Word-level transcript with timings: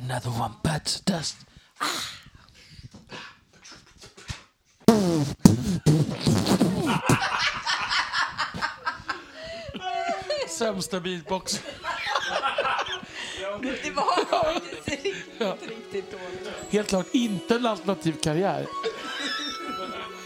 Another 0.00 0.30
one 0.30 0.52
bites 0.62 1.00
the 1.00 1.12
dust. 1.12 1.36
Sämsta 10.48 11.00
beatbox. 11.00 11.62
Det 13.62 13.90
var 13.90 14.24
faktiskt 14.24 14.88
riktigt, 14.88 15.68
riktigt 15.68 16.10
dåligt. 16.10 16.48
Helt 16.70 16.88
klart 16.88 17.06
inte 17.12 17.54
en 17.54 17.66
alternativ 17.66 18.12
karriär. 18.22 18.66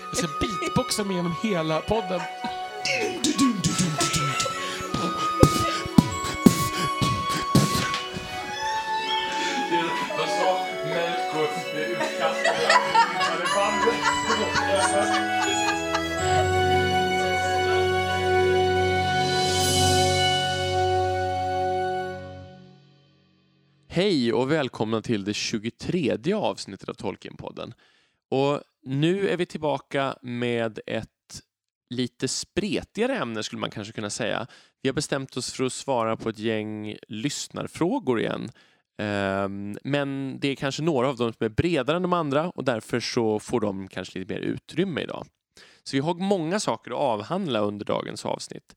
Jag 0.06 0.16
ska 0.16 0.26
beatboxa 0.40 1.04
mig 1.04 1.16
genom 1.16 1.34
hela 1.42 1.80
podden. 1.80 2.20
Hej 24.02 24.32
och 24.32 24.52
välkomna 24.52 25.02
till 25.02 25.24
det 25.24 25.34
23 25.34 26.32
avsnittet 26.34 26.88
av 26.88 26.94
Tolkienpodden. 26.94 27.74
Och 28.30 28.60
nu 28.82 29.28
är 29.28 29.36
vi 29.36 29.46
tillbaka 29.46 30.16
med 30.22 30.80
ett 30.86 31.08
lite 31.90 32.28
spretigare 32.28 33.16
ämne 33.16 33.42
skulle 33.42 33.60
man 33.60 33.70
kanske 33.70 33.92
kunna 33.92 34.10
säga. 34.10 34.46
Vi 34.82 34.88
har 34.88 34.94
bestämt 34.94 35.36
oss 35.36 35.52
för 35.52 35.64
att 35.64 35.72
svara 35.72 36.16
på 36.16 36.28
ett 36.28 36.38
gäng 36.38 36.96
lyssnarfrågor 37.08 38.20
igen. 38.20 38.50
Ehm, 38.98 39.78
men 39.84 40.38
det 40.40 40.48
är 40.48 40.54
kanske 40.54 40.82
några 40.82 41.08
av 41.08 41.16
dem 41.16 41.32
som 41.32 41.44
är 41.44 41.48
bredare 41.48 41.96
än 41.96 42.02
de 42.02 42.12
andra 42.12 42.50
och 42.50 42.64
därför 42.64 43.00
så 43.00 43.38
får 43.38 43.60
de 43.60 43.88
kanske 43.88 44.18
lite 44.18 44.34
mer 44.34 44.40
utrymme 44.40 45.00
idag. 45.00 45.26
Så 45.82 45.96
vi 45.96 46.00
har 46.00 46.14
många 46.14 46.60
saker 46.60 46.90
att 46.90 46.98
avhandla 46.98 47.60
under 47.60 47.84
dagens 47.84 48.26
avsnitt. 48.26 48.74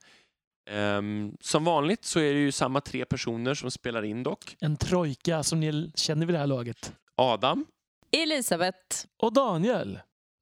Ehm, 0.70 1.38
Som 1.42 1.64
vanligt 1.64 2.06
så 2.06 2.20
är 2.20 2.34
det 2.34 2.40
ju 2.40 2.52
samma 2.52 2.82
tre 2.82 3.06
personer 3.06 3.54
som 3.54 3.72
spelar 3.72 4.04
in 4.06 4.24
dock. 4.24 4.56
En 4.60 4.78
trojka 4.78 5.44
som 5.44 5.60
ni 5.60 5.92
känner 5.96 6.26
vid 6.26 6.36
det 6.36 6.40
här 6.40 6.48
laget. 6.48 6.94
Adam. 7.16 7.66
Elisabeth, 8.12 9.06
Och 9.18 9.34
Daniel. 9.34 10.00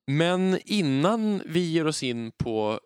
Men 0.07 0.59
innan 0.65 1.41
vi 1.45 1.59
ger 1.59 1.87
oss 1.87 2.03
in 2.03 2.31
på 2.31 2.79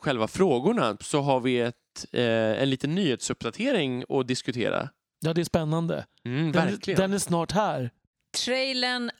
själva 0.00 0.28
frågorna 0.28 0.96
så 1.00 1.20
har 1.20 1.40
vi 1.40 1.60
ett, 1.60 2.06
eh, 2.12 2.22
en 2.62 2.70
liten 2.70 2.94
nyhetsuppdatering 2.94 4.04
att 4.08 4.28
diskutera. 4.28 4.88
Ja, 5.20 5.34
det 5.34 5.40
är 5.40 5.44
spännande. 5.44 6.06
Mm, 6.24 6.52
Den, 6.52 6.66
verkligen. 6.66 7.00
den 7.00 7.12
är 7.12 7.18
snart 7.18 7.52
här. 7.52 7.90
trailern 8.44 9.10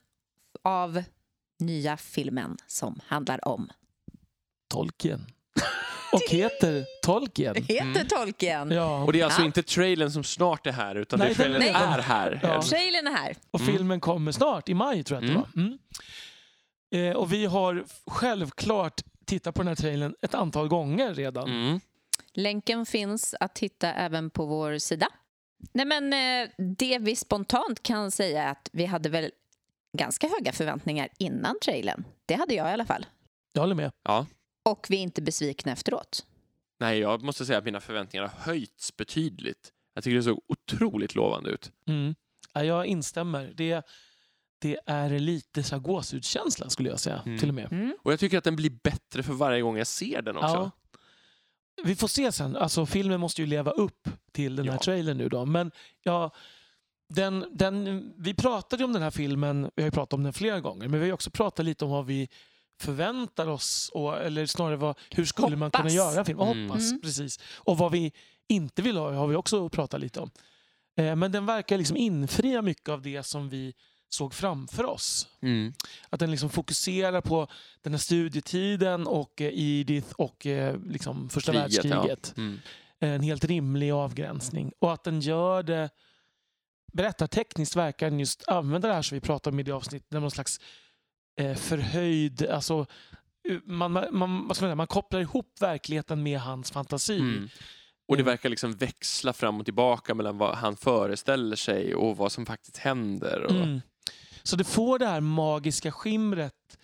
av 0.64 1.02
nya 1.60 1.96
filmen 1.96 2.56
som 2.66 3.00
handlar 3.06 3.48
om 3.48 3.70
Tolkien. 4.68 5.26
Och 6.12 6.20
heter 6.30 6.84
Tolkien. 7.02 7.54
heter 7.68 7.80
Mm. 7.82 8.06
Tolkien. 8.06 8.70
Ja, 8.70 9.04
Och 9.04 9.12
det 9.12 9.20
är 9.20 9.24
alltså 9.24 9.40
Ja. 9.40 9.46
inte 9.46 9.62
trailern 9.62 10.10
som 10.10 10.24
snart 10.24 10.66
är 10.66 10.72
här 10.72 10.94
utan 10.94 11.18
Nej, 11.18 11.28
det 11.28 11.32
är 11.32 11.36
trailern 11.36 11.60
den 11.60 11.74
är- 11.76 11.98
är 11.98 12.02
här. 12.02 12.40
Ja. 12.42 12.62
Trailern 12.62 13.06
är 13.06 13.10
här. 13.12 13.36
och 13.50 13.60
Mm. 13.60 13.72
filmen 13.72 14.00
kommer 14.00 14.32
snart, 14.32 14.68
i 14.68 14.74
maj 14.74 15.04
tror 15.04 15.22
jag 15.22 15.30
att 15.30 15.34
det 15.34 15.40
var. 15.40 15.62
Mm. 15.64 15.78
Eh, 17.10 17.16
och 17.16 17.32
vi 17.32 17.46
har 17.46 17.84
självklart 18.06 19.00
tittat 19.26 19.54
på 19.54 19.60
den 19.62 19.68
här 19.68 19.74
trailern 19.74 20.14
ett 20.22 20.34
antal 20.34 20.68
gånger 20.68 21.14
redan. 21.14 21.48
Mm. 21.48 21.80
Länken 22.32 22.86
finns 22.86 23.34
att 23.40 23.58
hitta 23.58 23.92
även 23.92 24.30
på 24.30 24.46
vår 24.46 24.78
sida. 24.78 25.08
Nej, 25.72 25.86
men 25.86 26.12
eh, 26.12 26.48
det 26.78 26.98
vi 26.98 27.16
spontant 27.16 27.82
kan 27.82 28.10
säga 28.10 28.42
är 28.44 28.50
att 28.50 28.68
vi 28.72 28.84
hade 28.86 29.08
väl 29.08 29.30
ganska 29.98 30.28
höga 30.28 30.52
förväntningar 30.52 31.08
innan 31.18 31.56
trailern. 31.64 32.04
Det 32.26 32.34
hade 32.34 32.54
jag 32.54 32.68
i 32.70 32.72
alla 32.72 32.84
fall. 32.84 33.06
Jag 33.52 33.60
håller 33.62 33.74
med. 33.74 33.92
Ja. 34.04 34.26
Och 34.70 34.86
vi 34.90 34.96
är 34.96 35.02
inte 35.02 35.22
besvikna 35.22 35.72
efteråt. 35.72 36.26
Nej, 36.80 36.98
jag 36.98 37.22
måste 37.22 37.46
säga 37.46 37.58
att 37.58 37.64
mina 37.64 37.80
förväntningar 37.80 38.26
har 38.26 38.52
höjts 38.52 38.96
betydligt. 38.96 39.72
Jag 39.94 40.04
tycker 40.04 40.16
det 40.16 40.22
såg 40.22 40.40
otroligt 40.48 41.14
lovande 41.14 41.50
ut. 41.50 41.72
Mm. 41.86 42.14
Ja, 42.52 42.64
jag 42.64 42.86
instämmer. 42.86 43.52
Det, 43.56 43.86
det 44.58 44.78
är 44.86 45.18
lite 45.18 45.62
så 45.62 45.74
här 45.74 45.82
gåshudskänsla 45.82 46.70
skulle 46.70 46.88
jag 46.88 47.00
säga. 47.00 47.22
Mm. 47.26 47.38
Till 47.38 47.48
och 47.48 47.54
med. 47.54 47.72
Mm. 47.72 47.96
Och 48.02 48.12
jag 48.12 48.20
tycker 48.20 48.38
att 48.38 48.44
den 48.44 48.56
blir 48.56 48.70
bättre 48.82 49.22
för 49.22 49.32
varje 49.32 49.62
gång 49.62 49.78
jag 49.78 49.86
ser 49.86 50.22
den 50.22 50.36
också. 50.36 50.48
Ja. 50.48 50.70
Vi 51.84 51.96
får 51.96 52.08
se 52.08 52.32
sen. 52.32 52.56
Alltså, 52.56 52.86
filmen 52.86 53.20
måste 53.20 53.42
ju 53.42 53.46
leva 53.46 53.70
upp 53.70 54.08
till 54.32 54.56
den 54.56 54.68
här 54.68 54.74
Ja. 54.74 54.80
trailern 54.80 55.18
nu 55.18 55.28
då. 55.28 55.44
Men 55.44 55.70
ja, 56.02 56.30
den, 57.08 57.46
den, 57.52 58.12
vi 58.16 58.34
pratade 58.34 58.80
ju 58.80 58.84
om 58.84 58.92
den 58.92 59.02
här 59.02 59.10
filmen, 59.10 59.70
vi 59.76 59.82
har 59.82 59.86
ju 59.86 59.92
pratat 59.92 60.12
om 60.12 60.22
den 60.22 60.32
flera 60.32 60.60
gånger, 60.60 60.88
men 60.88 60.92
vi 60.92 60.98
har 60.98 61.06
ju 61.06 61.12
också 61.12 61.30
pratat 61.30 61.66
lite 61.66 61.84
om 61.84 61.90
vad 61.90 62.06
vi 62.06 62.28
förväntar 62.78 63.46
oss, 63.46 63.90
och, 63.94 64.18
eller 64.18 64.46
snarare 64.46 64.76
vad, 64.76 64.98
hur 65.10 65.24
skulle 65.24 65.56
man 65.56 65.70
kunna 65.70 65.82
Hoppas. 65.82 65.94
göra 65.94 66.18
en 66.18 66.24
film? 66.24 66.38
Och 66.38 66.46
Mm. 66.50 66.70
Hoppas, 66.70 66.90
Mm. 66.90 67.00
precis. 67.00 67.38
Och 67.56 67.78
vad 67.78 67.92
vi 67.92 68.12
inte 68.48 68.82
vill 68.82 68.96
ha 68.96 69.12
har 69.12 69.26
vi 69.26 69.36
också 69.36 69.68
pratat 69.68 70.00
lite 70.00 70.20
om. 70.20 70.30
Eh, 70.96 71.16
men 71.16 71.32
den 71.32 71.46
verkar 71.46 71.78
liksom 71.78 71.96
infria 71.96 72.62
mycket 72.62 72.88
av 72.88 73.02
det 73.02 73.22
som 73.22 73.48
vi 73.48 73.74
såg 74.08 74.34
framför 74.34 74.84
oss. 74.84 75.28
Mm. 75.42 75.72
Att 76.10 76.20
den 76.20 76.30
liksom 76.30 76.50
fokuserar 76.50 77.20
på 77.20 77.48
den 77.82 77.92
här 77.92 77.98
studietiden 77.98 79.06
och 79.06 79.40
eh, 79.40 79.50
Edith 79.54 80.12
och 80.12 80.46
eh, 80.46 80.76
liksom 80.86 81.28
första 81.28 81.52
Kriget, 81.52 81.84
världskriget. 81.84 82.32
Ja. 82.36 82.42
Mm. 82.42 82.58
En 83.00 83.20
helt 83.22 83.44
rimlig 83.44 83.90
avgränsning. 83.90 84.72
Och 84.78 84.92
att 84.92 85.04
den 85.04 85.20
gör 85.20 85.62
det 85.62 85.90
berättartekniskt 86.92 87.76
verkar 87.76 88.10
den 88.10 88.20
just 88.20 88.48
använda 88.48 88.88
det 88.88 88.94
här 88.94 89.02
som 89.02 89.14
vi 89.16 89.20
pratade 89.20 89.54
om 89.54 89.60
i 89.60 89.62
det 89.62 89.72
avsnittet, 89.72 90.10
någon 90.10 90.30
slags 90.30 90.60
förhöjd, 91.56 92.46
alltså 92.46 92.86
eh, 93.48 93.56
man, 93.64 93.92
man, 93.92 94.08
man, 94.46 94.54
säga, 94.54 94.74
man 94.74 94.86
kopplar 94.86 95.20
ihop 95.20 95.52
verkligheten 95.60 96.22
med 96.22 96.40
hans 96.40 96.70
fantasi. 96.70 97.18
Mm. 97.18 97.48
Och 98.08 98.16
det 98.16 98.22
Mm. 98.22 98.30
verkar 98.32 98.48
liksom 98.48 98.72
växla 98.72 99.32
fram 99.32 99.58
och 99.58 99.64
tillbaka 99.64 100.14
mellan 100.14 100.38
vad 100.38 100.54
han 100.54 100.76
föreställer 100.76 101.56
sig 101.56 101.94
och 101.94 102.16
vad 102.16 102.32
som 102.32 102.46
faktiskt 102.46 102.76
händer. 102.76 103.42
Och... 103.44 103.50
Mm. 103.50 103.80
Så 104.42 104.56
det 104.56 104.64
får 104.64 104.98
det 104.98 105.06
här 105.06 105.20
magiska 105.20 105.92
skimret 105.92 106.78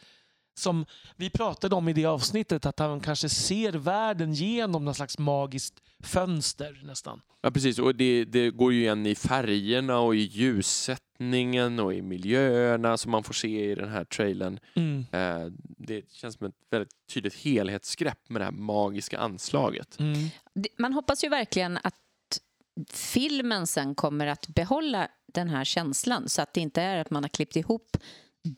som 0.54 0.86
vi 1.16 1.30
pratade 1.30 1.74
om 1.74 1.88
i 1.88 1.92
det 1.92 2.06
avsnittet, 2.06 2.66
att 2.66 2.78
han 2.78 3.00
kanske 3.00 3.28
ser 3.28 3.72
världen 3.72 4.32
genom 4.32 4.84
någon 4.84 4.94
slags 4.94 5.18
magiskt 5.18 5.74
fönster 6.02 6.80
nästan. 6.84 7.20
Ja, 7.42 7.50
precis. 7.50 7.78
Och 7.78 7.94
det, 7.94 8.24
det 8.24 8.50
går 8.50 8.72
ju 8.72 8.80
igen 8.80 9.06
i 9.06 9.14
färgerna 9.14 9.98
och 9.98 10.14
i 10.14 10.18
ljussättningen 10.18 11.80
och 11.80 11.94
i 11.94 12.02
miljöerna 12.02 12.96
som 12.96 13.12
man 13.12 13.22
får 13.22 13.34
se 13.34 13.70
i 13.70 13.74
den 13.74 13.88
här 13.88 14.04
trailern. 14.04 14.58
Mm. 14.74 15.06
Eh, 15.12 15.52
det 15.78 16.12
känns 16.12 16.34
som 16.34 16.46
ett 16.46 16.54
väldigt 16.70 17.06
tydligt 17.14 17.34
helhetsgrepp 17.34 18.28
med 18.28 18.40
det 18.40 18.44
här 18.44 18.52
magiska 18.52 19.18
anslaget. 19.18 20.00
Mm. 20.00 20.30
Man 20.78 20.92
hoppas 20.92 21.24
ju 21.24 21.28
verkligen 21.28 21.78
att 21.82 21.94
filmen 22.90 23.66
sen 23.66 23.94
kommer 23.94 24.26
att 24.26 24.48
behålla 24.48 25.08
den 25.26 25.48
här 25.48 25.64
känslan 25.64 26.28
så 26.28 26.42
att 26.42 26.54
det 26.54 26.60
inte 26.60 26.82
är 26.82 26.98
att 26.98 27.10
man 27.10 27.24
har 27.24 27.28
klippt 27.28 27.56
ihop 27.56 27.96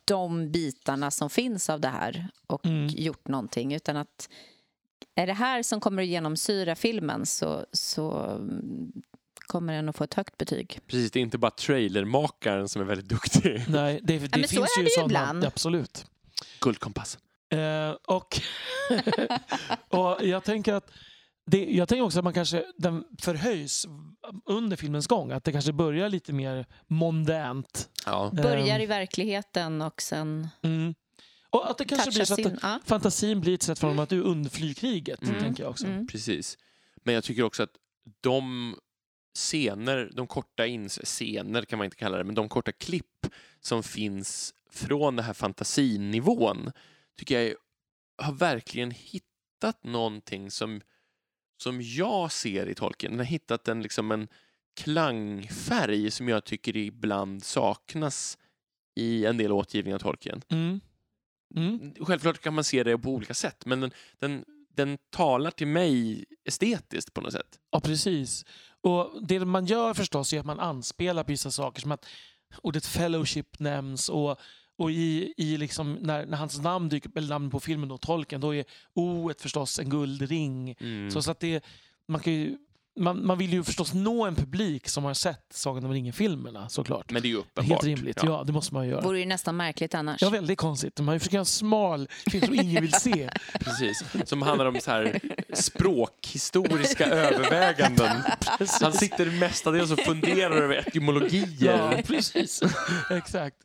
de 0.04 0.50
bitarna 0.52 1.10
som 1.10 1.30
finns 1.30 1.70
av 1.70 1.80
det 1.80 1.88
här 1.88 2.28
och 2.47 2.66
Mm. 2.66 2.86
gjort 2.88 3.28
någonting 3.28 3.74
utan 3.74 3.97
att 3.97 4.28
är 5.14 5.26
det 5.26 5.32
här 5.32 5.62
som 5.62 5.80
kommer 5.80 6.02
att 6.02 6.08
genomsyra 6.08 6.74
filmen 6.76 7.26
så, 7.26 7.66
så 7.72 8.19
mm, 8.20 8.92
kommer 9.47 9.72
den 9.72 9.88
att 9.88 9.97
få 9.97 10.04
ett 10.04 10.14
högt 10.14 10.38
betyg. 10.38 10.80
Precis, 10.86 11.10
det 11.10 11.19
är 11.19 11.22
inte 11.22 11.38
bara 11.38 11.50
trailermakaren 11.50 12.69
som 12.69 12.82
är 12.82 12.86
väldigt 12.86 13.08
duktig. 13.08 13.64
Nej, 13.69 14.00
det, 14.02 14.19
det 14.19 14.28
men 14.38 14.48
så 14.48 14.48
finns 14.48 14.76
är 14.76 14.80
ju 14.80 14.84
det 14.84 14.91
ju 14.91 14.94
sådana. 14.94 15.06
ibland. 15.08 15.44
Absolut. 15.44 16.06
Guldkompassen. 16.60 17.20
Eh, 17.50 17.91
och, 17.91 18.41
och 19.88 20.26
jag 20.26 20.44
tänker 20.44 20.74
att 20.74 20.91
det, 21.46 21.64
jag 21.64 21.88
tänker 21.88 22.02
också 22.04 22.18
att 22.18 22.24
man 22.24 22.34
kanske, 22.34 22.64
den 22.76 23.04
förhöjs 23.22 23.86
under 24.46 24.76
filmens 24.76 25.06
gång. 25.06 25.32
Att 25.32 25.44
det 25.44 25.52
kanske 25.52 25.72
börjar 25.72 26.08
lite 26.08 26.32
mer 26.32 26.66
mondänt. 26.86 27.91
Ja. 28.06 28.30
Börjar 28.32 28.74
Ehm, 28.76 28.80
i 28.82 28.86
verkligheten 28.86 29.82
och 29.82 30.03
sen 30.03 30.48
Mm. 30.62 30.94
Och 31.50 31.71
att 31.71 31.78
det 31.78 31.84
kanske 31.84 32.10
blir 32.10 32.24
så 32.24 32.32
att 32.34 32.38
in. 32.41 32.59
Ja. 32.62 32.80
fantasin 32.84 33.41
blir 33.41 33.54
ett 33.54 33.62
sätt 33.62 33.78
för 33.78 33.86
honom 33.88 34.03
att 34.03 34.12
undfly 34.12 34.74
kriget. 34.74 35.22
Mm. 35.22 35.42
Tänker 35.42 35.62
jag 35.62 35.71
också. 35.71 35.86
Mm. 35.86 36.06
Precis. 36.06 36.59
Men 37.04 37.15
jag 37.15 37.24
tycker 37.24 37.42
också 37.42 37.62
att 37.62 37.76
de 38.21 38.74
scener, 39.34 40.10
de 40.15 40.26
korta 40.26 40.66
ins- 40.66 41.04
scener 41.04 41.62
kan 41.62 41.78
man 41.78 41.84
inte 41.84 41.97
kalla 41.97 42.18
det, 42.18 42.24
men 42.24 42.34
de 42.34 42.48
korta 42.48 42.72
klipp 42.72 43.26
som 43.60 43.82
finns 43.82 44.54
från 44.71 45.16
den 45.16 45.24
här 45.24 45.32
fantasinivån 45.34 46.72
tycker 47.18 47.34
jag 47.34 47.44
är- 47.44 47.56
har 48.22 48.32
verkligen 48.32 48.91
hittat 48.91 49.84
någonting 49.84 50.50
som, 50.50 50.80
som 51.56 51.82
jag 51.82 52.32
ser 52.32 52.68
i 52.68 52.74
Tolkien. 52.74 53.12
Den 53.12 53.18
har 53.18 53.26
hittat 53.26 53.68
en, 53.68 53.82
liksom 53.82 54.10
en 54.10 54.28
klangfärg 54.76 56.10
som 56.10 56.28
jag 56.28 56.44
tycker 56.44 56.76
ibland 56.76 57.44
saknas 57.44 58.38
i 58.94 59.26
en 59.26 59.36
del 59.36 59.53
återgivningar 59.53 59.94
av 59.97 60.00
Tolkien. 60.00 60.42
Mm. 60.48 60.80
Mm. 61.54 61.94
Självklart 62.00 62.38
kan 62.38 62.54
man 62.54 62.64
se 62.64 62.82
det 62.82 62.98
på 62.98 63.10
olika 63.10 63.34
sätt, 63.34 63.66
men 63.66 63.80
den, 63.80 63.91
den, 64.18 64.44
den 64.74 64.98
talar 65.10 65.50
till 65.50 65.66
mig 65.66 66.24
estetiskt 66.44 67.14
på 67.14 67.20
något 67.20 67.32
sätt. 67.32 67.59
Ja, 67.70 67.80
precis. 67.80 68.44
Och 68.80 69.26
Det 69.26 69.44
man 69.44 69.66
gör 69.66 69.94
förstås 69.94 70.32
är 70.32 70.41
att 70.41 70.47
man 70.47 70.60
anspelar 70.60 71.24
på 71.24 71.32
vissa 71.32 71.50
saker 71.50 71.80
som 71.80 71.92
att 71.92 72.06
ordet 72.62 72.86
fellowship 72.86 73.59
nämns 73.59 74.09
och, 74.09 74.41
och 74.76 74.90
i, 74.90 75.34
i 75.36 75.56
liksom 75.56 75.92
när, 75.94 76.26
när 76.26 76.36
hans 76.36 76.60
namn 76.62 76.88
dyker 76.88 77.10
eller 77.14 77.28
namn 77.28 77.50
på 77.50 77.60
filmen 77.60 77.88
då, 77.88 77.98
tolken, 77.98 78.40
då 78.40 78.54
är 78.54 78.64
O 78.94 79.32
förstås 79.38 79.78
en 79.78 79.90
guldring. 79.90 80.76
Mm. 80.80 81.10
Så, 81.10 81.22
så 81.22 81.30
att 81.30 81.40
det, 81.40 81.64
man, 82.08 82.20
kan 82.20 82.32
ju, 82.32 82.56
man, 82.97 83.27
man 83.27 83.39
vill 83.39 83.53
ju 83.53 83.65
förstås 83.65 83.95
nå 83.95 84.25
en 84.25 84.34
publik 84.34 84.89
som 84.89 85.04
har 85.04 85.15
sett 85.15 85.47
Sagan 85.51 85.84
om 85.84 85.93
ringen-filmerna 85.93 86.69
såklart. 86.69 87.10
Men 87.10 87.22
det 87.22 87.28
är 87.28 87.31
ju 87.31 87.37
uppenbart. 87.37 87.69
Helt 87.69 87.84
rimligt, 87.84 88.21
ja. 88.22 88.45
det 88.47 88.53
måste 88.53 88.75
man 88.75 88.89
göra. 88.89 89.01
vore 89.01 89.21
ju 89.21 89.27
nästan 89.27 89.57
märkligt 89.57 89.95
annars. 89.95 90.22
Ja, 90.22 90.31
väldigt 90.31 90.59
konstigt. 90.59 91.01
Man 91.01 91.21
försöker 91.21 91.34
göra 91.34 91.41
en 91.41 91.47
smal 91.47 92.09
film 92.31 92.47
som 92.47 92.54
ingen 92.54 92.83
vill 92.83 92.93
se. 92.93 93.31
Precis. 93.60 94.04
Som 94.25 94.43
handlar 94.43 94.66
om 94.66 94.81
så 94.81 94.91
här 94.91 95.21
språkhistoriska 95.53 97.07
överväganden. 97.10 98.22
Han 98.81 98.93
sitter 98.93 99.31
mestadels 99.31 99.91
och 99.93 100.01
funderar 100.01 100.57
över 100.57 100.75
etymologier. 100.77 101.47
Ja, 101.60 102.03
precis. 102.07 102.63
Exakt. 103.10 103.57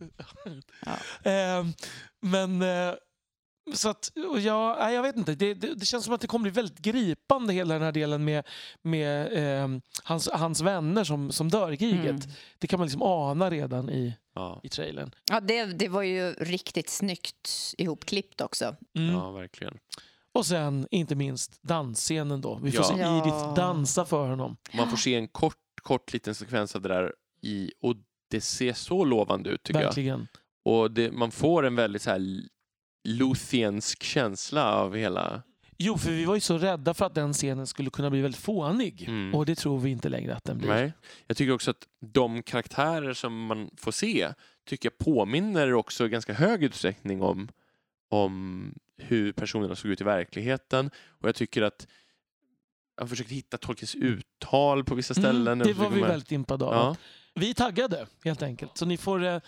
Ehm, 1.24 1.74
men 2.22 2.62
eh, 2.62 2.94
så 3.74 3.90
att, 3.90 4.12
och 4.30 4.40
jag, 4.40 4.94
jag 4.94 5.02
vet 5.04 5.18
inte. 5.18 5.36
Det, 5.36 5.54
det, 5.54 5.76
det 5.76 5.86
känns 5.86 6.06
som 6.06 6.14
att 6.14 6.22
det 6.22 6.28
kommer 6.28 6.44
bli 6.44 6.52
väldigt 6.52 6.80
gripande 6.80 7.54
hela 7.54 7.74
den 7.74 7.84
här 7.84 7.92
delen 7.92 8.24
med, 8.26 8.48
med 8.82 9.30
ehm, 9.34 9.82
hans, 10.04 10.30
hans 10.34 10.62
vänner 10.62 11.04
som, 11.04 11.32
som 11.32 11.50
dör 11.50 11.72
i 11.72 11.78
kriget. 11.78 12.10
Mm. 12.10 12.22
Det 12.60 12.68
kan 12.68 12.80
man 12.80 12.88
liksom 12.88 13.02
ana 13.02 13.50
redan 13.50 13.90
i, 13.90 14.14
Ja, 14.36 14.60
i 14.64 14.70
trailern. 14.70 15.12
Ja, 15.32 15.40
det, 15.40 15.66
det 15.66 15.88
var 15.88 16.02
ju 16.02 16.32
riktigt 16.34 16.90
snyggt 16.90 17.50
ihopklippt 17.78 18.42
också. 18.42 18.76
Mm. 18.98 19.14
ja, 19.16 19.32
verkligen. 19.32 19.78
Och 20.34 20.46
sen 20.46 20.88
inte 20.92 21.16
minst 21.16 21.64
dansscenen 21.64 22.42
då. 22.42 22.60
Vi 22.64 22.72
får 22.72 22.86
Ja. 22.86 22.96
se 22.96 23.02
Ja. 23.02 23.18
Edith 23.22 23.54
dansa 23.54 24.06
för 24.06 24.28
honom. 24.30 24.58
Man 24.74 24.90
får 24.90 24.98
se 24.98 25.16
en 25.16 25.28
kort, 25.28 25.56
kort 25.82 26.14
liten 26.14 26.36
sekvens 26.36 26.76
av 26.76 26.82
det 26.82 26.90
där 26.90 27.14
i, 27.42 27.72
och 27.82 27.96
det 28.30 28.42
ser 28.42 28.74
så 28.74 29.06
lovande 29.06 29.50
ut 29.50 29.64
tycker 29.64 29.80
jag. 29.80 29.88
Verkligen. 29.88 30.28
Och 30.66 30.92
det, 30.92 31.12
man 31.12 31.32
får 31.32 31.66
en 31.66 31.76
väldigt 31.76 32.02
så 32.02 32.10
här 32.10 32.22
Luthiensk 33.04 34.04
känsla 34.04 34.74
av 34.74 34.96
hela... 34.96 35.44
Jo, 35.78 35.98
för 35.98 36.12
vi 36.12 36.26
var 36.26 36.36
ju 36.36 36.42
så 36.42 36.58
rädda 36.58 36.94
för 36.94 37.06
att 37.06 37.16
den 37.16 37.34
scenen 37.34 37.68
skulle 37.68 37.90
kunna 37.90 38.10
bli 38.10 38.22
väldigt 38.22 38.42
fånig. 38.42 39.06
Mm. 39.08 39.36
Och 39.36 39.46
det 39.46 39.56
tror 39.56 39.80
vi 39.80 39.90
inte 39.90 40.10
längre 40.10 40.36
att 40.36 40.44
den 40.44 40.58
blir. 40.58 40.70
Nej. 40.70 40.94
Jag 41.28 41.38
tycker 41.38 41.54
också 41.54 41.72
att 41.72 41.88
de 42.00 42.44
karaktärer 42.44 43.14
som 43.14 43.46
man 43.46 43.70
får 43.78 43.92
se 43.92 44.30
tycker 44.66 44.90
jag 44.90 44.98
påminner 44.98 45.74
också 45.74 46.06
i 46.06 46.10
ganska 46.10 46.34
hög 46.34 46.64
utsträckning 46.64 47.22
om, 47.22 47.50
om 48.10 48.74
hur 48.98 49.32
personerna 49.32 49.76
såg 49.76 49.92
ut 49.92 50.02
i 50.02 50.04
verkligheten. 50.04 50.92
Och 51.08 51.28
jag 51.28 51.36
tycker 51.36 51.62
att 51.62 51.88
jag 52.98 53.10
försökte 53.10 53.36
hitta 53.36 53.58
Tolkiens 53.58 53.96
uttal 53.96 54.84
på 54.84 54.96
vissa 54.96 55.14
ställen. 55.14 55.62
Mm, 55.62 55.68
det 55.68 55.74
var 55.74 55.90
vi 55.90 56.02
väldigt 56.02 56.32
impade 56.32 56.66
av. 56.66 56.74
Ja. 56.74 56.96
Vi 57.34 57.50
är 57.50 57.54
taggade 57.54 58.08
helt 58.24 58.44
enkelt. 58.44 58.78
Så 58.78 58.86
ni 58.86 58.98
får, 58.98 59.26
eh, 59.26 59.40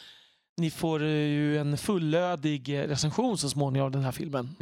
ni 0.58 0.72
får 0.72 1.04
eh, 1.04 1.08
ju 1.10 1.58
en 1.58 1.78
fullödig 1.78 2.70
eh, 2.80 2.88
recension 2.88 3.38
så 3.38 3.50
småningom 3.50 3.86
av 3.86 3.92
den 3.92 4.04
här 4.04 4.12
filmen. 4.12 4.56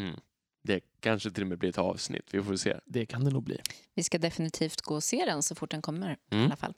Det 0.63 0.81
kanske 0.99 1.31
till 1.31 1.43
och 1.43 1.47
med 1.49 1.57
blir 1.57 1.69
ett 1.69 1.77
avsnitt. 1.77 2.27
Vi 2.31 2.43
får 2.43 2.55
se. 2.55 2.77
Det 2.85 3.05
kan 3.05 3.23
det 3.25 3.31
nog 3.31 3.43
bli. 3.43 3.59
Vi 3.95 4.03
ska 4.03 4.17
definitivt 4.17 4.81
gå 4.81 4.95
och 4.95 5.03
se 5.03 5.25
den 5.25 5.43
så 5.43 5.55
fort 5.55 5.71
den 5.71 5.81
kommer. 5.81 6.11
I 6.11 6.35
Mm. 6.35 6.45
alla 6.45 6.55
fall. 6.55 6.73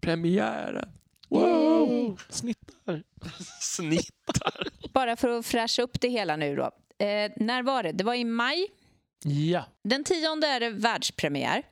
Premiären. 0.00 0.88
Wow! 1.28 2.20
Snittar. 2.28 3.02
Snittar. 3.60 4.68
Bara 4.92 5.16
för 5.16 5.28
att 5.28 5.46
fräscha 5.46 5.82
upp 5.82 6.00
det 6.00 6.08
hela 6.08 6.36
nu 6.36 6.56
då. 6.56 6.62
Eh, 7.04 7.30
när 7.36 7.62
var 7.62 7.82
det? 7.82 7.92
Det 7.92 8.04
var 8.04 8.14
i 8.14 8.24
maj. 8.24 8.66
Ja. 9.24 9.64
Den 9.84 10.04
tionde 10.04 10.46
är 10.46 10.60
det 10.60 10.70
världspremiär. 10.70 11.62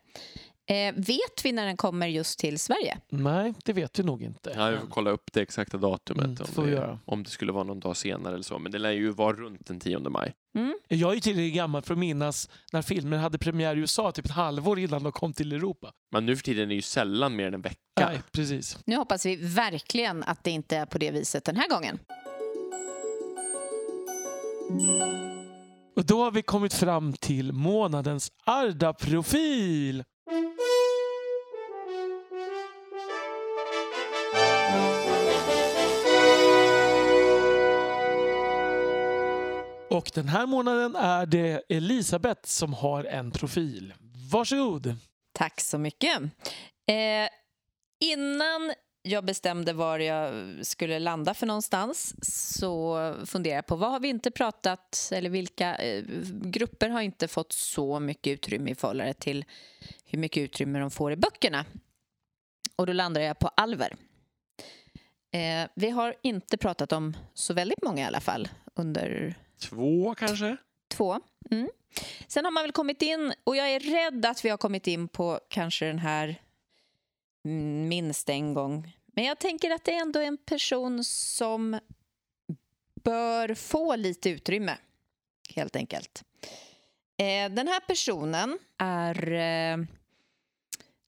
Eh, 0.67 0.95
vet 0.95 1.45
vi 1.45 1.53
när 1.53 1.67
den 1.67 1.77
kommer 1.77 2.07
just 2.07 2.39
till 2.39 2.59
Sverige? 2.59 2.99
Nej, 3.09 3.55
det 3.65 3.73
vet 3.73 3.99
vi 3.99 4.03
nog 4.03 4.23
inte. 4.23 4.53
Ja, 4.57 4.71
vi 4.71 4.79
får 4.79 4.87
kolla 4.87 5.11
upp 5.11 5.33
det 5.33 5.41
exakta 5.41 5.77
datumet 5.77 6.25
Mm, 6.25 6.37
om, 6.57 6.67
det, 6.67 6.99
om 7.05 7.23
det 7.23 7.31
skulle 7.31 7.53
vara 7.53 7.65
någon 7.65 7.81
dag 7.81 7.97
senare 7.97 8.35
eller 8.35 8.43
så. 8.45 8.59
Men 8.59 8.73
det 8.73 8.79
lär 8.79 8.91
ju 8.91 9.11
vara 9.11 9.37
runt 9.37 9.67
den 9.67 9.81
10 9.81 9.99
maj. 9.99 10.33
Mm. 10.59 10.75
Jag 10.89 11.11
är 11.11 11.15
ju 11.15 11.21
tillräckligt 11.21 11.55
gammal 11.55 11.83
för 11.83 11.95
att 11.95 11.99
minnas 11.99 12.51
när 12.73 12.83
filmen 12.83 13.21
hade 13.21 13.39
premiär 13.39 13.77
i 13.77 13.79
USA 13.79 14.13
typ 14.13 14.25
ett 14.25 14.31
halvår 14.31 14.79
innan 14.79 15.03
de 15.03 15.13
kom 15.13 15.33
till 15.33 15.53
Europa. 15.53 15.93
Men 16.13 16.27
nu 16.27 16.37
för 16.37 16.43
tiden 16.45 16.63
är 16.63 16.67
det 16.67 16.75
ju 16.75 16.83
sällan 16.83 17.37
mer 17.37 17.47
än 17.47 17.55
en 17.55 17.63
vecka. 17.63 17.79
Nej, 18.01 18.21
precis. 18.33 18.79
Nu 18.87 18.97
hoppas 18.97 19.27
vi 19.27 19.37
verkligen 19.37 20.23
att 20.23 20.45
det 20.45 20.51
inte 20.51 20.77
är 20.77 20.87
på 20.87 20.99
det 20.99 21.11
viset 21.11 21.45
den 21.45 21.57
här 21.57 21.69
gången. 21.69 21.99
Och 25.97 26.05
då 26.07 26.25
har 26.25 26.31
vi 26.31 26.43
kommit 26.43 26.75
fram 26.75 27.13
till 27.13 27.53
månadens 27.53 28.33
Arda-profil. 28.45 30.05
Den 40.15 40.29
här 40.29 40.47
månaden 40.47 40.97
är 40.97 41.27
det 41.27 41.63
Elisabeth 41.69 42.41
som 42.45 42.75
har 42.75 43.05
en 43.05 43.31
profil. 43.31 43.95
Varsågod. 44.33 44.97
Tack 45.33 45.61
så 45.61 45.79
mycket. 45.79 46.23
Eh, 46.87 47.29
innan 48.01 48.73
jag 49.03 49.25
bestämde 49.25 49.73
var 49.73 49.99
jag 49.99 50.33
skulle 50.67 50.99
landa 50.99 51.35
för 51.35 51.47
någonstans 51.47 52.15
så 52.57 52.97
funderade 53.27 53.57
jag 53.57 53.67
på 53.67 53.77
vad 53.77 53.91
har 53.91 54.01
vi 54.01 54.09
inte 54.09 54.31
pratat 54.31 55.11
eller 55.13 55.31
vilka 55.31 55.77
eh, 55.77 56.05
grupper 56.43 56.89
har 56.89 57.01
inte 57.01 57.29
fått 57.29 57.53
så 57.53 58.01
mycket 58.01 58.31
utrymme 58.31 58.71
i 58.71 58.75
förhållande 58.75 59.15
till 59.15 59.45
hur 60.05 60.19
mycket 60.19 60.41
utrymme 60.41 60.79
de 60.79 60.91
får 60.91 61.13
i 61.13 61.17
böckerna. 61.17 61.65
Och 62.77 62.87
då 62.87 62.93
landade 62.93 63.27
jag 63.27 63.39
på 63.39 63.49
alver. 63.49 63.97
Eh, 65.33 65.69
vi 65.75 65.91
har 65.91 66.15
inte 66.23 66.57
pratat 66.57 66.93
om 66.93 67.17
så 67.35 67.55
väldigt 67.55 67.83
många 67.83 68.03
i 68.03 68.07
alla 68.07 68.21
fall 68.21 68.49
under 68.75 69.35
Två 69.63 70.15
kanske? 70.15 70.57
Två. 70.89 71.21
Mm. 71.51 71.69
Sen 72.27 72.45
har 72.45 72.53
man 72.53 72.65
väl 72.65 72.73
kommit 72.73 73.03
in, 73.03 73.33
och 73.45 73.57
jag 73.57 73.71
är 73.71 73.81
rädd 73.81 74.27
att 74.27 74.45
vi 74.45 74.49
har 74.49 74.57
kommit 74.57 74.87
in 74.87 75.09
på 75.09 75.41
kanske 75.49 75.87
den 75.87 75.99
här 75.99 76.43
mm, 77.45 77.89
minst 77.89 78.29
en 78.29 78.55
gång. 78.55 78.97
Men 79.07 79.25
jag 79.25 79.39
tänker 79.39 79.71
att 79.71 79.85
det 79.85 79.95
är 79.95 80.01
ändå 80.01 80.21
en 80.21 80.37
person 80.37 81.05
som 81.05 81.79
bör 83.05 83.55
få 83.55 83.97
lite 83.97 84.31
utrymme, 84.31 84.77
helt 85.55 85.77
enkelt. 85.77 86.25
Eh, 87.17 87.51
den 87.51 87.69
här 87.69 87.81
personen 87.81 88.59
är 88.79 89.33
eh, 89.33 89.85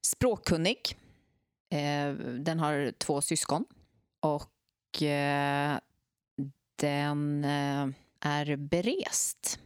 språkkunnig. 0.07 0.97
Eh, 1.71 2.12
den 2.39 2.61
har 2.61 2.93
två 2.99 3.21
syskon. 3.21 3.65
Och 4.21 5.03
eh, 5.03 5.78
den 6.76 7.45
eh, 7.45 7.88
är 8.25 8.57
berest. 8.57 9.59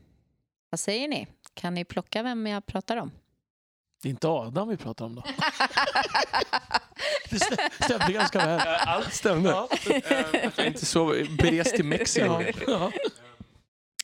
Vad 0.71 0.81
säger 0.81 1.09
ni? 1.09 1.27
Kan 1.55 1.75
ni 1.75 1.85
plocka 1.85 2.23
vem 2.23 2.47
jag 2.47 2.67
pratar 2.67 2.97
om? 2.97 3.11
Det 4.03 4.09
är 4.09 4.11
inte 4.11 4.29
Adam 4.29 4.69
vi 4.69 4.77
pratar 4.77 5.05
om 5.05 5.15
då. 5.15 5.23
Det 7.31 7.37
stä- 7.37 7.85
stämde 7.85 8.13
ganska 8.13 8.39
väl. 8.39 8.61
Allt 8.87 9.15
stämde. 9.15 9.51
Ja. 9.51 9.69
Jag 10.33 10.59
är 10.59 10.67
inte 10.67 10.87
så 10.87 11.07
berest 11.39 11.75
till 11.77 11.85
Mexiko. 11.85 12.43
Ja. 12.67 12.93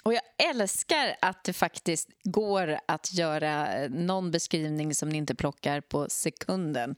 Och 0.02 0.14
jag 0.14 0.22
älskar 0.50 1.16
att 1.20 1.44
det 1.44 1.52
faktiskt 1.52 2.08
går 2.24 2.78
att 2.88 3.12
göra 3.14 3.74
eh, 3.82 3.90
någon 3.90 4.30
beskrivning 4.30 4.94
som 4.94 5.08
ni 5.08 5.18
inte 5.18 5.34
plockar 5.34 5.80
på 5.80 6.08
sekunden. 6.10 6.96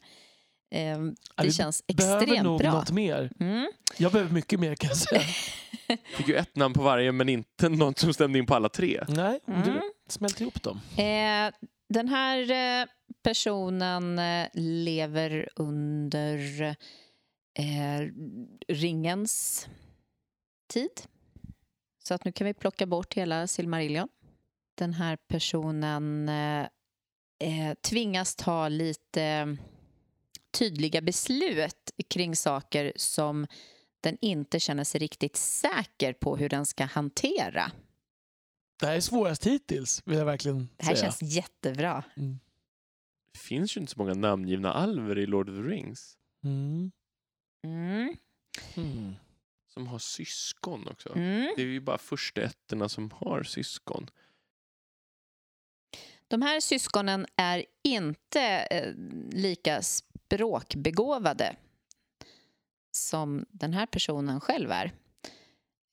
Eh, 0.70 0.80
Ja, 0.80 0.96
Det 1.36 1.42
vi 1.42 1.52
känns 1.52 1.86
Behöver 1.86 2.22
extremt 2.22 2.44
nog 2.44 2.58
bra. 2.60 2.72
något 2.72 2.90
mer. 2.90 3.32
Mm. 3.40 3.70
Jag 3.98 4.12
behöver 4.12 4.32
mycket 4.32 4.60
mer 4.60 4.74
kan 4.74 4.88
jag 4.88 4.96
säga. 4.96 5.20
Fick 6.16 6.28
ju 6.28 6.34
ett 6.36 6.56
namn 6.56 6.74
på 6.74 6.82
varje 6.82 7.12
men 7.12 7.28
inte 7.28 7.68
något 7.68 7.98
som 7.98 8.14
stämde 8.14 8.38
in 8.38 8.46
på 8.46 8.54
alla 8.54 8.68
tre. 8.68 9.04
Nej, 9.08 9.40
Mm. 9.48 9.62
du 9.62 9.80
smälter 10.08 10.42
ihop 10.42 10.62
dem. 10.62 10.80
Eh, 10.96 11.54
den 11.88 12.08
här 12.08 12.50
eh, 12.82 12.86
personen 13.22 14.18
eh, 14.18 14.48
lever 14.54 15.48
under 15.56 16.62
eh, 17.58 18.08
ringens 18.68 19.68
tid. 20.72 20.90
Så 22.04 22.14
att 22.14 22.24
nu 22.24 22.32
kan 22.32 22.46
vi 22.46 22.54
plocka 22.54 22.86
bort 22.86 23.14
hela 23.14 23.46
Silmarillion. 23.46 24.08
Den 24.78 24.92
här 24.94 25.16
personen 25.28 26.28
eh, 26.28 26.66
eh, 27.40 27.74
tvingas 27.80 28.34
ta 28.36 28.68
lite 28.68 29.22
eh, 29.22 29.46
tydliga 30.58 31.00
beslut 31.00 31.90
kring 32.10 32.36
saker 32.36 32.92
som 32.96 33.46
den 34.00 34.18
inte 34.20 34.60
känner 34.60 34.84
sig 34.84 34.98
riktigt 35.00 35.36
säker 35.36 36.12
på 36.12 36.36
hur 36.36 36.48
den 36.48 36.66
ska 36.66 36.84
hantera. 36.84 37.72
Det 38.80 38.86
här 38.86 38.96
är 38.96 39.00
svårast 39.00 39.46
hittills, 39.46 40.02
vill 40.04 40.18
jag 40.18 40.24
verkligen 40.24 40.68
Det 40.76 40.84
här 40.86 40.94
säga. 40.94 41.12
känns 41.12 41.22
jättebra. 41.34 42.04
Mm. 42.16 42.38
Det 43.32 43.38
finns 43.38 43.76
ju 43.76 43.80
inte 43.80 43.92
så 43.92 43.98
många 43.98 44.14
namngivna 44.14 44.72
alver 44.72 45.18
i 45.18 45.26
Lord 45.26 45.48
of 45.48 45.56
the 45.56 45.62
Rings. 45.62 46.18
Mm. 46.44 46.92
Mm. 47.64 48.16
Mm. 48.74 49.14
Som 49.68 49.86
har 49.86 49.98
syskon 49.98 50.88
också. 50.88 51.16
Mm. 51.16 51.52
Det 51.56 51.62
är 51.62 51.66
ju 51.66 51.80
bara 51.80 51.98
första 51.98 52.42
ettorna 52.42 52.88
som 52.88 53.10
har 53.14 53.42
syskon. 53.42 54.10
De 56.28 56.42
här 56.42 56.60
syskonen 56.60 57.26
är 57.36 57.64
inte 57.84 58.42
eh, 58.70 58.94
lika 59.32 59.82
språkbegåvade 60.26 61.56
som 62.92 63.44
den 63.50 63.72
här 63.72 63.86
personen 63.86 64.40
själv 64.40 64.70
är. 64.70 64.92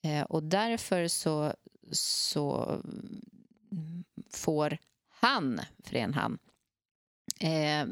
Eh, 0.04 0.24
och 0.24 0.44
därför 0.44 1.08
så, 1.08 1.54
så 1.92 2.78
får 4.32 4.78
han, 5.10 5.62
för 5.84 5.94
det 5.94 6.00
är 6.00 6.04
en 6.04 6.14
han, 6.14 6.40
eh, 7.40 7.88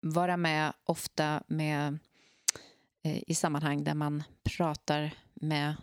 vara 0.00 0.36
med 0.36 0.72
ofta 0.84 1.42
med, 1.46 1.98
eh, 3.04 3.22
i 3.26 3.34
sammanhang 3.34 3.84
där 3.84 3.94
man 3.94 4.22
pratar 4.42 5.10
med 5.34 5.74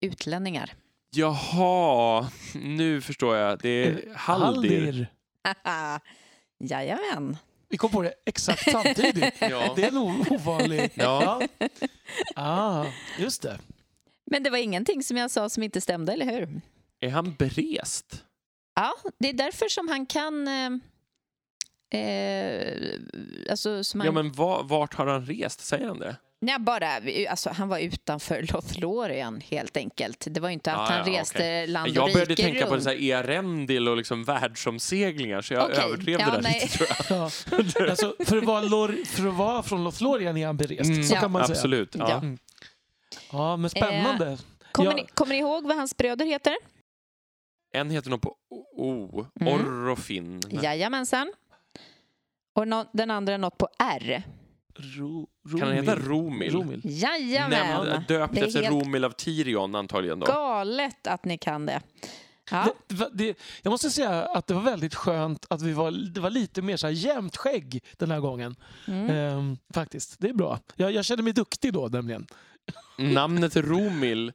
utlänningar. 0.00 0.74
Jaha, 1.10 2.30
nu 2.54 3.00
förstår 3.00 3.36
jag. 3.36 3.58
Det 3.58 3.68
är 3.68 4.14
Haldir. 4.14 5.12
Jajamän. 6.58 7.36
Vi 7.74 7.78
kom 7.78 7.90
på 7.90 8.02
det 8.02 8.14
exakt 8.26 8.70
samtidigt. 8.70 9.34
Ja. 9.40 9.72
Det 9.76 9.84
är 9.84 9.90
nog 9.90 10.32
ovanligt. 10.32 10.92
Ja. 10.94 11.42
Ah, 12.34 12.86
just 13.18 13.42
det. 13.42 13.58
Men 14.26 14.42
det 14.42 14.50
var 14.50 14.58
ingenting 14.58 15.02
som 15.02 15.16
jag 15.16 15.30
sa 15.30 15.48
som 15.48 15.62
inte 15.62 15.80
stämde, 15.80 16.12
eller 16.12 16.26
hur? 16.26 16.60
Är 17.00 17.08
han 17.10 17.34
berest? 17.34 18.24
Ja, 18.74 18.92
det 19.18 19.28
är 19.28 19.32
därför 19.32 19.68
som 19.68 19.88
han 19.88 20.06
kan... 20.06 20.48
Eh, 20.48 20.70
eh, 22.00 22.98
alltså, 23.50 23.84
som 23.84 24.00
han, 24.00 24.06
Ja, 24.06 24.12
men 24.12 24.32
va- 24.32 24.62
vart 24.62 24.94
har 24.94 25.06
han 25.06 25.26
rest? 25.26 25.60
Säger 25.60 25.86
han 25.88 25.98
det? 25.98 26.16
Nej, 26.44 26.58
bara, 26.58 26.88
alltså, 27.30 27.50
han 27.50 27.68
var 27.68 27.78
utanför 27.78 28.42
Lothlorien, 28.52 29.40
helt 29.40 29.76
enkelt. 29.76 30.26
Det 30.30 30.40
var 30.40 30.48
ju 30.48 30.52
inte 30.52 30.72
att 30.72 30.78
Ah, 30.90 30.92
han 30.94 31.12
ja, 31.12 31.20
reste 31.20 31.38
okej. 31.38 31.66
land 31.66 31.90
och 31.90 31.96
Jag 31.96 32.12
började 32.12 32.30
rike 32.32 32.42
tänka 32.42 32.66
på 32.66 32.74
runt. 32.74 32.82
så 32.82 32.88
här 32.88 33.02
Earendil 33.02 33.88
och 33.88 33.96
liksom 33.96 34.24
världsomseglingar 34.24 35.40
så 35.42 35.54
jag 35.54 35.64
Okej, 35.64 35.84
överdrev 35.84 36.20
ja, 36.20 36.26
det 36.26 36.32
där 36.32 36.42
nej. 36.42 36.60
lite 36.62 36.78
tror 36.78 36.88
jag. 37.08 37.18
Ja. 37.18 37.30
Alltså, 37.90 38.14
för, 38.24 38.36
att 38.38 38.44
vara 38.44 38.60
lor, 38.60 39.04
för 39.06 39.28
att 39.28 39.34
vara 39.34 39.62
från 39.62 39.84
Lothlorien 39.84 40.36
är 40.36 40.46
han 40.46 40.56
berest. 40.56 40.90
Mm, 40.90 41.02
så 41.04 41.14
Ja. 41.14 41.20
kan 41.20 41.30
man 41.30 41.46
säga. 41.46 41.54
Absolut. 41.56 41.94
Ja. 41.94 42.06
Ja. 42.10 42.16
Mm. 42.18 42.38
Ja, 43.32 43.56
men 43.56 43.70
spännande. 43.70 44.38
Kommer, 44.72 44.90
Ja. 44.90 44.96
ni, 44.96 45.06
kommer 45.14 45.32
ni 45.34 45.38
ihåg 45.40 45.66
vad 45.66 45.76
hans 45.76 45.96
bröder 45.96 46.26
heter? 46.26 46.56
En 47.74 47.90
heter 47.90 48.10
något 48.10 48.22
på 48.22 48.34
O. 48.76 49.26
Mm. 49.40 49.52
Orrofin. 49.54 50.40
Jajamensan. 50.50 51.32
Och 52.54 52.68
nå- 52.68 52.90
den 52.92 53.10
andra 53.10 53.36
något 53.36 53.58
på 53.58 53.68
R. 53.78 54.22
Ro, 54.78 55.28
Kan 55.50 55.60
han 55.60 55.72
heta 55.72 55.96
Romil? 55.96 56.52
Romil. 56.52 56.80
Jajamän. 56.84 57.86
Nämnd, 57.86 58.06
döpt 58.08 58.36
efter 58.36 58.62
helt 58.62 58.84
Romil 58.84 59.04
av 59.04 59.10
Tirion 59.10 59.74
antagligen 59.74 60.20
då. 60.20 60.26
galet 60.26 61.06
att 61.06 61.24
ni 61.24 61.38
kan 61.38 61.66
det. 61.66 61.80
Ja. 62.50 62.74
Det, 62.86 63.08
det, 63.12 63.38
jag 63.62 63.70
måste 63.70 63.90
säga 63.90 64.22
att 64.22 64.46
det 64.46 64.54
var 64.54 64.62
väldigt 64.62 64.94
skönt 64.94 65.46
att 65.50 65.62
vi 65.62 65.72
var, 65.72 65.90
det 65.90 66.20
var 66.20 66.30
lite 66.30 66.62
mer 66.62 66.76
så 66.76 66.86
här 66.86 66.94
jämnt 66.94 67.36
skägg 67.36 67.84
den 67.98 68.10
här 68.10 68.20
gången. 68.20 68.56
Mm. 68.86 69.10
Ehm, 69.10 69.56
faktiskt, 69.74 70.16
det 70.18 70.28
är 70.28 70.32
bra. 70.34 70.58
Jag, 70.76 70.92
jag 70.92 71.04
känner 71.04 71.22
mig 71.22 71.32
duktig 71.32 71.72
då 71.72 71.88
nämligen. 71.88 72.26
Namnet 72.98 73.56
Romil 73.56 74.32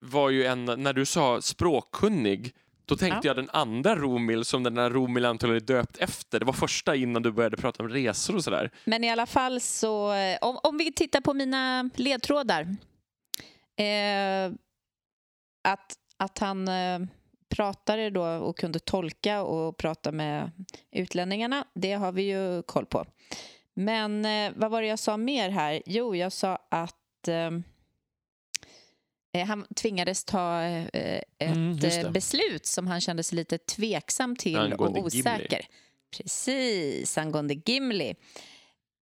var 0.00 0.30
ju 0.30 0.44
en, 0.44 0.64
när 0.64 0.92
du 0.92 1.04
sa 1.06 1.40
språkkunnig, 1.42 2.54
då 2.88 2.96
tänkte 2.96 3.20
Ja. 3.22 3.30
jag 3.30 3.36
den 3.36 3.50
andra 3.52 3.96
Romil 3.96 4.44
som 4.44 4.62
den 4.62 4.74
där 4.74 4.90
Romil 4.90 5.24
antagligen 5.24 5.62
är 5.62 5.66
döpt 5.66 5.96
efter. 5.96 6.38
Det 6.40 6.46
var 6.46 6.52
första 6.52 6.96
innan 6.96 7.22
du 7.22 7.32
började 7.32 7.56
prata 7.56 7.82
om 7.82 7.88
resor 7.88 8.36
och 8.36 8.44
sådär. 8.44 8.70
Men 8.84 9.04
i 9.04 9.10
alla 9.10 9.26
fall 9.26 9.60
så, 9.60 10.12
eh, 10.12 10.38
om, 10.40 10.58
om 10.62 10.78
vi 10.78 10.92
tittar 10.92 11.20
på 11.20 11.34
mina 11.34 11.90
ledtrådar. 11.94 12.62
Eh, 13.78 14.52
att, 15.68 15.92
att 16.16 16.38
han 16.38 16.68
eh, 16.68 16.98
pratade 17.48 18.10
då 18.10 18.24
och 18.24 18.58
kunde 18.58 18.78
tolka 18.78 19.42
och 19.42 19.76
prata 19.76 20.12
med 20.12 20.50
utlänningarna, 20.92 21.64
det 21.74 21.92
har 21.92 22.12
vi 22.12 22.22
ju 22.22 22.62
koll 22.62 22.86
på. 22.86 23.04
Men 23.74 24.24
eh, 24.24 24.52
vad 24.56 24.70
var 24.70 24.82
det 24.82 24.88
jag 24.88 24.98
sa 24.98 25.16
mer 25.16 25.50
här? 25.50 25.82
Jo, 25.86 26.14
jag 26.16 26.32
sa 26.32 26.58
att 26.68 27.28
eh, 27.28 27.50
han 29.44 29.66
tvingades 29.76 30.24
ta 30.24 30.62
eh, 30.62 30.86
ett 31.38 31.56
Mm, 31.56 31.76
det. 31.76 31.96
eh, 31.96 32.10
beslut 32.10 32.66
som 32.66 32.86
han 32.86 33.00
kände 33.00 33.22
sig 33.22 33.36
lite 33.36 33.58
tveksam 33.58 34.36
till 34.36 34.56
Angående 34.56 35.00
och 35.00 35.08
Gimli. 35.08 35.20
osäker. 35.20 35.66
Precis, 36.16 37.18
angående 37.18 37.54
Gimli. 37.66 38.14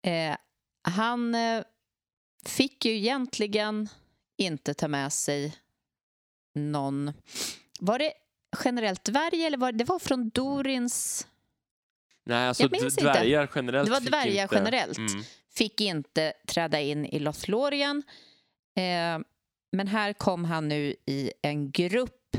Eh, 0.07 0.37
han 0.83 1.35
eh, 1.35 1.63
fick 2.47 2.85
ju 2.85 2.93
egentligen 2.97 3.89
inte 4.37 4.75
ta 4.75 4.89
med 4.89 5.13
sig 5.13 5.57
någon... 6.55 7.13
Var 7.81 7.99
det 7.99 8.13
generellt 8.65 9.05
dvärg 9.05 9.45
eller 9.45 9.59
var 9.59 9.73
det 9.73 9.85
var 9.85 9.99
från 9.99 10.29
Dorins... 10.31 11.27
Nej, 12.27 12.49
alltså 12.49 12.63
inte. 12.63 12.89
dvärgar 13.01 13.51
generellt 13.55 13.87
Det 13.87 13.93
var 13.93 14.01
dvärgar 14.01 14.43
inte... 14.43 14.55
generellt. 14.55 14.99
Mm. 14.99 15.23
Fick 15.55 15.81
inte 15.81 16.33
träda 16.49 16.81
in 16.81 17.07
i 17.07 17.19
Lothlorien. 17.19 18.03
Eh, 18.77 19.19
men 19.75 19.89
här 19.89 20.13
kom 20.13 20.45
han 20.45 20.69
nu 20.69 20.95
i 21.07 21.33
en 21.43 21.71
grupp 21.71 22.37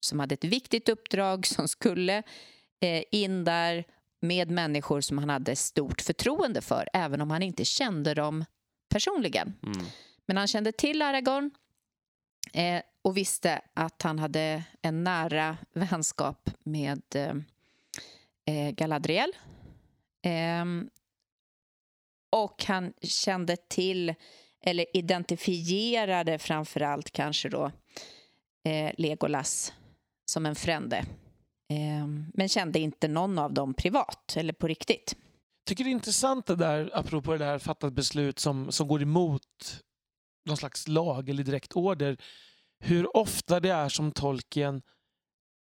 som 0.00 0.20
hade 0.20 0.34
ett 0.34 0.44
viktigt 0.44 0.88
uppdrag 0.88 1.46
som 1.46 1.68
skulle 1.68 2.22
eh, 2.80 3.02
in 3.10 3.44
där 3.44 3.84
med 4.20 4.50
människor 4.50 5.00
som 5.00 5.18
han 5.18 5.30
hade 5.30 5.56
stort 5.56 6.00
förtroende 6.00 6.60
för, 6.60 6.88
även 6.92 7.20
om 7.20 7.30
han 7.30 7.42
inte 7.42 7.64
kände 7.64 8.14
dem 8.14 8.44
personligen. 8.88 9.54
Mm. 9.62 9.86
Men 10.26 10.36
han 10.36 10.46
kände 10.46 10.72
till 10.72 11.02
Aragorn 11.02 11.50
eh, 12.52 12.82
och 13.02 13.16
visste 13.16 13.60
att 13.74 14.02
han 14.02 14.18
hade 14.18 14.64
en 14.82 15.04
nära 15.04 15.56
vänskap 15.72 16.50
med 16.62 17.02
eh, 17.14 17.34
eh, 18.44 18.70
Galadriel. 18.70 19.32
Ehm, 20.22 20.90
och 22.30 22.64
han 22.64 22.92
kände 23.02 23.56
till, 23.56 24.14
eller 24.68 24.96
identifierade 24.96 26.38
framför 26.38 26.80
allt 26.80 27.10
kanske 27.10 27.48
då 27.48 27.72
eh, 28.64 28.92
Legolas 28.96 29.72
som 30.30 30.46
en 30.46 30.54
frände. 30.54 30.96
Eh, 31.70 32.06
men 32.34 32.48
kände 32.48 32.78
inte 32.78 33.08
någon 33.08 33.38
av 33.38 33.52
dem 33.52 33.74
privat 33.74 34.36
eller 34.36 34.52
på 34.52 34.68
riktigt. 34.68 35.16
Jag 35.16 35.66
tycker 35.66 35.84
det 35.84 35.90
är 35.90 35.92
intressant 35.92 36.46
det 36.46 36.56
där, 36.56 36.90
apropå 36.94 37.32
det 37.32 37.38
där 37.38 37.58
fattat 37.58 37.92
beslut 37.92 38.38
som, 38.38 38.72
som 38.72 38.88
går 38.88 39.02
emot 39.02 39.82
någon 40.46 40.56
slags 40.56 40.88
lag 40.88 41.28
eller 41.28 41.42
direkt 41.42 41.72
order. 41.72 42.16
Hur 42.80 43.16
ofta 43.16 43.60
det 43.60 43.70
är 43.70 43.88
som 43.88 44.12
tolken 44.12 44.82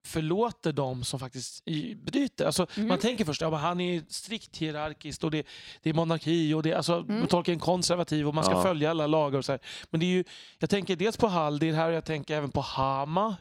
förlåter 0.07 0.73
dem 0.73 1.05
som 1.05 1.21
faktiskt 1.21 1.65
bryter. 2.05 2.45
Alltså, 2.47 2.67
Mm. 2.77 2.89
Man 2.89 2.99
tänker 2.99 3.25
först 3.25 3.43
att 3.43 3.53
ja, 3.53 3.59
han 3.59 3.81
är 3.81 4.03
strikt 4.09 4.57
hierarkiskt 4.57 5.25
och 5.25 5.31
det, 5.31 5.47
det 5.83 5.91
är 5.91 5.95
monarki 5.95 6.55
och 6.55 6.63
det, 6.63 6.75
alltså, 6.75 6.95
Mm. 7.09 7.27
tolken 7.27 7.55
är 7.55 7.59
konservativ 7.59 8.29
och 8.29 8.35
man 8.35 8.45
ska 8.45 8.53
Ja. 8.53 8.63
följa 8.63 8.91
alla 8.91 9.07
lagar. 9.07 9.39
Och 9.39 9.45
så 9.45 9.53
här. 9.53 9.61
Men 9.91 10.01
det 10.01 10.07
är 10.07 10.11
ju, 10.11 10.25
jag 10.59 10.71
tänker 10.71 10.97
dels 10.97 11.17
på 11.17 11.27
Haldir 11.29 11.73
här 11.73 11.89
och 11.89 11.95
jag 11.95 12.05
tänker 12.05 12.37
även 12.37 12.51
på 12.51 12.61
Hama. 12.61 13.37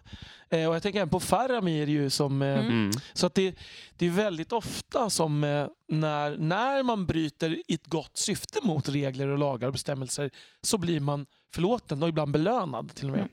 Eh, 0.49 0.69
och 0.69 0.75
jag 0.75 0.83
tänker 0.83 0.99
även 0.99 1.09
på 1.09 1.19
Faramir 1.19 1.87
ju 1.89 2.09
som 2.09 2.41
eh, 2.41 2.47
Mm. 2.59 2.67
Mm. 2.67 2.91
så 3.13 3.25
att 3.25 3.33
det, 3.35 3.55
det 3.97 4.05
är 4.05 4.09
väldigt 4.09 4.51
ofta 4.51 5.09
som 5.09 5.43
eh, 5.43 5.67
när, 5.87 6.37
när 6.37 6.83
man 6.83 7.05
bryter 7.05 7.49
i 7.71 7.73
ett 7.73 7.87
gott 7.87 8.17
syfte 8.17 8.59
mot 8.63 8.89
regler 8.89 9.27
och 9.27 9.37
lagar 9.37 9.67
och 9.67 9.73
bestämmelser 9.73 10.29
så 10.61 10.77
blir 10.77 10.99
man 10.99 11.25
förlåten 11.53 12.03
och 12.03 12.09
ibland 12.09 12.31
belönad 12.31 12.95
till 12.95 13.09
och 13.09 13.17
med. 13.17 13.27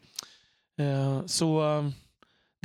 Eh, 0.78 1.26
så 1.26 1.64
eh, 1.78 1.88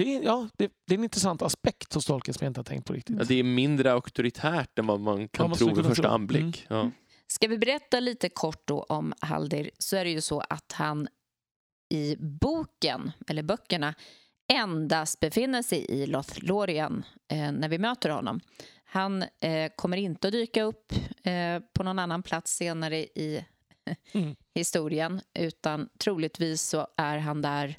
det 0.04 0.16
är, 0.16 0.24
ja, 0.24 0.50
det, 0.58 0.72
det 0.88 0.94
är 0.94 0.98
en 0.98 1.04
intressant 1.04 1.42
aspekt 1.42 1.94
hos 1.94 2.06
tolken 2.06 2.34
som 2.34 2.46
jag 2.46 2.50
inte 2.50 2.60
har 2.60 2.66
tänkt 2.66 2.88
på 2.88 2.94
riktigt. 2.94 3.16
Ja, 3.20 3.24
det 3.24 3.36
är 3.36 3.44
mindre 3.44 3.92
auktoritärt 3.92 4.80
än 4.80 4.88
vad 4.88 5.00
man 5.00 5.22
Ja, 5.22 5.28
kan 5.32 5.50
man 5.50 5.58
tro 5.58 5.68
vid 5.68 5.86
första 5.86 5.94
tro. 5.94 6.10
Mm. 6.10 6.14
anblick. 6.22 6.66
Ja. 6.70 6.92
Ska 7.28 7.48
vi 7.48 7.58
berätta 7.58 8.00
lite 8.00 8.30
kort 8.30 8.62
då 8.66 8.84
om 8.84 9.14
Haldir 9.22 9.72
så 9.78 9.96
är 9.98 10.04
det 10.04 10.12
ju 10.12 10.22
så 10.22 10.40
att 10.40 10.72
han 10.72 11.08
i 11.90 12.16
boken, 12.20 13.12
eller 13.28 13.44
böckerna, 13.44 13.94
endast 14.54 15.20
befinner 15.20 15.62
sig 15.62 15.86
i 15.90 16.06
Lothlorien 16.06 17.06
eh, 17.32 17.52
när 17.52 17.70
vi 17.70 17.78
möter 17.78 18.10
honom. 18.10 18.40
Han 18.84 19.24
eh, 19.42 19.72
kommer 19.76 19.98
inte 19.98 20.28
att 20.28 20.32
dyka 20.32 20.64
upp 20.64 20.94
eh, 21.24 21.60
på 21.74 21.84
någon 21.84 22.00
annan 22.00 22.24
plats 22.24 22.56
senare 22.56 22.98
i 23.00 23.46
Mm. 24.14 24.36
historien 24.56 25.22
utan 25.34 25.90
troligtvis 25.98 26.62
så 26.62 26.88
är 26.98 27.18
han 27.18 27.42
där 27.42 27.76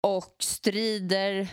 och 0.00 0.36
strider 0.38 1.48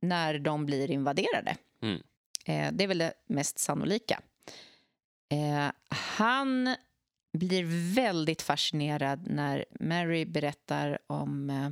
när 0.00 0.38
de 0.38 0.66
blir 0.66 0.90
invaderade. 0.90 1.56
Mm. 1.82 2.02
Eh, 2.44 2.72
det 2.72 2.84
är 2.84 2.88
väl 2.88 2.98
det 2.98 3.12
mest 3.26 3.58
sannolika. 3.58 4.20
Eh, 5.28 5.72
han 5.88 6.76
blir 7.32 7.94
väldigt 7.94 8.42
fascinerad 8.42 9.26
när 9.30 9.64
Mary 9.80 10.24
berättar 10.24 10.98
om 11.06 11.50
eh, 11.50 11.70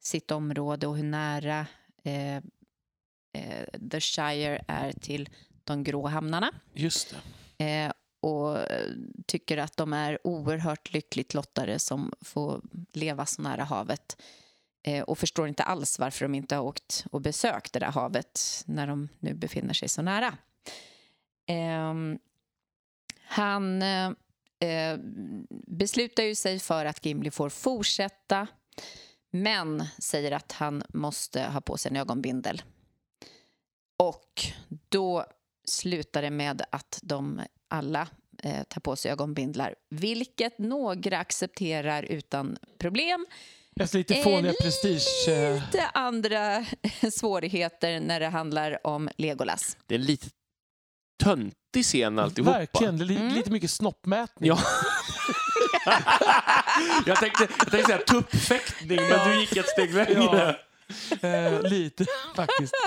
sitt 0.00 0.30
område 0.30 0.86
och 0.86 0.96
hur 0.96 1.04
nära 1.04 1.66
eh, 2.04 2.36
eh, 2.36 3.88
The 3.90 4.00
Shire 4.00 4.64
är 4.68 4.92
till 4.92 5.28
de 5.64 5.84
grå 5.84 6.06
hamnarna. 6.06 6.54
Just 6.72 7.14
det. 7.56 7.64
Eh, 7.64 7.92
och 8.20 8.58
tycker 9.26 9.58
att 9.58 9.76
de 9.76 9.92
är 9.92 10.26
oerhört 10.26 10.92
lyckligt 10.92 11.34
lottade 11.34 11.78
som 11.78 12.12
får 12.20 12.60
leva 12.92 13.26
så 13.26 13.42
nära 13.42 13.64
havet. 13.64 14.22
Eh, 14.82 15.02
och 15.02 15.18
förstår 15.18 15.48
inte 15.48 15.62
alls 15.62 15.98
varför 15.98 16.24
de 16.24 16.34
inte 16.34 16.56
har 16.56 16.62
åkt 16.62 17.04
och 17.10 17.20
besökt 17.20 17.72
det 17.72 17.78
där 17.78 17.90
havet 17.92 18.40
när 18.66 18.86
de 18.86 19.08
nu 19.18 19.34
befinner 19.34 19.74
sig 19.74 19.88
så 19.88 20.02
nära. 20.02 20.38
Eh, 21.46 21.94
han 23.22 23.82
eh, 23.82 24.98
beslutar 25.66 26.22
ju 26.22 26.34
sig 26.34 26.58
för 26.58 26.84
att 26.84 27.06
Gimli 27.06 27.30
får 27.30 27.48
fortsätta 27.48 28.46
men 29.30 29.84
säger 29.98 30.32
att 30.32 30.52
han 30.52 30.82
måste 30.88 31.42
ha 31.42 31.60
på 31.60 31.76
sig 31.76 31.90
en 31.90 31.96
ögonbindel. 31.96 32.62
Och 33.96 34.42
då 34.88 35.24
slutar 35.64 36.22
det 36.22 36.30
med 36.30 36.62
att 36.70 36.98
de 37.02 37.40
alla 37.68 38.08
eh, 38.42 38.62
tar 38.62 38.80
på 38.80 38.96
sig 38.96 39.10
ögonbindlar, 39.10 39.74
vilket 39.88 40.58
några 40.58 41.18
accepterar 41.18 42.02
utan 42.02 42.58
problem. 42.78 43.26
Efter 43.80 43.98
lite 43.98 44.14
fåniga 44.14 44.52
prestige... 44.62 45.28
eh, 45.28 45.54
Lite 45.54 45.86
andra 45.94 46.64
svårigheter 47.12 48.00
när 48.00 48.20
det 48.20 48.28
handlar 48.28 48.86
om 48.86 49.08
Legolas. 49.16 49.76
Det 49.86 49.94
är 49.94 49.98
en 49.98 50.04
lite 50.04 50.26
töntig 51.22 51.84
scen 51.84 52.18
alltihopa. 52.18 52.52
Verkligen, 52.58 52.98
det 52.98 53.04
är 53.04 53.06
li- 53.06 53.16
Mm. 53.16 53.34
lite 53.34 53.50
mycket 53.50 53.70
snoppmätning. 53.70 54.48
Ja. 54.48 54.58
jag 57.06 57.16
tänkte, 57.16 57.42
jag 57.58 57.70
tänkte 57.70 57.82
säga 57.92 57.98
tuppfäktning, 57.98 59.00
men 59.10 59.28
du 59.30 59.40
gick 59.40 59.56
ett 59.56 59.68
steg 59.68 59.94
längre. 59.94 60.56
Eh, 61.20 61.62
lite 61.62 62.06
faktiskt. 62.36 62.74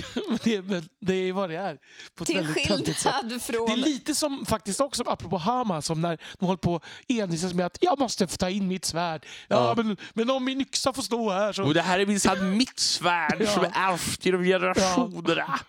Men 0.28 0.38
det, 0.44 0.62
men 0.62 0.88
det 1.00 1.14
är 1.14 1.32
vad 1.32 1.50
det 1.50 1.56
är. 1.56 1.78
På 2.14 2.24
Till 2.24 2.46
skillnad 2.46 3.42
från... 3.42 3.66
Det 3.66 3.72
är 3.72 3.76
lite 3.76 4.14
som 4.14 4.46
faktiskt 4.46 4.80
också, 4.80 5.02
apropå 5.06 5.36
Hama, 5.36 5.82
som 5.82 6.00
när 6.00 6.18
de 6.38 6.46
håller 6.46 6.56
på 6.58 6.80
envisas 7.08 7.54
med 7.54 7.66
att 7.66 7.78
jag 7.80 7.98
måste 7.98 8.26
få 8.26 8.36
ta 8.36 8.50
in 8.50 8.68
mitt 8.68 8.84
svärd. 8.84 9.26
Ja, 9.48 9.74
Ja. 9.76 9.82
Men, 9.82 9.96
men 10.14 10.30
om 10.30 10.44
min 10.44 10.60
yxa 10.60 10.92
får 10.92 11.02
stå 11.02 11.30
här 11.30 11.52
så... 11.52 11.64
Och 11.64 11.74
det 11.74 11.82
här 11.82 11.98
är 11.98 12.06
minsann 12.06 12.56
mitt 12.56 12.78
svärd 12.78 13.36
Ja. 13.40 13.46
som 13.46 13.64
är 13.64 13.72
ärvt 13.74 14.26
genom 14.26 14.44
generationerna. 14.44 15.60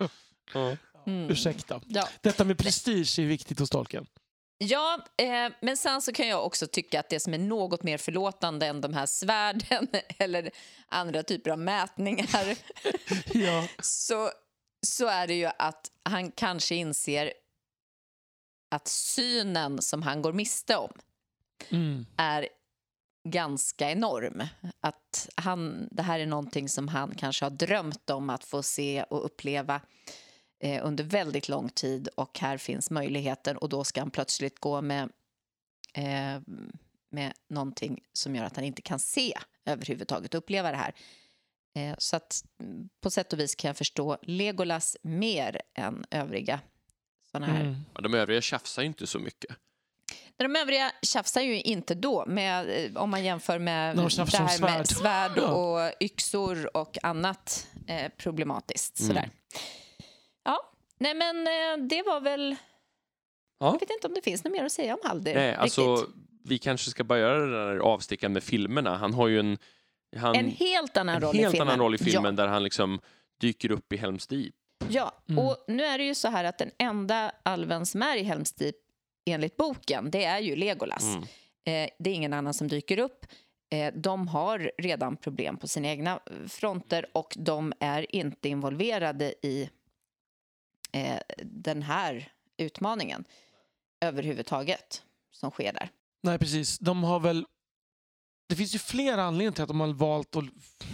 Ja. 0.54 0.76
Mm. 1.06 1.30
Ursäkta. 1.30 1.82
Ja. 1.88 2.08
Detta 2.22 2.44
med 2.44 2.58
prestige 2.58 3.20
är 3.20 3.26
viktigt 3.26 3.60
hos 3.60 3.70
Tolkien. 3.70 4.06
Ja, 4.66 5.06
eh, 5.18 5.52
men 5.62 5.78
sen 5.78 6.02
så 6.02 6.12
kan 6.14 6.28
jag 6.28 6.46
också 6.46 6.68
tycka 6.68 7.00
att 7.00 7.10
det 7.10 7.20
som 7.20 7.34
är 7.34 7.38
något 7.38 7.84
mer 7.84 7.98
förlåtande 7.98 8.66
än 8.68 8.82
de 8.82 8.94
här 8.94 9.06
svärden 9.06 9.88
eller 10.20 10.52
andra 10.88 11.24
typer 11.24 11.52
av 11.52 11.60
mätningar 11.60 12.58
Ja. 13.34 13.68
så, 13.82 14.30
så 14.88 15.08
är 15.08 15.28
det 15.28 15.34
ju 15.34 15.50
att 15.58 15.92
han 16.04 16.32
kanske 16.32 16.76
inser 16.76 17.34
att 18.72 18.88
synen 18.88 19.82
som 19.82 20.02
han 20.02 20.22
går 20.22 20.34
miste 20.34 20.76
om 20.78 20.92
Mm. 21.70 22.06
är 22.18 22.48
ganska 23.30 23.92
enorm. 23.92 24.44
Att 24.80 25.30
han, 25.36 25.88
det 25.92 26.04
här 26.04 26.20
är 26.20 26.26
någonting 26.26 26.70
som 26.70 26.88
han 26.88 27.16
kanske 27.16 27.46
har 27.46 27.50
drömt 27.50 28.10
om 28.10 28.30
att 28.30 28.44
få 28.44 28.64
se 28.64 29.04
och 29.10 29.26
uppleva 29.26 29.82
eh, 30.60 30.86
under 30.86 31.04
väldigt 31.04 31.50
lång 31.50 31.70
tid 31.70 32.08
och 32.08 32.40
här 32.40 32.58
finns 32.58 32.92
möjligheten 32.92 33.58
och 33.58 33.70
då 33.70 33.84
ska 33.84 34.02
han 34.02 34.12
plötsligt 34.12 34.60
gå 34.60 34.82
med, 34.82 35.10
eh, 35.94 36.42
med 37.10 37.34
någonting 37.50 38.04
som 38.14 38.36
gör 38.36 38.44
att 38.44 38.56
han 38.56 38.66
inte 38.66 38.82
kan 38.82 39.00
se 39.00 39.34
överhuvudtaget 39.66 40.34
uppleva 40.34 40.72
det 40.72 40.78
här. 40.78 40.94
Eh, 41.76 41.96
så 41.98 42.16
att 42.16 42.46
mm, 42.60 42.90
på 43.02 43.12
sätt 43.12 43.34
och 43.34 43.40
vis 43.40 43.56
kan 43.56 43.70
jag 43.70 43.78
förstå 43.78 44.18
Legolas 44.22 44.98
mer 45.02 45.62
än 45.76 46.06
övriga 46.12 46.60
såna 47.32 47.46
här 47.46 47.62
Mm. 47.62 47.76
Ja, 47.96 48.02
de 48.02 48.14
övriga 48.14 48.42
tjafsar 48.42 48.82
ju 48.82 48.88
inte 48.88 49.08
så 49.08 49.20
mycket. 49.20 49.56
De 50.38 50.56
övriga 50.56 50.92
tjafsar 51.02 51.42
ju 51.42 51.62
inte 51.62 51.96
då, 51.96 52.26
med, 52.26 52.86
eh, 52.86 53.02
om 53.02 53.10
man 53.10 53.24
jämför 53.24 53.60
med 53.60 53.96
de 53.96 54.10
det 54.10 54.38
här 54.38 54.60
med 54.60 54.88
svärd. 54.88 54.88
svärd 54.88 55.32
Ja. 55.36 55.48
och 55.48 55.94
yxor 56.00 56.78
och 56.78 56.98
annat 57.04 57.68
eh, 57.88 58.12
problematiskt. 58.18 59.00
Mm. 59.00 59.30
Ja, 60.44 60.72
nej 60.98 61.14
men 61.14 61.48
eh, 61.48 61.88
det 61.88 62.02
var 62.02 62.22
väl... 62.22 62.56
Ja. 63.60 63.66
Jag 63.66 63.80
vet 63.80 63.90
inte 63.90 64.08
om 64.08 64.14
det 64.14 64.22
finns 64.22 64.44
något 64.44 64.54
mer 64.54 64.64
att 64.64 64.72
säga 64.72 64.94
om 64.94 65.00
Haldir. 65.04 65.36
Nej, 65.36 65.56
alltså, 65.56 65.96
riktigt. 65.96 66.16
vi 66.46 66.58
kanske 66.58 66.90
ska 66.90 67.04
bara 67.04 67.20
göra 67.20 67.40
den 67.40 67.52
där 67.52 67.78
avstickaren 67.78 68.34
med 68.34 68.44
filmerna. 68.44 68.98
Han 68.98 69.14
har 69.14 69.28
ju 69.28 69.40
en, 69.40 69.58
han, 70.18 70.36
En 70.36 70.50
helt 70.50 70.98
annan 70.98 71.16
en 71.16 71.22
roll 71.22 71.36
helt 71.36 71.48
i 71.54 71.58
filmen. 71.58 71.68
annan 71.68 71.80
roll 71.80 71.96
i 71.96 71.98
filmen 71.98 72.36
Ja, 72.38 72.44
där 72.44 72.48
han 72.48 72.64
liksom 72.64 73.00
dyker 73.40 73.72
upp 73.72 73.94
i 73.94 73.98
Helms 73.98 74.28
Deep. 74.28 74.54
ja. 74.90 75.12
Mm. 75.30 75.46
och 75.46 75.66
nu 75.68 75.84
är 75.86 75.98
det 75.98 76.04
ju 76.04 76.16
så 76.16 76.28
här 76.28 76.44
att 76.44 76.58
den 76.58 76.72
enda 76.78 77.32
alven 77.44 77.86
som 77.86 78.02
är 78.02 78.18
i 78.18 78.24
Helms 78.24 78.54
Deep 78.54 78.76
enligt 79.26 79.58
boken, 79.58 80.12
det 80.12 80.24
är 80.26 80.40
ju 80.40 80.56
Legolas. 80.56 81.04
Mm. 81.04 81.24
Eh, 81.66 81.90
det 82.00 82.10
är 82.10 82.14
ingen 82.14 82.34
annan 82.34 82.54
som 82.54 82.68
dyker 82.68 82.98
upp. 83.00 83.26
Eh, 83.72 83.94
de 83.94 84.28
har 84.28 84.72
redan 84.78 85.18
problem 85.18 85.58
på 85.58 85.68
sina 85.68 85.88
egna 85.88 86.20
fronter 86.48 87.06
och 87.14 87.34
de 87.38 87.74
är 87.80 88.16
inte 88.16 88.50
involverade 88.50 89.34
i 89.42 89.70
eh, 90.94 91.20
den 91.44 91.82
här 91.82 92.32
utmaningen 92.58 93.24
överhuvudtaget 94.02 95.04
som 95.32 95.52
sker 95.52 95.74
där. 95.74 95.90
Nej, 96.24 96.40
precis. 96.40 96.80
De 96.80 97.04
har 97.04 97.20
väl... 97.20 97.46
Det 98.50 98.56
finns 98.56 98.76
ju 98.76 98.80
flera 98.80 99.24
anledningar 99.24 99.52
till 99.52 99.64
att 99.64 99.68
de 99.68 99.80
har 99.80 99.88
valt 99.94 100.36
att 100.36 100.46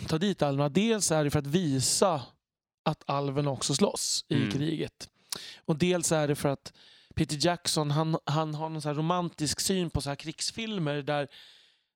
ta 0.08 0.18
dit 0.18 0.42
alverna. 0.42 0.70
Dels 0.70 1.12
är 1.12 1.24
det 1.24 1.32
för 1.32 1.40
att 1.40 1.48
visa 1.48 2.22
att 2.84 3.04
alverna 3.10 3.52
också 3.52 3.76
slåss 3.76 4.26
i 4.28 4.36
Mm. 4.36 4.52
kriget. 4.52 5.10
Och 5.66 5.76
dels 5.76 6.12
är 6.12 6.28
det 6.28 6.36
för 6.36 6.50
att 6.50 6.74
Peter 7.16 7.38
Jackson 7.46 7.92
han, 7.92 8.18
han 8.26 8.56
har 8.56 8.70
någon 8.70 8.82
så 8.82 8.88
här 8.90 8.96
romantisk 8.96 9.60
syn 9.60 9.90
på 9.90 10.02
så 10.02 10.10
här 10.10 10.16
krigsfilmer 10.16 11.02
där, 11.02 11.28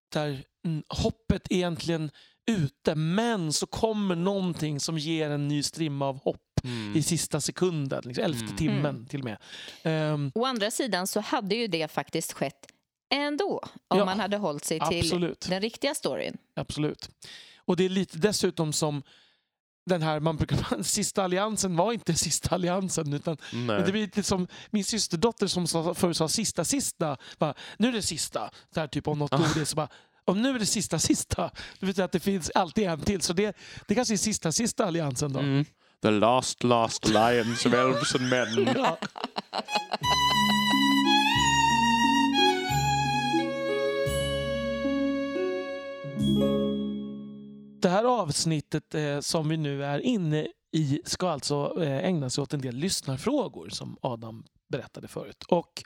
där 0.10 0.44
mm, 0.66 0.84
hoppet 0.89 1.48
är 1.52 1.56
egentligen 1.56 2.12
ute 2.46 2.96
men 2.96 3.54
så 3.54 3.66
kommer 3.68 4.16
någonting 4.16 4.80
som 4.80 4.98
ger 4.98 5.30
en 5.30 5.48
ny 5.48 5.63
strimma 5.63 6.08
av 6.08 6.20
hopp 6.24 6.53
Mm. 6.63 6.95
i 6.97 7.04
sista 7.04 7.41
sekunden, 7.41 8.02
liksom, 8.06 8.23
elfte 8.26 8.45
Mm. 8.45 8.58
timmen 8.58 8.86
Mm. 8.95 9.06
till 9.06 9.19
och 9.19 9.26
med. 9.26 9.38
Ehm, 9.84 10.32
Å 10.36 10.45
andra 10.45 10.71
sidan 10.71 11.08
så 11.08 11.19
hade 11.19 11.56
ju 11.56 11.67
det 11.67 11.91
faktiskt 11.91 12.34
skett 12.34 12.67
ändå 13.13 13.62
om 13.88 13.97
Ja, 13.99 14.06
man 14.06 14.19
hade 14.19 14.38
hållit 14.38 14.65
sig 14.65 14.80
till 14.89 14.99
absolut. 14.99 15.45
den 15.49 15.62
riktiga 15.62 15.95
storyn. 15.95 16.38
Absolut. 16.56 17.10
Och 17.65 17.76
det 17.78 17.86
är 17.86 17.89
lite 17.89 18.17
dessutom 18.17 18.73
som 18.73 19.04
den 19.86 20.02
här, 20.02 20.19
man 20.19 20.38
brukar, 20.38 20.84
sista 20.84 21.23
alliansen 21.23 21.76
var 21.76 21.93
inte 21.93 22.13
sista 22.13 22.56
alliansen 22.56 23.13
utan 23.13 23.38
Nej. 23.54 23.84
det 23.86 23.91
blir 23.91 24.02
lite 24.02 24.23
som 24.23 24.47
min 24.69 24.84
systerdotter 24.84 25.47
som 25.47 25.67
förut 25.95 26.17
sa 26.17 26.28
sista 26.28 26.65
sista, 26.65 27.17
bara, 27.38 27.54
nu 27.78 27.88
är 27.88 27.91
det 27.91 28.02
sista, 28.02 28.52
så 28.73 28.80
här, 28.80 28.88
typ 28.88 29.08
om 29.08 29.19
något 29.19 29.34
Ah. 29.34 29.38
ord 29.52 29.58
är 29.58 29.65
så 29.65 29.76
bara 29.76 29.89
om 30.26 30.41
nu 30.41 30.49
är 30.49 30.60
det 30.60 30.65
sista 30.65 30.99
sista, 30.99 31.52
det 31.80 31.86
betyder 31.86 32.04
att 32.06 32.12
det 32.12 32.19
finns 32.19 32.52
alltid 32.56 32.84
en 32.88 32.99
till. 33.02 33.21
Så 33.21 33.34
det, 33.34 33.58
det 33.88 33.95
kanske 33.95 34.13
är 34.13 34.17
sista 34.17 34.52
sista 34.52 34.86
alliansen 34.86 35.34
då. 35.34 35.39
Mm. 35.39 35.65
The 36.04 36.12
last 36.12 36.63
last 36.63 37.06
alliance 37.06 37.70
of 37.70 37.74
elves 37.74 38.16
and 38.16 38.30
men. 38.30 38.76
Ja. 38.76 38.98
Det 47.82 47.89
här 47.89 48.04
avsnittet 48.04 48.96
eh, 48.96 49.20
som 49.20 49.50
vi 49.50 49.58
nu 49.58 49.86
är 49.86 50.00
inne 50.00 50.48
i 50.72 51.02
ska 51.06 51.30
alltså 51.30 51.84
eh, 51.84 52.06
ägna 52.06 52.30
sig 52.30 52.42
åt 52.42 52.54
en 52.54 52.62
del 52.62 52.76
lyssnarfrågor 52.76 53.70
som 53.70 53.98
Adam 54.02 54.46
berättade 54.70 55.08
förut. 55.08 55.44
Och 55.48 55.84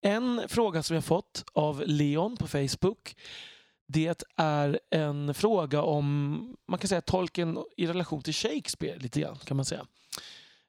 en 0.00 0.42
fråga 0.48 0.82
som 0.82 0.94
vi 0.94 0.98
har 0.98 1.02
fått 1.02 1.44
av 1.52 1.82
Leon 1.86 2.36
på 2.36 2.46
Facebook 2.46 3.16
det 3.86 4.22
är 4.36 4.80
en 4.90 5.34
fråga 5.34 5.82
om 5.82 6.56
man 6.68 6.78
kan 6.78 6.88
säga 6.88 7.00
tolken 7.00 7.58
i 7.76 7.86
relation 7.86 8.22
till 8.22 8.34
Shakespeare 8.34 8.98
lite 8.98 9.20
grann 9.20 9.36
kan 9.36 9.56
man 9.56 9.64
säga. 9.64 9.86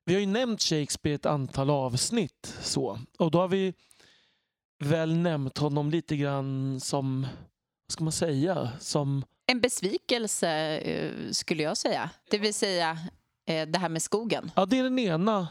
Vi 0.05 0.13
har 0.13 0.19
ju 0.19 0.25
nämnt 0.25 0.61
Shakespeare 0.61 1.15
ett 1.15 1.25
antal 1.25 1.69
avsnitt 1.69 2.55
så 2.61 2.99
och 3.19 3.31
då 3.31 3.39
har 3.39 3.47
vi 3.47 3.73
väl 4.83 5.17
nämnt 5.17 5.57
honom 5.57 5.89
lite 5.89 6.17
grann 6.17 6.79
som, 6.79 7.21
vad 7.87 7.91
ska 7.91 8.03
man 8.03 8.13
säga, 8.13 8.71
som 8.79 9.23
En 9.45 9.61
besvikelse 9.61 10.77
eh, 10.77 11.31
skulle 11.31 11.63
jag 11.63 11.77
säga. 11.77 12.09
Det 12.29 12.37
vill 12.37 12.53
säga 12.53 12.97
eh, 13.45 13.67
det 13.67 13.79
här 13.79 13.89
med 13.89 14.01
skogen. 14.01 14.51
Ja, 14.55 14.65
det 14.65 14.79
är 14.79 14.83
den 14.83 14.99
ena 14.99 15.47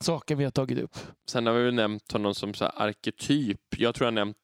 saken 0.00 0.38
vi 0.38 0.44
har 0.44 0.50
tagit 0.50 0.78
upp. 0.78 0.96
Sen 1.28 1.46
har 1.46 1.54
vi 1.54 1.64
väl 1.64 1.74
nämnt 1.74 2.12
honom 2.12 2.34
som 2.34 2.54
så 2.54 2.64
här 2.64 2.72
arketyp. 2.76 3.60
Jag 3.76 3.94
tror 3.94 4.06
jag 4.06 4.12
har 4.12 4.14
nämnt 4.26 4.36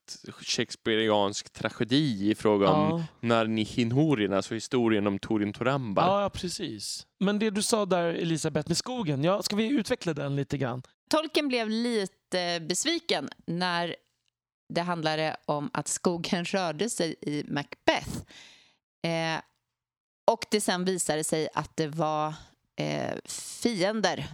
shakespeariansk 0.43 1.53
tragedi 1.53 2.31
i 2.31 2.35
fråga 2.35 2.69
om 2.69 2.99
Ja. 2.99 3.29
Narnihinhorin, 3.29 4.33
alltså 4.33 4.55
historien 4.55 5.07
om 5.07 5.19
Torin 5.19 5.53
Toramba. 5.53 6.03
Ja, 6.03 6.23
ja, 6.23 6.31
precis. 6.31 7.07
Men 7.21 7.39
det 7.39 7.51
du 7.51 7.63
sa 7.63 7.87
där, 7.87 8.05
Elisabeth, 8.15 8.69
med 8.69 8.77
skogen, 8.77 9.25
ja, 9.25 9.43
ska 9.43 9.57
vi 9.57 9.69
utveckla 9.69 10.15
den 10.15 10.37
lite 10.37 10.59
grann? 10.59 10.83
Tolken 11.11 11.49
blev 11.49 11.69
lite 11.71 12.61
besviken 12.69 13.29
när 13.47 13.97
det 14.75 14.81
handlade 14.81 15.37
om 15.47 15.71
att 15.73 15.89
skogen 15.89 16.45
rörde 16.45 16.91
sig 16.91 17.15
i 17.23 17.45
Macbeth. 17.49 18.17
Eh, 19.03 19.41
och 20.31 20.45
det 20.51 20.61
sen 20.61 20.85
visade 20.85 21.25
sig 21.25 21.49
att 21.55 21.77
det 21.77 21.87
var 21.87 22.35
eh, 22.77 23.15
fiender 23.63 24.27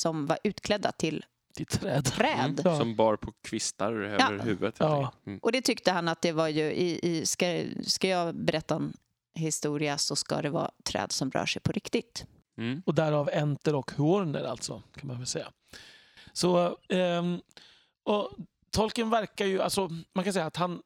som 0.00 0.26
var 0.26 0.38
utklädda 0.44 0.92
till 0.92 1.24
till 1.54 1.66
träd. 1.66 2.04
träd. 2.04 2.60
Ja. 2.64 2.78
Som 2.78 2.96
bar 2.96 3.16
på 3.16 3.32
kvistar 3.42 3.92
över 3.92 4.18
Ja. 4.18 4.42
huvudet. 4.42 4.74
Ja. 4.78 5.12
Mm. 5.26 5.38
Och 5.42 5.52
det 5.52 5.62
tyckte 5.62 5.92
han 5.92 6.08
att 6.08 6.22
det 6.22 6.32
var 6.32 6.48
ju 6.48 6.62
i, 6.72 7.00
i 7.02 7.26
ska, 7.26 7.62
ska 7.82 8.08
jag 8.08 8.34
berätta 8.34 8.74
en 8.74 8.92
historia 9.34 9.98
så 9.98 10.16
ska 10.16 10.42
det 10.42 10.50
vara 10.50 10.70
träd 10.84 11.12
som 11.12 11.30
rör 11.30 11.46
sig 11.46 11.62
på 11.62 11.72
riktigt. 11.72 12.26
Mm. 12.58 12.82
Och 12.86 12.94
därav 12.94 13.30
Enter 13.32 13.74
och 13.74 13.90
Horner 13.90 14.44
alltså, 14.44 14.82
kan 14.96 15.08
man 15.08 15.18
väl 15.18 15.26
säga. 15.26 15.52
Så, 16.32 16.78
ehm, 16.88 17.40
och 18.04 18.30
Tolkien 18.70 19.10
verkar 19.10 19.46
ju, 19.46 19.62
alltså 19.62 19.88
man 20.14 20.24
kan 20.24 20.32
säga 20.32 20.46
att 20.46 20.56
han, 20.56 20.82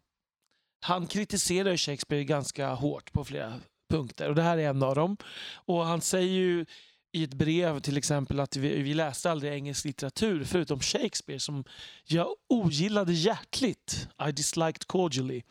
han 0.80 1.06
kritiserar 1.06 1.76
Shakespeare 1.76 2.24
ganska 2.24 2.68
hårt 2.74 3.12
på 3.12 3.24
flera 3.24 3.54
punkter 3.90 4.28
och 4.28 4.34
det 4.34 4.42
här 4.42 4.58
är 4.58 4.68
en 4.68 4.82
av 4.82 4.94
dem. 4.94 5.16
Och 5.54 5.84
han 5.86 6.00
säger 6.00 6.32
ju 6.32 6.66
i 7.14 7.24
ett 7.24 7.34
brev 7.34 7.80
till 7.80 7.96
exempel 7.96 8.40
att 8.40 8.56
vi, 8.56 8.82
vi 8.82 8.94
läste 8.94 9.30
aldrig 9.30 9.52
engelsk 9.52 9.84
litteratur 9.84 10.44
förutom 10.44 10.80
Shakespeare 10.80 11.40
som 11.40 11.64
jag 12.04 12.28
ogillade 12.48 13.12
hjärtligt. 13.12 14.08
I 14.28 14.32
disliked 14.32 14.86
cordially. 14.86 15.42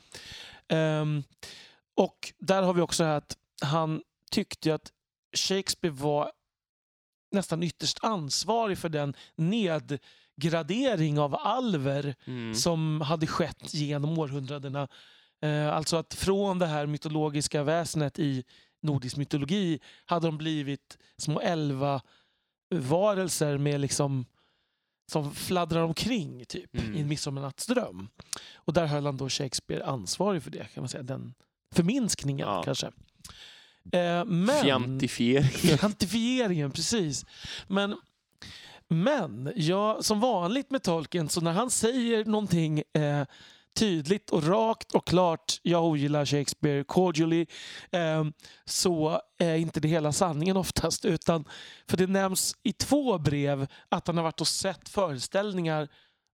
Ehm, 0.68 1.24
och 1.96 2.34
där 2.40 2.64
har 2.64 2.74
vi 2.74 2.82
också 2.82 3.04
att 3.04 3.38
han 3.62 4.02
tyckte 4.32 4.74
att 4.74 4.92
Shakespeare 5.38 5.94
var 5.96 6.32
nästan 7.32 7.64
ytterst 7.64 7.98
ansvarig 8.02 8.78
för 8.78 8.90
den 8.90 9.16
nedgradering 9.36 11.20
av 11.20 11.36
alver 11.36 12.16
Mm. 12.26 12.56
som 12.56 13.02
hade 13.02 13.28
skett 13.28 13.74
genom 13.74 14.20
århundradena. 14.20 14.88
Eh, 15.42 15.74
alltså 15.74 15.98
att 15.98 16.14
från 16.14 16.60
det 16.60 16.68
här 16.68 16.86
mytologiska 16.86 17.64
väsenet 17.64 18.20
i 18.20 18.44
nordisk 18.84 19.18
mytologi 19.18 19.80
hade 20.06 20.28
de 20.28 20.38
blivit 20.38 20.98
små 21.18 21.40
elva 21.40 22.02
varelser 22.76 23.58
med 23.58 23.82
liksom 23.82 24.26
som 25.12 25.36
fladdrar 25.36 25.82
omkring 25.84 26.46
typ 26.46 26.78
Mm. 26.80 26.96
i 26.96 27.02
en 27.02 27.08
midsommarnattsdröm. 27.08 28.08
Och 28.56 28.74
där 28.74 28.86
höll 28.86 29.06
han 29.06 29.18
då 29.18 29.30
Shakespeare 29.30 29.84
ansvarig 29.84 30.44
för 30.44 30.52
det, 30.52 30.68
kan 30.74 30.82
man 30.82 30.90
säga. 30.90 31.04
Den 31.04 31.34
förminskningen 31.76 32.48
Ja. 32.48 32.64
kanske. 32.64 32.88
Eh, 33.92 34.26
men... 34.26 34.48
Fjantifiering. 34.64 35.78
Kvantifieringen, 35.78 36.72
precis. 36.72 37.26
Men, 37.68 37.96
men 38.88 39.52
ja, 39.56 39.98
som 40.02 40.20
vanligt 40.20 40.72
med 40.72 40.84
Tolkien, 40.84 41.30
så 41.30 41.42
när 41.42 41.52
han 41.52 41.70
säger 41.72 42.26
någonting 42.26 42.84
eh, 42.94 43.26
tydligt 43.76 44.30
och 44.30 44.44
rakt 44.44 44.96
och 44.96 45.08
klart, 45.08 45.60
jag 45.62 45.86
ogillar 45.86 46.26
Shakespeare 46.26 46.84
cordially, 46.84 47.46
eh, 47.92 48.24
så 48.66 49.22
är 49.38 49.56
inte 49.56 49.80
det 49.80 49.88
hela 49.88 50.12
sanningen 50.12 50.58
oftast. 50.58 51.06
Utan, 51.06 51.46
för 51.90 51.98
det 51.98 52.08
nämns 52.08 52.56
i 52.64 52.74
två 52.74 53.18
brev 53.18 53.68
att 53.90 54.08
han 54.08 54.18
har 54.18 54.24
varit 54.24 54.42
och 54.42 54.48
sett 54.48 54.90
föreställningar 54.90 55.88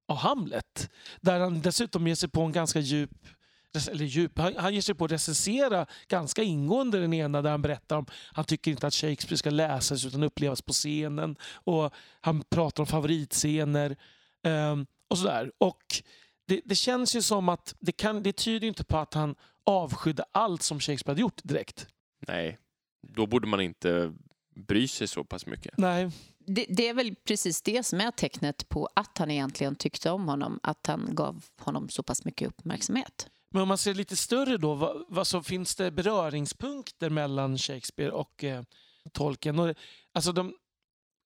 av 0.08 0.18
Hamlet. 0.18 0.90
Där 1.22 1.40
han 1.40 1.62
dessutom 1.62 2.08
ger 2.08 2.16
sig 2.16 2.30
på 2.30 2.42
en 2.42 2.52
ganska 2.52 2.80
djup 2.80 3.12
eller 3.92 4.06
djup. 4.06 4.38
Han, 4.40 4.54
han 4.58 4.74
ger 4.74 4.82
sig 4.82 4.96
på 4.96 5.06
att 5.06 5.12
recensera 5.12 5.86
ganska 6.08 6.44
ingående 6.44 7.00
den 7.00 7.14
ena 7.14 7.42
där 7.42 7.52
han 7.52 7.62
berättar 7.62 7.98
om 7.98 8.06
han 8.34 8.46
tycker 8.46 8.72
inte 8.72 8.88
att 8.88 8.94
Shakespeare 8.94 9.38
ska 9.38 9.50
läsas 9.50 10.06
utan 10.06 10.24
upplevas 10.24 10.62
på 10.62 10.74
scenen. 10.74 11.36
Och 11.54 11.94
Han 12.22 12.44
pratar 12.50 12.84
om 12.84 12.88
favoritscener 12.88 13.98
ehm, 14.44 14.86
och 15.08 15.18
sådär. 15.18 15.52
Och 15.58 15.84
det, 16.50 16.62
det 16.66 16.76
känns 16.76 17.16
ju 17.16 17.22
som 17.22 17.50
att 17.50 17.76
det, 17.80 17.92
kan, 17.92 18.24
det 18.24 18.34
tyder 18.34 18.68
inte 18.68 18.84
på 18.84 18.98
att 18.98 19.14
han 19.14 19.36
avskydde 19.64 20.24
allt 20.32 20.62
som 20.62 20.80
Shakespeare 20.80 21.14
hade 21.14 21.22
gjort 21.22 21.42
direkt. 21.44 21.88
Nej, 22.28 22.58
då 23.08 23.28
borde 23.28 23.48
man 23.48 23.62
inte 23.62 24.14
bry 24.56 24.88
sig 24.88 25.08
så 25.08 25.24
pass 25.24 25.46
mycket. 25.46 25.78
Nej, 25.78 26.12
Det, 26.40 26.66
det 26.70 26.88
är 26.88 26.94
väl 26.94 27.16
precis 27.16 27.62
det 27.62 27.84
som 27.86 28.02
är 28.02 28.12
tecknet 28.12 28.70
på 28.70 28.90
att 28.96 29.18
han 29.18 29.32
egentligen 29.32 29.76
tyckte 29.76 30.12
om 30.12 30.28
honom, 30.28 30.60
att 30.64 30.88
han 30.88 31.10
gav 31.12 31.46
honom 31.60 31.90
så 31.90 32.04
pass 32.04 32.26
mycket 32.26 32.48
uppmärksamhet. 32.48 33.30
Men 33.52 33.62
om 33.62 33.68
man 33.68 33.78
ser 33.78 33.94
lite 33.94 34.16
större 34.16 34.58
då, 34.58 34.74
vad, 34.76 35.06
vad 35.08 35.28
så 35.28 35.44
finns 35.44 35.76
det 35.76 35.92
beröringspunkter 35.92 37.10
mellan 37.10 37.58
Shakespeare 37.58 38.12
och 38.12 38.44
eh, 38.44 38.64
Tolkien? 39.14 39.60
Och, 39.60 39.76
alltså 40.14 40.32
de, 40.32 40.54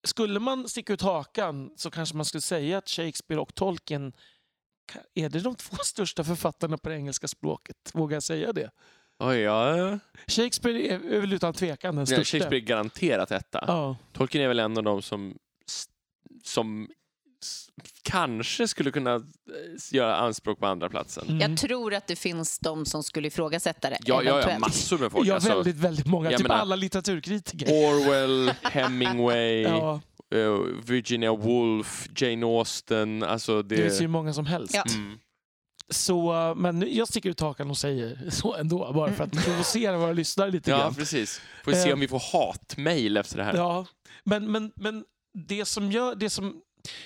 skulle 0.04 0.40
man 0.40 0.70
sticka 0.70 0.94
ut 0.94 1.02
hakan 1.02 1.72
så 1.76 1.92
kanske 1.92 2.16
man 2.16 2.26
skulle 2.26 2.42
säga 2.42 2.78
att 2.78 2.90
Shakespeare 2.90 3.42
och 3.42 3.56
Tolkien 3.56 4.14
är 5.16 5.30
det 5.30 5.40
de 5.40 5.56
två 5.56 5.76
största 5.84 6.24
författarna 6.24 6.78
på 6.78 6.90
det 6.90 6.96
engelska 6.96 7.28
språket? 7.28 7.78
Vågar 7.94 8.16
jag 8.16 8.24
säga 8.24 8.54
det? 8.54 8.70
Oj, 9.20 9.38
ja. 9.40 10.00
Shakespeare 10.28 10.88
är, 10.94 11.20
väl 11.22 11.34
utan 11.34 11.54
tvekan 11.54 11.96
den 11.96 12.02
Ja, 12.02 12.06
största. 12.06 12.38
Shakespeare 12.38 12.58
är 12.64 12.66
garanterat 12.66 13.30
detta. 13.30 13.64
Ja. 13.68 13.98
Tolkien 14.14 14.44
är 14.44 14.48
väl 14.48 14.60
en 14.60 14.78
av 14.78 14.84
dem 14.84 15.02
som, 15.02 15.38
som 16.44 16.88
kanske 18.04 18.68
skulle 18.68 18.92
kunna 18.92 19.16
eh, 19.16 19.22
göra 19.92 20.16
anspråk 20.16 20.60
på 20.60 20.66
andra 20.68 20.90
platsen. 20.90 21.24
Mm. 21.28 21.40
Jag 21.52 21.58
tror 21.60 21.94
att 21.94 22.08
det 22.08 22.16
finns 22.16 22.60
de 22.60 22.86
som 22.86 23.04
skulle 23.04 23.28
ifrågasätta 23.28 23.90
det. 23.90 23.98
Ja, 24.02 24.16
ja, 24.16 24.24
ja, 24.24 24.32
eventuellt. 24.34 24.60
massor 24.60 24.98
med 24.98 25.12
folk. 25.12 25.28
Ja, 25.28 25.34
Alltså, 25.36 25.50
väldigt, 25.56 25.76
väldigt 25.76 26.06
många. 26.08 26.32
jag 26.32 26.38
Typ 26.40 26.48
menar- 26.48 26.62
alla 26.62 26.76
litteraturkritiker. 26.76 27.68
Orwell, 27.68 28.54
Hemingway, 28.64 29.62
Ja, 29.62 30.02
Virginia 30.86 31.34
Woolf, 31.36 32.08
Jane 32.16 32.46
Austen. 32.46 33.24
Alltså 33.24 33.62
det... 33.62 33.76
det 33.76 33.82
finns 33.82 34.02
ju 34.02 34.08
många 34.08 34.34
som 34.34 34.46
helst. 34.46 34.74
Ja. 34.76 34.84
Mm. 34.96 35.18
Så, 35.90 36.54
men 36.58 36.80
nu- 36.80 36.90
jag 36.94 37.08
sticker 37.08 37.30
ut 37.30 37.40
hakan 37.40 37.70
och 37.70 37.78
säger 37.78 38.18
så 38.30 38.56
ändå, 38.56 38.94
bara 38.94 39.14
för 39.14 39.24
att 39.24 39.46
provocera 39.46 39.98
våra 39.98 40.14
lyssnare 40.14 40.52
lite 40.52 40.70
Ja, 40.72 40.78
grann. 40.78 40.96
precis. 40.96 41.42
Får 41.64 41.72
vi 41.72 41.78
se 41.78 41.90
Eh, 41.90 41.94
om 41.94 42.00
vi 42.00 42.08
får 42.08 42.22
hatmejl 42.34 43.18
efter 43.18 43.38
det 43.38 43.44
här. 43.44 43.54
Ja, 43.56 43.86
men, 44.24 44.52
men, 44.52 44.72
men 44.76 45.04
det 45.48 45.66
som 45.66 45.92
gör... 45.92 46.16
Det, 46.16 46.30
som, 46.30 46.62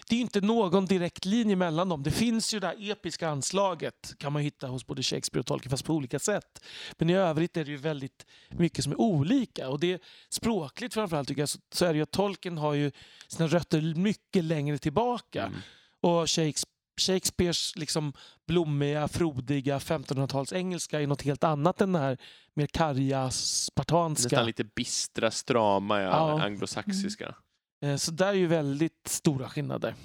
det 0.08 0.16
är 0.16 0.18
ju 0.18 0.22
inte 0.22 0.42
någon 0.42 0.86
direkt 0.86 1.26
linje 1.26 1.56
mellan 1.56 1.90
dem. 1.90 2.04
Det 2.04 2.12
finns 2.12 2.54
ju 2.54 2.60
det 2.60 2.68
här 2.68 2.92
episka 2.92 3.30
anslaget 3.30 4.16
kan 4.18 4.34
man 4.34 4.42
hitta 4.42 4.68
hos 4.68 4.88
både 4.88 5.04
Shakespeare 5.04 5.40
och 5.40 5.46
Tolkien, 5.46 5.70
fast 5.70 5.86
på 5.86 5.94
olika 5.94 6.20
sätt. 6.20 6.66
Men 6.98 7.10
i 7.10 7.14
övrigt 7.14 7.58
är 7.58 7.66
det 7.66 7.72
ju 7.72 7.78
väldigt 7.78 8.26
mycket 8.50 8.84
som 8.84 8.94
är 8.94 9.02
olika. 9.02 9.70
Och 9.70 9.80
det 9.80 10.02
språkligt 10.30 10.94
framförallt 10.94 11.28
tycker 11.28 11.42
jag, 11.42 11.50
så, 11.50 11.60
så 11.72 11.86
är 11.86 11.90
det 11.94 11.98
ju 11.98 12.04
att 12.04 12.12
Tolkien 12.12 12.58
har 12.58 12.74
ju 12.74 12.92
sina 13.28 13.48
rötter 13.48 13.82
mycket 13.96 14.44
längre 14.44 14.78
tillbaka. 14.78 15.44
Mm. 15.44 15.60
Och 16.02 16.30
Shakespeare 16.30 16.78
Shakespeares 17.00 17.76
liksom 17.76 18.14
blommiga, 18.48 19.08
frodiga 19.08 19.80
1500-tals 19.80 20.54
engelska 20.54 21.02
är 21.02 21.08
något 21.08 21.22
helt 21.22 21.44
annat 21.44 21.82
än 21.82 21.94
den 21.94 22.02
här 22.02 22.18
mer 22.54 22.68
karga, 22.68 23.32
spartanska. 23.32 24.24
Nästan 24.24 24.46
lite 24.46 24.64
bistra, 24.64 25.32
strama, 25.32 26.02
ja, 26.02 26.10
Ja. 26.10 26.42
anglosaxiska. 26.44 27.36
Eh, 27.82 27.96
Så 27.96 28.12
där 28.12 28.28
är 28.28 28.34
ju 28.34 28.48
väldigt 28.48 29.08
stora 29.08 29.50
skillnader. 29.50 29.96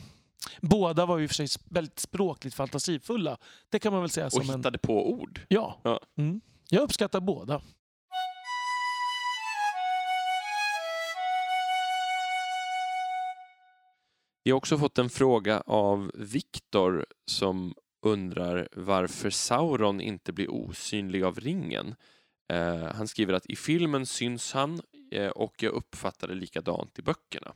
Båda 0.60 1.06
var 1.06 1.18
ju 1.18 1.28
för 1.28 1.34
sig 1.34 1.46
väldigt 1.70 1.98
språkligt 1.98 2.54
fantasifulla. 2.54 3.38
Det 3.68 3.78
kan 3.78 3.92
man 3.92 4.00
väl 4.02 4.10
säga 4.10 4.26
Och 4.26 4.32
som 4.32 4.50
en... 4.50 4.56
hittade 4.56 4.78
på 4.78 5.10
ord. 5.12 5.40
Ja. 5.48 5.80
Ja. 5.82 6.00
Mm. 6.18 6.40
Jag 6.68 6.82
uppskattar 6.82 7.20
båda. 7.20 7.62
Vi 14.44 14.50
har 14.50 14.56
också 14.56 14.78
fått 14.78 14.98
en 14.98 15.10
fråga 15.10 15.60
av 15.60 16.10
Viktor 16.14 17.06
som 17.26 17.74
undrar 18.06 18.68
varför 18.72 19.30
Sauron 19.30 20.00
inte 20.00 20.32
blir 20.32 20.50
osynlig 20.50 21.22
av 21.22 21.40
ringen. 21.40 21.94
Eh, 22.52 22.84
han 22.94 23.08
skriver 23.08 23.34
att 23.34 23.46
i 23.46 23.56
filmen 23.56 24.06
syns 24.06 24.52
han 24.52 24.80
och 25.20 25.62
jag 25.62 25.72
uppfattar 25.72 26.28
det 26.28 26.34
likadant 26.34 26.98
i 26.98 27.02
böckerna. 27.02 27.52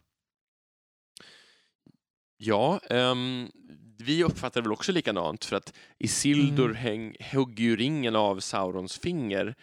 Ja, 2.36 2.80
ehm, 2.90 3.50
vi 3.98 4.24
uppfattar 4.24 4.62
väl 4.62 4.72
också 4.72 4.92
likadant 4.92 5.44
för 5.44 5.56
att 5.56 5.72
Isildur 5.98 6.64
Mm. 6.64 6.76
häng, 6.76 7.16
hugger 7.32 7.64
ju 7.64 7.76
ringen 7.76 8.16
av 8.16 8.40
Saurons 8.40 8.98
finger 8.98 9.54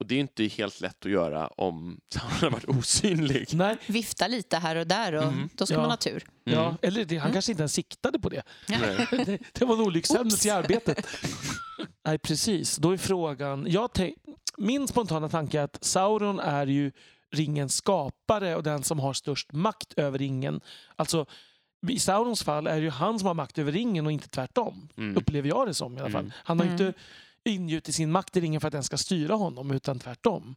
och 0.00 0.06
det 0.06 0.14
är 0.14 0.18
inte 0.20 0.44
helt 0.44 0.80
lätt 0.80 1.06
att 1.06 1.12
göra 1.12 1.46
om 1.48 2.00
Sauron 2.14 2.38
har 2.40 2.50
varit 2.50 2.64
osynlig. 2.78 3.48
Nej, 3.52 3.76
Vifta 3.86 4.28
lite 4.28 4.56
här 4.56 4.76
och 4.76 4.86
där 4.86 5.12
och 5.12 5.32
Mhm. 5.32 5.48
då 5.54 5.66
ska 5.66 5.74
Ja. 5.74 5.80
man 5.80 5.90
ha 5.90 5.96
tur. 5.96 6.24
ja, 6.44 6.64
Mm. 6.66 6.76
eller 6.82 7.04
det, 7.04 7.16
han 7.16 7.26
Mm. 7.26 7.32
kanske 7.32 7.52
inte 7.52 7.62
ens 7.62 7.72
siktade 7.72 8.18
på 8.20 8.28
det. 8.28 8.42
Nej. 8.68 9.06
Det, 9.26 9.38
det 9.52 9.64
var 9.64 9.74
en 9.74 9.80
olyckshändelse 9.80 10.48
i 10.48 10.50
arbetet. 10.50 11.06
Nej, 12.04 12.18
precis. 12.18 12.76
Då 12.76 12.90
är 12.90 12.96
frågan... 12.96 13.66
Jag 13.68 13.92
tänk, 13.92 14.16
min 14.58 14.88
spontana 14.88 15.28
tanke 15.28 15.58
är 15.60 15.64
att 15.64 15.84
Sauron 15.84 16.40
är 16.40 16.66
ju 16.66 16.92
ringens 17.32 17.76
skapare 17.76 18.56
och 18.56 18.62
den 18.62 18.82
som 18.82 18.98
har 19.00 19.12
störst 19.12 19.52
makt 19.52 19.92
över 19.96 20.18
ringen. 20.18 20.60
Alltså, 20.96 21.26
i 21.88 21.98
Saurons 21.98 22.42
fall 22.42 22.66
är 22.66 22.76
det 22.76 22.82
ju 22.82 22.90
han 22.90 23.18
som 23.18 23.26
har 23.26 23.34
makt 23.34 23.58
över 23.58 23.72
ringen 23.72 24.06
och 24.06 24.12
inte 24.12 24.28
tvärtom. 24.28 24.88
Mm. 24.96 25.16
Upplever 25.16 25.48
jag 25.48 25.66
det 25.66 25.74
som 25.74 25.96
i 25.96 26.00
alla 26.00 26.10
fall. 26.10 26.20
Mm. 26.20 26.32
Han 26.36 26.58
har 26.58 26.66
ju 26.66 26.72
Mm. 26.72 26.86
inte 26.86 26.98
ingjutit 27.44 27.94
sin 27.94 28.10
makt 28.12 28.36
i 28.36 28.40
ringen 28.40 28.60
för 28.60 28.68
att 28.68 28.72
den 28.72 28.82
ska 28.84 28.96
styra 28.96 29.34
honom, 29.34 29.70
utan 29.70 29.98
tvärtom. 29.98 30.54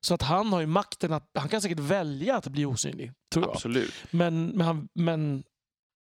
Så 0.00 0.14
att 0.14 0.22
han 0.22 0.52
har 0.52 0.60
ju 0.60 0.66
makten 0.66 1.12
att... 1.12 1.30
Han 1.34 1.48
kan 1.48 1.60
säkert 1.60 1.78
välja 1.78 2.36
att 2.36 2.46
bli 2.46 2.64
osynlig, 2.64 3.12
tror 3.32 3.44
jag. 3.44 3.52
Absolut. 3.54 3.94
Men, 4.10 4.46
men, 4.46 4.66
han, 4.66 4.88
men, 4.92 5.44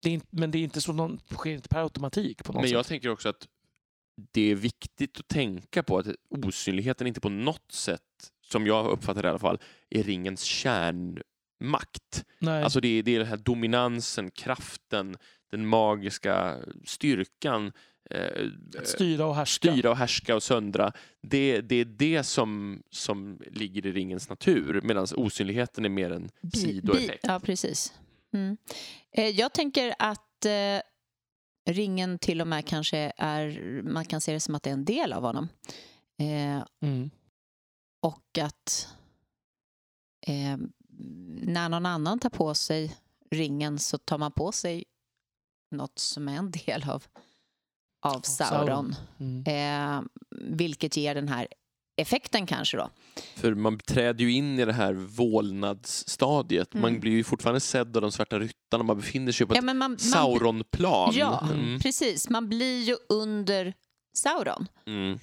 det 0.02 0.10
är 0.10 0.14
inte, 0.14 0.28
men 0.30 0.52
det 0.52 0.58
är 0.58 0.64
inte 0.64 0.82
så 0.82 0.94
någon, 0.94 1.20
sker 1.32 1.52
inte 1.52 1.70
per 1.70 1.82
automatik 1.84 2.44
på 2.44 2.54
något 2.54 2.62
Men 2.62 2.72
jag 2.72 2.86
sätt. 2.86 2.90
tänker 2.90 3.10
också 3.10 3.30
att 3.30 3.48
det 4.32 4.52
är 4.52 4.56
viktigt 4.56 5.20
att 5.20 5.28
tänka 5.28 5.84
på 5.84 5.98
att 5.98 6.08
osynligheten 6.30 7.08
inte 7.08 7.22
på 7.22 7.30
något 7.30 7.72
sätt, 7.72 8.02
som 8.52 8.68
jag 8.68 8.86
uppfattar 8.86 9.22
det 9.22 9.28
i 9.28 9.30
alla 9.30 9.40
fall, 9.40 9.60
är 9.90 10.04
ringens 10.04 10.66
makt. 11.60 12.26
Nej. 12.40 12.64
Alltså 12.64 12.80
det 12.80 12.88
är, 12.88 13.04
det 13.04 13.16
är 13.16 13.20
den 13.20 13.28
här 13.28 13.38
dominansen, 13.38 14.32
kraften, 14.32 15.18
den 15.52 15.68
magiska 15.68 16.58
styrkan. 16.86 17.72
Eh, 18.12 18.48
att 18.80 18.88
styra 18.88 19.26
och 19.26 19.36
härska. 19.36 19.72
styra 19.72 19.90
och 19.92 19.98
härska 19.98 20.36
och 20.36 20.44
söndra. 20.44 20.92
Det, 21.22 21.62
det 21.62 21.76
är 21.76 21.86
det 21.86 22.24
som, 22.24 22.82
som 22.92 23.40
ligger 23.52 23.86
i 23.86 23.92
ringens 23.92 24.30
natur 24.30 24.82
medan 24.84 25.08
osynligheten 25.16 25.86
är 25.86 25.90
mer 25.90 26.12
en 26.12 26.30
Bi- 26.42 26.58
sidoeffekt. 26.58 27.22
bi- 27.24 27.28
Ja, 27.28 27.40
precis. 27.40 27.94
Mm. 28.34 28.58
Eh, 29.12 29.28
jag 29.30 29.54
tänker 29.54 29.96
att 30.00 30.46
eh, 30.46 30.82
ringen 31.74 32.20
till 32.20 32.42
och 32.42 32.48
med 32.48 32.66
kanske 32.68 33.12
är... 33.18 33.82
Man 33.84 34.06
kan 34.06 34.22
se 34.22 34.34
det 34.34 34.40
som 34.40 34.56
att 34.56 34.64
det 34.64 34.70
är 34.70 34.74
en 34.74 34.86
del 34.86 35.14
av 35.14 35.24
honom. 35.24 35.50
Eh, 36.20 36.66
Mm. 36.88 37.10
Och 38.06 38.38
att 38.42 38.88
eh, 40.28 40.58
när 41.42 41.70
någon 41.70 41.86
annan 41.86 42.20
tar 42.20 42.30
på 42.30 42.54
sig 42.54 42.96
ringen 43.32 43.80
så 43.80 43.98
tar 43.98 44.18
man 44.18 44.32
på 44.32 44.52
sig 44.52 44.84
något 45.72 46.00
som 46.00 46.28
är 46.28 46.38
en 46.38 46.52
del 46.52 46.90
av, 46.90 47.04
av 48.06 48.22
Sauron. 48.22 48.96
Mm. 49.20 49.44
Eh, 49.48 50.04
vilket 50.32 50.98
ger 50.98 51.16
den 51.16 51.28
här 51.28 51.48
effekten 51.98 52.46
kanske 52.46 52.78
då. 52.78 52.90
För 53.36 53.54
man 53.56 53.78
träder 53.80 54.24
ju 54.26 54.32
in 54.32 54.60
i 54.60 54.66
det 54.66 54.74
här 54.74 54.94
vålnadsstadiet. 54.94 56.74
Man 56.74 56.84
Mm. 56.90 57.00
blir 57.00 57.12
ju 57.12 57.24
fortfarande 57.24 57.60
sedd 57.60 57.96
av 57.96 58.02
de 58.02 58.12
svarta 58.12 58.40
ryttarna. 58.40 58.84
Man 58.84 58.98
befinner 58.98 59.32
sig 59.32 59.48
på 59.48 59.54
Ja, 59.56 59.60
ett 59.60 59.66
man, 59.66 59.78
man, 59.78 59.98
Sauronplan. 60.00 61.14
Ja, 61.16 61.50
Mm. 61.54 61.80
precis. 61.80 62.30
Man 62.30 62.50
blir 62.50 62.82
ju 62.84 62.98
under 63.10 63.74
Sauron. 64.18 64.68
Mm. 64.86 65.20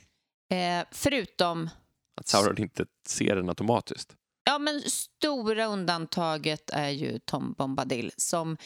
Eh, 0.51 0.87
förutom 0.93 1.71
Att 2.21 2.29
Sauron 2.29 2.59
inte 2.59 2.87
ser 3.07 3.37
den 3.37 3.49
automatiskt. 3.49 4.17
Ja, 4.45 4.59
men 4.59 4.81
stora 4.81 5.65
undantaget 5.65 6.71
är 6.71 6.89
ju 6.89 7.19
Tom 7.19 7.53
Bombadil 7.59 8.13
som 8.17 8.57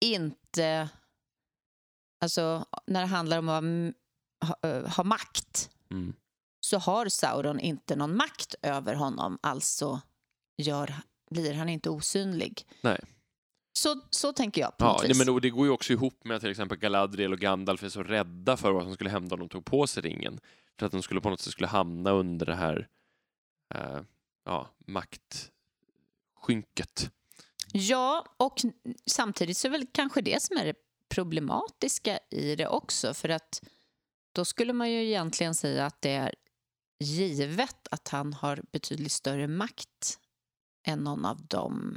inte... 0.00 0.88
Alltså, 2.22 2.64
när 2.86 3.00
det 3.00 3.06
handlar 3.06 3.38
om 3.38 3.48
att 3.48 3.64
ha, 4.48 4.88
ha 4.88 5.04
makt 5.04 5.70
Mm. 5.92 6.12
så 6.60 6.78
har 6.78 7.08
Sauron 7.08 7.60
inte 7.60 7.96
någon 7.96 8.16
makt 8.16 8.54
över 8.62 8.94
honom. 8.94 9.38
Alltså 9.42 10.00
gör, 10.56 10.94
blir 11.30 11.54
han 11.54 11.68
inte 11.68 11.90
osynlig. 11.90 12.66
Nej. 12.80 13.00
Så, 13.72 14.00
så 14.10 14.32
tänker 14.32 14.60
jag 14.60 14.76
på 14.76 14.84
Ja, 14.84 15.00
nej, 15.02 15.26
men 15.26 15.40
det 15.40 15.50
går 15.50 15.66
ju 15.66 15.72
också 15.72 15.92
ihop 15.92 16.24
med 16.24 16.36
att 16.36 16.40
till 16.40 16.50
exempel 16.50 16.78
Galadriel 16.78 17.32
och 17.32 17.38
Gandalf 17.38 17.82
är 17.82 17.88
så 17.88 18.02
rädda 18.02 18.56
för 18.56 18.72
vad 18.72 18.82
som 18.82 18.94
skulle 18.94 19.10
hända 19.10 19.34
om 19.34 19.40
de 19.40 19.48
tog 19.48 19.64
på 19.64 19.86
sig 19.86 20.02
ringen. 20.02 20.40
För 20.80 20.86
att 20.86 20.92
de 20.92 21.02
skulle 21.02 21.20
på 21.20 21.30
något 21.30 21.40
sätt 21.40 21.52
skulle 21.52 21.68
hamna 21.68 22.10
under 22.10 22.46
det 22.46 22.54
här 22.54 22.88
eh, 23.74 24.00
ja, 24.44 24.70
maktskynket. 24.86 25.50
Ja, 27.72 28.34
och 28.36 28.56
samtidigt 29.06 29.56
så 29.56 29.68
är 29.68 29.70
väl 29.70 29.86
kanske 29.92 30.20
det 30.20 30.42
som 30.42 30.56
är 30.56 30.64
det 30.64 30.74
problematiska 31.08 32.18
i 32.30 32.56
det 32.56 32.68
också. 32.68 33.14
För 33.14 33.28
att 33.28 33.62
då 34.32 34.44
skulle 34.44 34.72
man 34.72 34.90
ju 34.90 35.04
egentligen 35.04 35.54
säga 35.54 35.86
att 35.86 36.02
det 36.02 36.10
är 36.10 36.34
givet 37.00 37.88
att 37.90 38.08
han 38.08 38.32
har 38.32 38.62
betydligt 38.72 39.12
större 39.12 39.48
makt 39.48 40.18
än 40.86 40.98
någon 40.98 41.24
av 41.24 41.46
dem 41.46 41.96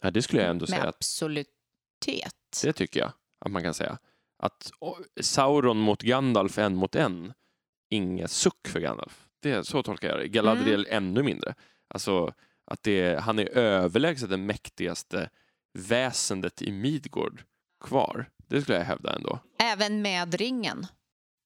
Ja, 0.00 0.10
det 0.10 0.22
skulle 0.22 0.42
jag 0.42 0.50
ändå 0.50 0.62
med 0.62 0.68
säga 0.68 0.82
att 0.82 0.94
absolutet. 0.96 1.52
det 2.62 2.72
tycker 2.72 3.00
jag 3.00 3.12
att 3.38 3.50
man 3.50 3.62
kan 3.62 3.74
säga. 3.74 3.98
Att 4.38 4.70
Sauron 5.20 5.78
mot 5.78 6.02
Gandalf 6.02 6.58
en 6.58 6.76
mot 6.76 6.94
en, 6.94 7.32
inget 7.90 8.30
suck 8.30 8.68
för 8.68 8.80
Gandalf. 8.80 9.26
Det, 9.42 9.64
så 9.64 9.82
tolkar 9.82 10.08
jag 10.08 10.18
det. 10.18 10.28
Galadriel 10.28 10.86
ännu 10.90 11.22
mindre. 11.22 11.54
Alltså 11.88 12.34
att 12.64 12.82
det, 12.82 13.20
han 13.20 13.38
är 13.38 13.48
överlägset 13.58 14.30
det 14.30 14.36
mäktigaste 14.36 15.30
väsendet 15.78 16.62
i 16.62 16.72
Midgård 16.72 17.42
kvar. 17.84 18.28
Det 18.48 18.62
skulle 18.62 18.78
jag 18.78 18.84
hävda 18.84 19.14
ändå. 19.14 19.38
Även 19.58 20.02
med 20.02 20.34
ringen. 20.34 20.86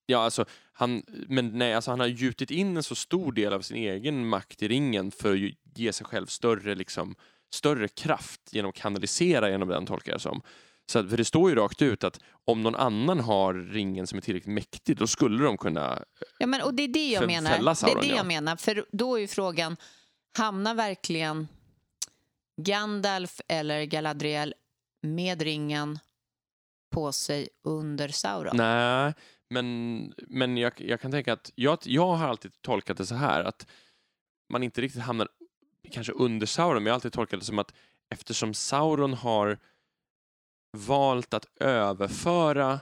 Ja, 0.07 0.19
alltså, 0.19 0.45
han, 0.73 1.03
men 1.29 1.59
nej, 1.59 1.75
alltså, 1.75 1.91
han 1.91 2.01
har 2.01 2.07
gjutit 2.07 2.51
in 2.51 2.77
en 2.77 2.83
så 2.83 2.95
stor 2.95 3.33
del 3.33 3.53
av 3.53 3.61
sin 3.61 3.77
egen 3.77 4.29
makt 4.29 4.63
i 4.63 4.69
ringen 4.69 5.11
för 5.11 5.35
att 5.35 5.79
ge 5.79 5.93
sig 5.93 6.07
själv 6.07 6.27
större, 6.27 6.75
liksom, 6.75 7.15
större 7.55 7.89
kraft 7.89 8.41
genom 8.53 8.69
att 8.69 8.75
kanalisera 8.75 9.51
genom 9.51 9.69
den, 9.69 9.87
tolkar 9.87 10.13
jag 10.13 10.21
som. 10.21 10.43
Så 10.91 11.09
för 11.09 11.17
det 11.17 11.25
står 11.25 11.51
ju 11.51 11.57
rakt 11.57 11.83
ut 11.83 12.05
att 12.05 12.21
om 12.45 12.63
någon 12.63 12.75
annan 12.75 13.21
har 13.21 13.55
ringen 13.55 14.07
som 14.07 14.17
är 14.17 14.23
tillräckligt 14.23 14.55
mäktig, 14.55 14.97
då 14.97 15.07
skulle 15.07 15.45
de 15.45 15.59
kunna... 15.59 16.05
Ja, 16.39 16.47
men, 16.47 16.63
och 16.63 16.75
det 16.75 16.83
är 16.83 16.89
det 16.89 17.11
jag 17.11 17.27
menar. 17.27 17.51
fälla 17.51 17.71
Det 17.71 17.73
är 17.73 17.75
Sauron, 17.75 18.01
det 18.03 18.09
ja. 18.09 18.17
jag 18.17 18.27
menar. 18.27 18.57
För 18.57 18.87
då 18.93 19.17
är 19.17 19.21
ju 19.21 19.29
frågan, 19.29 19.77
hamnar 20.39 20.75
verkligen 20.75 21.49
Gandalf 22.63 23.41
eller 23.49 23.85
Galadriel 23.85 24.55
med 25.03 25.43
ringen 25.43 25.99
på 26.95 27.13
sig 27.13 27.49
under 27.65 28.09
Sauron? 28.09 28.57
Nej, 28.57 29.15
men, 29.51 30.15
men 30.17 30.57
jag, 30.57 30.73
jag 30.77 31.01
kan 31.01 31.11
tänka 31.11 31.33
att 31.33 31.53
jag, 31.55 31.79
jag 31.83 32.17
har 32.17 32.29
alltid 32.29 32.63
tolkat 32.63 32.97
det 32.97 33.07
så 33.07 33.15
här 33.15 33.45
att 33.45 33.67
man 34.53 34.63
inte 34.63 34.81
riktigt 34.81 35.03
hamnar 35.03 35.29
kanske 35.91 36.13
under 36.13 36.47
Sauron, 36.47 36.83
men 36.83 36.87
jag 36.87 36.93
har 36.93 36.97
alltid 36.97 37.13
tolkat 37.13 37.41
det 37.41 37.47
som 37.47 37.59
att 37.59 37.75
eftersom 38.11 38.55
Sauron 38.55 39.15
har 39.15 39.59
valt 40.73 41.35
att 41.35 41.47
överföra 41.61 42.81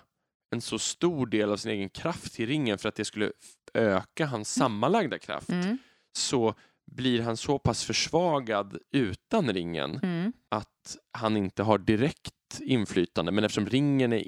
en 0.50 0.60
så 0.60 0.78
stor 0.78 1.26
del 1.26 1.52
av 1.52 1.56
sin 1.56 1.70
egen 1.70 1.88
kraft 1.88 2.34
till 2.34 2.46
ringen 2.46 2.78
för 2.78 2.88
att 2.88 2.94
det 2.94 3.04
skulle 3.04 3.32
öka 3.74 4.26
hans 4.26 4.54
sammanlagda 4.54 5.18
kraft, 5.18 5.48
Mm, 5.48 5.78
så 6.12 6.54
blir 6.86 7.22
han 7.22 7.36
så 7.36 7.58
pass 7.58 7.84
försvagad 7.84 8.78
utan 8.92 9.52
ringen 9.52 10.00
mm, 10.02 10.32
att 10.48 10.96
han 11.12 11.36
inte 11.36 11.62
har 11.62 11.78
direkt 11.78 12.60
inflytande. 12.60 13.32
Men 13.32 13.44
eftersom 13.44 13.66
ringen 13.66 14.12
är 14.12 14.22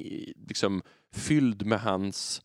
liksom 0.49 0.83
fylld 1.13 1.67
med 1.67 1.81
hans 1.81 2.43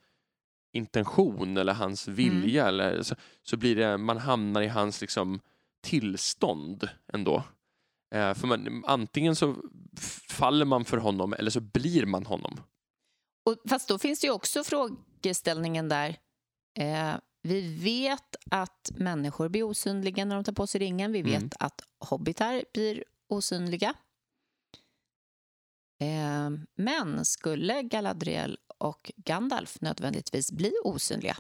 intention 0.74 1.58
eller 1.58 1.74
hans 1.74 2.08
vilja 2.08 2.68
eller, 2.68 3.04
så, 3.04 3.16
så 3.44 3.58
blir 3.58 3.76
det, 3.76 3.98
man 3.98 4.18
hamnar 4.18 4.62
i 4.62 4.68
hans 4.68 5.02
liksom 5.02 5.40
tillstånd 5.84 6.90
ändå. 7.14 7.44
Eh, 8.16 8.34
för 8.34 8.48
man, 8.48 8.84
antingen 8.88 9.36
så 9.36 9.56
faller 10.30 10.66
man 10.66 10.86
för 10.86 10.98
honom 10.98 11.34
eller 11.34 11.52
så 11.52 11.60
blir 11.62 12.06
man 12.06 12.26
honom. 12.26 12.60
Och, 13.46 13.70
fast 13.70 13.88
då 13.88 14.00
finns 14.00 14.20
det 14.20 14.28
ju 14.28 14.34
också 14.34 14.64
frågeställningen 14.64 15.90
där. 15.90 16.18
Eh, 16.80 17.14
vi 17.42 17.62
vet 17.84 18.36
att 18.52 18.92
människor 18.96 19.50
blir 19.50 19.64
osynliga 19.64 20.26
när 20.26 20.36
de 20.36 20.44
tar 20.44 20.54
på 20.54 20.68
sig 20.68 20.82
ringen. 20.82 21.12
Vi 21.12 21.22
vet 21.22 21.36
Mm. 21.36 21.50
att 21.60 21.82
hobbitar 22.00 22.64
blir 22.74 23.04
osynliga. 23.30 23.94
Eh, 26.02 26.50
men 26.76 27.26
skulle 27.26 27.82
Galadriel 27.82 28.58
och 28.78 29.12
Gandalf 29.16 29.82
nödvändigtvis 29.82 30.52
bli 30.52 30.74
osynliga? 30.84 31.38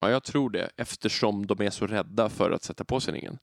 Ja, 0.00 0.10
jag 0.10 0.24
tror 0.24 0.50
det 0.50 0.70
eftersom 0.76 1.46
de 1.46 1.60
är 1.60 1.70
så 1.70 1.86
rädda 1.86 2.28
för 2.28 2.50
att 2.50 2.62
sätta 2.62 2.84
på 2.84 3.00
sig 3.00 3.14
ringen. 3.14 3.38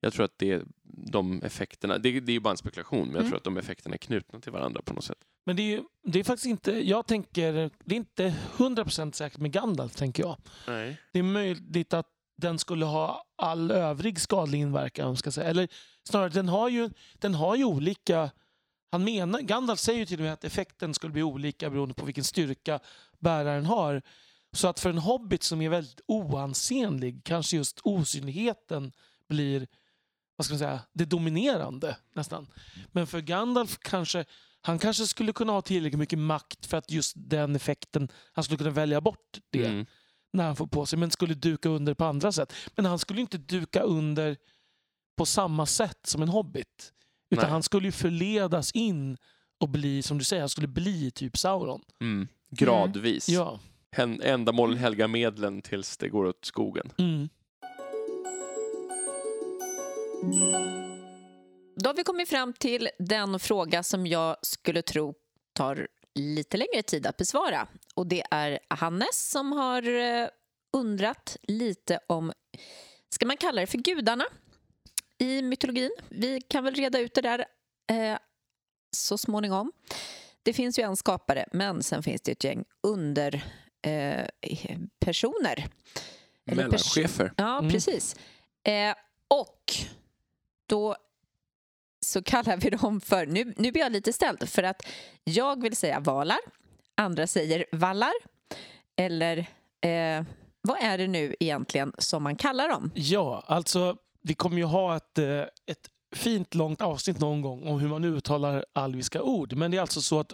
Jag 0.00 0.12
tror 0.12 0.24
att 0.24 0.38
det 0.38 0.50
är 0.52 0.62
de 0.84 1.42
effekterna, 1.42 1.98
det, 1.98 2.20
det 2.20 2.32
är 2.32 2.34
ju 2.34 2.40
bara 2.40 2.50
en 2.50 2.56
spekulation, 2.56 3.00
men 3.06 3.10
jag 3.10 3.16
Mm. 3.20 3.30
tror 3.30 3.36
att 3.36 3.44
de 3.44 3.56
effekterna 3.56 3.94
är 3.94 3.98
knutna 3.98 4.40
till 4.40 4.52
varandra 4.52 4.82
på 4.82 4.94
något 4.94 5.04
sätt. 5.04 5.18
Men 5.46 5.56
det 5.56 5.74
är, 5.74 5.82
det 6.04 6.18
är 6.20 6.24
faktiskt 6.24 6.46
inte, 6.46 6.88
jag 6.88 7.06
tänker, 7.06 7.70
det 7.84 7.94
är 7.94 7.96
inte 7.96 8.34
100% 8.56 9.12
säkert 9.12 9.38
med 9.38 9.52
Gandalf 9.52 9.94
tänker 9.96 10.22
jag. 10.22 10.36
Nej. 10.66 10.96
Det 11.12 11.18
är 11.18 11.22
möjligt 11.22 11.94
att 11.94 12.06
den 12.36 12.58
skulle 12.58 12.84
ha 12.84 13.24
all 13.36 13.70
övrig 13.70 14.20
skadlig 14.20 14.58
inverkan. 14.60 15.08
om 15.08 15.16
Ska 15.16 15.30
säga. 15.30 15.48
Eller 15.48 15.68
snarare, 16.08 16.28
den 16.28 16.48
har 16.48 16.68
ju, 16.68 16.90
den 17.14 17.34
har 17.34 17.56
ju 17.56 17.64
olika... 17.64 18.30
Han 18.92 19.04
menar, 19.04 19.40
Gandalf 19.40 19.80
säger 19.80 19.98
ju 19.98 20.06
till 20.06 20.18
och 20.18 20.24
med 20.24 20.32
att 20.32 20.44
effekten 20.44 20.94
skulle 20.94 21.12
bli 21.12 21.22
olika 21.22 21.70
beroende 21.70 21.94
på 21.94 22.04
vilken 22.06 22.24
styrka 22.24 22.80
bäraren 23.18 23.66
har. 23.66 24.02
Så 24.52 24.68
att 24.68 24.80
för 24.80 24.90
en 24.90 24.98
hobbit 24.98 25.42
som 25.42 25.62
är 25.62 25.68
väldigt 25.68 26.00
oansenlig 26.06 27.24
kanske 27.24 27.56
just 27.56 27.80
osynligheten 27.84 28.92
blir 29.28 29.66
vad 30.40 30.44
ska 30.44 30.52
man 30.52 30.58
säga, 30.58 30.80
det 30.92 31.04
dominerande 31.04 31.96
nästan. 32.14 32.46
Men 32.92 33.06
för 33.06 33.20
Gandalf 33.20 33.78
kanske 33.78 34.24
han 34.62 34.78
kanske 34.78 35.06
skulle 35.06 35.32
kunna 35.32 35.52
ha 35.52 35.62
tillräckligt 35.62 35.98
mycket 35.98 36.18
makt 36.18 36.66
för 36.66 36.76
att 36.76 36.90
just 36.90 37.12
den 37.16 37.56
effekten, 37.56 38.08
han 38.32 38.44
skulle 38.44 38.58
kunna 38.58 38.70
välja 38.70 39.00
bort 39.00 39.38
det 39.50 39.66
Mm. 39.66 39.86
när 40.32 40.44
han 40.46 40.56
får 40.56 40.66
på 40.66 40.86
sig, 40.86 40.98
men 40.98 41.10
skulle 41.10 41.34
duka 41.34 41.68
under 41.68 41.94
på 41.94 42.04
andra 42.04 42.32
sätt. 42.32 42.52
Men 42.76 42.84
han 42.86 42.98
skulle 42.98 43.20
inte 43.20 43.38
duka 43.38 43.80
under 43.82 44.36
på 45.16 45.26
samma 45.26 45.66
sätt 45.66 45.98
som 46.06 46.22
en 46.22 46.28
hobbit. 46.28 46.92
Utan 47.30 47.42
Nej. 47.44 47.50
han 47.52 47.62
skulle 47.62 47.88
ju 47.88 47.92
förledas 47.92 48.72
in 48.72 49.16
och 49.60 49.68
bli, 49.68 50.02
som 50.02 50.18
du 50.18 50.24
säger, 50.24 50.42
han 50.42 50.48
skulle 50.48 50.68
bli 50.68 51.10
typ 51.10 51.36
Sauron. 51.38 51.82
Mm. 52.00 52.28
Gradvis. 52.50 53.28
Ja. 53.28 53.60
Hän- 53.96 54.20
Ändamålen 54.22 54.78
helgar 54.78 55.08
medlen 55.08 55.62
tills 55.62 55.96
det 55.96 56.08
går 56.08 56.24
åt 56.24 56.44
skogen. 56.44 56.92
Mm. 56.98 57.28
Då 61.76 61.88
har 61.90 61.94
vi 61.94 62.04
kommit 62.04 62.28
fram 62.28 62.52
till 62.52 62.88
den 62.98 63.40
fråga 63.40 63.82
som 63.82 64.06
jag 64.06 64.36
skulle 64.42 64.82
tro 64.82 65.14
tar 65.54 65.88
lite 66.14 66.56
längre 66.56 66.82
tid 66.82 67.06
att 67.06 67.16
besvara. 67.16 67.68
Och 67.94 68.06
det 68.06 68.22
är 68.30 68.58
Hannes 68.68 69.30
som 69.30 69.52
har 69.52 69.88
eh, 69.98 70.28
undrat 70.72 71.36
lite 71.42 72.00
om, 72.06 72.32
ska 73.08 73.26
man 73.26 73.36
kalla 73.36 73.60
det 73.60 73.66
för 73.66 73.78
gudarna? 73.78 74.24
i 75.18 75.42
mytologin. 75.42 75.90
Vi 76.08 76.40
kan 76.40 76.64
väl 76.64 76.74
reda 76.74 76.98
ut 76.98 77.14
det 77.14 77.20
där 77.20 77.44
eh, 77.90 78.18
så 78.96 79.18
småningom. 79.18 79.72
Det 80.42 80.52
finns 80.52 80.78
ju 80.78 80.82
en 80.82 80.96
skapare, 80.96 81.46
men 81.52 81.82
sen 81.82 82.02
finns 82.02 82.20
det 82.22 82.32
ett 82.32 82.44
gäng 82.44 82.64
under 82.82 83.34
eh. 83.82 83.90
Eller 83.90 84.28
pers- 85.00 85.24
Mellanchefer. 86.44 87.32
Ja, 87.36 87.58
Mm. 87.58 87.70
precis. 87.70 88.16
Eh, 88.66 88.94
och 89.28 89.72
då 90.70 90.96
så 92.06 92.22
kallar 92.22 92.56
vi 92.56 92.70
dem 92.70 93.00
för... 93.00 93.26
Nu, 93.26 93.54
nu 93.56 93.72
blir 93.72 93.82
jag 93.82 93.92
lite 93.92 94.12
ställd, 94.12 94.48
för 94.48 94.62
att 94.62 94.86
jag 95.24 95.62
vill 95.62 95.76
säga 95.76 96.00
valar, 96.00 96.38
andra 96.94 97.26
säger 97.26 97.64
vallar. 97.72 98.12
Eller 98.96 99.38
eh, 99.80 100.24
vad 100.62 100.78
är 100.80 100.98
det 100.98 101.06
nu 101.06 101.36
egentligen 101.40 101.92
som 101.98 102.22
man 102.22 102.36
kallar 102.36 102.68
dem? 102.68 102.90
Ja, 102.94 103.44
alltså 103.46 103.96
vi 104.22 104.34
kommer 104.34 104.56
ju 104.56 104.64
ha 104.64 104.96
ett, 104.96 105.18
eh, 105.18 105.40
ett 105.66 105.90
fint 106.16 106.54
långt 106.54 106.80
avsnitt 106.80 107.20
någon 107.20 107.42
gång 107.42 107.68
om 107.68 107.80
hur 107.80 107.88
man 107.88 108.04
uttalar 108.04 108.64
alviska 108.72 109.22
ord. 109.22 109.52
Men 109.52 109.70
det 109.70 109.76
är 109.76 109.80
alltså 109.80 110.00
så 110.00 110.20
att 110.20 110.32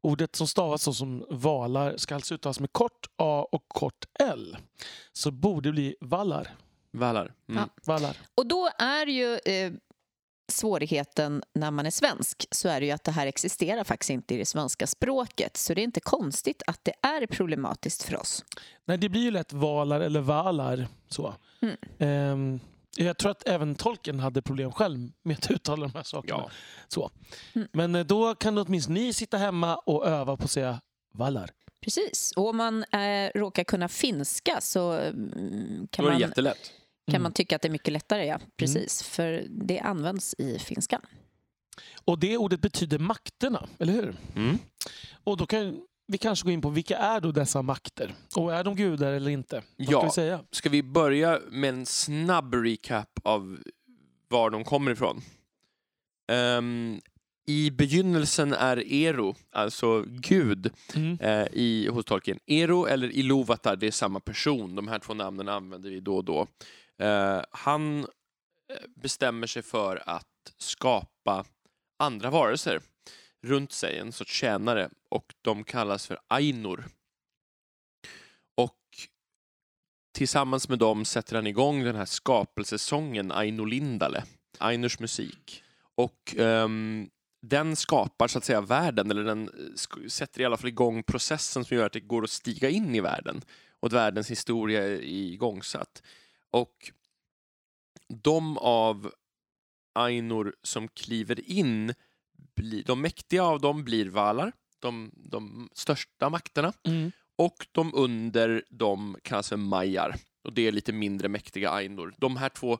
ordet 0.00 0.36
som 0.36 0.46
stavas 0.46 0.82
så 0.82 0.92
som 0.92 1.26
valar 1.30 1.96
ska 1.96 2.14
alltså 2.14 2.34
uttalas 2.34 2.60
med 2.60 2.72
kort 2.72 3.06
A 3.16 3.46
och 3.52 3.68
kort 3.68 4.04
L. 4.20 4.56
Så 5.12 5.30
borde 5.30 5.72
bli 5.72 5.96
vallar. 6.00 6.54
Vallar. 6.90 7.34
Mm. 7.48 7.62
Ja. 7.62 7.82
vallar. 7.84 8.16
Och 8.34 8.46
då 8.46 8.68
är 8.78 9.06
ju 9.06 9.38
eh, 9.44 9.72
svårigheten 10.52 11.42
när 11.54 11.70
man 11.70 11.86
är 11.86 11.90
svensk 11.90 12.46
så 12.50 12.68
är 12.68 12.80
det 12.80 12.86
ju 12.86 12.92
att 12.92 13.04
det 13.04 13.12
här 13.12 13.26
existerar 13.26 13.84
faktiskt 13.84 14.10
inte 14.10 14.34
i 14.34 14.38
det 14.38 14.46
svenska 14.46 14.86
språket. 14.86 15.56
Så 15.56 15.74
det 15.74 15.80
är 15.80 15.84
inte 15.84 16.00
konstigt 16.00 16.62
att 16.66 16.80
det 16.84 16.92
är 17.02 17.26
problematiskt 17.26 18.02
för 18.02 18.16
oss. 18.16 18.44
Nej, 18.84 18.98
det 18.98 19.08
blir 19.08 19.20
ju 19.20 19.30
lätt 19.30 19.52
valar 19.52 20.00
eller 20.00 20.20
valar. 20.20 20.88
Så. 21.08 21.34
Mm. 21.60 21.76
Ehm, 21.98 22.60
jag 22.96 23.18
tror 23.18 23.30
att 23.30 23.48
även 23.48 23.74
tolken 23.74 24.20
hade 24.20 24.42
problem 24.42 24.72
själv 24.72 25.10
med 25.22 25.36
att 25.36 25.50
uttala 25.50 25.86
de 25.86 25.94
här 25.94 26.02
sakerna. 26.02 26.38
Ja. 26.38 26.50
Så. 26.88 27.10
Mm. 27.54 27.68
Men 27.72 27.94
eh, 27.94 28.04
då 28.04 28.34
kan 28.34 28.58
åtminstone 28.58 29.00
ni 29.00 29.12
sitta 29.12 29.36
hemma 29.36 29.76
och 29.76 30.06
öva 30.06 30.36
på 30.36 30.44
att 30.44 30.50
säga 30.50 30.80
vallar. 31.14 31.50
Precis. 31.80 32.32
Och 32.36 32.48
om 32.48 32.56
man 32.56 32.84
eh, 32.84 33.30
råkar 33.34 33.64
kunna 33.64 33.88
finska 33.88 34.60
så 34.60 34.92
mm, 34.92 35.88
kan 35.90 36.04
Då 36.04 36.08
är 36.10 36.14
det 36.14 36.20
man, 36.20 36.28
jättelätt. 36.28 36.72
kan 37.06 37.14
Mm. 37.14 37.22
man 37.22 37.32
tycka 37.32 37.56
att 37.56 37.62
det 37.62 37.68
är 37.68 37.72
mycket 37.72 37.92
lättare. 37.92 38.24
Ja, 38.26 38.40
precis. 38.56 39.02
För 39.02 39.46
det 39.48 39.80
används 39.80 40.34
i 40.38 40.58
finskan. 40.58 41.00
Och 42.04 42.18
det 42.18 42.36
ordet 42.36 42.60
betyder 42.60 42.98
makterna, 42.98 43.68
eller 43.78 43.92
hur? 43.92 44.16
Mm. 44.36 44.58
Och 45.24 45.36
då 45.36 45.46
kan 45.46 45.80
vi 46.06 46.18
kanske 46.18 46.44
gå 46.44 46.50
in 46.50 46.60
på 46.60 46.70
vilka 46.70 46.96
är 46.98 47.20
då 47.20 47.32
dessa 47.32 47.62
makter? 47.62 48.14
Och 48.36 48.54
är 48.54 48.64
de 48.64 48.76
gudar 48.76 49.12
eller 49.12 49.30
inte? 49.30 49.62
Vad 49.76 49.86
ska 49.86 49.92
Ja. 49.92 50.04
vi 50.04 50.10
säga? 50.10 50.44
Ska 50.50 50.68
vi 50.68 50.82
börja 50.82 51.40
med 51.50 51.68
en 51.68 51.86
snabb 51.86 52.54
recap 52.54 53.20
av 53.24 53.58
var 54.28 54.50
de 54.50 54.64
kommer 54.64 54.90
ifrån? 54.90 55.22
Ehm, 56.32 57.00
I 57.48 57.70
begynnelsen 57.70 58.52
är 58.52 58.92
Ero, 58.92 59.34
alltså 59.50 60.04
Gud, 60.06 60.70
Mm. 60.94 61.18
eh, 61.20 61.46
i, 61.52 61.88
hos 61.92 62.04
Tolkien. 62.04 62.38
Ero 62.46 62.86
eller 62.86 63.08
Iluvatar, 63.08 63.76
det 63.76 63.86
är 63.86 63.90
samma 63.90 64.20
person. 64.20 64.74
De 64.74 64.88
här 64.88 64.98
två 64.98 65.14
namnen 65.14 65.48
använder 65.48 65.90
vi 65.90 66.00
då 66.00 66.16
och 66.16 66.24
då. 66.24 66.46
Eh, 66.98 67.40
han 67.50 67.98
eh, 68.00 68.06
bestämmer 68.96 69.46
sig 69.46 69.62
för 69.62 70.02
att 70.06 70.54
skapa 70.58 71.44
andra 71.98 72.30
varelser 72.30 72.80
runt 73.42 73.72
sig, 73.72 73.98
en 73.98 74.12
sorts 74.12 74.32
tjänare, 74.32 74.90
och 75.08 75.34
de 75.42 75.64
kallas 75.64 76.06
för 76.06 76.18
Ainur. 76.28 76.84
Och 78.54 78.78
tillsammans 80.14 80.68
med 80.68 80.78
dem 80.78 81.04
sätter 81.04 81.34
han 81.36 81.46
igång 81.46 81.84
den 81.84 81.96
här 81.96 82.04
skapelsesången 82.04 83.32
Ainulindale, 83.32 84.24
Ainurs 84.58 84.98
musik. 84.98 85.62
Och 85.94 86.34
ehm, 86.38 87.10
den 87.48 87.76
skapar 87.76 88.28
så 88.28 88.38
att 88.38 88.44
säga 88.44 88.60
världen, 88.60 89.10
eller 89.10 89.24
den 89.24 89.48
eh, 89.48 90.08
sätter 90.08 90.40
i 90.40 90.44
alla 90.44 90.56
fall 90.56 90.68
igång 90.68 91.02
processen 91.02 91.64
som 91.64 91.76
gör 91.76 91.86
att 91.86 91.92
det 91.92 92.00
går 92.00 92.24
att 92.24 92.30
stiga 92.30 92.68
in 92.70 92.94
i 92.94 93.00
världen 93.00 93.42
och 93.80 93.86
att 93.86 93.92
världens 93.92 94.30
historia 94.30 94.84
är 94.84 95.02
igångsatt. 95.02 96.02
Och 96.50 96.92
de 98.08 98.58
av 98.58 99.12
Ainur 99.94 100.54
som 100.62 100.88
kliver 100.88 101.50
in, 101.50 101.94
de 102.84 103.00
mäktiga 103.00 103.44
av 103.44 103.60
dem 103.60 103.84
blir 103.84 104.08
valar, 104.08 104.52
de, 104.78 105.10
de 105.14 105.68
största 105.72 106.30
makterna, 106.30 106.72
Mm. 106.84 107.12
och 107.36 107.66
de 107.72 107.94
under 107.94 108.62
dem 108.70 109.16
kallas 109.22 109.48
för 109.48 109.56
majar. 109.56 110.16
Och 110.44 110.52
det 110.52 110.68
är 110.68 110.72
lite 110.72 110.92
mindre 110.92 111.28
mäktiga 111.28 111.70
Ainur. 111.70 112.14
De 112.18 112.36
här 112.36 112.48
två 112.48 112.78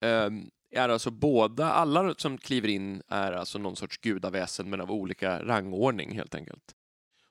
ehm, 0.00 0.50
är 0.72 0.88
alltså 0.88 1.10
båda, 1.10 1.72
alla 1.72 2.14
som 2.18 2.38
kliver 2.38 2.68
in 2.68 3.02
är 3.08 3.32
alltså 3.32 3.58
någon 3.58 3.76
sorts 3.76 3.98
gudaväsen 3.98 4.70
men 4.70 4.80
av 4.80 4.90
olika 4.92 5.44
rangordning 5.44 6.14
helt 6.16 6.34
enkelt. 6.34 6.62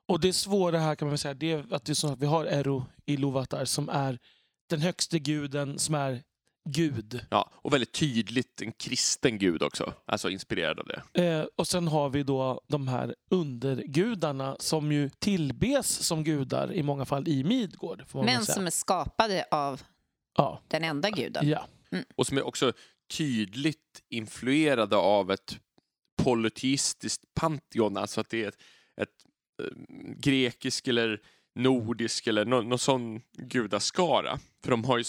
Och 0.07 0.19
det 0.19 0.33
svåra 0.33 0.79
här 0.79 0.95
kan 0.95 1.05
man 1.05 1.11
väl 1.11 1.17
säga 1.19 1.33
det 1.33 1.51
är 1.51 1.73
att, 1.73 1.85
det 1.85 1.91
är 1.91 1.93
så 1.93 2.07
att 2.13 2.19
vi 2.19 2.25
har 2.25 2.45
Ero 2.45 2.85
Iluvatar 3.05 3.65
som 3.65 3.89
är 3.89 4.19
den 4.69 4.81
högste 4.81 5.19
guden 5.19 5.79
som 5.79 5.95
är 5.95 6.21
Gud. 6.69 7.25
Ja, 7.29 7.49
och 7.53 7.73
väldigt 7.73 7.91
tydligt 7.93 8.61
en 8.61 8.71
kristen 8.71 9.37
gud 9.37 9.63
också, 9.63 9.93
alltså 10.05 10.29
inspirerad 10.29 10.79
av 10.79 10.85
det. 10.85 11.25
Eh, 11.27 11.45
och 11.55 11.67
sen 11.67 11.87
har 11.87 12.09
vi 12.09 12.23
då 12.23 12.61
de 12.67 12.87
här 12.87 13.15
undergudarna 13.29 14.55
som 14.59 14.91
ju 14.91 15.09
tillbes 15.09 15.87
som 15.87 16.23
gudar 16.23 16.73
i 16.73 16.83
många 16.83 17.05
fall 17.05 17.27
i 17.27 17.43
Midgård. 17.43 18.03
Får 18.07 18.19
man 18.19 18.25
väl 18.25 18.35
Men 18.35 18.45
säga. 18.45 18.55
som 18.55 18.65
är 18.65 18.71
skapade 18.71 19.45
av 19.51 19.81
Ja, 20.37 20.61
den 20.67 20.83
enda 20.83 21.09
guden. 21.09 21.47
ja. 21.49 21.65
Och 22.15 22.27
som 22.27 22.37
är 22.37 22.47
också 22.47 22.73
tydligt 23.17 24.03
influerade 24.09 24.95
av 24.95 25.31
ett 25.31 25.59
polyteistiskt 26.23 27.33
pantheon, 27.33 27.97
alltså 27.97 28.21
att 28.21 28.29
det 28.29 28.43
är 28.43 28.47
ett, 28.47 28.57
ett 29.01 29.25
eh, 29.61 29.77
grekisk 30.17 30.87
eller 30.87 31.21
nordisk 31.55 32.27
eller 32.27 32.45
någon, 32.45 32.69
någon 32.69 32.79
sån 32.79 33.21
gudaskara. 33.37 34.39
För 34.63 34.71
de 34.71 34.83
har 34.83 34.97
ju 34.97 35.03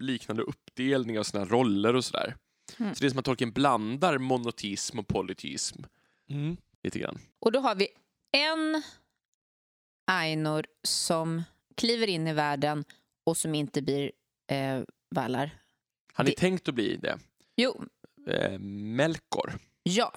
liknande 0.00 0.42
uppdelning 0.42 1.18
av 1.18 1.22
sina 1.22 1.44
roller 1.44 1.96
och 1.96 2.04
sådär. 2.04 2.36
Mm. 2.78 2.94
Så 2.94 3.00
det 3.00 3.06
är 3.06 3.10
som 3.10 3.18
att 3.18 3.24
Tolkien 3.24 3.52
blandar 3.52 4.18
monoteism 4.18 4.98
och 4.98 5.08
polyteism 5.08 5.82
Mm. 6.30 6.56
lite 6.82 6.98
grann. 6.98 7.18
Och 7.38 7.52
då 7.52 7.60
har 7.60 7.74
vi 7.74 7.88
en 8.32 8.82
Ainur 10.06 10.66
som 10.82 11.42
kliver 11.74 12.06
in 12.06 12.26
i 12.28 12.32
världen 12.32 12.84
och 13.24 13.36
som 13.36 13.54
inte 13.54 13.82
blir 13.82 14.12
eh, 14.50 14.82
vallar. 15.10 15.61
Han 16.12 16.26
är 16.26 16.30
Det- 16.30 16.36
tänkt 16.36 16.68
att 16.68 16.74
bli 16.74 16.96
det. 16.96 17.18
Jo, 17.56 17.84
Eh, 18.26 18.58
Melkor, 18.58 19.58
ja. 19.82 20.12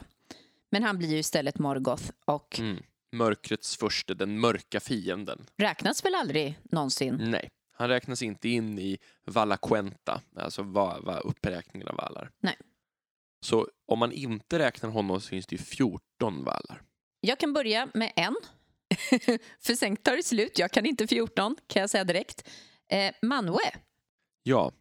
Men 0.71 0.84
han 0.84 0.97
blir 0.97 1.10
ju 1.10 1.17
istället 1.17 1.60
Morgoth 1.60 2.03
och 2.25 2.60
mm. 2.60 2.84
mörkrets 3.12 3.77
första, 3.77 4.13
den 4.13 4.39
mörka 4.39 4.79
fienden. 4.79 5.45
räknas 5.58 6.05
väl 6.05 6.15
aldrig 6.15 6.60
någonsin. 6.63 7.15
Nej, 7.19 7.49
han 7.71 7.89
räknas 7.89 8.21
inte 8.21 8.49
in 8.49 8.79
i 8.79 8.97
Valla 9.25 9.58
Quenta, 9.58 10.21
alltså 10.36 10.63
va, 10.63 10.99
va, 11.01 11.19
uppräkningen 11.19 11.88
av 11.88 11.95
vallar. 11.95 12.31
Nej. 12.39 12.58
Så 13.41 13.67
om 13.86 13.99
man 13.99 14.12
inte 14.12 14.60
räknar 14.60 14.89
honom 14.89 15.21
så 15.21 15.27
finns 15.29 15.47
det 15.47 15.55
ju 15.55 15.62
14 15.63 16.43
vallar. 16.43 16.81
Jag 17.19 17.39
kan 17.39 17.53
börja 17.53 17.88
med 17.93 18.13
en. 18.15 18.36
För 19.60 19.75
sen 19.75 19.95
tar 19.97 20.15
det 20.15 20.23
slut. 20.23 20.60
Jag 20.60 20.71
kan 20.71 20.86
inte 20.86 21.08
14, 21.08 21.55
kan 21.67 21.79
jag 21.79 21.89
säga 21.89 22.03
direkt. 22.03 22.49
Eh, 22.89 23.13
Manwe. 23.21 23.60
Ja, 24.43 24.71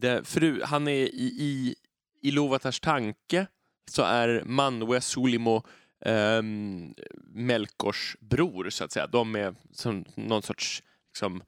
det, 0.00 0.24
fru, 0.24 0.62
han 0.62 0.88
är 0.88 0.92
i, 0.92 1.24
i, 1.38 1.74
i 2.22 2.30
Lovatars 2.30 2.80
tanke 2.80 3.46
så 3.90 4.02
är 4.02 4.42
Manwe 4.44 5.00
Sulimo 5.00 5.62
ehm, 6.04 6.94
Melkors 7.24 8.16
bror, 8.20 8.70
så 8.70 8.84
att 8.84 8.92
säga. 8.92 9.06
De 9.06 9.36
är 9.36 9.54
som 9.72 10.04
någon 10.14 10.42
sorts 10.42 10.82
liksom, 11.12 11.42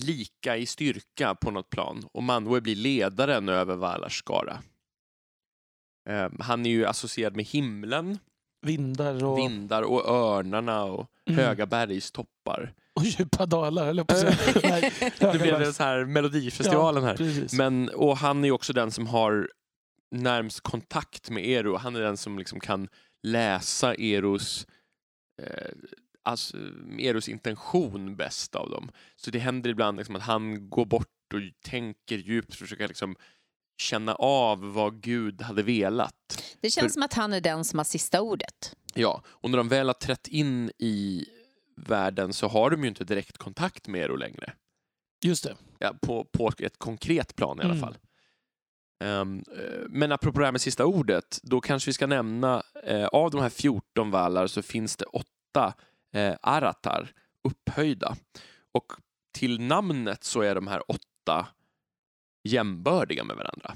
lika 0.00 0.56
i 0.56 0.66
styrka 0.66 1.34
på 1.34 1.50
något 1.50 1.70
plan. 1.70 2.08
Och 2.12 2.22
Manwe 2.22 2.60
blir 2.60 2.76
ledaren 2.76 3.48
över 3.48 3.76
Valars 3.76 4.18
skara. 4.18 4.62
Ehm, 6.08 6.36
han 6.40 6.66
är 6.66 6.70
ju 6.70 6.86
associerad 6.86 7.36
med 7.36 7.44
himlen, 7.44 8.18
Vindar 8.62 9.24
och, 9.24 9.38
vindar 9.38 9.82
och 9.82 10.08
örnarna 10.08 10.84
och 10.84 11.10
Mm. 11.26 11.38
höga 11.44 11.66
bergstoppar. 11.66 12.74
Och 12.94 13.04
djupa 13.04 13.46
dalar, 13.46 13.84
höll 13.86 13.96
jag 13.96 14.06
på 14.06 14.14
att 14.14 14.20
säga. 14.20 14.90
Det 15.32 15.38
blev 15.38 15.72
så 15.72 15.82
här 15.82 16.04
Melodifestivalen 16.04 17.04
här. 17.04 17.16
Precis. 17.16 17.52
Men, 17.52 17.88
och 17.88 18.16
han 18.16 18.44
är 18.44 18.50
också 18.50 18.72
den 18.72 18.90
som 18.90 19.06
har 19.06 19.50
närmst 20.10 20.60
kontakt 20.60 21.30
med 21.30 21.48
Ero. 21.48 21.76
Han 21.76 21.96
är 21.96 22.00
den 22.00 22.16
som 22.16 22.38
liksom 22.38 22.60
kan 22.60 22.88
läsa 23.22 23.94
Eros, 23.94 24.66
eh, 25.42 25.70
alltså, 26.22 26.56
Eros 26.98 27.28
intention 27.28 28.16
bäst 28.16 28.54
av 28.54 28.70
dem. 28.70 28.90
Så 29.16 29.30
det 29.30 29.38
händer 29.38 29.70
ibland 29.70 29.96
liksom 29.98 30.16
att 30.16 30.22
han 30.22 30.70
går 30.70 30.84
bort 30.84 31.08
och 31.34 31.40
tänker 31.64 32.16
djupt, 32.18 32.54
försöker 32.54 32.88
liksom 32.88 33.16
känna 33.82 34.14
av 34.14 34.72
vad 34.72 35.00
Gud 35.02 35.42
hade 35.42 35.62
velat. 35.62 36.42
Det 36.60 36.70
känns 36.70 36.84
För- 36.84 36.92
som 36.92 37.02
att 37.02 37.14
han 37.14 37.32
är 37.32 37.40
den 37.40 37.64
som 37.64 37.78
har 37.78 37.84
sista 37.84 38.20
ordet. 38.20 38.76
Ja, 38.94 39.22
och 39.26 39.50
när 39.50 39.58
de 39.58 39.68
väl 39.68 39.86
har 39.86 39.94
trätt 39.94 40.28
in 40.28 40.70
i 40.78 41.26
världen 41.76 42.32
så 42.32 42.48
har 42.48 42.70
de 42.70 42.82
ju 42.82 42.88
inte 42.88 43.04
direkt 43.04 43.38
kontakt 43.38 43.88
med 43.88 44.00
Ero 44.00 44.16
längre. 44.16 44.52
Just 45.24 45.44
det. 45.44 45.56
Ja, 45.78 45.94
på, 46.02 46.24
på 46.24 46.50
ett 46.58 46.78
konkret 46.78 47.36
plan 47.36 47.58
i 47.60 47.62
alla 47.64 47.74
Mm. 47.74 47.80
fall. 47.80 47.96
Eh, 49.04 49.24
men 49.88 50.12
apropå 50.12 50.38
det 50.40 50.44
här 50.44 50.52
med 50.52 50.60
sista 50.60 50.84
ordet, 50.86 51.40
då 51.42 51.60
kanske 51.60 51.88
vi 51.88 51.92
ska 51.92 52.06
nämna 52.06 52.62
eh, 52.84 53.06
av 53.06 53.30
de 53.30 53.40
här 53.40 53.48
14 53.48 54.10
valar 54.10 54.46
så 54.46 54.62
finns 54.62 54.96
det 54.96 55.04
åtta 55.04 55.74
eh, 56.12 56.34
aratar 56.42 57.12
upphöjda. 57.44 58.16
Och 58.72 58.92
till 59.32 59.60
namnet 59.60 60.24
så 60.24 60.40
är 60.40 60.54
de 60.54 60.66
här 60.66 60.82
åtta 60.90 61.46
jämbördiga 62.44 63.24
med 63.24 63.36
varandra. 63.36 63.74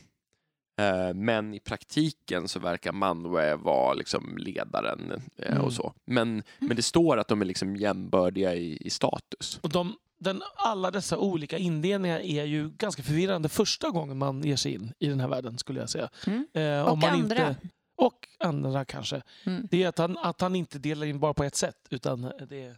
Eh, 0.78 1.14
Men 1.14 1.54
i 1.54 1.60
praktiken 1.60 2.48
så 2.48 2.58
verkar 2.60 2.92
Manwe 2.92 3.56
vara 3.56 3.94
liksom 3.94 4.36
ledaren 4.38 5.12
eh, 5.36 5.50
Mm. 5.52 5.64
och 5.64 5.72
så. 5.72 5.94
Men, 6.04 6.42
men 6.58 6.76
det 6.76 6.82
står 6.82 7.16
att 7.16 7.28
de 7.28 7.40
är 7.40 7.44
liksom 7.46 7.76
jämbördiga 7.76 8.54
i, 8.54 8.76
i 8.80 8.90
status. 8.90 9.58
Och 9.62 9.68
de, 9.68 9.96
den, 10.18 10.42
alla 10.56 10.90
dessa 10.90 11.18
olika 11.18 11.58
indelningar 11.58 12.20
är 12.20 12.44
ju 12.44 12.70
ganska 12.70 13.02
förvirrande 13.02 13.48
första 13.48 13.90
gången 13.90 14.18
man 14.18 14.42
ger 14.44 14.56
sig 14.56 14.74
in 14.74 14.92
i 14.98 15.06
den 15.06 15.20
här 15.20 15.28
världen 15.28 15.58
skulle 15.58 15.80
jag 15.80 15.90
säga. 15.90 16.08
Mm. 16.26 16.46
Eh, 16.52 16.82
Och 16.86 16.92
om 16.92 16.98
man 16.98 17.10
andra. 17.10 17.48
Inte, 17.48 17.56
och 17.96 18.28
andra 18.38 18.84
kanske. 18.84 19.22
Mm. 19.46 19.68
Det 19.70 19.82
är 19.82 19.88
att 19.88 19.98
han, 19.98 20.18
att 20.18 20.40
han 20.40 20.54
inte 20.56 20.78
delar 20.78 21.06
in 21.06 21.20
bara 21.20 21.34
på 21.34 21.44
ett 21.44 21.56
sätt 21.56 21.86
utan 21.90 22.22
det, 22.22 22.76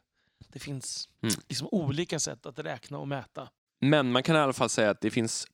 det 0.52 0.58
finns 0.58 1.08
Mm. 1.22 1.34
liksom 1.48 1.68
olika 1.72 2.18
sätt 2.18 2.46
att 2.46 2.58
räkna 2.58 2.98
och 2.98 3.08
mäta. 3.08 3.48
Men 3.80 4.12
man 4.12 4.22
kan 4.22 4.36
i 4.36 4.38
alla 4.38 4.52
fall 4.52 4.68
säga 4.68 4.90
att 4.90 5.00
det 5.00 5.10
finns 5.10 5.46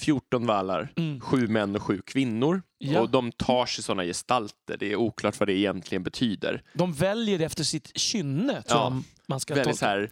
14 0.00 0.46
valar, 0.46 0.92
Mm. 0.96 1.20
sju 1.20 1.48
män 1.48 1.76
och 1.76 1.82
sju 1.82 2.02
kvinnor. 2.06 2.62
Ja. 2.78 3.00
Och 3.00 3.10
de 3.10 3.32
tar 3.32 3.66
sig 3.66 3.84
sådana 3.84 4.02
gestalter. 4.04 4.76
Det 4.78 4.92
är 4.92 4.96
oklart 4.96 5.40
vad 5.40 5.48
det 5.48 5.52
egentligen 5.58 6.02
betyder. 6.02 6.62
De 6.74 6.92
väljer 6.92 7.40
efter 7.40 7.64
sitt 7.64 7.98
kynne 7.98 8.62
tror 8.62 8.80
Ja. 8.80 9.02
man 9.28 9.40
ska 9.40 9.54
Väldigt 9.54 9.72
tolka. 9.78 9.86
här, 9.86 10.10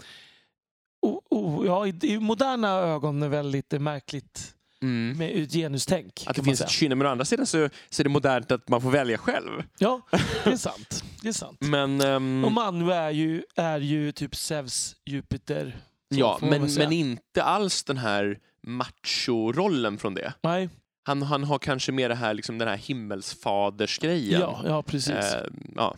Oh, 1.02 1.18
oh, 1.30 1.66
ja, 1.66 1.86
i, 1.86 2.18
moderna 2.18 2.68
ögon 2.70 3.22
är 3.22 3.28
väldigt 3.28 3.72
eh, 3.72 3.78
märkligt 3.80 4.54
mm, 4.82 5.18
med 5.18 5.42
ett 5.42 5.52
genustänk. 5.52 6.24
att 6.26 6.36
det 6.36 6.42
finns 6.42 6.60
ett 6.60 6.70
kynne. 6.70 6.94
Men 6.94 7.06
å 7.06 7.10
andra 7.10 7.24
sidan 7.24 7.46
så, 7.46 7.68
så 7.90 8.02
är 8.02 8.04
det 8.04 8.10
modernt 8.10 8.52
att 8.52 8.68
man 8.68 8.80
får 8.82 8.90
välja 8.90 9.18
själv. 9.18 9.62
Ja, 9.78 10.00
det 10.44 10.50
är 10.50 10.56
sant. 10.70 11.04
Det 11.22 11.28
är 11.28 11.32
sant. 11.32 11.56
Men, 11.60 12.00
ehm, 12.00 12.44
Och 12.44 12.52
Manu 12.52 12.92
är 12.92 13.10
ju, 13.10 13.42
är 13.56 13.80
ju 13.80 14.12
typ 14.12 14.34
Zeus, 14.36 14.96
Jupiter. 15.06 15.76
Ja, 16.08 16.38
men, 16.42 16.74
men 16.78 16.92
inte 16.92 17.42
alls 17.42 17.84
den 17.84 17.96
här 17.98 18.38
macho-rollen 18.66 19.98
från 19.98 20.14
det. 20.14 20.34
Nej, 20.42 20.68
Han, 21.02 21.22
han 21.22 21.44
har 21.44 21.58
kanske 21.58 21.92
mer 21.92 22.08
det 22.08 22.14
här, 22.14 22.34
liksom 22.34 22.58
den 22.58 22.68
här 22.68 22.76
himmelsfadersgrejen. 22.76 24.40
ja, 24.40 24.62
ja 24.64 24.82
precis. 24.82 25.14
Eh, 25.14 25.46
ja, 25.76 25.96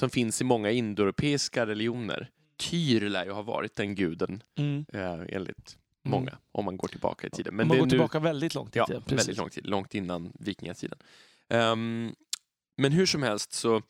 som 0.00 0.10
finns 0.10 0.40
i 0.40 0.44
många 0.44 0.70
indoeuropeiska 0.70 1.66
religioner. 1.66 2.30
Tyr 2.56 3.00
lär 3.08 3.24
ju 3.24 3.30
ha 3.32 3.42
varit 3.42 3.76
den 3.76 3.94
guden 3.94 4.42
Mm. 4.58 4.84
eh, 4.92 5.12
enligt 5.28 5.76
Mm. 6.04 6.10
många, 6.18 6.38
om 6.52 6.64
man 6.64 6.76
går 6.76 6.88
tillbaka 6.88 7.26
i 7.26 7.30
tiden. 7.30 7.54
Men 7.56 7.68
man 7.68 7.76
går 7.78 7.84
nu, 7.86 7.90
tillbaka 7.90 8.18
väldigt 8.18 8.54
långt 8.54 8.76
i 8.76 8.78
ja, 8.78 8.86
tiden. 8.86 9.02
Precis. 9.02 9.18
väldigt 9.18 9.36
lång 9.38 9.50
tid, 9.50 9.66
långt 9.66 9.94
innan 9.94 10.32
vikingatiden. 10.38 10.98
Ehm, 11.48 12.14
men 12.76 12.92
hur 12.92 13.06
som 13.06 13.22
helst 13.22 13.52
så 13.52 13.82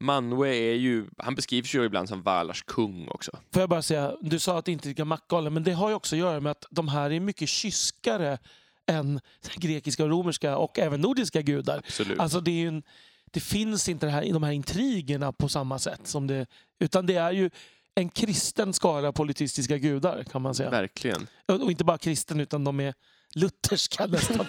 Manwe 0.00 0.48
är 0.48 0.74
ju, 0.74 1.06
han 1.18 1.34
beskrivs 1.34 1.74
ju 1.74 1.84
ibland 1.84 2.08
som 2.08 2.22
Valars 2.22 2.62
kung 2.62 3.08
också. 3.08 3.30
Får 3.52 3.60
jag 3.62 3.68
bara 3.68 3.82
säga, 3.82 4.16
du 4.20 4.38
sa 4.38 4.58
att 4.58 4.64
det 4.64 4.72
inte 4.72 4.90
är 4.90 5.04
mackgalen, 5.04 5.54
men 5.54 5.62
det 5.64 5.72
har 5.72 5.88
ju 5.88 5.94
också 5.94 6.16
att 6.16 6.20
göra 6.20 6.40
med 6.40 6.52
att 6.52 6.66
de 6.70 6.88
här 6.88 7.10
är 7.12 7.20
mycket 7.20 7.48
kyskare 7.48 8.38
än 8.86 9.20
grekiska 9.56 10.04
och 10.04 10.10
romerska 10.10 10.56
och 10.56 10.78
även 10.78 11.00
nordiska 11.00 11.42
gudar. 11.42 11.78
Absolut. 11.78 12.20
Alltså 12.20 12.40
det, 12.40 12.50
är 12.50 12.60
ju 12.60 12.68
en, 12.68 12.82
det 13.30 13.40
finns 13.40 13.88
inte 13.88 14.06
det 14.06 14.12
här, 14.12 14.32
de 14.32 14.42
här 14.42 14.52
intrigerna 14.52 15.32
på 15.32 15.48
samma 15.48 15.78
sätt. 15.78 16.00
som 16.04 16.26
det, 16.26 16.46
Utan 16.78 17.06
det 17.06 17.14
är 17.14 17.32
ju 17.32 17.50
en 17.94 18.08
kristen 18.08 18.72
skara 18.72 19.12
polyteistiska 19.12 19.78
gudar 19.78 20.24
kan 20.24 20.42
man 20.42 20.54
säga. 20.54 20.70
Verkligen. 20.70 21.26
Och 21.46 21.70
inte 21.70 21.84
bara 21.84 21.98
kristen 21.98 22.40
utan 22.40 22.64
de 22.64 22.80
är 22.80 22.94
lutherska 23.34 24.06
nästan. 24.06 24.46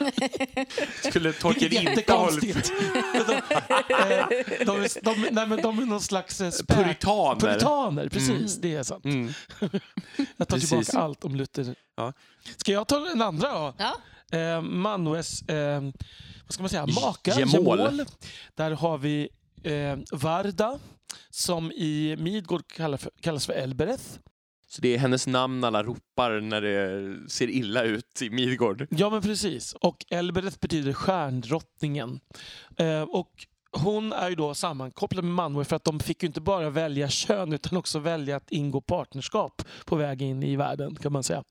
Skulle 1.10 1.34
är 1.34 1.90
inte 1.90 2.12
ha 2.14 2.26
hållit 2.26 2.44
de, 2.44 3.42
de, 4.66 4.82
är- 4.82 5.04
de, 5.04 5.28
nej, 5.32 5.48
men 5.48 5.62
de 5.62 5.80
är 5.80 5.86
någon 5.86 6.02
slags 6.02 6.42
eh, 6.42 6.48
spä- 6.50 6.76
puritaner? 6.84 7.40
Puritaner, 7.40 8.10
precis. 8.10 8.56
Det 8.56 8.76
är 8.76 8.84
sant. 8.84 9.06
Mm. 9.06 9.34
Jag 10.38 10.48
tar 10.48 10.56
Precis. 10.58 10.70
tillbaka 10.70 11.00
allt 11.00 11.24
om 11.26 11.36
Luther. 11.36 11.76
Ja. 11.96 12.14
Ska 12.58 12.72
jag 12.72 12.88
ta 12.88 13.00
den 13.00 13.22
andra 13.22 13.54
då? 13.54 13.74
Ja. 13.78 13.96
Eh, 14.40 14.62
Manues 14.62 15.42
eh, 15.42 15.82
vad 16.46 16.54
ska 16.54 16.64
man 16.64 16.70
säga, 16.70 16.86
maka, 16.86 17.40
Gemål. 17.40 17.80
gemål. 17.80 18.06
Där 18.56 18.72
har 18.72 18.98
vi 18.98 19.30
eh, 19.64 19.98
Varda 20.12 20.80
som 21.30 21.72
i 21.72 22.16
Midgård 22.20 22.68
kallas 22.68 23.02
för, 23.02 23.12
kallas 23.22 23.46
för 23.46 23.54
Elbereth. 23.54 24.04
Så 24.72 24.82
det 24.82 24.94
är 24.96 24.98
hennes 24.98 25.28
namn 25.28 25.64
alla 25.64 25.84
ropar 25.84 26.42
när 26.42 26.62
det 26.62 27.30
ser 27.30 27.48
illa 27.50 27.84
ut 27.84 28.22
i 28.22 28.30
Midgård. 28.30 28.88
Ja 28.90 29.10
men 29.10 29.22
precis. 29.22 29.74
Och 29.74 30.06
Elbereth 30.10 30.60
betyder 30.60 30.94
stjärndrottningen. 30.94 32.20
Eh, 32.78 33.02
och 33.02 33.32
hon 33.72 34.14
är 34.14 34.30
ju 34.30 34.36
då 34.36 34.54
sammankopplad 34.54 35.24
med 35.24 35.34
Manwe 35.34 35.66
för 35.66 35.76
att 35.76 35.84
de 35.84 36.00
fick 36.00 36.24
ju 36.24 36.28
inte 36.28 36.42
bara 36.42 36.70
välja 36.70 37.10
kön 37.10 37.54
utan 37.54 37.78
också 37.78 38.00
välja 38.00 38.36
att 38.36 38.52
ingå 38.52 38.82
partnerskap 38.82 39.62
på 39.86 39.96
väg 39.96 40.22
in 40.22 40.44
i 40.44 40.56
världen 40.56 40.96
kan 40.96 41.14
man 41.14 41.24
säga. 41.24 41.44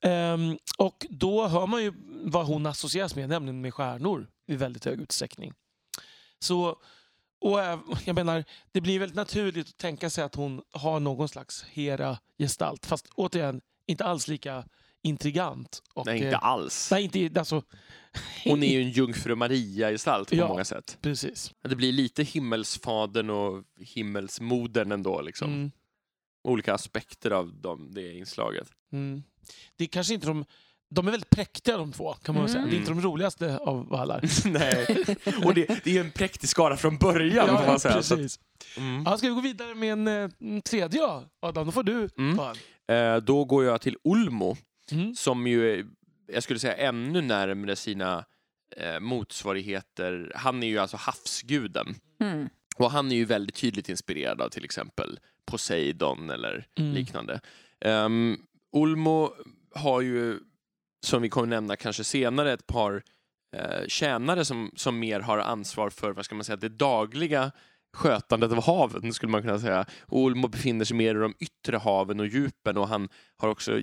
Ehm, 0.00 0.58
och 0.78 1.06
då 1.10 1.48
hör 1.48 1.66
man 1.66 1.82
ju 1.82 1.92
vad 2.24 2.46
hon 2.46 2.66
associeras 2.66 3.16
med, 3.16 3.28
nämligen 3.28 3.60
med 3.60 3.74
stjärnor 3.74 4.26
i 4.46 4.56
väldigt 4.56 4.84
hög 4.84 5.00
utsträckning. 5.00 5.52
Så, 6.38 6.76
och 7.40 7.58
jag 8.04 8.14
menar, 8.14 8.44
det 8.72 8.80
blir 8.80 8.98
väldigt 8.98 9.16
naturligt 9.16 9.68
att 9.68 9.76
tänka 9.76 10.10
sig 10.10 10.24
att 10.24 10.34
hon 10.34 10.62
har 10.72 11.00
någon 11.00 11.28
slags 11.28 11.64
Hera-gestalt. 11.70 12.86
Fast 12.86 13.06
återigen, 13.14 13.60
inte 13.86 14.04
alls 14.04 14.28
lika 14.28 14.64
intrigant. 15.02 15.82
Och, 15.94 16.06
Nej, 16.06 16.16
inte 16.16 16.28
eh, 16.30 16.44
alls. 16.44 16.88
Nej, 16.90 17.10
inte 17.14 17.40
alltså... 17.40 17.62
Hon 18.44 18.62
är 18.62 18.72
ju 18.72 18.82
en 18.82 18.90
jungfru 18.90 19.34
Maria-gestalt 19.34 20.28
på 20.28 20.34
Ja. 20.36 20.48
många 20.48 20.64
sätt. 20.64 20.98
Precis. 21.00 21.54
Det 21.62 21.76
blir 21.76 21.92
lite 21.92 22.22
himmelsfadern 22.22 23.30
och 23.30 23.64
himmelsmodern 23.80 24.92
ändå. 24.92 25.20
Liksom. 25.20 25.52
Mm, 25.52 25.70
Olika 26.44 26.74
aspekter 26.74 27.30
av 27.30 27.54
dem, 27.60 27.88
det 27.94 28.12
inslaget. 28.14 28.68
mm. 28.92 29.22
Det 29.76 29.84
är 29.84 29.88
kanske 29.88 30.14
inte 30.14 30.26
de... 30.26 30.44
De 30.90 31.06
är 31.06 31.10
väldigt 31.10 31.30
präktiga 31.30 31.76
de 31.76 31.92
två, 31.92 32.12
kan 32.14 32.34
man 32.34 32.44
väl 32.44 32.52
säga. 32.52 32.64
Det 32.66 32.76
är 32.76 32.78
inte 32.78 32.90
de 32.90 33.00
roligaste 33.00 33.58
av 33.58 33.88
vallar. 33.88 34.20
Nej, 34.50 35.04
och 35.44 35.54
det, 35.54 35.84
det 35.84 35.96
är 35.96 36.00
en 36.00 36.10
präktig 36.10 36.48
skara 36.48 36.76
från 36.76 36.96
början 36.96 37.46
får 37.58 37.66
man 37.66 37.80
säga. 37.80 38.02
Så 38.02 38.14
att, 38.14 38.20
precis. 38.20 38.40
mm. 38.76 39.02
Ja, 39.06 39.16
ska 39.18 39.28
vi 39.28 39.34
gå 39.34 39.40
vidare 39.40 39.74
med 39.74 39.92
en, 39.92 40.08
eh, 40.08 40.30
en 40.40 40.62
tredje? 40.62 41.00
Adam, 41.42 41.66
då 41.66 41.72
får 41.72 41.82
du 41.82 42.08
Mm. 42.18 42.38
Eh, 42.88 43.16
då 43.22 43.44
går 43.44 43.64
jag 43.64 43.80
till 43.80 43.96
Ulmo, 44.04 44.56
Mm. 44.92 45.14
som 45.14 45.46
ju 45.46 45.74
är, 45.74 45.86
jag 46.32 46.42
skulle 46.42 46.58
säga 46.58 46.76
ännu 46.76 47.20
närmare 47.20 47.76
sina 47.76 48.24
eh, 48.76 49.00
motsvarigheter. 49.00 50.32
Han 50.34 50.62
är 50.62 50.66
ju 50.66 50.78
alltså 50.78 50.96
havsguden. 50.96 51.94
Mm. 52.20 52.48
Och 52.76 52.90
han 52.90 53.12
är 53.12 53.16
ju 53.16 53.24
väldigt 53.24 53.54
tydligt 53.56 53.88
inspirerad 53.88 54.40
av 54.40 54.48
till 54.48 54.64
exempel 54.64 55.18
Poseidon 55.46 56.30
eller 56.30 56.66
Mm. 56.78 56.92
liknande. 56.94 57.40
Um, 57.84 58.42
Ulmo 58.72 59.30
har 59.74 60.00
ju, 60.00 60.38
som 61.04 61.22
vi 61.22 61.28
kommer 61.28 61.48
nämna 61.48 61.76
kanske 61.76 62.04
senare, 62.04 62.52
ett 62.52 62.66
par 62.66 63.02
eh, 63.56 63.86
tjänare 63.86 64.44
som, 64.44 64.70
som 64.76 64.98
mer 64.98 65.20
har 65.20 65.38
ansvar 65.38 65.90
för 65.90 66.12
vad 66.12 66.24
ska 66.24 66.34
man 66.34 66.44
säga, 66.44 66.56
det 66.56 66.68
dagliga 66.68 67.52
skötandet 67.92 68.52
av 68.52 68.62
haven, 68.62 69.12
skulle 69.12 69.32
man 69.32 69.42
kunna 69.42 69.58
säga. 69.58 69.86
Olmo 70.08 70.48
befinner 70.48 70.84
sig 70.84 70.96
mer 70.96 71.14
i 71.14 71.18
de 71.18 71.34
yttre 71.38 71.76
haven 71.76 72.20
och 72.20 72.26
djupen 72.26 72.76
och 72.76 72.88
han 72.88 73.08
har 73.36 73.48
också 73.48 73.80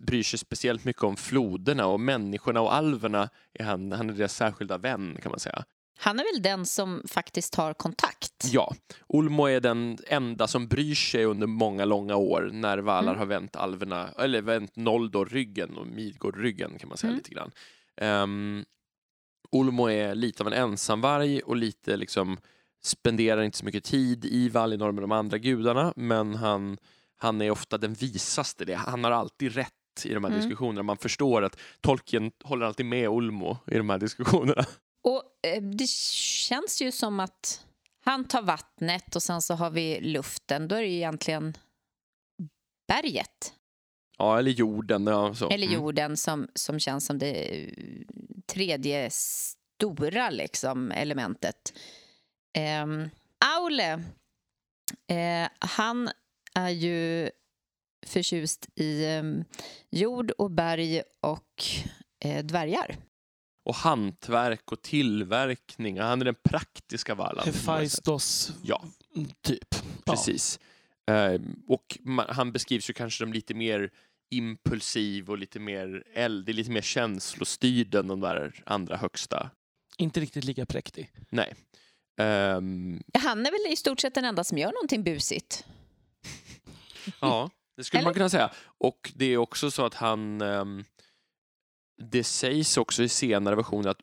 bryr 0.00 0.22
sig 0.22 0.38
speciellt 0.38 0.84
mycket 0.84 1.02
om 1.02 1.16
floderna 1.16 1.86
och 1.86 2.00
människorna 2.00 2.60
och 2.60 2.74
alverna. 2.74 3.28
Är 3.58 3.64
han, 3.64 3.92
han 3.92 4.10
är 4.10 4.14
deras 4.14 4.34
särskilda 4.34 4.78
vän, 4.78 5.18
kan 5.22 5.30
man 5.30 5.40
säga. 5.40 5.64
Han 5.98 6.18
är 6.20 6.34
väl 6.34 6.42
den 6.42 6.66
som 6.66 7.02
faktiskt 7.08 7.54
har 7.54 7.74
kontakt? 7.74 8.44
Ja, 8.52 8.74
Ulmo 9.08 9.46
är 9.46 9.60
den 9.60 9.98
enda 10.06 10.46
som 10.46 10.68
bryr 10.68 10.94
sig 10.94 11.24
under 11.24 11.46
många 11.46 11.84
långa 11.84 12.16
år 12.16 12.50
när 12.52 12.78
Valar 12.78 13.02
Mm. 13.08 13.18
har 13.18 13.26
vänt 13.26 13.56
alverna, 13.56 14.08
eller 14.18 14.42
vänt 14.42 14.76
Noldor 14.76 15.26
ryggen 15.26 15.76
och 15.76 15.86
Midgård 15.86 16.36
ryggen 16.36 16.78
kan 16.78 16.88
man 16.88 16.98
säga 16.98 17.08
Mm. 17.10 17.18
lite 17.18 17.30
grann. 17.34 17.50
Um, 18.22 18.64
Ulmo 19.52 19.88
är 19.90 20.14
lite 20.14 20.42
av 20.42 20.46
en 20.46 20.52
ensamvarg 20.52 21.40
och 21.40 21.56
lite 21.56 21.96
liksom 21.96 22.38
spenderar 22.82 23.42
inte 23.42 23.58
så 23.58 23.64
mycket 23.64 23.84
tid 23.84 24.24
i 24.24 24.48
Valinor 24.48 24.92
med 24.92 25.02
de 25.02 25.12
andra 25.12 25.38
gudarna 25.38 25.92
men 25.96 26.34
han, 26.34 26.78
han 27.16 27.40
är 27.42 27.50
ofta 27.50 27.78
den 27.78 27.94
visaste. 27.94 28.64
Det- 28.64 28.74
Han 28.74 29.04
har 29.04 29.10
alltid 29.10 29.54
rätt 29.54 29.70
i 30.04 30.14
de 30.14 30.24
här 30.24 30.30
Mm. 30.30 30.40
diskussionerna. 30.42 30.82
Man 30.82 30.96
förstår 30.96 31.42
att 31.42 31.60
Tolkien 31.80 32.30
håller 32.44 32.66
alltid 32.66 32.86
med 32.86 33.08
Ulmo 33.08 33.58
i 33.66 33.76
de 33.76 33.90
här 33.90 33.98
diskussionerna. 33.98 34.64
Och 35.04 35.22
eh, 35.46 35.62
det 35.62 35.88
känns 35.90 36.82
ju 36.82 36.92
som 36.92 37.20
att 37.20 37.66
han 38.04 38.24
tar 38.24 38.42
vattnet 38.42 39.16
och 39.16 39.22
sen 39.22 39.42
så 39.42 39.54
har 39.54 39.70
vi 39.70 40.00
luften. 40.00 40.68
Då 40.68 40.74
är 40.74 40.80
det 40.82 40.88
ju 40.88 40.94
egentligen 40.96 41.56
berget 42.88 43.54
Ja, 44.18 44.38
eller 44.38 44.50
jorden. 44.50 45.06
Ja, 45.06 45.34
så. 45.34 45.50
eller 45.50 45.66
Mm. 45.66 45.78
jorden 45.78 46.16
som, 46.16 46.48
som 46.54 46.78
känns 46.80 47.06
som 47.06 47.18
det 47.18 47.62
eh, 47.62 47.70
tredje 48.46 49.10
stora 49.10 50.30
liksom, 50.30 50.90
elementet. 50.92 51.78
Um, 52.82 53.10
Aule, 53.56 53.92
eh, 55.10 55.48
han 55.58 56.10
är 56.54 56.68
ju 56.70 57.30
förtjust 58.06 58.68
i 58.74 59.06
em, 59.06 59.44
jord 59.90 60.30
och 60.30 60.50
berg 60.50 61.02
och 61.20 61.64
eh, 62.24 62.44
dvärgar. 62.44 62.96
Och 63.64 63.74
hantverk 63.74 64.72
och 64.72 64.82
tillverkning. 64.82 66.00
Han 66.00 66.20
är 66.20 66.24
den 66.24 66.34
praktiska 66.44 67.14
Valan. 67.14 67.44
Hephaistos, 67.46 68.52
Ja. 68.62 68.84
typ. 69.42 69.74
Precis. 70.04 70.60
Eh, 71.06 71.40
och 71.68 71.98
man, 72.00 72.26
han 72.28 72.52
beskrivs 72.52 72.90
ju 72.90 72.94
kanske 72.94 73.18
som 73.24 73.32
lite 73.32 73.54
mer 73.54 73.90
impulsiv 74.30 75.30
och 75.30 75.38
lite 75.38 75.58
mer 75.60 76.04
eldig, 76.14 76.54
lite 76.54 76.70
mer 76.70 76.82
känslostyrd 76.82 77.94
än 77.94 78.06
de 78.08 78.20
där 78.20 78.62
andra 78.66 78.96
högsta. 78.96 79.50
Ja, 79.96 80.04
inte 80.04 80.20
riktigt 80.20 80.44
lika 80.44 80.66
präktig. 80.66 81.10
Nej. 81.30 81.54
Ehm, 82.20 83.02
Han 83.18 83.46
är 83.46 83.50
väl 83.50 83.72
i 83.72 83.76
stort 83.76 84.00
sett 84.00 84.14
den 84.14 84.24
enda 84.24 84.44
som 84.44 84.58
gör 84.58 84.72
någonting 84.72 85.02
busigt. 85.04 85.64
ja, 87.20 87.50
det 87.76 87.84
skulle 87.84 88.02
man 88.02 88.14
kunna 88.14 88.28
säga. 88.28 88.50
Och 88.78 89.12
det 89.16 89.24
är 89.24 89.36
också 89.36 89.70
så 89.70 89.86
att 89.86 89.94
han... 89.94 90.40
ehm, 90.40 90.84
det 92.02 92.24
sägs 92.24 92.76
också 92.76 93.02
i 93.02 93.08
senare 93.08 93.54
versioner 93.56 93.88
att 93.90 94.00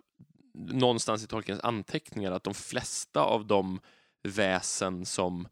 någonstans 0.54 1.24
i 1.24 1.28
Tolkiens 1.28 1.62
anteckningar 1.62 2.32
att 2.32 2.44
de 2.44 2.54
flesta 2.54 3.22
av 3.22 3.46
de 3.48 3.80
väsen 4.24 5.06
som 5.06 5.48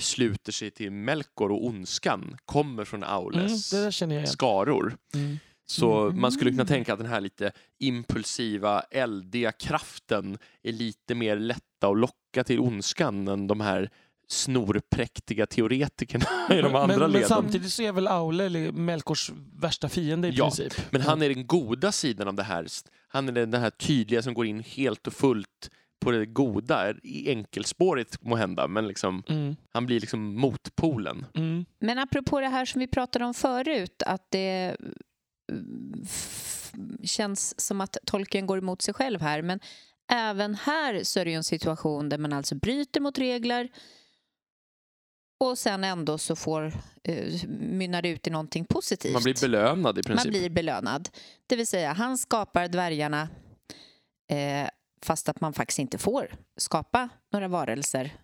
sluter 0.00 0.52
sig 0.52 0.70
till 0.70 0.90
Melkor 0.92 1.52
och 1.52 1.66
ondskan 1.66 2.36
kommer 2.44 2.84
från 2.84 3.02
Mm, 3.02 3.14
Aules 3.14 3.72
igen. 3.72 4.26
skaror. 4.26 4.96
Mm. 5.14 5.36
Så 5.68 6.02
Mm. 6.06 6.20
man 6.20 6.32
skulle 6.32 6.50
kunna 6.50 6.64
tänka 6.64 6.92
att 6.92 6.98
den 6.98 7.08
här 7.08 7.20
lite 7.20 7.52
impulsiva, 7.78 8.80
eldiga 8.80 9.52
kraften 9.52 10.38
är 10.62 10.72
lite 10.72 11.14
mer 11.14 11.36
lätta 11.36 11.88
att 11.88 11.98
locka 11.98 12.44
till 12.44 12.60
ondskan 12.60 13.28
än 13.28 13.46
de 13.46 13.60
här 13.60 13.90
snorpräktiga 14.28 15.46
teoretikerna 15.46 16.24
i 16.50 16.54
de 16.54 16.62
Men, 16.62 16.76
andra 16.76 16.86
men, 16.86 16.98
men 16.98 17.10
leden. 17.12 17.28
samtidigt 17.28 17.72
så 17.72 17.82
är 17.82 17.92
väl 17.92 18.08
Aule 18.08 18.44
eller 18.44 18.72
Melkors 18.72 19.30
värsta 19.60 19.88
fiende 19.88 20.28
i 20.28 20.30
Ja, 20.30 20.44
princip. 20.44 20.72
Men 20.92 21.00
han 21.00 21.22
är 21.22 21.28
den 21.28 21.46
goda 21.46 21.92
sidan 21.92 22.28
av 22.28 22.34
det 22.34 22.42
här. 22.42 22.66
Han 23.08 23.28
är 23.28 23.32
den 23.32 23.54
här 23.60 23.70
tydliga 23.70 24.22
som 24.22 24.34
går 24.34 24.46
in 24.46 24.60
helt 24.66 25.06
och 25.06 25.12
fullt 25.12 25.70
på 26.04 26.10
det 26.10 26.26
goda, 26.26 26.92
i 27.02 27.30
enkelspårigt 27.30 28.22
må 28.22 28.36
hända, 28.36 28.68
men 28.68 28.88
liksom, 28.88 29.22
Mm. 29.28 29.56
han 29.72 29.86
blir 29.86 30.00
liksom 30.00 30.34
motpolen. 30.40 31.26
Mm. 31.34 31.64
Men 31.80 31.98
apropå 31.98 32.40
det 32.40 32.48
här 32.48 32.64
som 32.64 32.78
vi 32.78 32.86
pratade 32.86 33.24
om 33.24 33.34
förut, 33.34 34.02
att 34.06 34.26
det 34.30 34.76
f- 36.04 36.72
känns 37.04 37.60
som 37.60 37.80
att 37.80 37.96
tolken 38.06 38.46
går 38.46 38.58
emot 38.58 38.82
sig 38.82 38.94
själv 38.94 39.20
här. 39.20 39.42
Men 39.42 39.60
även 40.12 40.54
här 40.54 41.04
så 41.04 41.20
är 41.20 41.24
det 41.24 41.30
ju 41.30 41.36
en 41.36 41.44
situation 41.44 42.08
där 42.08 42.18
man 42.18 42.32
alltså 42.32 42.54
bryter 42.54 43.00
mot 43.00 43.18
regler 43.18 43.68
och 45.38 45.58
sen 45.58 45.84
ändå 45.84 46.18
så 46.18 46.36
får, 46.36 46.64
uh, 47.08 47.48
mynnar 47.48 48.02
det 48.02 48.08
ut 48.08 48.26
i 48.26 48.30
någonting 48.30 48.64
positivt. 48.64 49.12
Man 49.12 49.22
blir 49.22 49.40
belönad 49.40 49.98
i 49.98 50.00
Man 50.00 50.02
princip. 50.02 50.30
blir 50.30 50.50
belönad. 50.50 51.08
Det 51.46 51.56
vill 51.56 51.66
säga, 51.66 51.92
han 51.92 52.18
skapar 52.18 52.68
dvärgarna 52.68 53.28
eh, 54.30 54.68
fast 55.02 55.28
att 55.28 55.40
man 55.40 55.52
faktiskt 55.52 55.78
inte 55.78 55.98
får 55.98 56.34
skapa 56.56 57.08
några 57.32 57.48
varelser. 57.48 58.14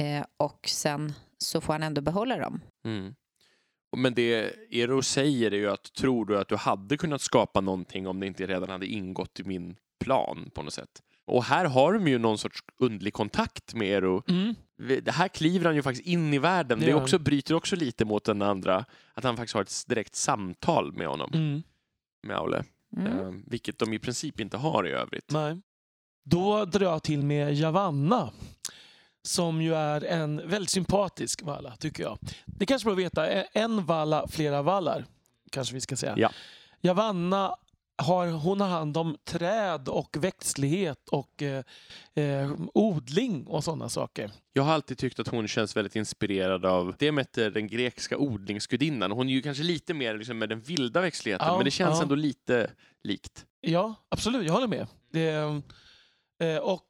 Eh, 0.00 0.24
och 0.36 0.68
sen 0.68 1.12
så 1.38 1.60
får 1.60 1.72
han 1.72 1.82
ändå 1.82 2.00
behålla 2.00 2.36
dem. 2.38 2.60
Mm. 2.84 3.14
Men 3.96 4.14
det 4.14 4.54
Ero 4.70 5.02
säger 5.02 5.50
är 5.50 5.56
ju 5.56 5.70
att 5.70 5.92
tror 5.92 6.26
du 6.26 6.38
att 6.38 6.48
du 6.48 6.56
hade 6.56 6.96
kunnat 6.96 7.20
skapa 7.20 7.60
någonting 7.60 8.06
om 8.06 8.20
det 8.20 8.26
inte 8.26 8.46
redan 8.46 8.68
hade 8.70 8.86
ingått 8.86 9.40
i 9.40 9.44
min 9.44 9.76
plan 10.04 10.50
på 10.54 10.62
något 10.62 10.74
sätt? 10.74 11.02
Och 11.26 11.44
här 11.44 11.64
har 11.64 11.92
de 11.92 12.08
ju 12.08 12.18
någon 12.18 12.38
sorts 12.38 12.60
underlig 12.78 13.12
kontakt 13.12 13.74
med 13.74 13.88
Ero. 13.88 14.22
Mm. 14.28 14.54
Det 15.02 15.10
här 15.10 15.28
kliver 15.28 15.64
han 15.66 15.74
ju 15.74 15.82
faktiskt 15.82 16.06
in 16.06 16.34
i 16.34 16.38
världen. 16.38 16.80
Det 16.80 16.86
Det 16.86 16.94
också, 16.94 17.18
bryter 17.18 17.54
också 17.54 17.76
lite 17.76 18.04
mot 18.04 18.24
den 18.24 18.42
andra, 18.42 18.84
att 19.14 19.24
han 19.24 19.36
faktiskt 19.36 19.54
har 19.54 19.62
ett 19.62 19.84
direkt 19.86 20.14
samtal 20.14 20.92
med 20.92 21.06
honom, 21.08 21.30
Mm. 21.34 21.62
med 22.22 22.36
Aule. 22.36 22.64
Mm. 22.96 23.18
Eh, 23.18 23.34
vilket 23.46 23.78
de 23.78 23.92
i 23.92 23.98
princip 23.98 24.40
inte 24.40 24.56
har 24.56 24.86
i 24.88 24.90
övrigt. 24.90 25.30
Nej. 25.30 25.60
Då 26.24 26.64
drar 26.64 26.86
jag 26.86 27.02
till 27.02 27.22
med 27.22 27.54
Javanna. 27.54 28.30
Som 29.22 29.62
ju 29.62 29.74
är 29.74 30.04
en 30.04 30.48
väldigt 30.48 30.70
sympatisk 30.70 31.42
valla, 31.42 31.76
tycker 31.76 32.02
jag. 32.02 32.18
Det 32.46 32.66
kanske 32.66 32.88
bör 32.88 32.94
veta, 32.94 33.26
en 33.42 33.86
valla, 33.86 34.28
flera 34.28 34.62
vallar. 34.62 35.04
Kanske 35.50 35.74
vi 35.74 35.80
ska 35.80 35.96
säga. 35.96 36.14
Ja. 36.16 36.30
Javanna 36.80 37.56
har, 38.00 38.26
hon 38.26 38.60
har 38.60 38.68
hand 38.68 38.96
om 38.96 39.16
träd 39.24 39.88
och 39.88 40.16
växtlighet 40.20 41.08
och 41.08 41.42
eh, 41.42 41.64
eh, 42.14 42.52
odling 42.74 43.46
och 43.46 43.64
sådana 43.64 43.88
saker. 43.88 44.30
Jag 44.52 44.62
har 44.62 44.72
alltid 44.72 44.98
tyckt 44.98 45.20
att 45.20 45.28
hon 45.28 45.48
känns 45.48 45.76
väldigt 45.76 45.96
inspirerad 45.96 46.64
av 46.64 46.94
Demeter, 46.98 47.50
den 47.50 47.68
grekiska 47.68 48.18
odlingsgudinnan. 48.18 49.10
Hon 49.10 49.28
är 49.28 49.32
ju 49.32 49.42
kanske 49.42 49.62
lite 49.62 49.94
mer 49.94 50.18
liksom 50.18 50.38
med 50.38 50.48
den 50.48 50.60
vilda 50.60 51.00
växtligheten, 51.00 51.46
Ja, 51.46 51.56
men 51.56 51.64
det 51.64 51.70
känns 51.70 51.96
ja. 51.96 52.02
ändå 52.02 52.14
lite 52.14 52.70
likt. 53.04 53.46
Ja, 53.60 53.94
absolut. 54.08 54.46
Jag 54.46 54.52
håller 54.52 54.68
med. 54.68 54.86
Det, 55.12 55.62
eh, 56.40 56.56
och 56.56 56.86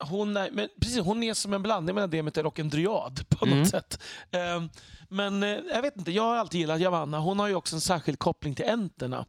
hon 0.00 0.36
är, 0.36 0.50
men 0.52 0.68
precis, 0.80 0.98
hon 1.00 1.22
är 1.22 1.34
som 1.34 1.52
en 1.52 1.62
blandning 1.62 1.94
mellan 1.94 2.10
Demeter 2.10 2.46
och 2.46 2.58
en 2.58 2.68
dryad 2.68 3.20
på 3.28 3.46
något 3.46 3.52
Mm. 3.54 3.66
sätt. 3.66 4.02
Eh, 4.30 4.62
men 5.08 5.42
eh, 5.42 5.48
jag 5.74 5.82
vet 5.82 5.96
inte, 5.96 6.10
jag 6.12 6.22
har 6.22 6.36
alltid 6.36 6.60
gillat 6.60 6.80
Javanna. 6.80 7.18
Hon 7.18 7.38
har 7.38 7.48
ju 7.48 7.54
också 7.54 7.76
en 7.76 7.80
särskild 7.80 8.18
koppling 8.18 8.54
till 8.54 8.64
enterna 8.68 9.26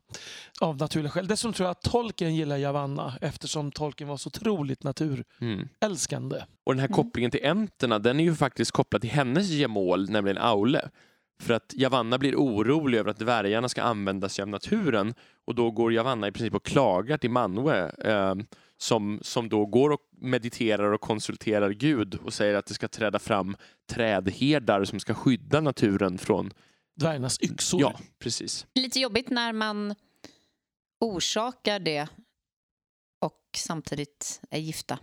av 0.62 0.78
naturliga 0.78 1.12
skäl. 1.12 1.28
Dessutom 1.28 1.54
tror 1.54 1.66
jag 1.68 1.72
att 1.72 1.82
Tolkien 1.82 2.36
gillar 2.36 2.58
Javanna 2.58 3.14
eftersom 3.22 3.72
Tolkien 3.72 4.08
var 4.10 4.18
så 4.18 4.28
otroligt 4.28 4.84
naturälskande. 4.84 6.36
Mm. 6.36 6.48
Och 6.64 6.74
den 6.74 6.80
här 6.80 6.88
Mm. 6.88 6.96
kopplingen 6.96 7.32
till 7.32 7.46
enterna, 7.46 8.00
den 8.00 8.20
är 8.20 8.24
ju 8.24 8.36
faktiskt 8.36 8.72
kopplad 8.72 9.02
till 9.02 9.12
hennes 9.12 9.50
gemål, 9.50 10.10
nämligen 10.10 10.38
Aule. 10.38 10.90
För 11.42 11.54
att 11.54 11.74
Javanna 11.76 12.18
blir 12.18 12.36
orolig 12.36 12.98
över 12.98 13.12
att 13.12 13.20
dvärgarna 13.20 13.70
ska 13.70 13.82
använda 13.82 14.30
sig 14.30 14.44
av 14.44 14.50
naturen 14.50 15.14
och 15.48 15.56
då 15.56 15.72
går 15.72 15.94
Javanna 15.94 16.28
i 16.28 16.32
princip 16.32 16.56
och 16.56 16.66
klagar 16.66 17.18
till 17.18 17.30
Manwe 17.30 17.92
eh, 18.04 18.36
som, 18.82 19.20
som 19.22 19.50
då 19.50 19.66
går 19.66 19.90
och 19.90 20.02
mediterar 20.12 20.92
och 20.92 21.02
konsulterar 21.02 21.70
Gud 21.70 22.16
och 22.16 22.34
säger 22.34 22.56
att 22.56 22.66
det 22.66 22.74
ska 22.74 22.88
träda 22.88 23.20
fram 23.20 23.58
trädherdar 23.90 24.86
som 24.86 25.00
ska 25.00 25.14
skydda 25.14 25.62
naturen 25.62 26.18
från... 26.18 26.54
Dvärgarnas 26.96 27.42
yxor. 27.42 27.82
Ja, 27.82 28.00
precis. 28.20 28.66
Lite 28.76 29.00
jobbigt 29.00 29.30
när 29.30 29.54
man 29.54 29.96
orsakar 31.00 31.80
det 31.80 32.08
och 33.22 33.42
samtidigt 33.58 34.42
är 34.50 34.60
gifta. 34.60 35.00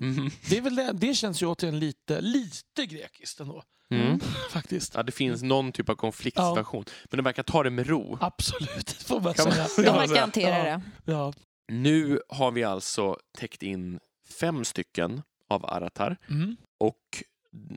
Mhm. 0.00 0.30
Det, 0.50 0.56
är 0.56 0.62
väl 0.62 0.76
det, 0.76 0.92
det 0.92 1.14
känns 1.14 1.42
ju 1.42 1.46
återigen 1.46 1.78
lite, 1.78 2.20
lite 2.20 2.86
grekiskt 2.86 3.40
ändå. 3.40 3.62
Mm. 3.90 4.20
Faktiskt. 4.50 4.94
Ja, 4.94 5.02
det 5.02 5.12
finns 5.12 5.42
någon 5.42 5.72
typ 5.72 5.88
av 5.88 5.94
konfliktsituation, 5.94 6.84
men 7.04 7.16
de 7.16 7.22
verkar 7.22 7.42
ta 7.42 7.62
det 7.62 7.70
med 7.70 7.86
ro. 7.86 8.18
Absolut, 8.20 8.90
får 9.06 9.20
man 9.20 9.34
säga. 9.34 9.66
Ja, 9.76 9.82
De 9.82 9.82
verkar 9.82 10.20
hantera 10.20 10.58
ja. 10.58 10.64
det. 10.64 11.12
Ja. 11.12 11.32
Nu 11.72 12.20
har 12.28 12.50
vi 12.50 12.64
alltså 12.64 13.16
täckt 13.38 13.62
in 13.62 14.00
fem 14.40 14.64
stycken 14.64 15.22
av 15.48 15.66
Aratar 15.66 16.16
Mm. 16.30 16.56
och 16.78 17.24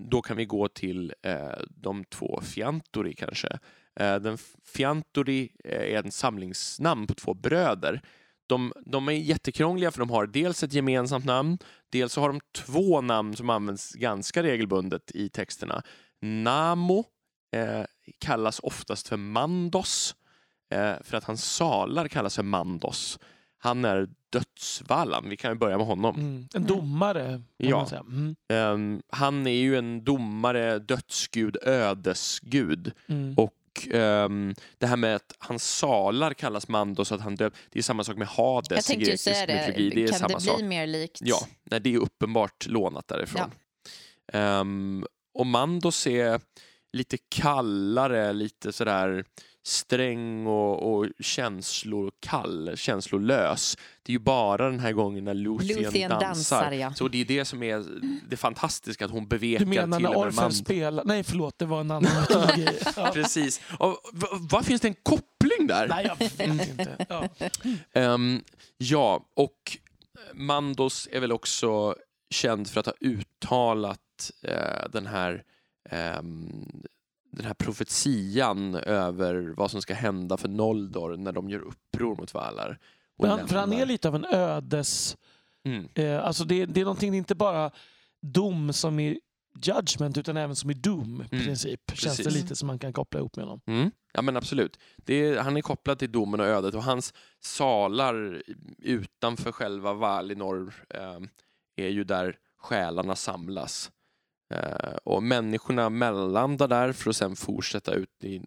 då 0.09 0.21
kan 0.21 0.37
vi 0.37 0.45
gå 0.45 0.67
till 0.67 1.13
eh, 1.21 1.49
de 1.69 2.05
två 2.05 2.41
Fiantori 2.43 3.13
kanske. 3.13 3.59
Eh, 3.99 4.15
den 4.15 4.37
Fiantori 4.65 5.51
eh, 5.63 5.93
är 5.95 6.03
en 6.03 6.11
samlingsnamn 6.11 7.07
på 7.07 7.13
två 7.13 7.33
bröder. 7.33 8.01
De, 8.47 8.73
de 8.85 9.07
är 9.07 9.11
jättekrångliga 9.13 9.91
för 9.91 9.99
de 9.99 10.09
har 10.09 10.27
dels 10.27 10.63
ett 10.63 10.73
gemensamt 10.73 11.25
namn, 11.25 11.57
dels 11.89 12.13
så 12.13 12.21
har 12.21 12.27
de 12.29 12.41
två 12.55 13.01
namn 13.01 13.35
som 13.35 13.49
används 13.49 13.91
ganska 13.93 14.43
regelbundet 14.43 15.11
i 15.11 15.29
texterna. 15.29 15.83
Namo 16.21 17.05
eh, 17.55 17.83
kallas 18.19 18.59
oftast 18.59 19.07
för 19.07 19.17
Mandos 19.17 20.15
eh, 20.73 20.93
för 21.03 21.17
att 21.17 21.23
hans 21.23 21.45
salar 21.55 22.07
kallas 22.07 22.35
för 22.35 22.43
Mandos. 22.43 23.19
Han 23.66 23.86
är 23.86 24.07
dödsvallan, 24.30 25.30
vi 25.30 25.38
kan 25.38 25.51
ju 25.51 25.57
börja 25.57 25.78
med 25.78 25.86
honom. 25.88 26.16
Mm. 26.16 26.47
En 26.53 26.66
domare, 26.66 27.30
kan 27.59 27.70
Ja. 27.70 27.78
man 27.78 27.88
säga. 27.88 28.01
Mm. 28.01 28.36
Ehm, 28.49 29.01
han 29.09 29.47
är 29.47 29.51
ju 29.51 29.78
en 29.78 30.03
domare, 30.03 30.80
dödsgud, 30.80 31.57
ödesgud. 31.61 32.91
Mm. 33.07 33.34
Och 33.38 33.88
ehm, 33.91 34.53
det 34.78 34.88
här 34.88 34.97
med 34.97 35.16
att 35.16 35.36
hans 35.39 35.78
salar 35.78 36.34
kallas 36.34 36.68
Mandos, 36.68 37.11
att 37.11 37.22
han 37.22 37.36
döp, 37.36 37.53
det 37.70 37.80
är 37.80 37.84
samma 37.84 38.03
sak 38.03 38.18
med 38.18 38.28
Hades 38.28 38.70
Jag 38.72 38.80
i 38.80 38.84
tänkte 38.84 39.11
ju 39.11 39.18
säga 39.18 39.45
det. 39.45 39.53
mytologi. 39.68 39.89
Det 39.95 40.03
är 40.03 40.07
kan 40.07 40.20
samma 40.20 40.28
det 40.28 40.36
bli 40.43 40.45
sak. 40.51 40.61
mer 40.61 40.88
likt? 40.88 41.20
Ja, 41.24 41.47
nej, 41.63 41.80
det 41.80 41.93
är 41.93 41.97
uppenbart 41.97 42.68
lånat 42.68 43.07
därifrån. 43.07 43.51
Ehm, 44.34 45.05
och 45.34 45.45
Mandos 45.45 46.07
är 46.07 46.41
lite 46.93 47.18
kallare, 47.30 48.34
lite 48.34 48.74
sådär 48.74 49.26
sträng 49.68 50.47
och, 50.47 50.93
och 50.93 51.07
känslokall, 51.20 52.72
känslolös. 52.76 53.78
Det 54.03 54.11
är 54.11 54.13
ju 54.13 54.20
bara 54.20 54.70
den 54.70 54.80
här 54.80 54.91
gången 54.91 55.24
när 55.24 55.34
Luthien, 55.34 55.82
Luthien 55.84 56.09
dansar. 56.09 56.26
dansar, 56.61 56.72
ja. 56.72 56.93
Så 56.93 57.07
det 57.07 57.22
är 57.22 57.26
det 57.26 57.45
som 57.45 57.63
är 57.63 57.86
det 58.30 58.38
fantastiska, 58.38 59.05
att 59.05 59.11
hon 59.11 59.28
bevekar 59.28 59.66
Du 59.66 59.70
menar 59.70 59.97
till 59.97 60.09
när 60.09 60.32
Mand. 60.32 60.55
spelar... 60.55 61.03
Nej, 61.05 61.24
förlåt, 61.24 61.59
det 61.59 61.66
var 61.66 61.82
en 61.82 61.91
annan 61.91 62.11
mytologi. 62.22 62.68
Ja. 62.95 63.11
Precis. 63.13 63.61
Och, 63.80 63.99
vad 64.51 64.66
finns 64.66 64.82
det 64.82 64.88
en 64.88 64.95
koppling 65.03 65.68
där? 65.68 65.88
Nej, 65.88 66.05
jag 66.05 66.16
vet 66.16 66.39
inte. 66.39 67.05
Ja. 67.09 67.28
Ehm, 68.01 68.43
ja, 68.78 69.26
och 69.36 69.78
Mandos 70.34 71.07
är 71.11 71.20
väl 71.20 71.32
också 71.32 71.95
känd 72.30 72.70
för 72.70 72.80
att 72.80 72.86
ha 72.86 72.93
uttalat 72.99 74.32
eh, 74.43 74.89
den 74.91 75.05
här 75.05 75.43
ehm, 75.89 76.66
den 77.36 77.45
här 77.45 77.53
profetian 77.53 78.75
över 78.75 79.53
vad 79.57 79.71
som 79.71 79.81
ska 79.81 79.93
hända 79.93 80.38
för 80.38 80.47
Noldor 80.47 81.17
när 81.17 81.31
de 81.31 81.49
gör 81.49 81.59
uppror 81.59 82.15
mot 82.15 82.33
Valar. 82.33 82.79
Men 83.19 83.29
han, 83.29 83.47
för 83.47 83.55
han 83.55 83.73
är 83.73 83.86
lite 83.86 84.07
av 84.07 84.15
en 84.15 84.25
ödes... 84.25 85.17
Mm. 85.65 85.88
Eh, 85.93 86.25
alltså 86.25 86.43
det, 86.43 86.65
det 86.65 86.81
är 86.81 86.86
någonting, 86.86 87.11
det 87.11 87.15
är 87.15 87.19
inte 87.19 87.36
bara 87.36 87.71
dom 88.21 88.73
som 88.73 88.99
i 88.99 89.19
judgment 89.63 90.17
utan 90.17 90.38
även 90.38 90.55
som 90.55 90.71
i 90.71 90.73
doom 90.73 91.23
i 91.31 91.36
Mm, 91.36 91.45
princip. 91.45 91.81
Känns 91.93 92.17
det 92.17 92.23
precis. 92.23 92.41
lite 92.43 92.55
som 92.55 92.67
man 92.67 92.79
kan 92.79 92.93
koppla 92.93 93.19
ihop 93.19 93.36
med 93.36 93.45
honom. 93.45 93.61
Mm. 93.67 93.91
Ja 94.13 94.21
men 94.21 94.38
absolut. 94.38 94.79
Är, 95.07 95.38
han 95.38 95.57
är 95.57 95.61
kopplad 95.61 95.99
till 95.99 96.11
domen 96.11 96.39
och 96.39 96.45
ödet 96.45 96.75
och 96.75 96.83
hans 96.83 97.13
salar 97.39 98.43
utanför 98.77 99.51
själva 99.51 99.93
Valinor 99.93 100.73
eh, 100.89 101.19
är 101.75 101.89
ju 101.89 102.03
där 102.03 102.38
själarna 102.57 103.15
samlas. 103.15 103.91
Eh, 104.49 104.95
och 105.03 105.23
människorna 105.23 105.89
mellanlandar 105.89 106.67
där 106.67 106.91
för 106.91 107.09
att 107.09 107.15
sen 107.15 107.35
fortsätta 107.35 107.93
ut 107.93 108.23
i 108.23 108.41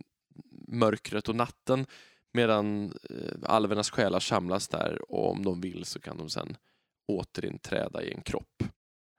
mörkret 0.69 1.29
och 1.29 1.37
natten 1.37 1.87
medan 2.33 2.93
eh, 3.11 3.33
alvernas 3.43 3.91
själar 3.91 4.21
samlas 4.21 4.69
där 4.69 5.13
och 5.13 5.31
om 5.31 5.45
de 5.45 5.61
vill 5.61 5.85
så 5.85 6.01
kan 6.01 6.19
de 6.19 6.31
sen 6.31 6.57
återinträda 7.09 8.03
i 8.03 8.13
en 8.13 8.23
kropp. 8.23 8.63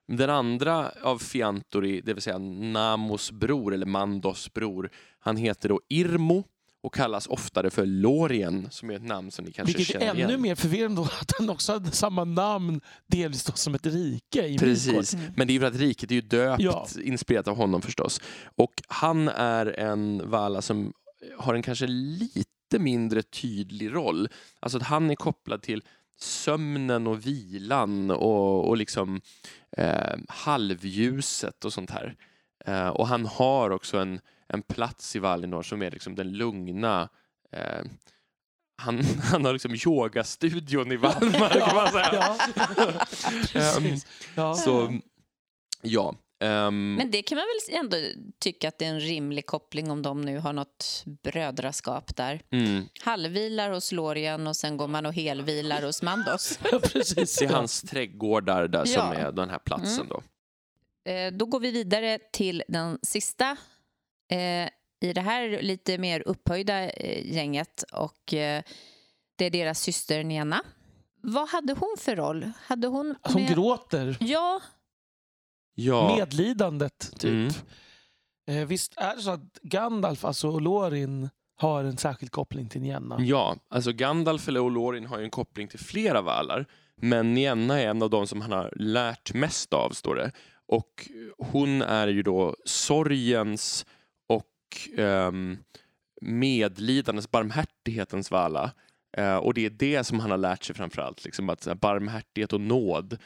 Den 0.07 0.29
andra 0.29 0.91
av 1.01 1.17
Fiantori, 1.17 2.01
det 2.01 2.13
vill 2.13 2.23
säga 2.23 2.37
Namos 2.37 3.31
bror 3.31 3.73
eller 3.73 3.85
Mandos 3.85 4.53
bror, 4.53 4.89
han 5.19 5.37
heter 5.37 5.69
då 5.69 5.81
Irmo 5.87 6.43
och 6.81 6.93
kallas 6.93 7.27
oftare 7.27 7.69
för 7.69 7.85
Lorien 7.85 8.67
som 8.71 8.89
är 8.89 8.95
ett 8.95 9.03
namn 9.05 9.31
som 9.31 9.45
ni 9.45 9.51
kanske 9.51 9.77
Vilket 9.77 9.95
är 9.95 9.99
känner 9.99 10.11
ännu 10.13 10.29
igen. 10.29 10.41
mer 10.41 10.55
förvirrande 10.55 11.01
då 11.01 11.03
att 11.03 11.31
han 11.39 11.49
också 11.49 11.73
hade 11.73 11.91
samma 11.91 12.23
namn 12.23 12.81
delvis 13.07 13.43
då 13.43 13.53
som 13.53 13.75
ett 13.75 13.85
rike 13.85 14.47
i 14.47 14.57
Precis, 14.57 15.13
Midgård. 15.13 15.33
men 15.37 15.47
det 15.47 15.51
är 15.51 15.53
ju 15.53 15.59
för 15.59 15.67
att 15.67 15.75
riket 15.75 16.11
är 16.11 16.15
ju 16.15 16.21
döpt, 16.21 16.61
Ja. 16.63 16.87
inspirerat 17.03 17.47
av 17.47 17.55
honom 17.55 17.81
förstås. 17.81 18.21
Och 18.55 18.73
han 18.87 19.27
är 19.27 19.65
en 19.79 20.29
Vala 20.29 20.61
som 20.61 20.93
har 21.37 21.53
en 21.53 21.61
kanske 21.61 21.87
lite 21.87 22.79
mindre 22.79 23.21
tydlig 23.21 23.93
roll. 23.93 24.29
Alltså 24.59 24.77
att 24.77 24.83
han 24.83 25.09
är 25.11 25.15
kopplad 25.15 25.61
till 25.61 25.83
sömnen 26.19 27.07
och 27.07 27.25
vilan 27.25 28.11
och, 28.11 28.67
och 28.69 28.77
liksom 28.77 29.21
eh, 29.77 30.15
halvljuset 30.27 31.65
och 31.65 31.73
sånt 31.73 31.89
här. 31.91 32.15
Eh, 32.65 32.87
och 32.87 33.07
han 33.07 33.25
har 33.25 33.69
också 33.69 33.97
en, 33.97 34.19
en 34.53 34.61
plats 34.61 35.15
i 35.15 35.19
Valinor 35.19 35.61
som 35.63 35.81
är 35.81 35.91
liksom 35.91 36.15
den 36.15 36.31
lugna 36.31 37.09
eh, 37.51 37.83
han, 38.81 39.03
han 39.23 39.45
har 39.45 39.53
liksom 39.53 39.75
yogastudion 39.87 40.91
i 40.91 40.95
Valdemar 40.95 41.49
kan 41.49 41.75
man 41.75 41.91
säga. 41.91 42.09
Ja. 42.13 42.37
Precis. 43.53 44.07
Ja. 44.35 44.53
Så 44.55 44.99
ja. 45.81 46.15
ehm, 46.39 46.95
Men 46.95 47.11
det 47.11 47.21
kan 47.21 47.35
man 47.35 47.45
väl 47.45 47.79
ändå 47.79 47.97
tycka 48.39 48.67
att 48.67 48.77
det 48.79 48.85
är 48.85 48.89
en 48.89 48.99
rimlig 48.99 49.45
koppling 49.45 49.91
om 49.91 50.01
de 50.01 50.21
nu 50.21 50.39
har 50.39 50.53
något 50.53 51.03
brödraskap 51.23 52.15
där. 52.15 52.41
mm, 52.51 52.83
Halvvilar 53.01 53.71
hos 53.71 53.91
Lorien 53.91 54.47
och 54.47 54.55
sen 54.55 54.77
går 54.77 54.87
man 54.87 55.05
och 55.05 55.13
helvilar 55.13 55.81
hos 55.81 56.01
Mandos. 56.01 56.59
Ja, 56.71 56.79
precis. 56.79 57.35
det 57.35 57.45
är 57.45 57.49
hans 57.49 57.81
trädgårdar 57.81 58.67
där 58.67 58.85
som 58.85 58.93
Ja. 58.95 59.13
är 59.13 59.31
den 59.31 59.49
här 59.49 59.59
platsen 59.59 60.07
då. 60.09 60.23
Eh, 61.11 61.31
Då 61.33 61.45
går 61.45 61.59
vi 61.59 61.71
vidare 61.71 62.19
till 62.33 62.63
den 62.67 62.99
sista 63.03 63.57
eh, 64.31 64.69
i 65.01 65.13
det 65.13 65.21
här 65.21 65.61
lite 65.61 65.97
mer 65.97 66.23
upphöjda 66.25 66.89
eh, 66.89 67.33
gänget 67.35 67.83
och 67.93 68.33
eh, 68.33 68.63
det 69.35 69.45
är 69.45 69.49
deras 69.49 69.81
syster 69.81 70.23
Nena. 70.23 70.61
Vad 71.21 71.49
hade 71.49 71.73
hon 71.73 71.95
för 71.99 72.15
roll? 72.15 72.51
Hade 72.65 72.87
hon... 72.87 73.15
Som 73.29 73.41
med- 73.41 73.51
gråter. 73.53 74.17
Ja, 74.19 74.61
Ja, 75.75 76.15
Medlidandet, 76.17 77.11
typ. 77.19 77.23
Mm. 77.31 77.51
Eh, 78.49 78.67
visst 78.67 78.93
är 78.97 79.15
det 79.15 79.21
så 79.21 79.31
att 79.31 79.59
Gandalf, 79.61 80.25
alltså 80.25 80.59
Lorin, 80.59 81.29
har 81.57 81.83
en 81.83 81.97
särskild 81.97 82.31
koppling 82.31 82.69
till 82.69 82.81
Nienna? 82.81 83.17
ja, 83.21 83.55
alltså 83.69 83.91
Gandalf 83.91 84.47
eller 84.47 84.59
Olorin 84.59 85.05
har 85.05 85.17
ju 85.17 85.23
en 85.23 85.29
koppling 85.29 85.67
till 85.67 85.79
flera 85.79 86.21
valar. 86.21 86.65
Men 87.01 87.33
Nienna 87.33 87.81
är 87.81 87.87
en 87.87 88.01
av 88.01 88.09
de 88.09 88.27
som 88.27 88.41
han 88.41 88.51
har 88.51 88.73
lärt 88.75 89.33
mest 89.33 89.73
av, 89.73 89.89
står 89.89 90.15
det. 90.15 90.31
Och 90.67 91.09
hon 91.37 91.81
är 91.81 92.07
ju 92.07 92.23
då 92.23 92.55
sorgens 92.65 93.85
och 94.69 94.99
ehm, 94.99 95.57
medlidandets, 96.21 97.31
barmhärtighetens 97.31 98.31
vala. 98.31 98.71
Eh, 99.17 99.35
och 99.35 99.53
det 99.53 99.65
är 99.65 99.69
det 99.69 100.03
som 100.03 100.19
han 100.19 100.31
har 100.31 100.37
lärt 100.37 100.63
sig 100.63 100.75
framförallt, 100.75 101.25
liksom 101.25 101.49
att 101.49 101.63
så 101.63 101.69
här, 101.69 101.75
barmhärtighet 101.75 102.53
och 102.53 102.61
nåd. 102.61 103.17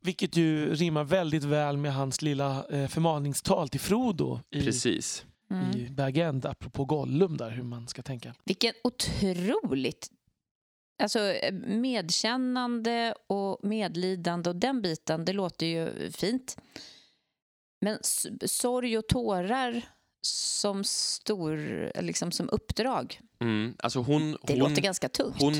Vilket 0.00 0.36
ju 0.36 0.74
rimmar 0.74 1.04
väldigt 1.04 1.44
väl 1.44 1.76
med 1.76 1.94
hans 1.94 2.22
lilla 2.22 2.64
eh, 2.70 2.88
förmaningstal 2.88 3.68
till 3.68 3.80
Frodo 3.80 4.40
i, 4.50 4.64
Precis. 4.64 5.26
mm. 5.50 5.76
i 5.76 5.90
Bag 5.90 6.18
End, 6.18 6.46
apropå 6.46 6.84
Gollum 6.84 7.36
där, 7.36 7.50
hur 7.50 7.62
man 7.62 7.88
ska 7.88 8.02
tänka. 8.02 8.34
vilken 8.44 8.72
otroligt... 8.84 10.10
Alltså 11.02 11.18
eh, 11.18 11.52
medkännande 11.52 13.14
och 13.26 13.58
medlidande 13.62 14.50
och 14.50 14.56
den 14.56 14.82
biten, 14.82 15.24
det 15.24 15.32
låter 15.32 15.66
ju 15.66 16.10
fint. 16.10 16.56
Men 17.80 17.98
sorg 18.46 18.98
och 18.98 19.06
tårar 19.06 19.82
som 20.24 20.84
stor, 20.84 21.56
liksom 22.02 22.32
som 22.32 22.48
uppdrag, 22.52 23.20
Mm. 23.40 23.74
Alltså 23.78 23.98
hon, 23.98 24.32
det 24.32 24.38
hon, 24.52 24.58
låter 24.58 24.82
ganska 24.82 25.08
tungt. 25.08 25.36
hon 25.40 25.54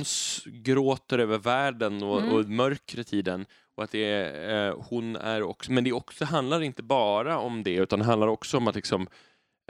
gråter 0.44 1.18
över 1.18 1.38
världen 1.38 2.02
och, 2.02 2.20
Mm. 2.22 2.34
och 2.34 2.48
mörkret 2.48 3.12
i 3.12 3.22
den. 3.22 3.46
Och 3.74 3.84
att 3.84 3.90
det 3.90 4.04
är, 4.04 4.68
eh, 4.68 4.76
hon 4.88 5.16
är 5.16 5.42
också, 5.42 5.72
men 5.72 5.84
det 5.84 5.92
också 5.92 6.24
handlar 6.24 6.60
inte 6.62 6.82
bara 6.82 7.38
om 7.38 7.62
det 7.62 7.74
utan 7.74 7.98
det 7.98 8.04
handlar 8.04 8.28
också 8.28 8.56
om 8.56 8.68
att 8.68 8.74
liksom, 8.74 9.08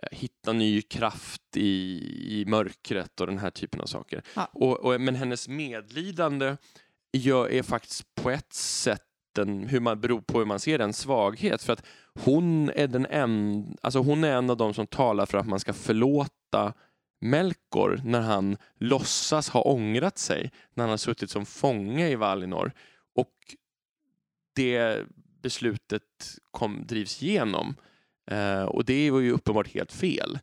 eh, 0.02 0.18
hitta 0.18 0.52
ny 0.52 0.82
kraft 0.82 1.56
i, 1.56 1.98
i 2.40 2.44
mörkret 2.46 3.20
och 3.20 3.26
den 3.26 3.38
här 3.38 3.50
typen 3.50 3.80
av 3.80 3.86
saker. 3.86 4.22
Ja. 4.34 4.50
Och, 4.52 4.80
och, 4.80 5.00
men 5.00 5.14
hennes 5.14 5.48
medlidande 5.48 6.56
gör, 7.12 7.48
är 7.50 7.62
faktiskt 7.62 8.14
på 8.14 8.30
ett 8.30 8.52
sätt 8.52 9.02
en, 9.38 9.68
hur 9.68 9.80
man 9.80 10.00
beror 10.00 10.20
på 10.20 10.38
hur 10.38 10.46
man 10.46 10.60
ser 10.60 10.78
det, 10.78 10.84
en 10.84 10.92
svaghet. 10.92 11.62
För 11.62 11.72
att 11.72 11.84
hon 12.14 12.70
är, 12.70 12.86
den 12.86 13.06
en, 13.06 13.64
alltså 13.80 13.98
hon 13.98 14.24
är 14.24 14.36
en 14.36 14.50
av 14.50 14.56
de 14.56 14.74
som 14.74 14.86
talar 14.86 15.26
för 15.26 15.38
att 15.38 15.46
man 15.46 15.60
ska 15.60 15.72
förlåta 15.72 16.72
Melkor 17.20 18.00
när 18.04 18.20
han 18.20 18.56
låtsas 18.78 19.48
ha 19.48 19.62
ångrat 19.62 20.18
sig 20.18 20.52
när 20.74 20.84
han 20.84 20.90
har 20.90 20.96
suttit 20.96 21.30
som 21.30 21.46
fånge 21.46 22.08
i 22.08 22.14
Valinor. 22.14 22.72
Och 23.14 23.34
det 24.56 25.06
beslutet 25.42 26.02
kom, 26.50 26.86
drivs 26.86 27.22
igenom. 27.22 27.76
Eh, 28.30 28.62
och 28.62 28.84
det 28.84 29.10
var 29.10 29.20
ju 29.20 29.32
uppenbart 29.32 29.68
helt 29.68 29.92
fel. 29.92 30.38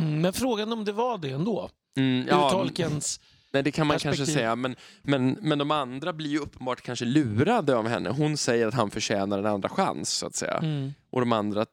Mm, 0.00 0.20
men 0.20 0.32
frågan 0.32 0.72
om 0.72 0.84
det 0.84 0.92
var 0.92 1.18
det 1.18 1.30
ändå? 1.30 1.70
Mm, 1.96 2.22
Ur 2.22 2.28
ja, 2.28 2.50
Tolkiens... 2.50 3.20
nej, 3.54 3.62
det 3.62 3.72
kan 3.72 3.86
man 3.86 3.98
kanske 3.98 4.26
säga. 4.26 4.56
Men, 4.56 4.76
men, 5.02 5.38
men 5.40 5.58
de 5.58 5.70
andra 5.70 6.12
blir 6.12 6.30
ju 6.30 6.38
uppenbart 6.38 6.80
kanske 6.82 7.04
lurade 7.04 7.76
av 7.76 7.88
henne. 7.88 8.10
Hon 8.10 8.36
säger 8.36 8.66
att 8.66 8.74
han 8.74 8.90
förtjänar 8.90 9.38
en 9.38 9.46
andra 9.46 9.68
chans, 9.68 10.10
så 10.10 10.26
att 10.26 10.34
säga. 10.34 10.58
Mm. 10.58 10.94
Och 11.10 11.20
de 11.20 11.32
andra, 11.32 11.66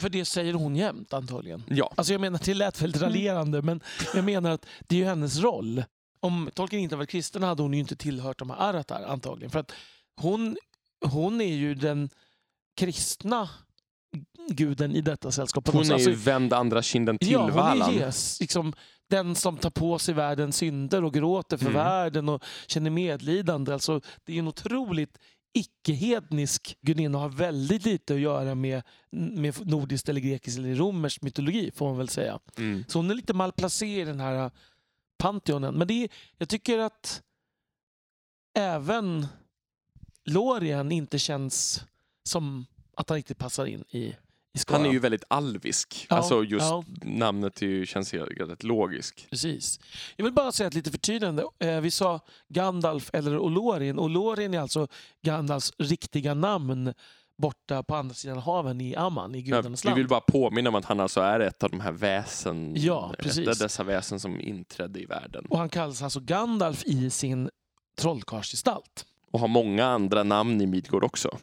För 0.00 0.08
det 0.08 0.24
säger 0.24 0.52
hon 0.54 0.76
jämt 0.76 1.12
antagligen. 1.12 1.62
ja. 1.68 1.92
Alltså 1.96 2.12
jag 2.12 2.20
menar, 2.20 2.40
det 2.44 2.54
lät 2.54 2.82
väldigt 2.82 3.02
raljerande, 3.02 3.62
men 3.62 3.80
jag 4.14 4.24
menar 4.24 4.50
att 4.50 4.66
det 4.80 4.94
är 4.96 4.98
ju 4.98 5.04
hennes 5.04 5.38
roll. 5.38 5.84
Om 6.20 6.50
Tolkien 6.54 6.82
inte 6.82 6.96
varit 6.96 7.10
kristen 7.10 7.42
hade 7.42 7.62
hon 7.62 7.74
ju 7.74 7.80
inte 7.80 7.96
tillhört 7.96 8.38
de 8.38 8.50
här 8.50 8.56
Aratar 8.56 9.02
antagligen. 9.08 9.50
För 9.50 9.58
att 9.58 9.72
hon, 10.20 10.56
hon 11.06 11.40
är 11.40 11.54
ju 11.54 11.74
den 11.74 12.10
kristna 12.76 13.48
guden 14.48 14.92
i 14.96 15.00
detta 15.00 15.30
sällskap. 15.32 15.68
Hon 15.68 15.80
är 15.80 15.86
ju 15.86 15.92
Alltså, 15.94 16.10
vänd 16.10 16.52
andra 16.52 16.82
kinden 16.82 17.18
till 17.18 17.30
ja, 17.32 17.42
hon 17.42 17.50
Valan. 17.52 17.94
är 17.94 17.98
yes, 17.98 18.40
liksom, 18.40 18.72
den 19.10 19.34
som 19.34 19.56
tar 19.56 19.70
på 19.70 19.98
sig 19.98 20.14
världens 20.14 20.56
synder 20.56 21.04
och 21.04 21.14
gråter 21.14 21.56
för 21.56 21.66
Mm. 21.66 21.76
världen 21.76 22.28
och 22.28 22.44
känner 22.66 22.90
medlidande. 22.90 23.72
Alltså, 23.72 24.00
det 24.24 24.34
är 24.34 24.38
en 24.38 24.48
otroligt 24.48 25.18
icke-hednisk 25.52 26.76
gudinna 26.80 27.18
och 27.18 27.22
har 27.22 27.28
väldigt 27.28 27.84
lite 27.84 28.14
att 28.14 28.20
göra 28.20 28.54
med, 28.54 28.82
med 29.10 29.66
nordisk 29.66 30.08
eller 30.08 30.20
grekisk 30.20 30.58
eller 30.58 30.74
romersk 30.74 31.22
mytologi 31.22 31.70
får 31.74 31.86
man 31.88 31.98
väl 31.98 32.08
säga. 32.08 32.40
Mm. 32.56 32.84
Så 32.88 32.98
hon 32.98 33.10
är 33.10 33.14
lite 33.14 33.34
malplacerad 33.34 34.08
i 34.08 34.10
den 34.10 34.20
här 34.20 34.50
Pantheonen. 35.18 35.74
Men 35.74 35.88
det 35.88 36.04
är, 36.04 36.08
jag 36.38 36.48
tycker 36.48 36.78
att 36.78 37.22
även 38.58 39.26
Lorien 40.24 40.92
inte 40.92 41.18
känns 41.18 41.84
som 42.24 42.66
att 42.96 43.08
han 43.08 43.16
riktigt 43.16 43.38
passar 43.38 43.66
in 43.66 43.84
i. 43.90 44.14
Han 44.68 44.86
är 44.86 44.90
ju 44.92 44.98
väldigt 44.98 45.24
alvisk. 45.28 46.06
Ja, 46.10 46.16
alltså 46.16 46.44
just 46.44 46.66
ja. 46.66 46.84
namnet 47.02 47.62
är 47.62 47.66
ju, 47.66 47.86
känns 47.86 48.14
rätt 48.14 48.62
logiskt. 48.62 49.30
Precis. 49.30 49.80
Jag 50.16 50.24
vill 50.24 50.34
bara 50.34 50.52
säga 50.52 50.66
ett 50.66 50.74
lite 50.74 50.90
förtydligande. 50.90 51.44
Eh, 51.58 51.80
vi 51.80 51.90
sa 51.90 52.20
Gandalf 52.48 53.10
eller 53.12 53.38
Olorin. 53.38 53.98
Olorin 53.98 54.54
är 54.54 54.60
alltså 54.60 54.88
Gandalfs 55.22 55.72
riktiga 55.78 56.34
namn 56.34 56.94
borta 57.36 57.82
på 57.82 57.96
andra 57.96 58.14
sidan 58.14 58.38
haven 58.38 58.80
i 58.80 58.96
Amman, 58.96 59.34
i 59.34 59.42
gudarnas 59.42 59.84
vi 59.84 59.88
land. 59.88 59.98
vill 59.98 60.08
bara 60.08 60.20
påminna 60.20 60.68
om 60.68 60.74
att 60.74 60.84
han 60.84 61.00
alltså 61.00 61.20
är 61.20 61.40
ett 61.40 61.62
av 61.64 61.70
de 61.70 61.80
här 61.80 61.92
väsen, 61.92 62.72
Ja, 62.76 63.12
ett 63.12 63.24
precis. 63.24 63.58
dessa 63.58 63.84
väsen 63.84 64.20
som 64.20 64.40
inträdde 64.40 65.00
i 65.00 65.06
världen. 65.06 65.46
Och 65.46 65.58
han 65.58 65.68
kallas 65.68 66.02
alltså 66.02 66.20
Gandalf 66.20 66.84
i 66.84 67.10
sin 67.10 67.50
trollkarlsgestalt. 67.98 69.06
Och 69.30 69.40
har 69.40 69.48
många 69.48 69.84
andra 69.86 70.22
namn 70.22 70.60
i 70.60 70.66
Midgård 70.66 71.04
också. 71.04 71.38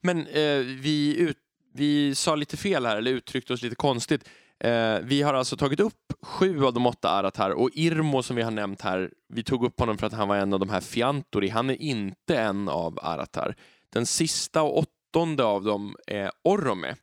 Men 0.00 0.26
eh, 0.26 0.58
vi, 0.58 1.16
ut, 1.18 1.38
vi 1.74 2.14
sa 2.14 2.34
lite 2.34 2.56
fel 2.56 2.86
här, 2.86 2.96
eller 2.96 3.10
uttryckte 3.10 3.52
oss 3.52 3.62
lite 3.62 3.76
konstigt. 3.76 4.28
Eh, 4.60 4.98
vi 5.02 5.22
har 5.22 5.34
alltså 5.34 5.56
tagit 5.56 5.80
upp 5.80 6.12
sju 6.22 6.64
av 6.64 6.72
de 6.72 6.86
åtta 6.86 7.10
Aratar 7.10 7.50
och 7.50 7.70
Irmo 7.72 8.22
som 8.22 8.36
vi 8.36 8.42
har 8.42 8.50
nämnt 8.50 8.80
här, 8.80 9.10
vi 9.28 9.42
tog 9.42 9.64
upp 9.64 9.80
honom 9.80 9.98
för 9.98 10.06
att 10.06 10.12
han 10.12 10.28
var 10.28 10.36
en 10.36 10.52
av 10.52 10.60
de 10.60 10.68
här 10.68 10.80
Fiantori. 10.80 11.48
Han 11.48 11.70
är 11.70 11.82
inte 11.82 12.36
en 12.38 12.68
av 12.68 12.98
Aratar. 13.02 13.54
Den 13.92 14.06
sista 14.06 14.62
och 14.62 14.78
åttonde 14.78 15.44
av 15.44 15.64
dem 15.64 15.96
är 16.06 16.30
Orome 16.42 16.96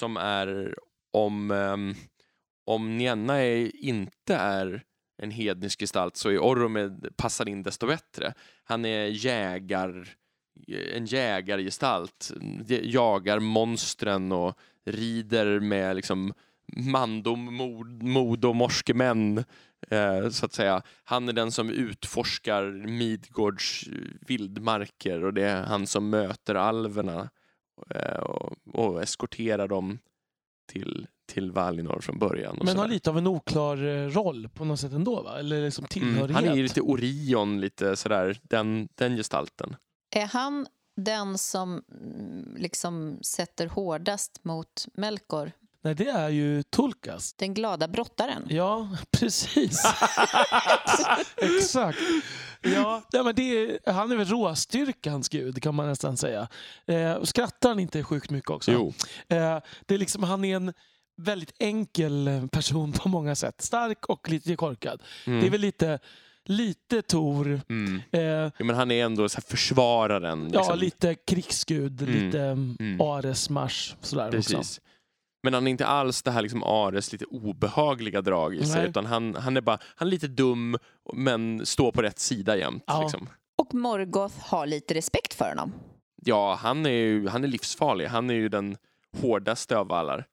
som 0.00 0.16
är 0.16 0.74
om, 1.12 1.50
eh, 1.50 1.76
om 2.66 2.98
Nienna 2.98 3.36
är, 3.36 3.76
inte 3.76 4.34
är 4.34 4.82
en 5.22 5.30
hednisk 5.30 5.80
gestalt 5.80 6.16
så 6.16 6.28
är 6.28 6.38
Orome 6.38 6.90
passar 7.16 7.48
in 7.48 7.62
desto 7.62 7.86
bättre. 7.86 8.34
Han 8.64 8.84
är 8.84 9.06
jägar, 9.06 10.08
en 10.94 11.06
jägargestalt, 11.06 12.32
jagar 12.82 13.38
monstren 13.38 14.32
och 14.32 14.58
rider 14.84 15.60
med 15.60 15.96
liksom 15.96 16.32
mandom, 16.76 17.54
mod, 17.54 18.02
mod 18.02 18.44
och 18.44 18.56
morskemän, 18.56 19.44
eh, 19.90 20.28
så 20.28 20.46
att 20.46 20.52
säga. 20.52 20.82
Han 21.04 21.28
är 21.28 21.32
den 21.32 21.52
som 21.52 21.70
utforskar 21.70 22.86
Midgårds 22.86 23.84
vildmarker 24.20 25.24
och 25.24 25.34
det 25.34 25.42
är 25.42 25.62
han 25.62 25.86
som 25.86 26.10
möter 26.10 26.54
alverna 26.54 27.28
eh, 27.90 28.18
och, 28.18 28.56
och 28.72 29.02
eskorterar 29.02 29.68
dem 29.68 29.98
till, 30.66 31.06
till 31.26 31.50
Valinor 31.50 32.00
från 32.00 32.18
början. 32.18 32.58
Men 32.62 32.78
har 32.78 32.88
lite 32.88 33.10
av 33.10 33.18
en 33.18 33.26
oklar 33.26 33.84
eh, 33.84 34.08
roll 34.08 34.48
på 34.48 34.64
något 34.64 34.80
sätt 34.80 34.92
ändå, 34.92 35.22
va? 35.22 35.38
Eller 35.38 35.64
liksom 35.64 35.86
tillhörighet. 35.86 36.30
Mm, 36.30 36.34
han 36.34 36.44
är 36.44 36.56
ju 36.56 36.62
lite 36.62 36.80
Orion, 36.80 37.60
lite 37.60 37.96
sådär, 37.96 38.38
den, 38.42 38.88
den 38.94 39.16
gestalten. 39.16 39.76
Är 40.10 40.26
han 40.26 40.66
den 40.96 41.38
som 41.38 41.82
mm, 41.90 42.56
liksom 42.58 43.18
sätter 43.22 43.66
hårdast 43.66 44.44
mot 44.44 44.86
Melkor? 44.94 45.52
Nej, 45.82 45.94
det 45.94 46.08
är 46.08 46.28
ju 46.28 46.62
Tulkas. 46.62 47.32
Den 47.32 47.54
glada 47.54 47.88
brottaren. 47.88 48.46
Ja, 48.48 48.88
precis. 49.10 49.84
Exakt. 51.36 51.98
Ja, 52.62 53.02
ja 53.12 53.22
men 53.22 53.34
det 53.34 53.42
är, 53.42 53.92
han 53.92 54.12
är 54.12 54.16
väl 54.16 54.26
råstyrkans 54.26 55.28
gud 55.28 55.62
kan 55.62 55.74
man 55.74 55.86
nästan 55.88 56.16
säga. 56.16 56.48
Eh, 56.86 57.22
skrattar 57.22 57.68
han 57.68 57.78
inte 57.78 58.04
sjukt 58.04 58.30
mycket 58.30 58.50
också? 58.50 58.72
Jo. 58.72 58.94
Eh, 59.28 59.58
det 59.86 59.94
är 59.94 59.98
liksom, 59.98 60.22
han 60.22 60.44
är 60.44 60.56
en 60.56 60.72
väldigt 61.16 61.52
enkel 61.58 62.48
person 62.52 62.92
på 62.92 63.08
många 63.08 63.34
sätt. 63.34 63.62
Stark 63.62 64.06
och 64.06 64.30
lite 64.30 64.56
korkad. 64.56 65.02
Mm. 65.26 65.40
Det 65.40 65.46
är 65.46 65.50
väl 65.50 65.60
lite 65.60 65.98
lite 66.46 67.02
Tor. 67.02 67.60
Mm. 67.68 68.02
Eh, 68.10 68.20
ja, 68.22 68.50
men 68.64 68.76
han 68.76 68.90
är 68.90 69.04
ändå 69.04 69.28
så 69.28 69.40
försvararen. 69.40 70.44
Liksom. 70.44 70.64
Ja, 70.68 70.74
lite 70.74 71.14
krigsgud, 71.14 72.02
mm. 72.02 72.14
lite 72.14 72.40
mm. 72.40 73.00
Ares 73.00 73.50
Mars. 73.50 73.96
Sådär 74.00 74.30
Precis. 74.30 74.54
Också. 74.54 74.80
Men 75.42 75.54
han 75.54 75.66
är 75.66 75.70
inte 75.70 75.86
alls 75.86 76.22
det 76.22 76.30
här 76.30 76.42
liksom 76.42 76.62
Ares 76.62 77.12
lite 77.12 77.24
obehagliga 77.24 78.20
drag 78.20 78.54
i 78.54 78.64
sig. 78.64 78.88
Utan 78.88 79.06
han, 79.06 79.34
han 79.34 79.56
är 79.56 79.60
bara 79.60 79.78
han 79.96 80.08
är 80.08 80.10
lite 80.10 80.28
dum 80.28 80.76
men 81.12 81.66
står 81.66 81.92
på 81.92 82.02
rätt 82.02 82.18
sida 82.18 82.56
jämt. 82.56 82.84
Ja. 82.86 83.02
Liksom. 83.02 83.28
Och 83.58 83.74
Morgoth 83.74 84.34
har 84.40 84.66
lite 84.66 84.94
respekt 84.94 85.34
för 85.34 85.48
honom. 85.48 85.72
Ja, 86.24 86.58
han 86.62 86.86
är, 86.86 86.90
ju, 86.90 87.28
han 87.28 87.44
är 87.44 87.48
livsfarlig. 87.48 88.06
Han 88.06 88.30
är 88.30 88.34
ju 88.34 88.48
den 88.48 88.76
hårdaste 89.20 89.78
av 89.78 89.92
alla. 89.92 90.24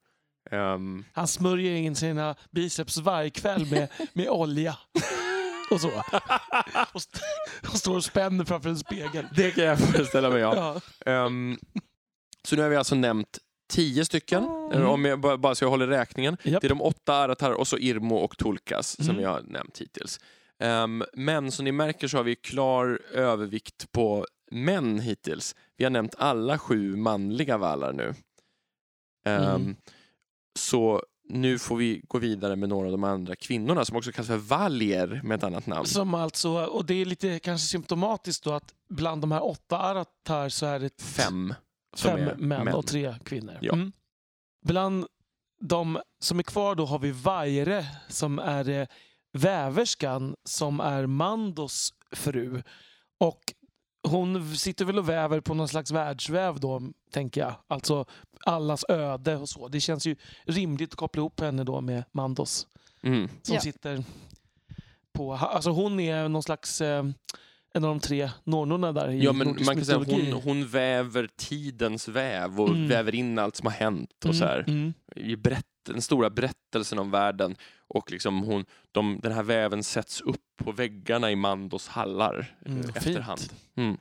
Um... 0.50 1.04
Han 1.12 1.28
smörjer 1.28 1.76
in 1.76 1.96
sina 1.96 2.34
biceps 2.50 2.98
varje 2.98 3.30
kväll 3.30 3.66
med, 3.70 3.88
med 4.12 4.28
olja. 4.28 4.76
och 5.70 5.80
så. 5.80 5.88
Och, 6.92 7.00
st 7.00 7.20
och 7.72 7.78
står 7.78 7.96
och 7.96 8.04
spänner 8.04 8.44
framför 8.44 8.68
en 8.68 8.78
spegel. 8.78 9.26
Det 9.36 9.50
kan 9.50 9.64
jag 9.64 9.78
föreställa 9.78 10.30
mig, 10.30 10.40
ja. 10.40 10.80
ja. 11.04 11.26
Um, 11.26 11.58
så 12.44 12.56
nu 12.56 12.62
har 12.62 12.68
vi 12.68 12.76
alltså 12.76 12.94
nämnt 12.94 13.38
tio 13.68 14.04
stycken, 14.04 14.44
mm. 14.72 14.86
om 14.86 15.04
jag, 15.04 15.20
bara 15.20 15.54
så 15.54 15.64
jag 15.64 15.70
håller 15.70 15.86
räkningen. 15.86 16.36
Yep. 16.44 16.60
Det 16.60 16.66
är 16.66 16.68
de 16.68 16.82
åtta 16.82 17.14
Aratar 17.14 17.52
och 17.52 17.68
så 17.68 17.78
Irmo 17.78 18.16
och 18.16 18.38
Tulkas 18.38 18.98
mm. 18.98 19.14
som 19.14 19.22
jag 19.22 19.30
har 19.30 19.42
nämnt 19.42 19.78
hittills. 19.78 20.20
Um, 20.58 21.04
men 21.12 21.52
som 21.52 21.64
ni 21.64 21.72
märker 21.72 22.08
så 22.08 22.16
har 22.16 22.24
vi 22.24 22.36
klar 22.36 23.00
övervikt 23.12 23.92
på 23.92 24.26
män 24.50 24.98
hittills. 24.98 25.56
Vi 25.76 25.84
har 25.84 25.90
nämnt 25.90 26.14
alla 26.18 26.58
sju 26.58 26.96
manliga 26.96 27.58
valar 27.58 27.92
nu. 27.92 28.14
Um, 29.26 29.34
mm. 29.34 29.76
Så 30.58 31.02
nu 31.28 31.58
får 31.58 31.76
vi 31.76 32.02
gå 32.08 32.18
vidare 32.18 32.56
med 32.56 32.68
några 32.68 32.86
av 32.86 32.92
de 32.92 33.04
andra 33.04 33.36
kvinnorna 33.36 33.84
som 33.84 33.96
också 33.96 34.12
kallas 34.12 34.26
för 34.26 34.36
valjer 34.36 35.20
med 35.24 35.34
ett 35.36 35.44
annat 35.44 35.66
namn. 35.66 35.86
Som 35.86 36.14
alltså, 36.14 36.50
och 36.50 36.84
det 36.84 36.94
är 36.94 37.04
lite 37.04 37.38
kanske 37.38 37.66
symptomatiskt 37.66 38.44
då 38.44 38.52
att 38.52 38.74
bland 38.88 39.20
de 39.20 39.32
här 39.32 39.44
åtta 39.44 39.78
aratar 39.78 40.48
så 40.48 40.66
är 40.66 40.78
det 40.80 41.02
fem, 41.02 41.54
fem 41.96 42.24
män, 42.24 42.64
män, 42.64 42.74
och 42.74 42.86
tre 42.86 43.14
kvinnor. 43.24 43.58
Ja. 43.60 43.72
Mm. 43.72 43.92
Bland 44.66 45.06
de 45.60 45.98
som 46.20 46.38
är 46.38 46.42
kvar 46.42 46.74
då 46.74 46.86
har 46.86 46.98
vi 46.98 47.10
Vajre 47.10 47.86
som 48.08 48.38
är 48.38 48.68
eh, 48.68 48.86
väverskan 49.32 50.36
som 50.44 50.80
är 50.80 51.06
Mandos 51.06 51.92
fru. 52.12 52.62
Och 53.18 53.54
hon 54.08 54.56
sitter 54.56 54.84
väl 54.84 54.98
och 54.98 55.08
väver 55.08 55.40
på 55.40 55.54
någon 55.54 55.68
slags 55.68 55.90
världsväv 55.90 56.60
då, 56.60 56.82
tänker 57.10 57.40
jag. 57.40 57.54
Alltså 57.68 58.04
allas 58.44 58.84
öde 58.88 59.36
och 59.36 59.48
så. 59.48 59.68
Det 59.68 59.80
känns 59.80 60.06
ju 60.06 60.16
rimligt 60.44 60.92
att 60.92 60.96
koppla 60.96 61.20
ihop 61.20 61.40
henne 61.40 61.64
då 61.64 61.80
med 61.80 62.04
Mandos. 62.12 62.66
Mm. 63.02 63.28
Som 63.42 63.54
ja. 63.54 63.60
sitter 63.60 64.04
på... 65.12 65.34
Alltså 65.34 65.70
hon 65.70 66.00
är 66.00 66.28
någon 66.28 66.42
slags... 66.42 66.80
Eh, 66.80 67.04
en 67.76 67.84
av 67.84 67.90
de 67.90 68.00
tre 68.00 68.30
nornorna 68.44 68.92
där 68.92 69.10
i 69.10 69.24
Ja, 69.24 69.32
men 69.32 69.48
man 69.48 69.74
kan 69.74 69.84
säga 69.84 69.98
hon, 69.98 70.32
hon 70.32 70.66
väver 70.66 71.28
tidens 71.36 72.08
väv 72.08 72.60
och 72.60 72.68
mm. 72.68 72.88
väver 72.88 73.14
in 73.14 73.38
allt 73.38 73.56
som 73.56 73.66
har 73.66 73.72
hänt 73.72 74.10
och 74.18 74.24
mm. 74.24 74.36
så 74.36 74.44
här. 74.44 74.64
Mm. 74.68 74.94
I 75.16 75.36
berätt, 75.36 75.66
den 75.86 76.02
stora 76.02 76.30
berättelsen 76.30 76.98
om 76.98 77.10
världen. 77.10 77.56
Och 77.94 78.10
liksom 78.10 78.42
hon, 78.42 78.64
de, 78.92 79.20
den 79.22 79.32
här 79.32 79.42
väven 79.42 79.84
sätts 79.84 80.20
upp 80.20 80.42
på 80.64 80.72
väggarna 80.72 81.30
i 81.30 81.36
Mandos 81.36 81.88
hallar 81.88 82.56
mm, 82.66 82.88
efterhand. 82.88 83.40
Mm. 83.76 83.96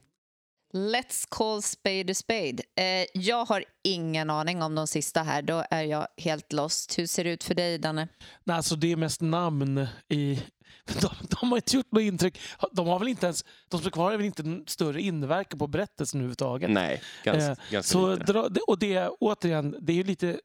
Let's 0.73 1.27
call 1.29 1.61
spade 1.61 2.11
a 2.11 2.13
spade. 2.13 2.63
Eh, 2.75 3.05
jag 3.13 3.45
har 3.45 3.63
ingen 3.83 4.29
aning 4.29 4.61
om 4.61 4.75
de 4.75 4.87
sista 4.87 5.23
här. 5.23 5.41
Då 5.41 5.63
är 5.69 5.83
jag 5.83 6.07
helt 6.17 6.53
lost. 6.53 6.99
Hur 6.99 7.07
ser 7.07 7.23
det 7.23 7.29
ut 7.29 7.43
för 7.43 7.55
dig, 7.55 7.77
Danne? 7.77 8.07
Nej, 8.43 8.57
alltså 8.57 8.75
det 8.75 8.91
är 8.91 8.95
mest 8.95 9.21
namn 9.21 9.87
i... 10.09 10.43
De, 11.01 11.09
de 11.29 11.49
har 11.49 11.57
inte 11.57 11.75
gjort 11.75 11.91
något 11.91 12.01
intryck. 12.01 12.39
De 12.71 12.87
har 12.87 12.99
väl 12.99 13.07
inte 13.07 13.25
ens... 13.25 13.45
De 13.69 13.79
som 13.79 13.87
är 13.87 13.91
kvar 13.91 14.11
har 14.11 14.17
väl 14.17 14.25
inte 14.25 14.41
en 14.41 14.63
större 14.67 15.01
inverkan 15.01 15.59
på 15.59 15.67
berättelsen 15.67 16.19
överhuvudtaget. 16.19 16.69
Nej, 16.69 17.01
ganska, 17.23 17.51
eh, 17.51 17.57
ganska 17.69 17.83
så 17.83 18.15
lite. 18.15 18.59
Och 18.67 18.79
det, 18.79 19.09
återigen, 19.09 19.75
det 19.81 19.93
är 19.93 19.97
ju 19.97 20.03
lite... 20.03 20.39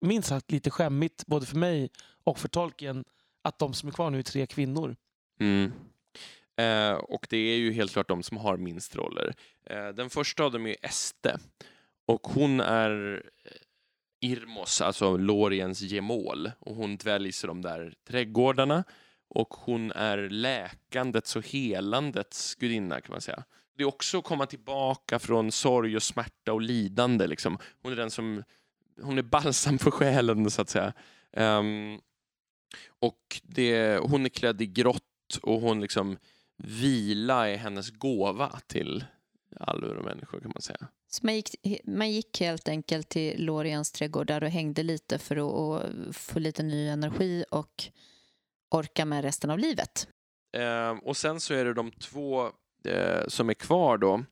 Minst 0.00 0.28
sagt 0.28 0.52
lite 0.52 0.70
skämmigt, 0.70 1.26
både 1.26 1.46
för 1.46 1.56
mig 1.56 1.90
och 2.24 2.38
för 2.38 2.48
tolken, 2.48 3.04
att 3.42 3.58
de 3.58 3.74
som 3.74 3.88
är 3.88 3.92
kvar 3.92 4.10
nu 4.10 4.18
är 4.18 4.22
tre 4.22 4.46
kvinnor. 4.46 4.96
Mm. 5.40 5.72
Eh, 6.56 6.92
och 6.92 7.26
det 7.30 7.36
är 7.36 7.56
ju 7.56 7.72
helt 7.72 7.92
klart 7.92 8.08
de 8.08 8.22
som 8.22 8.36
har 8.36 8.56
minst 8.56 8.96
roller. 8.96 9.34
Eh, 9.66 9.88
den 9.88 10.10
första 10.10 10.44
av 10.44 10.52
dem 10.52 10.66
är 10.66 10.76
Este 10.82 11.38
och 12.06 12.26
hon 12.26 12.60
är 12.60 13.22
eh, 13.44 14.30
Irmos, 14.30 14.80
alltså 14.80 15.16
Loriens 15.16 15.80
gemål 15.80 16.50
och 16.58 16.74
hon 16.74 16.96
dväljs 16.96 17.44
i 17.44 17.46
de 17.46 17.62
där 17.62 17.94
trädgårdarna 18.08 18.84
och 19.28 19.54
hon 19.54 19.92
är 19.92 20.18
läkandets 20.28 21.36
och 21.36 21.46
helandets 21.46 22.54
gudinna 22.54 23.00
kan 23.00 23.12
man 23.12 23.20
säga. 23.20 23.44
Det 23.76 23.82
är 23.82 23.88
också 23.88 24.18
att 24.18 24.24
komma 24.24 24.46
tillbaka 24.46 25.18
från 25.18 25.52
sorg 25.52 25.96
och 25.96 26.02
smärta 26.02 26.52
och 26.52 26.60
lidande. 26.60 27.26
Liksom. 27.26 27.58
Hon 27.82 27.92
är 27.92 27.96
den 27.96 28.10
som 28.10 28.42
hon 29.02 29.18
är 29.18 29.22
balsam 29.22 29.78
för 29.78 29.90
själen 29.90 30.50
så 30.50 30.62
att 30.62 30.68
säga. 30.68 30.92
Um, 31.32 32.00
och 33.00 33.40
det, 33.42 33.98
hon 33.98 34.24
är 34.24 34.28
klädd 34.28 34.62
i 34.62 34.66
grått 34.66 35.38
och 35.42 35.60
hon 35.60 35.80
liksom 35.80 36.16
vila 36.56 37.48
är 37.48 37.56
hennes 37.56 37.90
gåva 37.90 38.60
till 38.66 39.04
alver 39.56 39.94
och 39.96 40.04
människor 40.04 40.40
kan 40.40 40.52
man 40.54 40.62
säga. 40.62 40.88
Så 41.08 41.26
man 41.26 41.34
gick, 41.34 41.56
man 41.84 42.10
gick 42.10 42.40
helt 42.40 42.68
enkelt 42.68 43.08
till 43.08 43.44
Loriens 43.44 43.92
trädgårdar 43.92 44.42
och 44.42 44.50
hängde 44.50 44.82
lite 44.82 45.18
för 45.18 45.36
att, 45.36 45.84
att 45.84 46.16
få 46.16 46.38
lite 46.38 46.62
ny 46.62 46.88
energi 46.88 47.44
och 47.50 47.84
orka 48.70 49.04
med 49.04 49.24
resten 49.24 49.50
av 49.50 49.58
livet. 49.58 50.08
Eh, 50.56 50.90
och 50.90 51.16
sen 51.16 51.40
så 51.40 51.54
är 51.54 51.64
det 51.64 51.74
de 51.74 51.90
två 51.90 52.46
eh, 52.84 53.26
som 53.28 53.50
är 53.50 53.54
kvar 53.54 53.98
då. 53.98 54.24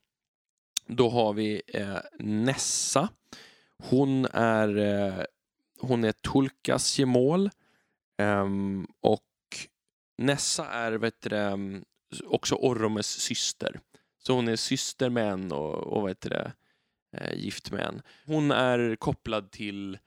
Då 0.87 1.09
har 1.09 1.33
vi 1.33 1.63
eh, 1.67 1.99
Nessa. 2.19 3.09
Hon 3.83 4.27
är, 4.33 4.77
eh, 4.77 5.25
hon 5.81 6.05
är 6.05 6.13
Tulkas 6.13 6.99
gemål. 6.99 7.51
Ehm, 8.19 8.87
och 9.01 9.23
Nessa 10.19 10.69
är 10.69 10.93
vet 10.93 11.21
du, 11.21 11.37
ehm, 11.37 11.85
också 12.25 12.55
Orromes 12.55 13.07
syster. 13.07 13.81
Så 14.19 14.33
hon 14.33 14.49
är 14.49 14.57
syster 14.57 15.11
med 15.11 15.33
en 15.33 15.53
och, 15.53 15.75
och 15.75 16.03
vad 16.03 16.11
heter 16.11 16.31
det, 16.31 16.53
eh, 17.17 17.39
gift 17.39 17.71
med 17.71 17.81
en. 17.81 18.03
Hon 18.27 18.51
är 18.51 18.97
kopplad 18.97 19.51
till, 19.51 19.99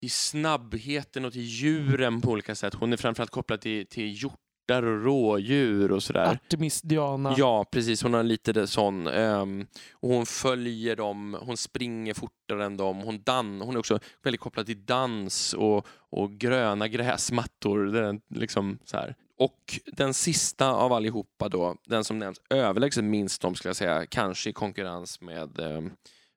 i 0.00 0.08
snabbheten 0.08 1.24
och 1.24 1.32
till 1.32 1.42
djuren 1.42 2.20
på 2.20 2.30
olika 2.30 2.54
sätt. 2.54 2.74
Hon 2.74 2.92
är 2.92 2.96
framförallt 2.96 3.30
kopplad 3.30 3.60
till, 3.60 3.86
till 3.86 4.22
hjort 4.22 4.41
hjortar 4.62 4.82
och 4.82 5.04
rådjur 5.04 5.92
och 5.92 6.02
sådär. 6.02 6.24
Artemis, 6.24 6.82
Diana. 6.82 7.34
Ja, 7.38 7.64
precis. 7.64 8.02
Hon 8.02 8.14
har 8.14 8.22
lite 8.22 8.66
sån. 8.66 9.06
ehm, 9.06 9.66
och 9.92 10.08
hon 10.08 10.26
följer 10.26 10.96
dem, 10.96 11.36
hon 11.40 11.56
springer 11.56 12.14
fortare 12.14 12.64
än 12.64 12.76
dem. 12.76 12.98
Hon, 13.00 13.22
dan 13.22 13.60
hon 13.60 13.74
är 13.74 13.78
också 13.78 13.98
väldigt 14.22 14.40
kopplad 14.40 14.66
till 14.66 14.84
dans 14.84 15.54
och, 15.54 15.86
och 16.10 16.30
gröna 16.32 16.88
gräsmattor. 16.88 17.84
Det 17.86 17.98
är 18.00 18.20
liksom 18.28 18.78
så 18.84 18.96
här. 18.96 19.14
Och 19.38 19.80
den 19.86 20.14
sista 20.14 20.72
av 20.72 20.92
allihopa 20.92 21.48
då, 21.48 21.76
den 21.86 22.04
som 22.04 22.18
nämns 22.18 22.40
överlägset 22.50 23.04
minst 23.04 23.44
om 23.44 23.54
skulle 23.54 23.68
jag 23.68 23.76
säga, 23.76 24.06
kanske 24.06 24.50
i 24.50 24.52
konkurrens 24.52 25.20
med, 25.20 25.60
ehm, 25.60 25.90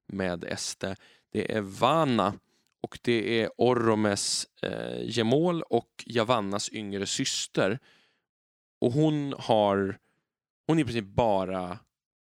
med 0.08 0.44
Este, 0.44 0.96
det 1.34 1.56
är 1.56 1.62
Vana. 1.62 2.34
Och 2.84 3.00
det 3.02 3.42
är 3.42 3.50
Oromes 3.58 4.48
eh, 4.62 5.02
gemol 5.04 5.62
och 5.62 6.04
Javannas 6.06 6.70
yngre 6.72 7.06
syster. 7.06 7.80
Och 8.86 8.92
hon 8.92 9.34
har, 9.40 9.98
hon 10.68 10.78
är 10.78 10.82
i 10.82 10.86
princip 10.86 11.06
bara 11.06 11.80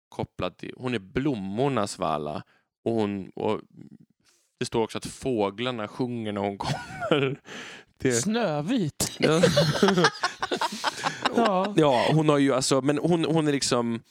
kopplad 0.09 0.57
till, 0.57 0.73
hon 0.77 0.93
är 0.93 0.99
blommornas 0.99 1.99
Vala. 1.99 2.43
Och 2.85 2.91
hon, 2.91 3.29
och 3.29 3.61
det 4.59 4.65
står 4.65 4.83
också 4.83 4.97
att 4.97 5.05
fåglarna 5.05 5.87
sjunger 5.87 6.31
när 6.31 6.41
hon 6.41 6.57
kommer. 6.57 7.41
Det, 7.97 8.11
Snövit. 8.11 9.17
ja. 9.19 9.41
Ja. 11.75 12.07
hon 12.13 12.29
har 12.29 12.37
ju 12.37 12.53
alltså, 12.53 12.81
men 12.81 12.97
hon, 12.97 13.25
hon 13.25 13.47
är 13.47 13.51
liksom, 13.51 14.01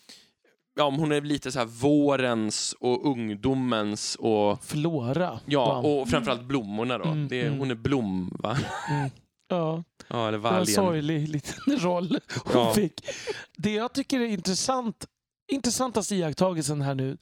ja 0.77 0.91
hon 0.91 1.13
är 1.13 1.21
lite 1.21 1.53
så 1.53 1.59
här 1.59 1.67
vårens 1.67 2.75
och 2.81 3.07
ungdomens 3.07 4.17
och 4.21 4.65
Flora. 4.65 5.41
Ja, 5.47 5.79
och 5.79 6.09
framförallt 6.09 6.45
blommorna 6.45 6.99
då. 6.99 7.05
Mm, 7.05 7.29
det 7.29 7.47
mm. 7.47 7.59
hon 7.59 7.71
är 7.71 7.75
blom, 7.75 8.37
va? 8.39 8.59
Mm. 8.91 9.11
Ja, 9.49 9.83
Ja, 10.09 10.29
eller 10.29 10.39
var 10.39 10.53
en 10.53 10.67
sorglig 10.67 11.29
liten 11.29 11.79
roll 11.79 12.19
hon 12.45 12.53
Ja. 12.55 12.75
fick. 12.75 13.07
Det 13.57 13.73
jag 13.73 13.93
tycker 13.93 14.21
är 14.21 14.27
intressant, 14.27 15.07
intressantaste 15.53 16.15
iakttagelsen 16.15 16.83
här 16.83 16.95
nu, 16.95 17.17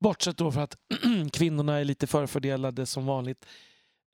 bortsett 0.00 0.36
då 0.36 0.52
för 0.52 0.60
att 0.60 0.76
kvinnorna 1.32 1.78
är 1.78 1.84
lite 1.84 2.06
förfördelade 2.06 2.86
som 2.86 3.06
vanligt, 3.06 3.46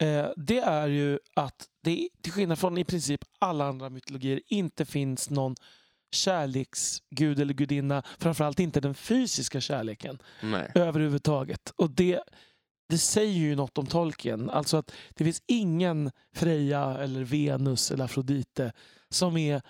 eh, 0.03 0.27
det 0.37 0.59
är 0.59 0.89
ju 0.89 1.19
att 1.35 1.67
det 1.85 2.09
till 2.23 2.33
skillnad 2.33 2.59
från 2.59 2.79
i 2.79 2.85
princip 2.85 3.21
alla 3.39 3.65
andra 3.67 3.91
mytologier 3.91 4.41
inte 4.49 4.85
finns 4.87 5.31
någon 5.31 5.55
kärleksgud 6.13 7.41
eller 7.41 7.55
gudinna, 7.55 8.03
framförallt 8.19 8.61
inte 8.61 8.81
den 8.81 8.95
fysiska 8.95 9.61
kärleken 9.61 10.19
Nej. 10.43 10.73
överhuvudtaget. 10.75 11.73
Och 11.77 11.91
det, 11.91 12.21
det 12.91 12.99
säger 12.99 13.39
ju 13.39 13.57
något 13.57 13.79
om 13.79 13.87
Tolkien. 13.87 14.51
Alltså 14.51 14.77
att 14.77 14.93
det 15.15 15.25
finns 15.25 15.43
ingen 15.47 16.11
Freja 16.35 16.99
eller 16.99 17.25
Venus 17.25 17.91
eller 17.91 18.05
Afrodite 18.05 18.73
som, 19.09 19.37
är, 19.37 19.63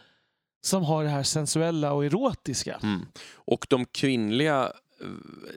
som 0.61 0.85
har 0.85 1.05
det 1.05 1.11
här 1.11 1.23
sensuella 1.23 1.93
och 1.93 2.05
erotiska. 2.05 2.81
Mm. 2.83 3.07
Och 3.35 3.67
de 3.71 3.85
kvinnliga 3.85 4.73
eh, 5.01 5.07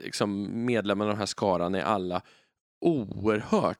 liksom, 0.04 0.48
medlemmarna 0.66 1.10
av 1.10 1.14
den 1.14 1.18
här 1.18 1.26
skaran 1.26 1.74
är 1.74 1.82
alla 1.82 2.22
oerhört 2.80 3.78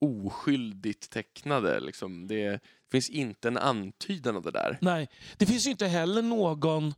oskyldigt 0.00 1.10
tecknade. 1.10 1.80
Liksom. 1.80 2.26
Det 2.26 2.60
finns 2.90 3.10
inte 3.10 3.48
en 3.48 3.58
antydan 3.58 4.36
av 4.36 4.42
det 4.42 4.50
där. 4.50 4.78
Nej, 4.80 5.08
det 5.36 5.46
finns 5.46 5.66
ju 5.66 5.70
inte 5.70 5.86
heller 5.86 6.22
någon 6.22 6.94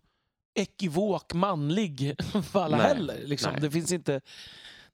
ekivok 0.55 1.35
manlig 1.35 2.17
Nej, 2.55 2.81
heller. 2.81 3.21
Liksom. 3.25 3.53
Det 3.61 3.71
finns 3.71 3.93
inte 3.93 4.21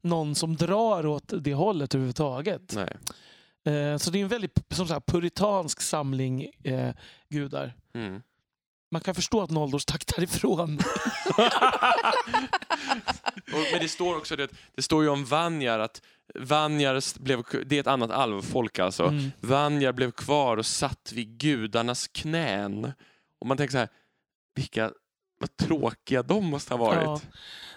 någon 0.05 0.35
som 0.35 0.57
drar 0.57 1.07
åt 1.07 1.33
det 1.41 1.55
hållet 1.55 1.95
överhuvudtaget. 1.95 2.75
Nej. 2.75 2.97
Eh, 3.75 3.99
så 3.99 4.11
det 4.11 4.19
är 4.19 4.23
en 4.23 4.29
väldigt 4.29 4.59
som 4.71 4.89
sagt, 4.89 5.07
puritansk 5.07 5.81
samling 5.81 6.51
eh, 6.65 6.95
gudar. 7.29 7.75
Mm. 7.95 8.23
Man 8.91 9.01
kan 9.01 9.15
förstå 9.15 9.43
att 9.43 9.51
Noldor 9.51 9.79
stack 9.79 10.17
därifrån. 10.17 10.79
Och, 13.53 13.67
men 13.73 13.81
det 13.81 13.89
står 13.89 14.17
också 14.17 14.37
det, 14.37 14.51
det 14.77 14.83
står 14.83 15.03
ju 15.03 15.09
om 15.09 15.25
Vanjar 15.25 15.79
att 15.79 16.03
Vanjar 16.35 17.23
blev, 17.23 17.43
det 17.67 17.77
är 17.77 17.81
ett 17.81 17.87
annat 17.87 18.11
alvfolk 18.11 18.79
alltså. 18.79 19.05
Mm. 19.05 19.31
Vanjar 19.41 19.93
blev 19.93 20.11
kvar 20.11 20.57
och 20.57 20.67
satt 20.67 21.13
vid 21.15 21.39
gudarnas 21.39 22.09
knän. 22.09 22.93
Och 23.41 23.47
man 23.47 23.57
tänker 23.57 23.73
så 23.73 23.79
här, 23.79 23.89
vilka, 24.55 24.91
vad 25.45 25.69
tråkiga 25.69 26.23
de 26.23 26.45
måste 26.45 26.75
ha 26.75 26.79
varit. 26.79 27.03
Ja. 27.05 27.21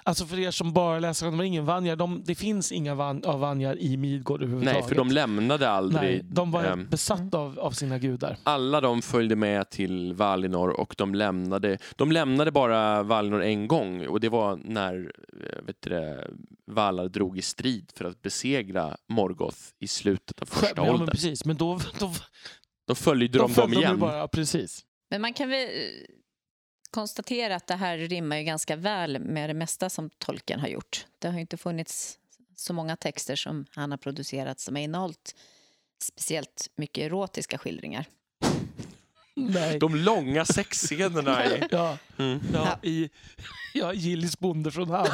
Alltså 0.04 0.26
för 0.26 0.40
er 0.40 0.52
som 0.52 0.74
bara 0.74 1.00
läser 1.00 1.28
om 1.28 1.42
ringen, 1.42 1.66
Vanjar, 1.66 1.96
de, 1.96 2.24
det 2.26 2.36
finns 2.36 2.72
inga 2.72 2.96
van, 2.96 3.24
av 3.24 3.40
Vanjar 3.40 3.80
i 3.80 3.98
Midgård 3.98 4.42
överhuvudtaget. 4.42 4.80
Nej, 4.82 4.90
för 4.90 4.96
de 4.96 5.08
lämnade 5.12 5.70
aldrig. 5.70 6.02
Nej, 6.02 6.22
de 6.24 6.52
var 6.52 6.64
ehm, 6.64 6.88
besatta 6.90 7.38
av, 7.38 7.60
av 7.60 7.72
sina 7.72 7.98
gudar. 7.98 8.38
alla 8.44 8.82
de 8.82 9.02
följde 9.02 9.36
med 9.36 9.70
till 9.70 10.14
Valinor 10.14 10.70
och 10.70 10.96
de 10.98 11.16
lämnade, 11.16 11.78
de 11.96 12.12
lämnade 12.12 12.52
bara 12.52 13.04
Valinor 13.04 13.44
en 13.44 13.68
gång 13.68 14.08
och 14.08 14.20
det 14.20 14.30
var 14.30 14.60
när 14.64 15.12
eh, 15.34 15.66
vet 15.66 15.82
du, 15.82 15.90
det, 15.90 16.28
Valar 16.72 17.08
drog 17.10 17.38
i 17.38 17.42
strid 17.42 17.92
för 17.96 18.06
att 18.06 18.22
besegra 18.22 18.98
Morgoth 19.08 19.58
i 19.80 19.88
slutet 19.88 20.42
av 20.42 20.46
första 20.46 20.74
ja, 20.76 20.84
men 20.84 20.94
åldern. 20.94 21.08
precis. 21.08 21.46
Men 21.46 21.58
då, 21.58 21.80
då, 22.00 22.12
Då 22.88 22.96
följde 22.96 23.28
då 23.28 23.32
de 23.38 23.38
dem 23.38 23.50
följde 23.50 23.76
de 23.76 23.80
ju 23.80 23.86
igen. 23.86 24.00
bara, 24.00 24.18
ja, 24.18 24.28
precis. 24.28 24.84
Men 25.10 25.22
man 25.22 25.34
kan 25.34 25.50
väl 25.50 25.68
eh, 25.68 25.72
konstatera 26.98 27.56
att 27.56 27.68
det 27.68 27.76
här 27.76 27.98
rimmar 27.98 28.38
ju 28.38 28.44
ganska 28.44 28.76
väl 28.76 29.20
med 29.20 29.50
det 29.50 29.54
mesta 29.54 29.90
som 29.90 30.10
Tolkien 30.10 30.60
har 30.60 30.68
gjort. 30.68 31.06
Det 31.20 31.28
har 31.28 31.36
ju 31.36 31.42
inte 31.42 31.58
funnits 31.58 32.18
så 32.56 32.74
många 32.74 32.96
texter 32.96 33.36
som 33.36 33.66
han 33.72 33.92
har 33.92 33.98
producerat 33.98 34.60
som 34.60 34.76
har 34.76 34.82
innehållit 34.82 35.36
speciellt 36.04 36.70
mycket 36.76 37.04
erotiska 37.04 37.58
skildringar. 37.58 38.06
Nej. 39.36 39.80
De 39.80 39.96
långa 39.96 40.46
sexscenerna 40.46 41.46
i... 41.46 41.64
Ja, 41.72 41.98
Mm. 42.18 42.40
ja, 42.54 42.80
i 42.84 43.10
ja, 43.74 43.94
Gillis 43.94 44.40
bonde 44.40 44.72
från 44.72 44.90
Hamn. 44.90 45.10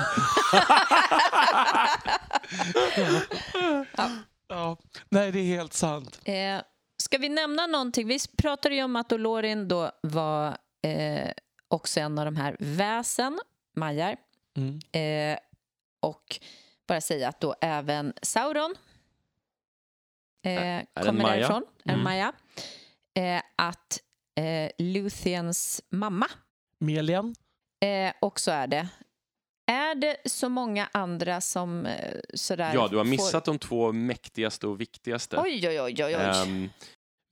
ja. 3.98 4.10
Ja. 4.48 4.78
Nej, 5.10 5.32
det 5.32 5.40
är 5.40 5.46
helt 5.56 5.74
sant. 5.74 6.20
Eh, 6.26 6.62
ska 6.98 7.18
vi 7.18 7.30
nämna 7.30 7.68
någonting? 7.68 8.08
Vi 8.08 8.20
pratade 8.38 8.76
ju 8.76 8.84
om 8.84 8.96
att 8.96 9.12
Olorin 9.12 9.68
då 9.68 9.92
var 10.02 10.58
eh, 10.84 11.30
också 11.74 12.00
en 12.00 12.20
av 12.20 12.26
de 12.26 12.36
här 12.36 12.56
väsen, 12.60 13.40
majar. 13.76 14.16
Mm. 14.58 14.80
Eh, 14.92 15.40
och 16.00 16.40
bara 16.88 17.02
säga 17.02 17.30
att 17.30 17.40
då 17.42 17.56
även 17.62 18.14
Sauron 18.22 18.76
eh, 20.46 20.54
en 20.78 20.86
kommer 20.94 21.14
maja. 21.22 21.36
därifrån, 21.36 21.66
en 21.84 21.92
Mm. 21.94 22.04
maja. 22.04 22.34
Eh, 23.16 23.42
att 23.56 24.00
eh, 24.36 24.72
Luthiens 24.78 25.82
mamma 25.90 26.28
Melian? 26.80 27.36
eh, 27.86 28.14
också 28.22 28.52
är 28.52 28.68
det. 28.68 28.88
Är 29.66 29.96
det 29.96 30.18
så 30.26 30.50
många 30.50 30.90
andra 30.94 31.42
som 31.42 31.86
eh, 31.86 32.20
sådär... 32.34 32.74
Ja, 32.74 32.88
du 32.88 32.98
har 32.98 33.04
får- 33.04 33.10
missat 33.10 33.46
de 33.46 33.60
två 33.60 33.92
mäktigaste 33.92 34.68
och 34.68 34.82
viktigaste. 34.82 35.38
Oj, 35.42 35.68
oj, 35.68 35.82
oj, 35.82 36.06
oj. 36.06 36.16
oj. 36.18 36.70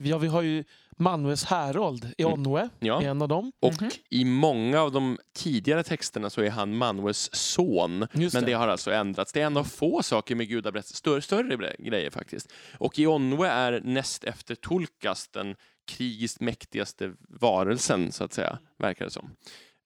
Ja, 0.04 0.18
vi 0.18 0.28
har 0.28 0.42
ju 0.42 0.64
Manuels 0.98 1.44
härold 1.44 2.12
i 2.18 2.24
Mm. 2.24 2.34
Onwe, 2.34 2.70
ja. 2.80 3.02
är 3.02 3.08
en 3.08 3.22
av 3.22 3.28
dem. 3.28 3.52
Och 3.60 3.82
Mhm. 3.82 3.90
i 4.10 4.26
många 4.26 4.82
av 4.82 4.92
de 4.92 5.18
tidigare 5.36 5.84
texterna 5.84 6.30
så 6.30 6.42
är 6.42 6.50
han 6.50 6.78
Manuels 6.78 7.30
son. 7.34 8.08
Just 8.14 8.34
Men 8.34 8.44
det. 8.44 8.50
det 8.52 8.54
har 8.58 8.68
alltså 8.68 8.92
ändrats. 8.92 9.34
Det 9.34 9.42
är 9.42 9.46
en 9.46 9.58
av 9.58 9.64
få 9.64 10.04
saker 10.04 10.36
med 10.36 10.48
gudaberättelser, 10.50 10.96
större, 10.96 11.22
större 11.22 11.76
grejer 11.80 12.10
faktiskt. 12.10 12.54
Och 12.78 13.00
Ionwe 13.00 13.48
är 13.50 13.82
näst 13.84 14.24
efter 14.24 14.56
Tulkas 14.56 15.28
den 15.28 15.56
krigiskt 15.88 16.40
mäktigaste 16.40 17.14
varelsen, 17.30 18.12
så 18.12 18.24
att 18.24 18.34
säga, 18.34 18.58
verkar 18.78 19.06
det 19.06 19.12
som. 19.12 19.30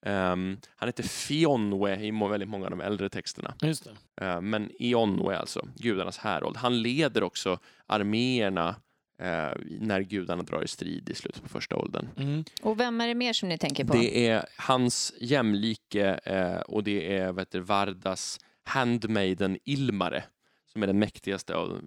Ehm, 0.06 0.56
han 0.76 0.88
heter 0.88 1.02
Fionwe 1.02 1.96
i 2.06 2.10
väldigt 2.10 2.48
många 2.48 2.64
av 2.64 2.70
de 2.70 2.80
äldre 2.80 3.08
texterna. 3.08 3.54
Just 3.62 3.88
det. 4.16 4.24
Uh, 4.26 4.40
men 4.40 4.70
Ionwe 4.78 5.38
alltså, 5.38 5.68
gudarnas 5.76 6.18
härold. 6.18 6.56
Han 6.56 6.82
leder 6.82 7.22
också 7.22 7.58
arméerna 7.86 8.74
eh, 9.18 9.50
när 9.80 10.00
gudarna 10.00 10.42
drar 10.42 10.62
i 10.64 10.68
strid 10.68 11.08
i 11.08 11.14
slutet 11.14 11.42
på 11.42 11.48
första 11.48 11.76
åldern. 11.76 12.08
Mm. 12.16 12.44
Och 12.62 12.80
vem 12.80 13.00
är 13.00 13.08
det 13.08 13.14
mer 13.14 13.32
som 13.32 13.48
ni 13.48 13.58
tänker 13.58 13.84
på? 13.84 13.92
Det 13.92 14.28
är 14.28 14.44
hans 14.56 15.12
jämlike 15.20 16.20
eh, 16.24 16.60
och 16.60 16.84
det 16.84 17.16
är 17.16 17.32
vet 17.32 17.50
du, 17.50 17.60
Vardas 17.60 18.40
handmaiden 18.64 19.58
Ilmare 19.64 20.24
som 20.72 20.82
är 20.82 20.86
den 20.86 20.98
mäktigaste 20.98 21.54
av 21.54 21.80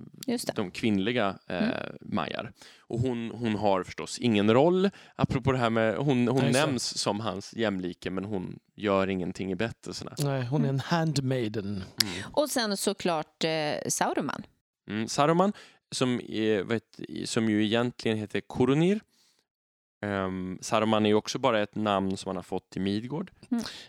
de 0.55 0.71
kvinnliga 0.71 1.39
eh, 1.47 1.57
Mm. 1.63 1.95
majar. 2.01 2.51
Och 2.80 2.99
hon, 2.99 3.32
hon 3.32 3.55
har 3.55 3.84
förstås 3.84 4.19
ingen 4.19 4.53
roll, 4.53 4.89
apropå 5.15 5.51
det 5.51 5.57
här 5.57 5.69
med, 5.69 5.95
hon, 5.95 6.27
hon 6.27 6.41
Nej, 6.41 6.51
nämns 6.51 6.97
som 6.97 7.19
hans 7.19 7.53
jämlike 7.53 8.09
men 8.09 8.25
hon 8.25 8.59
gör 8.75 9.07
ingenting 9.07 9.51
i 9.51 9.55
berättelserna. 9.55 10.13
Nej, 10.19 10.45
hon 10.45 10.65
är 10.65 10.69
en 10.69 10.80
handmaiden. 10.80 11.65
Mm. 11.65 11.84
Och 12.34 12.49
sen 12.49 12.77
såklart 12.77 13.43
eh, 13.43 13.73
Sauroman. 13.88 14.43
Mm. 14.89 15.07
Saruman, 15.07 15.53
som, 15.92 16.22
är, 16.30 16.64
vet, 16.64 16.84
som 17.26 17.50
ju 17.50 17.66
egentligen 17.66 18.18
heter 18.18 18.42
Koronir. 18.42 19.00
Um, 20.06 20.58
Saruman 20.62 21.06
är 21.06 21.10
ju 21.10 21.16
också 21.16 21.40
bara 21.40 21.62
ett 21.62 21.76
namn 21.76 22.18
som 22.18 22.30
han 22.30 22.36
har 22.36 22.44
fått 22.44 22.78
i 22.78 22.80
Midgård. 22.80 23.32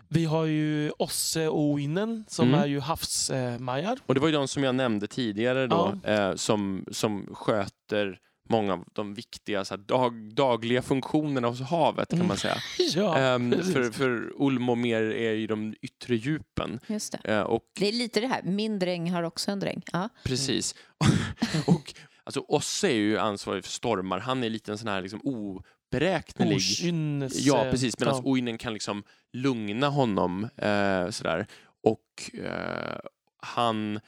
Vi 0.08 0.24
har 0.24 0.44
ju 0.44 0.90
Osse 0.90 1.48
och 1.48 1.60
Oinen 1.60 2.24
som 2.28 2.48
Mm. 2.48 2.60
är 2.60 2.66
ju 2.66 2.80
havsmajar. 2.80 3.98
Och 4.06 4.14
det 4.14 4.20
var 4.20 4.28
ju 4.28 4.34
de 4.34 4.48
som 4.48 4.64
jag 4.64 4.74
nämnde 4.74 5.06
tidigare 5.06 5.66
då, 5.66 5.98
eh, 6.04 6.34
som, 6.34 6.84
som 6.90 7.34
sköter 7.34 8.20
många 8.50 8.72
av 8.72 8.84
de 8.92 9.14
viktiga 9.14 9.64
så 9.64 9.76
dag, 9.76 10.34
dagliga 10.34 10.82
funktionerna 10.82 11.48
hos 11.48 11.60
havet 11.60 12.10
kan 12.10 12.26
man 12.26 12.36
säga. 12.36 12.56
Ja, 12.94 13.38
precis. 13.50 13.72
för, 13.72 13.90
för 13.90 14.32
Ulmo 14.36 14.74
mer 14.74 15.02
är 15.02 15.34
i 15.34 15.46
de 15.46 15.74
yttre 15.82 16.16
djupen. 16.16 16.80
Just 16.86 17.12
det. 17.12 17.34
Eh, 17.34 17.42
och 17.42 17.64
det 17.78 17.88
är 17.88 17.92
lite 17.92 18.20
det 18.20 18.26
här, 18.26 18.42
min 18.42 18.78
dräng 18.78 19.10
har 19.10 19.22
också 19.22 19.50
en 19.50 19.60
dräng. 19.60 19.82
Ja. 19.92 20.08
Precis. 20.24 20.74
och, 21.66 21.94
alltså, 22.24 22.40
Osse 22.40 22.88
är 22.88 22.94
ju 22.94 23.18
ansvarig 23.18 23.64
för 23.64 23.70
stormar. 23.70 24.18
Han 24.18 24.44
är 24.44 24.50
lite 24.50 24.72
en 24.72 24.78
sån 24.78 24.88
här 24.88 25.02
liksom, 25.02 25.20
oberäknelig... 25.20 26.56
Okynnes... 26.56 27.40
Ja, 27.46 27.64
eh, 27.64 27.70
precis. 27.70 27.98
Medan 27.98 28.14
ja. 28.14 28.22
Oinen 28.24 28.58
kan 28.58 28.72
liksom 28.72 29.02
lugna 29.32 29.88
honom. 29.88 30.48
Eh, 30.56 31.10
sådär. 31.10 31.46
Och 31.82 32.38
eh, 32.44 32.98
han... 33.42 34.00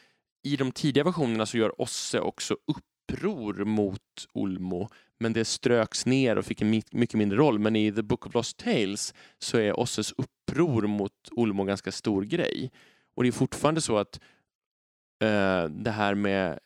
I 0.45 0.57
de 0.57 0.73
tidiga 0.73 1.05
versionerna 1.05 1.47
så 1.47 1.59
gör 1.59 1.81
Osse 1.81 2.21
också 2.21 2.57
uppror 3.13 3.65
mot 3.65 4.27
Ulmo. 4.35 4.89
Men 5.19 5.33
det 5.33 5.45
ströks 5.45 6.07
ner 6.07 6.39
och 6.39 6.45
fick 6.45 6.63
en 6.63 6.71
mycket 6.71 7.15
mindre 7.15 7.39
roll. 7.39 7.59
Men 7.59 7.77
i 7.77 7.93
The 7.93 8.03
Book 8.03 8.27
of 8.27 8.35
Lost 8.35 8.57
Tales 8.57 9.15
så 9.39 9.59
är 9.59 9.81
Osses 9.81 10.13
uppror 10.13 10.87
mot 10.87 11.29
Ulmo 11.37 11.63
en 11.63 11.67
ganska 11.67 11.93
stor 11.93 12.23
grej. 12.23 12.71
Och 13.15 13.23
det 13.23 13.29
är 13.29 13.33
fortfarande 13.33 13.81
så 13.81 13.99
att 13.99 14.21
eh, 15.23 15.65
det 15.65 15.91
här 15.91 16.15
med 16.15 16.59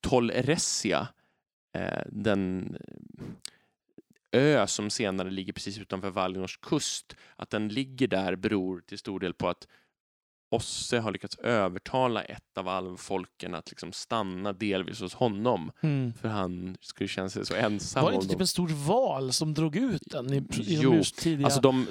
Tol 0.00 0.30
eh, 0.30 0.42
den 2.06 2.76
ö 4.32 4.66
som 4.66 4.90
senare 4.90 5.30
ligger 5.30 5.52
precis 5.52 5.78
utanför 5.78 6.10
Valinors 6.10 6.56
kust, 6.56 7.16
att 7.36 7.50
den 7.50 7.68
ligger 7.68 8.06
där 8.06 8.36
beror 8.36 8.80
till 8.80 8.98
stor 8.98 9.20
del 9.20 9.34
på 9.34 9.48
att 9.48 9.68
Osse 10.48 10.98
har 10.98 11.12
lyckats 11.12 11.38
övertala 11.38 12.22
ett 12.22 12.58
av 12.58 12.68
alvfolken 12.68 13.54
att 13.54 13.70
liksom 13.70 13.92
stanna 13.92 14.52
delvis 14.52 15.00
hos 15.00 15.14
honom. 15.14 15.72
Mm. 15.80 16.12
För 16.12 16.28
han 16.28 16.76
skulle 16.80 17.08
känna 17.08 17.28
sig 17.28 17.46
så 17.46 17.54
ensam. 17.54 18.04
Var 18.04 18.10
det 18.10 18.14
inte 18.14 18.28
typ 18.28 18.40
en 18.40 18.46
stor 18.46 18.68
val 18.68 19.32
som 19.32 19.54
drog 19.54 19.76
ut 19.76 20.02
den 20.06 20.32
i, 20.32 20.36
i 20.36 20.42
Jo, 20.82 20.90
de 20.90 20.98
urtidiga... 20.98 21.46
Alltså 21.46 21.60
de, 21.60 21.86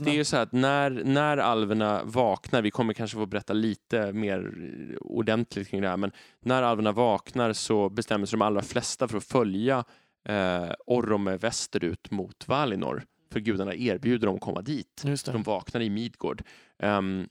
det 0.00 0.10
är 0.10 0.14
ju 0.14 0.24
så 0.24 0.36
att 0.36 0.52
när, 0.52 0.90
när 0.90 1.36
alverna 1.36 2.04
vaknar, 2.04 2.62
vi 2.62 2.70
kommer 2.70 2.92
kanske 2.94 3.16
få 3.16 3.26
berätta 3.26 3.52
lite 3.52 4.12
mer 4.12 4.52
ordentligt 5.00 5.68
kring 5.68 5.82
det 5.82 5.88
här, 5.88 5.96
men 5.96 6.12
när 6.40 6.62
alverna 6.62 6.92
vaknar 6.92 7.52
så 7.52 7.88
bestämmer 7.88 8.26
sig 8.26 8.38
de 8.38 8.42
allra 8.42 8.62
flesta 8.62 9.08
för 9.08 9.16
att 9.16 9.24
följa 9.24 9.84
eh, 10.28 10.70
Orome 10.86 11.36
västerut 11.36 12.10
mot 12.10 12.48
Valinor. 12.48 13.04
För 13.32 13.40
gudarna 13.40 13.74
erbjuder 13.74 14.26
dem 14.26 14.36
att 14.36 14.42
komma 14.42 14.62
dit. 14.62 15.04
De 15.26 15.42
vaknar 15.42 15.80
i 15.80 15.90
Midgård. 15.90 16.42
Ehm, 16.78 17.28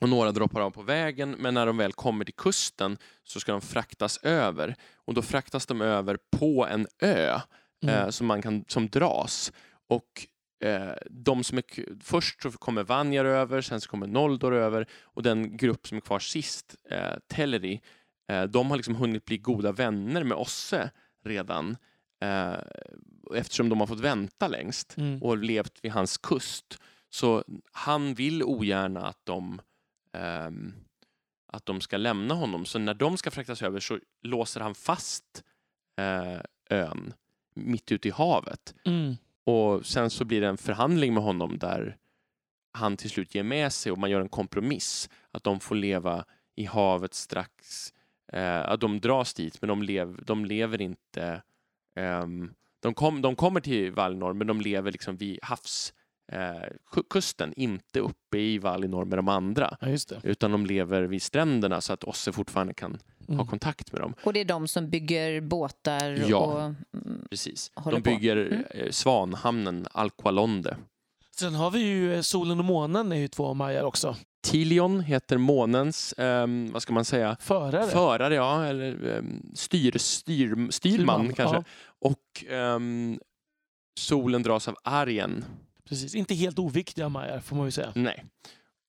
och 0.00 0.08
några 0.08 0.32
droppar 0.32 0.60
av 0.60 0.70
på 0.70 0.82
vägen, 0.82 1.30
men 1.38 1.54
när 1.54 1.66
de 1.66 1.76
väl 1.76 1.92
kommer 1.92 2.24
till 2.24 2.34
kusten 2.34 2.98
så 3.24 3.40
ska 3.40 3.52
de 3.52 3.60
fraktas 3.60 4.18
över. 4.22 4.74
Och 4.94 5.14
då 5.14 5.22
fraktas 5.22 5.66
de 5.66 5.80
över 5.80 6.18
på 6.38 6.66
en 6.66 6.86
ö 7.02 7.40
Mm. 7.82 7.94
eh, 7.94 8.08
som, 8.10 8.26
man 8.26 8.42
kan, 8.42 8.64
som 8.68 8.88
dras. 8.88 9.52
Och 9.88 10.26
eh, 10.68 10.92
de 11.10 11.44
som 11.44 11.58
är, 11.58 11.64
först 12.02 12.42
så 12.42 12.50
kommer 12.50 12.82
Vanjar 12.82 13.24
över, 13.24 13.60
sen 13.60 13.80
så 13.80 13.88
kommer 13.90 14.06
Noldor 14.06 14.54
över 14.54 14.86
och 15.02 15.22
den 15.22 15.56
grupp 15.56 15.86
som 15.86 15.96
är 15.96 16.00
kvar 16.00 16.18
sist, 16.18 16.74
eh, 16.90 17.14
Teleri, 17.28 17.80
eh, 18.32 18.42
de 18.42 18.70
har 18.70 18.76
liksom 18.76 18.94
hunnit 18.94 19.24
bli 19.24 19.38
goda 19.38 19.72
vänner 19.72 20.24
med 20.24 20.36
Osse 20.38 20.90
redan 21.24 21.76
eh, 22.22 22.54
eftersom 23.34 23.68
de 23.68 23.80
har 23.80 23.86
fått 23.86 24.00
vänta 24.00 24.48
längst 24.48 24.96
Mm. 24.96 25.22
och 25.22 25.36
levt 25.38 25.78
vid 25.82 25.92
hans 25.92 26.18
kust. 26.18 26.78
Så 27.10 27.44
han 27.72 28.14
vill 28.14 28.42
ogärna 28.42 29.06
att 29.06 29.20
de 29.24 29.60
att 31.46 31.66
de 31.66 31.80
ska 31.80 31.96
lämna 31.96 32.34
honom. 32.34 32.64
Så 32.64 32.78
när 32.78 32.94
de 32.94 33.16
ska 33.16 33.30
fraktas 33.30 33.62
över 33.62 33.80
så 33.80 33.98
låser 34.22 34.60
han 34.60 34.74
fast 34.74 35.44
eh, 35.96 36.40
ön 36.70 37.14
mitt 37.54 37.92
ute 37.92 38.08
i 38.08 38.10
havet. 38.10 38.74
Mm. 38.84 39.14
Och 39.44 39.86
sen 39.86 40.10
så 40.10 40.24
blir 40.24 40.40
det 40.40 40.48
en 40.48 40.56
förhandling 40.56 41.14
med 41.14 41.22
honom 41.22 41.58
där 41.58 41.96
han 42.72 42.96
till 42.96 43.10
slut 43.10 43.34
ger 43.34 43.42
med 43.42 43.72
sig 43.72 43.92
och 43.92 43.98
man 43.98 44.10
gör 44.10 44.20
en 44.20 44.28
kompromiss. 44.28 45.10
Att 45.30 45.44
de 45.44 45.60
får 45.60 45.74
leva 45.74 46.24
i 46.56 46.64
havet 46.64 47.14
strax. 47.14 47.92
Eh, 48.32 48.60
att 48.60 48.80
de 48.80 49.00
dras 49.00 49.34
dit 49.34 49.60
men 49.60 49.68
de, 49.68 49.82
lev, 49.82 50.24
de 50.24 50.44
lever 50.44 50.80
inte... 50.80 51.42
ehm, 51.96 52.54
de, 52.80 52.94
kom, 52.94 53.22
de 53.22 53.36
kommer 53.36 53.60
till 53.60 53.92
Valinor 53.92 54.32
men 54.32 54.46
de 54.46 54.60
lever 54.60 54.92
liksom 54.92 55.16
vid 55.16 55.38
havskusten, 55.42 55.96
eh, 56.32 56.38
ku- 56.92 57.02
kusten, 57.10 57.52
inte 57.56 58.00
uppe 58.00 58.38
i 58.38 58.58
Valinor 58.58 59.04
med 59.04 59.18
de 59.18 59.28
andra. 59.28 59.76
Ja, 59.80 59.88
just 59.88 60.08
det. 60.08 60.20
Utan 60.22 60.50
de 60.52 60.66
lever 60.66 61.02
vid 61.02 61.22
stränderna 61.22 61.80
så 61.80 61.92
att 61.92 62.04
Osse 62.04 62.32
fortfarande 62.32 62.74
kan 62.74 62.98
Mm. 63.28 63.38
ha 63.38 63.46
kontakt 63.46 63.92
med 63.92 64.00
dem. 64.00 64.14
Och 64.22 64.32
det 64.32 64.40
är 64.40 64.44
de 64.44 64.68
som 64.68 64.90
bygger 64.90 65.40
båtar 65.40 66.24
Ja. 66.28 66.36
och... 66.38 66.60
mm, 66.62 67.26
Precis. 67.30 67.70
De 67.84 68.00
bygger 68.02 68.36
Mm. 68.36 68.64
eh, 68.70 68.90
Svanhamnen, 68.90 69.86
Alqualonde. 69.92 70.76
Sen 71.36 71.54
har 71.54 71.70
vi 71.70 71.78
ju 71.80 72.14
eh, 72.14 72.20
solen 72.20 72.58
och 72.58 72.64
månen 72.64 73.12
är 73.12 73.16
ju 73.16 73.28
två 73.28 73.54
majar 73.54 73.82
också. 73.84 74.16
Tilion 74.42 75.00
heter 75.00 75.38
månens, 75.38 76.14
ehm, 76.18 76.72
vad 76.72 76.82
ska 76.82 76.92
man 76.92 77.04
säga, 77.04 77.36
Förare. 77.40 77.86
förare, 77.86 78.34
ja, 78.34 78.64
eller 78.66 79.04
um, 79.18 79.42
styr, 79.54 79.98
styr, 79.98 80.70
styrman 80.70 81.32
kanske. 81.34 81.56
Ja, 81.56 81.64
Och 81.98 82.44
ehm, 82.48 83.18
solen 83.98 84.42
dras 84.42 84.68
av 84.68 84.76
Arjen. 84.84 85.44
Precis. 85.88 86.14
Inte 86.14 86.34
helt 86.34 86.58
oviktiga 86.58 87.08
majar 87.08 87.40
får 87.40 87.56
man 87.56 87.64
ju 87.64 87.70
säga. 87.70 87.92
Nej. 87.94 88.24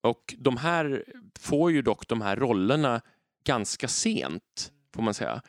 Och 0.02 0.36
de 0.38 0.58
här 0.58 1.04
får 1.40 1.72
ju 1.72 1.82
dock 1.82 2.08
de 2.08 2.22
här 2.22 2.36
rollerna 2.36 3.02
ganska 3.46 3.88
sent, 3.88 4.72
får 4.94 5.02
man 5.02 5.14
säga. 5.14 5.42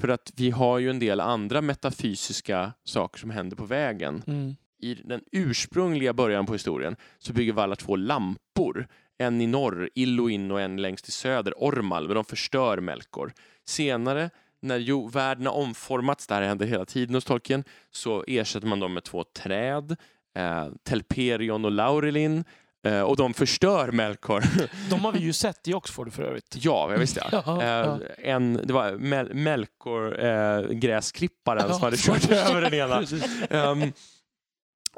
För 0.00 0.08
att 0.08 0.32
vi 0.36 0.50
har 0.50 0.78
ju 0.78 0.90
en 0.90 0.98
del 0.98 1.20
andra 1.20 1.60
metafysiska 1.60 2.72
saker 2.84 3.20
som 3.20 3.30
händer 3.30 3.56
på 3.56 3.64
vägen. 3.64 4.22
Mm. 4.26 4.56
I 4.78 4.94
den 4.94 5.20
ursprungliga 5.32 6.12
början 6.12 6.46
på 6.46 6.52
historien 6.52 6.96
så 7.18 7.32
bygger 7.32 7.52
Valar 7.52 7.76
två 7.76 7.96
lampor. 7.96 8.88
En 9.18 9.40
i 9.40 9.46
norr, 9.46 9.90
Illuin, 9.94 10.50
och 10.50 10.60
en 10.60 10.76
längst 10.76 11.08
i 11.08 11.12
söder, 11.12 11.54
Ormal, 11.56 12.06
men 12.06 12.14
de 12.14 12.24
förstör 12.24 12.80
Melkor. 12.80 13.32
Senare, 13.64 14.30
när 14.60 14.78
jo, 14.78 15.08
världen 15.08 15.46
har 15.46 15.52
omformats, 15.52 16.26
det 16.26 16.34
här 16.34 16.42
händer 16.42 16.66
hela 16.66 16.84
tiden 16.84 17.14
hos 17.14 17.24
Tolkien, 17.24 17.64
så 17.90 18.24
ersätter 18.26 18.66
man 18.66 18.80
dem 18.80 18.94
med 18.94 19.04
två 19.04 19.24
träd, 19.24 19.96
eh, 20.36 20.66
Telperion 20.84 21.64
och 21.64 21.70
Laurelin, 21.72 22.44
eh, 22.86 23.00
och 23.00 23.16
de 23.16 23.34
förstör 23.34 23.92
Melkor. 23.92 24.42
De 24.90 25.00
har 25.00 25.12
vi 25.12 25.18
ju 25.18 25.32
sett 25.44 25.68
i 25.68 25.74
Oxford 25.74 26.12
för 26.12 26.22
övrigt. 26.22 26.56
ja, 26.60 26.92
jag 26.92 26.98
visste 26.98 27.28
ja. 27.32 27.42
Ja, 27.46 27.62
Eh, 27.62 27.68
ja. 27.68 27.98
en, 28.18 28.60
det 28.64 28.72
var 28.72 28.92
Mel- 28.92 29.34
Melkor, 29.34 30.24
eh, 30.24 30.60
gräsklipparen, 30.68 31.62
som 31.62 31.70
Ja, 31.72 31.78
hade 31.78 31.96
kört 31.96 32.30
över 32.30 32.60
den 32.62 32.74
ena. 32.74 33.02
Ehm, 33.50 33.92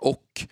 och 0.00 0.46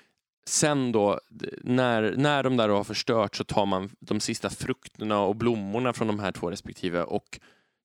sen 0.49 0.93
då, 0.93 1.21
när, 1.63 2.15
när 2.17 2.43
de 2.43 2.57
där 2.57 2.69
har 2.69 2.85
förstört 2.85 3.37
så 3.37 3.45
tar 3.45 3.67
man 3.67 3.91
de 4.01 4.21
sista 4.21 4.51
frukterna 4.51 5.21
och 5.21 5.37
blommorna 5.37 5.93
från 5.93 6.07
de 6.09 6.19
här 6.19 6.33
två 6.33 6.51
respektive 6.51 7.03
och 7.03 7.41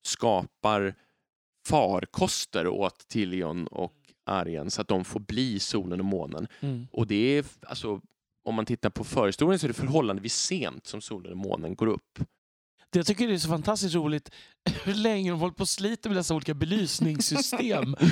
skapar 0.08 0.94
farkoster 1.68 2.68
åt 2.68 3.08
Tilion 3.08 3.68
och 3.68 3.94
Arjen 4.26 4.72
så 4.72 4.82
att 4.82 4.88
de 4.88 5.06
får 5.06 5.20
bli 5.20 5.60
solen 5.60 6.00
och 6.00 6.06
månen. 6.06 6.48
Mm. 6.60 6.88
Och 6.92 7.08
det 7.08 7.38
är, 7.38 7.46
alltså, 7.68 8.02
om 8.46 8.56
man 8.56 8.66
tittar 8.66 8.90
på 8.90 9.04
förhistorien 9.04 9.60
så 9.60 9.66
är 9.66 9.68
det 9.68 9.74
förhållandevis 9.74 10.36
sent 10.36 10.88
som 10.88 11.02
solen 11.02 11.32
och 11.32 11.38
månen 11.38 11.76
går 11.76 11.88
upp. 11.88 12.20
Det 12.90 13.00
jag 13.00 13.06
tycker 13.06 13.28
det 13.28 13.34
är 13.34 13.38
så 13.38 13.50
fantastiskt 13.50 13.96
roligt 13.96 14.30
hur 14.84 14.94
länge 14.94 15.32
de 15.32 15.40
håller 15.40 15.54
på 15.54 15.62
och 15.62 15.70
sliter 15.70 16.10
med 16.10 16.18
dessa 16.18 16.36
olika 16.36 16.54
belysningssystem. 16.54 17.96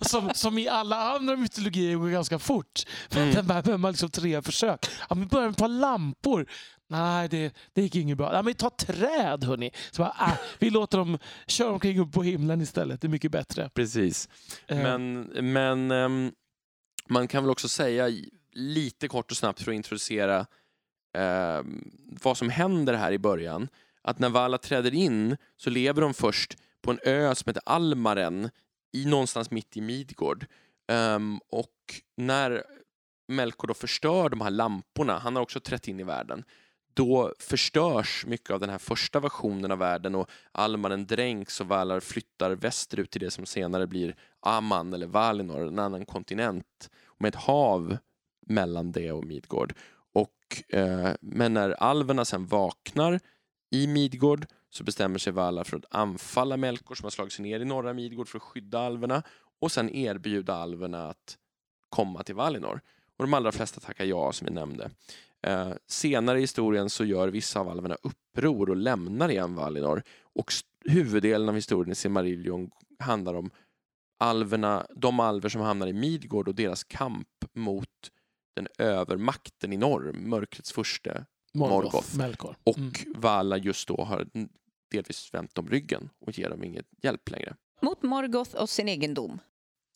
som, 0.00 0.30
som 0.34 0.58
i 0.58 0.68
alla 0.68 0.96
andra 0.96 1.36
mytologier 1.36 1.96
går 1.96 2.08
ganska 2.08 2.38
fort. 2.38 2.82
Men 3.10 3.22
Mm. 3.22 3.34
den 3.34 3.46
behöver 3.46 3.76
man 3.76 3.92
liksom 3.92 4.10
tre 4.10 4.42
försök. 4.42 4.86
Ja, 5.08 5.14
vi 5.14 5.26
börjar 5.26 5.46
med 5.46 5.52
ett 5.52 5.58
par 5.58 5.68
lampor. 5.68 6.46
Nej, 6.94 7.28
det, 7.28 7.54
det 7.72 7.82
gick 7.82 7.96
inget 7.96 8.18
bra. 8.18 8.34
Ja, 8.34 8.42
men 8.42 8.54
ta 8.54 8.70
träd 8.70 9.44
hörni. 9.44 9.70
Så 9.90 10.02
bara, 10.02 10.16
äh, 10.20 10.38
vi 10.58 10.70
låter 10.70 10.98
dem 10.98 11.18
köra 11.46 11.72
omkring 11.72 11.98
upp 12.00 12.12
på 12.12 12.22
himlen 12.22 12.60
istället. 12.60 13.00
Det 13.00 13.06
är 13.06 13.10
mycket 13.10 13.30
bättre. 13.32 13.68
Precis. 13.74 14.28
Eh, 14.66 14.76
Men, 14.76 15.20
men 15.52 15.90
ehm, 15.90 16.32
man 17.08 17.28
kan 17.28 17.42
väl 17.42 17.50
också 17.50 17.68
säga 17.68 18.08
lite 18.52 19.08
kort 19.08 19.30
och 19.30 19.36
snabbt 19.36 19.62
för 19.62 19.70
att 19.72 19.76
introducera 19.76 20.46
ehm, 21.16 21.90
vad 22.22 22.38
som 22.38 22.48
händer 22.48 22.94
här 22.94 23.12
i 23.12 23.18
början. 23.18 23.68
Att 24.02 24.18
när 24.18 24.28
Vala 24.28 24.58
träder 24.58 24.94
in 24.94 25.36
så 25.56 25.70
lever 25.70 26.02
de 26.02 26.14
först 26.14 26.56
på 26.82 26.90
en 26.90 26.98
ö 27.02 27.34
som 27.34 27.50
heter 27.50 27.62
Almaren 27.66 28.50
i 28.92 29.04
någonstans 29.06 29.50
mitt 29.50 29.76
i 29.76 29.80
Midgård. 29.80 30.46
Ehm, 30.92 31.38
och 31.48 31.70
när 32.16 32.62
Melkor 33.28 33.68
då 33.68 33.74
förstör 33.74 34.28
de 34.28 34.40
här 34.40 34.50
lamporna, 34.50 35.18
han 35.18 35.36
har 35.36 35.42
också 35.42 35.60
trätt 35.60 35.88
in 35.88 36.00
i 36.00 36.02
världen, 36.02 36.44
då 36.94 37.32
förstörs 37.38 38.26
mycket 38.26 38.50
av 38.50 38.60
den 38.60 38.70
här 38.70 38.78
första 38.78 39.20
versionen 39.20 39.72
av 39.72 39.78
världen 39.78 40.14
och 40.14 40.30
Almaren 40.52 41.06
dränks 41.06 41.60
och 41.60 41.68
Valar 41.68 42.00
flyttar 42.00 42.50
västerut 42.50 43.10
till 43.10 43.20
det 43.20 43.30
som 43.30 43.46
senare 43.46 43.86
blir 43.86 44.16
Amman 44.40 44.92
eller 44.92 45.06
Valinor, 45.06 45.66
en 45.66 45.78
annan 45.78 46.06
kontinent 46.06 46.90
med 47.18 47.28
ett 47.28 47.34
hav 47.34 47.96
mellan 48.46 48.92
det 48.92 49.12
och 49.12 49.24
Midgård. 49.24 49.74
Och, 50.12 50.62
eh, 50.68 51.10
men 51.20 51.54
när 51.54 51.70
alverna 51.70 52.24
sen 52.24 52.46
vaknar 52.46 53.20
i 53.70 53.86
Midgård 53.86 54.46
så 54.70 54.84
bestämmer 54.84 55.18
sig 55.18 55.32
Valar 55.32 55.64
för 55.64 55.76
att 55.76 55.94
anfalla 55.94 56.56
Melkor 56.56 56.94
som 56.94 57.04
har 57.04 57.10
slagit 57.10 57.32
sig 57.32 57.42
ner 57.42 57.60
i 57.60 57.64
norra 57.64 57.92
Midgård 57.92 58.28
för 58.28 58.38
att 58.38 58.42
skydda 58.42 58.78
alverna 58.78 59.22
och 59.60 59.72
sen 59.72 59.90
erbjuda 59.90 60.54
alverna 60.54 61.08
att 61.08 61.38
komma 61.88 62.22
till 62.22 62.34
Valinor. 62.34 62.80
Och 63.16 63.24
de 63.24 63.34
allra 63.34 63.52
flesta 63.52 63.80
tackar 63.80 64.04
ja, 64.04 64.32
som 64.32 64.46
vi 64.46 64.52
nämnde. 64.52 64.90
Eh, 65.46 65.72
senare 65.86 66.38
i 66.38 66.40
historien 66.40 66.90
så 66.90 67.04
gör 67.04 67.28
vissa 67.28 67.60
av 67.60 67.68
alverna 67.68 67.96
uppror 68.02 68.70
och 68.70 68.76
lämnar 68.76 69.28
igen 69.28 69.54
Valinor. 69.54 70.02
Och 70.22 70.52
huvuddelen 70.84 71.48
av 71.48 71.54
historien 71.54 71.92
i 71.92 71.94
Silmarillion 71.94 72.70
handlar 72.98 73.34
om 73.34 73.50
alverna, 74.18 74.86
de 74.96 75.20
alver 75.20 75.48
som 75.48 75.60
hamnar 75.60 75.86
i 75.86 75.92
Midgård 75.92 76.48
och 76.48 76.54
deras 76.54 76.84
kamp 76.84 77.28
mot 77.52 78.10
den 78.56 78.68
övermakten 78.78 79.72
i 79.72 79.76
norr, 79.76 80.12
mörkrets 80.12 80.72
furste 80.72 81.24
Morgoth. 81.54 82.16
Melkor. 82.16 82.56
och 82.64 82.78
Mm. 82.78 82.92
Vala 83.16 83.56
just 83.56 83.88
då 83.88 84.04
har 84.04 84.26
delvis 84.90 85.34
vänt 85.34 85.54
dem 85.54 85.68
ryggen 85.68 86.10
och 86.20 86.38
ger 86.38 86.50
dem 86.50 86.64
inget 86.64 86.86
hjälp 87.02 87.30
längre. 87.30 87.56
Mot 87.82 88.02
Morgoth 88.02 88.56
och 88.56 88.70
sin 88.70 88.88
egendom. 88.88 89.38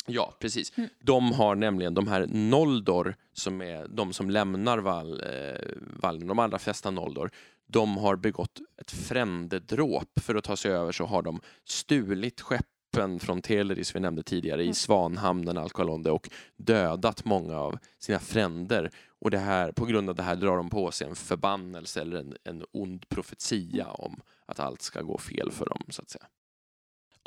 Ja, 0.09 0.34
precis. 0.38 0.78
Mm. 0.78 0.90
De 1.00 1.32
har 1.32 1.54
nämligen 1.54 1.94
de 1.94 2.09
här 2.09 2.26
Noldor, 2.26 3.16
som 3.32 3.62
är 3.62 3.88
de 3.88 4.12
som 4.12 4.30
lämnar 4.30 4.78
Val, 4.78 5.20
eh, 5.20 5.61
Val, 6.02 6.26
de 6.26 6.38
allra 6.38 6.59
flesta 6.59 6.90
Noldor, 6.90 7.30
de 7.66 7.96
har 7.96 8.16
begått 8.16 8.61
ett 8.80 8.90
frändedråp. 8.90 10.20
För 10.20 10.34
att 10.34 10.44
ta 10.44 10.56
sig 10.56 10.72
över 10.72 10.92
så 10.92 11.04
har 11.04 11.22
de 11.22 11.40
stulit 11.64 12.40
skeppen 12.40 13.20
från 13.20 13.42
Teleris, 13.42 13.96
vi 13.96 14.00
nämnde 14.00 14.22
tidigare, 14.22 14.62
i 14.62 14.64
Mm. 14.64 14.74
Svanhamnen, 14.74 15.59
Alkalonde 15.59 16.11
och 16.11 16.30
dödat 16.56 17.24
många 17.24 17.59
av 17.59 17.78
sina 17.98 18.18
fränder. 18.18 18.90
Och 19.20 19.30
det 19.30 19.38
här, 19.38 19.72
på 19.72 19.84
grund 19.86 20.09
av 20.09 20.14
det 20.14 20.22
här 20.22 20.36
drar 20.36 20.56
de 20.56 20.70
på 20.70 20.90
sig 20.90 21.09
en 21.09 21.14
förbannelse 21.14 22.00
eller 22.00 22.16
en, 22.16 22.36
en 22.44 22.64
ond 22.72 23.09
profetia 23.09 23.86
om 23.90 24.20
att 24.46 24.61
allt 24.61 24.82
ska 24.82 25.02
gå 25.02 25.18
fel 25.18 25.50
för 25.50 25.66
dem, 25.66 25.82
så 25.88 26.02
att 26.02 26.11
säga. 26.11 26.26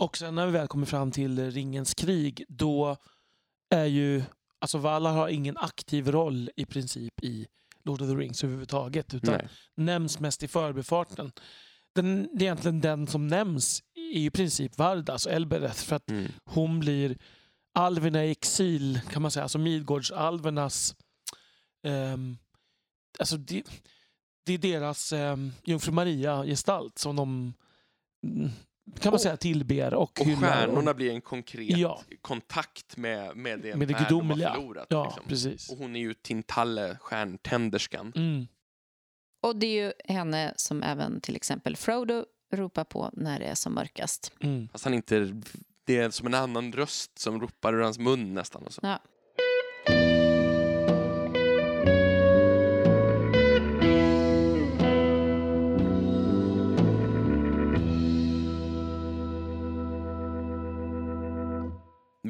Och 0.02 0.18
sen 0.18 0.36
när 0.36 0.46
vi 0.46 0.52
väl 0.52 0.68
kommer 0.68 0.86
fram 0.86 1.12
till 1.12 1.52
Ringens 1.52 1.94
krig, 1.94 2.46
då 2.48 2.98
är 3.70 3.86
ju... 3.86 4.24
Alltså 4.60 4.78
Valar 4.78 5.14
har 5.14 5.28
ingen 5.28 5.58
aktiv 5.58 6.12
roll 6.12 6.50
i 6.56 6.66
princip 6.66 7.24
i 7.24 7.48
Lord 7.84 8.02
of 8.02 8.08
the 8.10 8.16
Rings 8.16 8.44
överhuvudtaget. 8.44 9.14
Utan 9.14 9.34
Nej. 9.34 9.50
nämns 9.76 10.20
mest 10.20 10.44
i 10.44 10.48
förbifarten. 10.48 11.32
Den, 11.96 12.24
det 12.34 12.44
är 12.44 12.48
egentligen 12.48 12.82
den 12.82 13.08
som 13.08 13.28
nämns 13.28 13.84
i 14.14 14.30
princip 14.30 14.78
Varda, 14.78 15.14
alltså 15.14 15.30
Elbereth. 15.30 15.76
För 15.86 15.96
att 15.96 16.10
Mm. 16.10 16.32
hon 16.46 16.80
blir 16.80 17.18
alverna 17.74 18.26
i 18.26 18.32
exil, 18.32 19.00
kan 19.10 19.22
man 19.22 19.32
säga. 19.32 19.44
Alltså 19.44 19.58
Midgårdsalvernas... 19.58 20.96
ehm, 21.84 22.38
alltså 23.20 23.38
det, 23.38 23.64
det 24.46 24.54
är 24.54 24.58
deras 24.58 25.12
um, 25.14 25.52
Jungfru 25.64 25.92
Maria-gestalt 25.92 26.98
som 26.98 27.16
de 27.16 27.54
mm, 28.28 28.50
kan 29.00 29.10
man 29.10 29.14
Och- 29.14 29.22
säga 29.22 29.38
tillber 29.38 29.94
och, 29.94 30.22
Och 30.22 30.28
hyllar. 30.28 30.40
stjärnorna 30.42 30.94
blir 30.94 31.12
en 31.12 31.22
konkret 31.22 31.78
Ja. 31.78 32.02
kontakt 32.22 32.98
med, 32.98 33.38
med 33.38 33.60
det, 33.60 33.76
Med 33.76 33.88
det 33.88 33.94
värld 33.94 34.06
de 34.10 34.30
har 34.30 34.38
förlorat. 34.38 34.88
Ja, 34.90 35.04
liksom. 35.06 35.24
precis. 35.28 35.70
Och 35.70 35.78
hon 35.78 35.96
är 35.96 36.00
ju 36.00 36.14
Tintalle, 36.14 36.98
stjärntänderskan. 37.02 38.14
Mm. 38.16 38.48
Och 39.44 39.56
det 39.56 39.68
är 39.68 39.84
ju 39.86 39.94
henne 40.14 40.54
som 40.56 40.84
även 40.84 41.22
till 41.22 41.36
exempel 41.36 41.76
Frodo 41.76 42.26
ropar 42.54 42.84
på 42.84 43.10
när 43.14 43.40
det 43.40 43.46
är 43.46 43.56
som 43.56 43.74
mörkast. 43.74 44.32
Mm. 44.40 44.68
Fast 44.72 44.84
han 44.86 44.94
inte... 44.94 45.42
Det 45.86 45.98
är 45.98 46.10
som 46.10 46.28
en 46.28 46.34
annan 46.34 46.72
röst 46.74 47.20
som 47.20 47.42
ropar 47.42 47.74
ur 47.74 47.82
hans 47.82 48.00
mun 48.00 48.34
nästan. 48.34 48.64
Och 48.64 48.74
så. 48.74 48.80
Ja. 48.84 49.00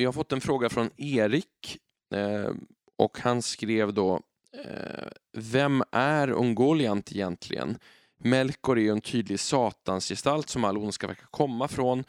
Vi 0.01 0.05
har 0.05 0.13
fått 0.13 0.31
en 0.31 0.41
fråga 0.41 0.69
från 0.69 0.89
Erik 0.97 1.77
eh, 2.13 2.51
och 2.97 3.19
han 3.19 3.41
skrev 3.41 3.93
då 3.93 4.19
eh, 4.65 5.07
Vem 5.33 5.83
är 5.91 6.31
Ungoliant 6.31 7.11
egentligen? 7.11 7.77
Melkor 8.17 8.79
är 8.79 8.81
ju 8.81 8.89
en 8.89 9.01
tydlig 9.01 9.39
satansgestalt 9.39 10.49
som 10.49 10.63
all 10.63 10.77
ondska 10.77 11.07
verkar 11.07 11.27
komma 11.31 11.67
från 11.67 12.03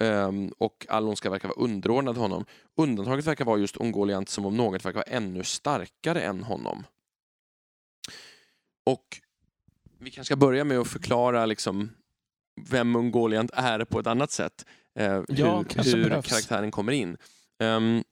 eh, 0.00 0.30
och 0.58 0.86
all 0.88 1.08
ondska 1.08 1.30
verkar 1.30 1.48
vara 1.48 1.60
underordnad 1.60 2.16
honom. 2.16 2.44
Undantaget 2.76 3.26
verkar 3.26 3.44
vara 3.44 3.58
just 3.58 3.76
Ungoliant 3.76 4.28
som 4.28 4.46
om 4.46 4.56
något 4.56 4.84
verkar 4.84 4.98
vara 4.98 5.16
ännu 5.16 5.44
starkare 5.44 6.22
än 6.22 6.42
honom. 6.42 6.84
Och 8.86 9.20
vi 9.98 10.10
kanske 10.10 10.28
ska 10.28 10.36
börja 10.36 10.64
med 10.64 10.78
att 10.78 10.88
förklara 10.88 11.46
liksom 11.46 11.90
vem 12.60 12.96
Ungoliant 12.96 13.50
är 13.54 13.84
på 13.84 14.00
ett 14.00 14.06
annat 14.06 14.30
sätt. 14.30 14.66
Eh, 14.98 15.22
Ja, 15.28 15.64
hur 15.76 15.94
hur 15.94 16.22
karaktären 16.22 16.70
kommer 16.70 16.92
in. 16.92 17.16
Um, 17.58 18.04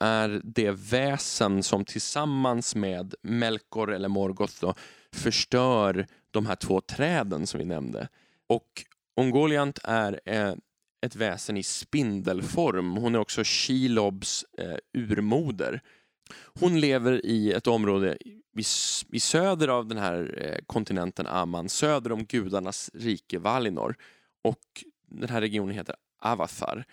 är 0.00 0.40
det 0.44 0.70
väsen 0.70 1.62
som 1.62 1.84
tillsammans 1.84 2.74
med 2.74 3.14
Melkor 3.22 3.92
eller 3.92 4.08
Morgoth 4.08 4.54
då, 4.60 4.74
förstör 5.12 6.06
de 6.30 6.46
här 6.46 6.56
två 6.56 6.80
träden 6.80 7.46
som 7.46 7.58
vi 7.58 7.64
nämnde. 7.64 8.08
Och 8.46 8.84
Ungoliant 9.20 9.78
är 9.84 10.20
eh, 10.24 10.54
ett 11.06 11.16
väsen 11.16 11.56
i 11.56 11.62
spindelform. 11.62 12.96
Hon 12.96 13.14
är 13.14 13.18
också 13.18 13.42
Shelobs 13.44 14.44
eh, 14.58 14.76
urmoder. 14.98 15.80
Hon 16.60 16.80
lever 16.80 17.26
i 17.26 17.52
ett 17.52 17.66
område 17.66 18.16
i, 18.20 18.64
i 19.12 19.20
söder 19.20 19.68
av 19.68 19.86
den 19.86 19.98
här 19.98 20.42
eh, 20.42 20.64
kontinenten 20.66 21.26
Amman, 21.26 21.68
söder 21.68 22.12
om 22.12 22.24
gudarnas 22.24 22.90
rike 22.94 23.38
Valinor. 23.38 23.96
Och 24.44 24.84
den 25.10 25.28
här 25.28 25.40
regionen 25.40 25.74
heter 25.74 25.94
Avathar 26.18 26.84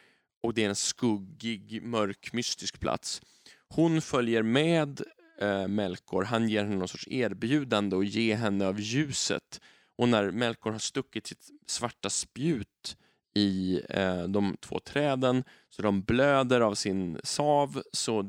och 0.44 0.54
det 0.54 0.64
är 0.64 0.70
en 0.70 0.76
skuggig, 0.76 1.84
mörk, 1.84 2.34
mystisk 2.34 2.80
plats. 2.80 3.22
Hon 3.70 4.02
följer 4.02 4.44
med 4.44 5.02
eh, 5.40 5.68
Melkor, 5.68 6.24
han 6.24 6.50
ger 6.50 6.64
henne 6.64 6.76
någon 6.76 6.88
sorts 6.88 7.08
erbjudande 7.08 7.96
och 7.96 8.06
ger 8.06 8.36
henne 8.36 8.68
av 8.68 8.80
ljuset. 8.80 9.62
Och 9.98 10.10
när 10.10 10.32
Melkor 10.32 10.72
har 10.72 10.80
stuckit 10.80 11.28
sitt 11.28 11.50
svarta 11.68 12.10
spjut 12.10 12.98
i 13.36 13.82
eh, 13.90 14.24
de 14.24 14.58
två 14.60 14.80
träden 14.80 15.44
så 15.70 15.82
de 15.82 16.02
blöder 16.02 16.62
av 16.62 16.76
sin 16.76 17.20
sav 17.24 17.82
så 17.92 18.22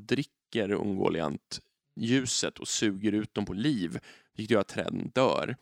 dricker 0.55 0.73
Ungoliant 0.75 1.61
ljuset 2.01 2.59
och 2.59 2.69
suger 2.69 3.13
ut 3.13 3.35
dem 3.35 3.45
på 3.45 3.53
liv, 3.53 3.99
vilket 4.37 4.51
gör 4.55 4.61
att 4.61 4.69
träden 4.69 5.11
dör. 5.15 5.57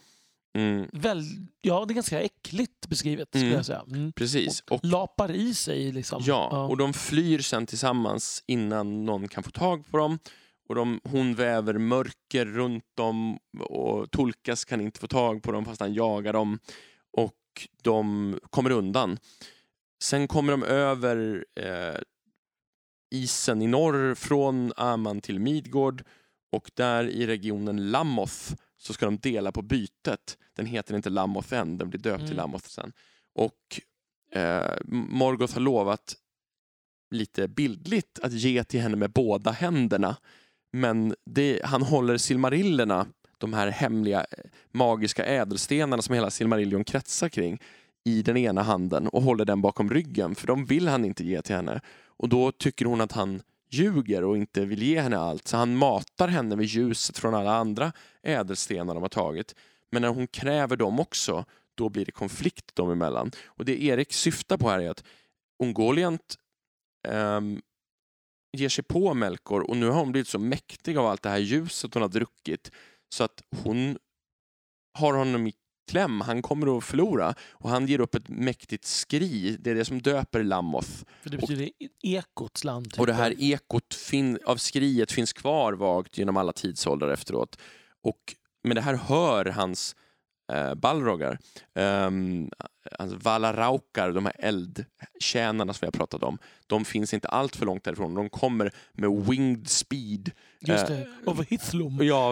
Mm, 0.58 0.88
Väl, 0.92 1.22
ja, 1.60 1.84
det 1.84 1.92
är 1.92 1.94
ganska 1.94 2.20
äckligt 2.20 2.88
beskrivet 2.88 3.28
skulle 3.28 3.44
Mm. 3.44 3.56
jag 3.56 3.66
säga. 3.66 3.84
Mm. 3.88 4.12
precis. 4.12 4.60
Och 4.70 4.84
Lapar 4.84 5.30
i 5.30 5.54
sig 5.54 5.92
liksom. 5.92 6.22
Ja, 6.26 6.66
och 6.66 6.76
de 6.76 6.92
flyr 6.92 7.38
sen 7.38 7.66
tillsammans 7.66 8.44
innan 8.46 9.04
någon 9.04 9.28
kan 9.28 9.42
få 9.42 9.50
tag 9.50 9.84
på 9.90 9.96
dem. 9.96 10.18
Och 10.68 10.74
de, 10.74 11.00
hon 11.04 11.34
väver 11.34 11.74
mörker 11.78 12.46
runt 12.46 12.84
dem 12.96 13.38
och 13.60 14.10
Tolkas 14.10 14.64
kan 14.64 14.80
inte 14.80 15.00
få 15.00 15.06
tag 15.06 15.42
på 15.42 15.52
dem 15.52 15.64
fast 15.64 15.80
han 15.80 15.94
jagar 15.94 16.32
dem. 16.32 16.58
Och 17.12 17.68
de 17.82 18.38
kommer 18.50 18.70
undan. 18.70 19.18
Sen 20.02 20.28
kommer 20.28 20.52
de 20.52 20.62
över 20.62 21.44
eh, 21.60 22.00
isen 23.12 23.62
i 23.62 23.66
norr 23.66 24.14
från 24.14 24.72
Aman 24.76 25.20
till 25.20 25.40
Midgård 25.40 26.04
och 26.52 26.70
där 26.74 27.04
i 27.04 27.26
regionen 27.26 27.90
Lamoth 27.90 28.54
så 28.78 28.92
ska 28.92 29.04
de 29.04 29.18
dela 29.18 29.52
på 29.52 29.62
bytet. 29.62 30.38
Den 30.56 30.66
heter 30.66 30.96
inte 30.96 31.10
Lamoth 31.10 31.54
än, 31.54 31.78
den 31.78 31.90
blir 31.90 32.00
döpt 32.00 32.18
till 32.18 32.26
Mm. 32.26 32.36
Lamoth 32.36 32.68
sen. 32.68 32.92
Och 33.34 33.80
eh, 34.32 34.74
Morgoth 34.88 35.54
har 35.54 35.60
lovat 35.60 36.14
lite 37.10 37.48
bildligt 37.48 38.18
att 38.22 38.32
ge 38.32 38.64
till 38.64 38.80
henne 38.80 38.96
med 38.96 39.10
båda 39.10 39.50
händerna. 39.50 40.16
Men 40.72 41.14
det, 41.26 41.60
han 41.64 41.82
håller 41.82 42.16
silmarillerna, 42.16 43.06
de 43.38 43.52
här 43.52 43.68
hemliga 43.68 44.20
eh, 44.20 44.44
magiska 44.70 45.24
ädelstenarna 45.24 46.02
som 46.02 46.14
hela 46.14 46.30
Silmarillion 46.30 46.84
kretsar 46.84 47.28
kring, 47.28 47.60
i 48.04 48.22
den 48.22 48.36
ena 48.36 48.62
handen 48.62 49.08
och 49.08 49.22
håller 49.22 49.44
den 49.44 49.62
bakom 49.62 49.90
ryggen 49.90 50.34
för 50.34 50.46
de 50.46 50.64
vill 50.64 50.88
han 50.88 51.04
inte 51.04 51.24
ge 51.24 51.42
till 51.42 51.56
henne. 51.56 51.80
Och 52.22 52.28
då 52.28 52.52
tycker 52.52 52.84
hon 52.84 53.00
att 53.00 53.12
han 53.12 53.42
ljuger 53.70 54.24
och 54.24 54.36
inte 54.36 54.64
vill 54.64 54.82
ge 54.82 55.00
henne 55.00 55.18
allt 55.18 55.48
så 55.48 55.56
han 55.56 55.76
matar 55.76 56.28
henne 56.28 56.56
med 56.56 56.64
ljuset 56.64 57.18
från 57.18 57.34
alla 57.34 57.54
andra 57.54 57.92
ädelstenar 58.22 58.94
de 58.94 59.02
har 59.02 59.08
tagit. 59.08 59.54
Men 59.90 60.02
när 60.02 60.08
hon 60.08 60.26
kräver 60.26 60.76
dem 60.76 61.00
också, 61.00 61.44
då 61.74 61.88
blir 61.88 62.04
det 62.04 62.12
konflikt 62.12 62.74
dem 62.74 62.90
emellan. 62.90 63.30
Och 63.44 63.64
det 63.64 63.82
Erik 63.82 64.12
syftar 64.12 64.56
på 64.56 64.68
här 64.68 64.78
är 64.78 64.90
att 64.90 65.04
Ungoliant 65.62 66.38
um, 67.08 67.62
ger 68.52 68.68
sig 68.68 68.84
på 68.84 69.14
Melkor 69.14 69.70
och 69.70 69.76
nu 69.76 69.86
har 69.86 69.98
hon 70.00 70.12
blivit 70.12 70.28
så 70.28 70.38
mäktig 70.38 70.96
av 70.96 71.06
allt 71.06 71.22
det 71.22 71.30
här 71.30 71.38
ljuset 71.38 71.94
hon 71.94 72.02
har 72.02 72.08
druckit 72.08 72.70
så 73.08 73.24
att 73.24 73.42
hon 73.62 73.98
har 74.98 75.14
honom 75.14 75.46
i 75.46 75.54
kläm. 75.90 76.20
Han 76.20 76.42
kommer 76.42 76.78
att 76.78 76.84
förlora 76.84 77.34
och 77.52 77.70
han 77.70 77.86
ger 77.86 78.00
upp 78.00 78.14
ett 78.14 78.28
mäktigt 78.28 78.84
skri. 78.84 79.56
Det 79.60 79.70
är 79.70 79.74
det 79.74 79.84
som 79.84 80.02
döper 80.02 80.42
Lamoth. 80.44 80.88
För 81.22 81.30
det 81.30 81.36
betyder 81.36 81.70
ekots 82.02 82.64
land. 82.64 82.90
typ. 82.90 83.00
Och 83.00 83.06
det 83.06 83.12
här 83.12 83.34
ekot 83.38 83.94
fin- 83.94 84.38
av 84.44 84.56
skriet 84.56 85.12
finns 85.12 85.32
kvar 85.32 85.72
vagt 85.72 86.18
genom 86.18 86.36
alla 86.36 86.52
tidsåldrar 86.52 87.08
efteråt. 87.12 87.58
Och, 88.02 88.18
men 88.64 88.74
det 88.74 88.80
här 88.80 88.94
hör 88.94 89.44
hans 89.44 89.96
eh, 90.52 90.74
Balrogar. 90.74 91.38
Um, 91.74 92.50
alltså 92.98 93.16
Valaraukar, 93.16 94.12
de 94.12 94.26
här 94.26 94.34
eldtjänarna 94.38 95.72
som 95.72 95.78
vi 95.80 95.86
har 95.86 95.92
pratat 95.92 96.22
om, 96.22 96.38
de 96.66 96.84
finns 96.84 97.14
inte 97.14 97.28
allt 97.28 97.56
för 97.56 97.66
långt 97.66 97.84
därifrån. 97.84 98.14
De 98.14 98.30
kommer 98.30 98.72
med 98.92 99.10
winged 99.10 99.68
speed. 99.68 100.30
Just 100.60 100.90
Eh, 100.90 100.96
det, 100.96 101.30
över 101.30 101.44
Hithlum. 101.44 101.98
Ja, 102.02 102.30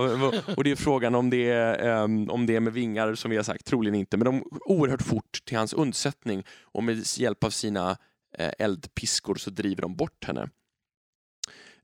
och 0.57 0.65
det 0.65 0.71
är 0.71 0.77
frågan 0.77 1.15
om 1.15 1.31
det 1.31 1.51
är, 1.51 2.03
ehm, 2.05 2.31
om 2.31 2.47
det 2.47 2.57
är 2.57 2.61
med 2.61 2.73
vingar 2.73 3.15
som 3.15 3.31
vi 3.31 3.37
har 3.37 3.45
sagt, 3.45 3.67
troligen 3.67 3.95
inte, 3.95 4.17
men 4.17 4.25
de 4.25 4.45
oerhört 4.65 5.03
fort 5.03 5.45
till 5.45 5.57
hans 5.57 5.73
undsättning 5.73 6.45
och 6.63 6.85
med 6.85 7.07
hjälp 7.19 7.45
av 7.45 7.51
sina 7.51 7.97
eh, 8.39 8.53
eldpiskor 8.59 9.35
så 9.35 9.51
driver 9.51 9.83
de 9.83 9.97
bort 9.97 10.25
henne. 10.25 10.49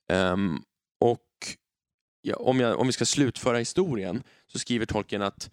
Ehm, 0.08 0.62
och 1.00 1.22
ja, 2.20 2.36
om, 2.36 2.60
jag, 2.60 2.80
om 2.80 2.86
vi 2.86 2.92
ska 2.92 3.04
slutföra 3.04 3.58
historien 3.58 4.22
så 4.46 4.58
skriver 4.58 4.86
Tolkien 4.86 5.22
att 5.22 5.50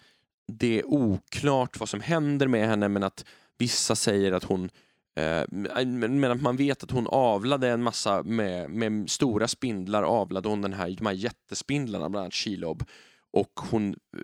det 0.48 0.80
är 0.80 0.86
oklart 0.86 1.80
vad 1.80 1.90
som 1.90 2.02
händer 2.02 2.48
med 2.48 2.68
henne 2.68 2.90
men 2.90 3.04
att 3.04 3.26
vissa 3.58 3.96
säger 3.96 4.32
att 4.32 4.44
hon 4.44 4.70
eh, 5.16 5.44
men 5.86 6.32
att 6.32 6.42
man 6.42 6.58
vet 6.58 6.84
att 6.84 6.92
hon 6.92 7.08
avlade 7.08 7.70
en 7.70 7.84
massa 7.84 8.24
med, 8.24 8.70
med 8.70 9.10
stora 9.10 9.48
spindlar 9.48 10.04
avlade 10.04 10.50
hon 10.50 10.62
den 10.62 10.74
här, 10.74 10.90
de 10.90 11.06
här 11.06 11.14
jättespindlarna, 11.14 12.10
bland 12.10 12.24
annat 12.24 12.34
Shelob 12.34 12.84
och 13.32 13.60
hon 13.70 13.90
eh, 13.90 14.20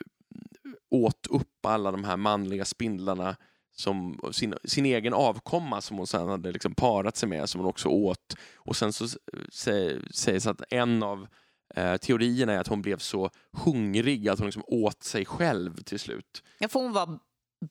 åt 0.90 1.28
upp 1.30 1.66
alla 1.66 1.92
de 1.92 2.04
här 2.04 2.18
manliga 2.18 2.66
spindlarna 2.66 3.36
som 3.72 4.20
sin, 4.32 4.54
sin 4.64 4.86
egen 4.86 5.14
avkomma 5.14 5.82
som 5.82 5.98
hon 5.98 6.08
sen 6.08 6.28
hade 6.28 6.52
liksom 6.52 6.76
parat 6.76 7.18
sig 7.18 7.30
med 7.30 7.50
som 7.50 7.62
hon 7.62 7.70
också 7.70 7.90
åt. 7.90 8.36
Och 8.56 8.76
sen 8.76 8.94
så 8.94 9.04
eh, 9.06 9.10
sä- 9.52 10.12
sägs 10.12 10.48
att 10.48 10.62
en 10.70 11.04
av 11.04 11.28
eh, 11.76 11.98
teorierna 11.98 12.54
är 12.54 12.58
att 12.60 12.68
hon 12.68 12.82
blev 12.82 12.98
så 12.98 13.30
hungrig 13.52 14.30
att 14.30 14.40
hon 14.40 14.46
liksom 14.48 14.64
åt 14.68 15.04
sig 15.04 15.26
själv 15.26 15.84
till 15.84 16.00
slut. 16.00 16.44
Ja, 16.60 16.68
för 16.68 16.80
hon 16.80 16.92
var 16.94 17.20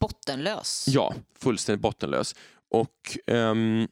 bottenlös. 0.00 0.84
Ja, 0.88 1.14
fullständigt 1.38 1.82
bottenlös. 1.82 2.34
Och 2.70 3.18
ehm, 3.26 3.88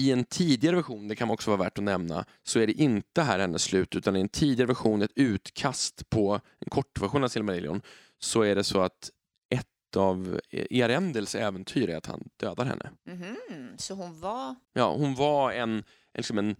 i 0.00 0.12
en 0.12 0.24
tidigare 0.24 0.76
version, 0.76 1.08
det 1.08 1.16
kan 1.16 1.30
också 1.30 1.50
vara 1.50 1.62
värt 1.62 1.78
att 1.78 1.84
nämna, 1.84 2.24
så 2.42 2.58
är 2.60 2.66
det 2.66 2.72
inte 2.72 3.22
här 3.22 3.38
hennes 3.38 3.62
slut 3.62 3.96
utan 3.96 4.16
i 4.16 4.20
en 4.20 4.28
tidigare 4.28 4.66
version, 4.68 5.02
ett 5.02 5.12
utkast 5.14 6.10
på 6.10 6.34
en 6.34 6.70
kortversion 6.70 7.24
av 7.24 7.28
Silmarillion, 7.28 7.82
så 8.18 8.42
är 8.42 8.54
det 8.54 8.64
så 8.64 8.80
att 8.80 9.10
ett 9.54 9.96
av 9.96 10.40
Earendels 10.50 11.34
äventyr 11.34 11.90
är 11.90 11.96
att 11.96 12.06
han 12.06 12.28
dödar 12.36 12.64
henne. 12.64 12.90
Mhm, 13.04 13.36
Så 13.78 13.94
hon 13.94 14.20
var... 14.20 14.54
Ja, 14.72 14.92
hon 14.94 15.14
var 15.14 15.52
en, 15.52 15.84
liksom 16.18 16.38
en, 16.38 16.56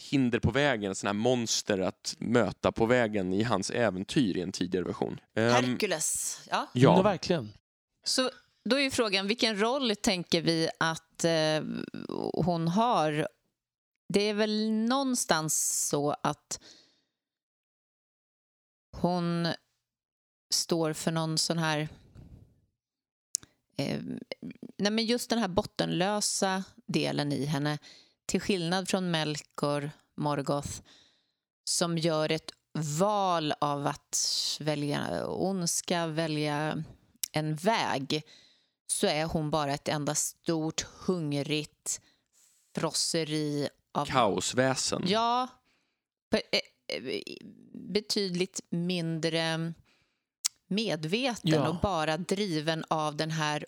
hinder 0.00 0.38
på 0.38 0.50
vägen, 0.50 0.94
sån 0.94 1.06
här 1.06 1.14
monster 1.14 1.78
att 1.78 2.14
möta 2.18 2.72
på 2.72 2.86
vägen 2.86 3.32
i 3.32 3.42
hans 3.42 3.70
äventyr 3.70 4.36
i 4.36 4.40
en 4.40 4.52
tidigare 4.52 4.84
version. 4.84 5.20
Ehm, 5.34 5.50
Herkules. 5.52 6.40
Ja. 6.50 6.66
Ja. 6.72 6.96
ja, 6.96 7.02
verkligen. 7.02 7.52
Så 8.04 8.30
då 8.64 8.76
är 8.76 8.80
ju 8.80 8.90
frågan, 8.90 9.26
vilken 9.26 9.60
roll 9.60 9.96
tänker 9.96 10.42
vi 10.42 10.68
att 10.80 11.24
eh, 11.24 11.62
hon 12.34 12.68
har? 12.68 13.28
Det 14.08 14.20
är 14.22 14.34
väl 14.34 14.70
någonstans 14.70 15.88
så 15.88 16.16
att 16.22 16.60
hon 18.96 19.48
står 20.54 20.92
för 20.92 21.12
någon 21.12 21.38
sån 21.38 21.58
här... 21.58 21.88
Eh, 23.76 24.00
nej 24.78 24.92
men 24.92 25.06
just 25.06 25.30
den 25.30 25.38
här 25.38 25.48
bottenlösa 25.48 26.64
delen 26.86 27.32
i 27.32 27.44
henne 27.44 27.78
till 28.30 28.40
skillnad 28.40 28.88
från 28.88 29.10
Melkor 29.10 29.90
Morgoth 30.16 30.80
som 31.64 31.98
gör 31.98 32.32
ett 32.32 32.50
val 32.98 33.54
av 33.60 33.86
att 33.86 34.18
välja 34.60 35.26
ondska, 35.26 36.06
välja 36.06 36.84
en 37.32 37.56
väg 37.56 38.22
så 38.86 39.06
är 39.06 39.24
hon 39.24 39.50
bara 39.50 39.74
ett 39.74 39.88
enda 39.88 40.14
stort 40.14 40.82
hungrigt 41.06 42.00
frosseri 42.74 43.68
av... 43.92 44.06
kaosväsen. 44.06 45.04
Ja, 45.06 45.48
eh, 46.32 46.60
eh, 46.96 47.20
betydligt 47.74 48.60
mindre 48.70 49.72
medveten 50.66 51.50
Ja. 51.50 51.68
och 51.68 51.80
bara 51.80 52.16
driven 52.16 52.84
av 52.88 53.16
den 53.16 53.30
här 53.30 53.66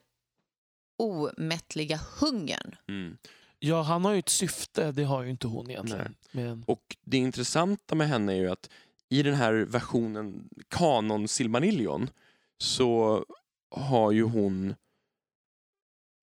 omättliga 0.99 2.01
hungern. 2.21 2.77
Mm. 2.89 3.17
Ja, 3.65 3.83
han 3.83 4.05
har 4.05 4.13
ju 4.13 4.19
ett 4.19 4.29
syfte, 4.29 4.93
det 4.93 5.05
har 5.05 5.23
ju 5.23 5.31
inte 5.31 5.47
hon 5.47 5.71
egentligen. 5.71 6.15
Men, 6.33 6.65
Och 6.67 6.97
det 7.05 7.17
intressanta 7.17 7.95
med 7.95 8.09
henne 8.09 8.33
är 8.33 8.37
ju 8.37 8.51
att 8.51 8.71
i 9.09 9.23
den 9.23 9.35
här 9.35 9.53
versionen, 9.53 10.49
kanon 10.69 11.29
Silmarillion, 11.29 12.11
så 12.59 13.25
har 13.71 14.13
ju 14.13 14.23
hon 14.23 14.75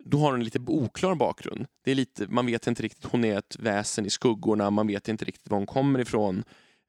då 0.06 0.18
har 0.18 0.32
hon 0.32 0.40
en 0.40 0.44
lite 0.44 0.60
oklar 0.68 1.16
bakgrund. 1.16 1.66
Det 1.84 1.91
är 1.91 1.95
lite, 1.95 2.28
man 2.28 2.45
vet 2.45 2.68
inte 2.68 2.84
riktigt, 2.84 3.06
hon 3.06 3.26
är 3.26 3.38
ett 3.38 3.56
väsen 3.60 4.06
i 4.06 4.10
skuggorna, 4.10 4.70
man 4.70 4.88
vet 4.88 5.07
inte 5.07 5.26
riktigt 5.26 5.49
var 5.49 5.57
hon 5.57 5.68
kommer 5.68 5.99
ifrån 5.99 6.44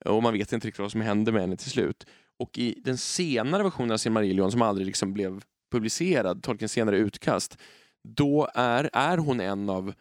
och 0.05 0.23
man 0.23 0.33
vet 0.33 0.53
inte 0.53 0.67
riktigt 0.67 0.81
vad 0.81 0.93
som 0.93 1.01
händer 1.01 1.33
med 1.33 1.41
henne 1.41 1.57
till 1.57 1.71
slut. 1.71 2.07
Och 2.39 2.59
i 2.59 2.81
den 2.85 2.99
senare 2.99 3.63
versionen 3.63 3.93
av 3.93 3.97
Silmarillion 3.97 4.53
som 4.53 4.63
aldrig 4.63 4.87
liksom 4.87 5.13
blev 5.13 5.45
publicerad, 5.73 6.43
Tolkiens 6.43 6.73
senare 6.73 6.97
utkast, 6.97 7.59
då 8.09 8.49
är, 8.55 8.91
är 8.93 9.19
hon 9.19 9.41
en 9.41 9.71
av 9.71 9.95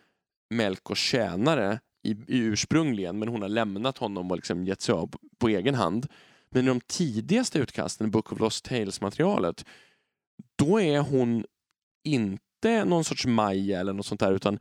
Melkors 0.49 0.99
tjänare 0.99 1.79
i, 2.03 2.11
i 2.11 2.37
ursprungligen, 2.37 3.19
men 3.19 3.27
hon 3.27 3.41
har 3.41 3.49
lämnat 3.49 3.97
honom 3.97 4.31
och 4.31 4.37
liksom 4.37 4.65
gett 4.65 4.81
sig 4.81 4.93
av 4.93 5.07
på, 5.07 5.19
på 5.37 5.49
egen 5.49 5.75
hand. 5.75 6.07
Men 6.49 6.65
i 6.65 6.67
de 6.67 6.81
tidigaste 6.81 7.59
utkasten, 7.59 8.11
Book 8.11 8.31
of 8.31 8.39
Lost 8.39 8.65
Tales-materialet, 8.65 9.65
då 10.55 10.81
är 10.81 10.99
hon 10.99 11.45
inte 12.03 12.85
någon 12.85 13.03
sorts 13.03 13.25
Maja 13.25 13.79
eller 13.79 13.93
något 13.93 14.05
sånt 14.05 14.19
där, 14.19 14.33
utan 14.33 14.59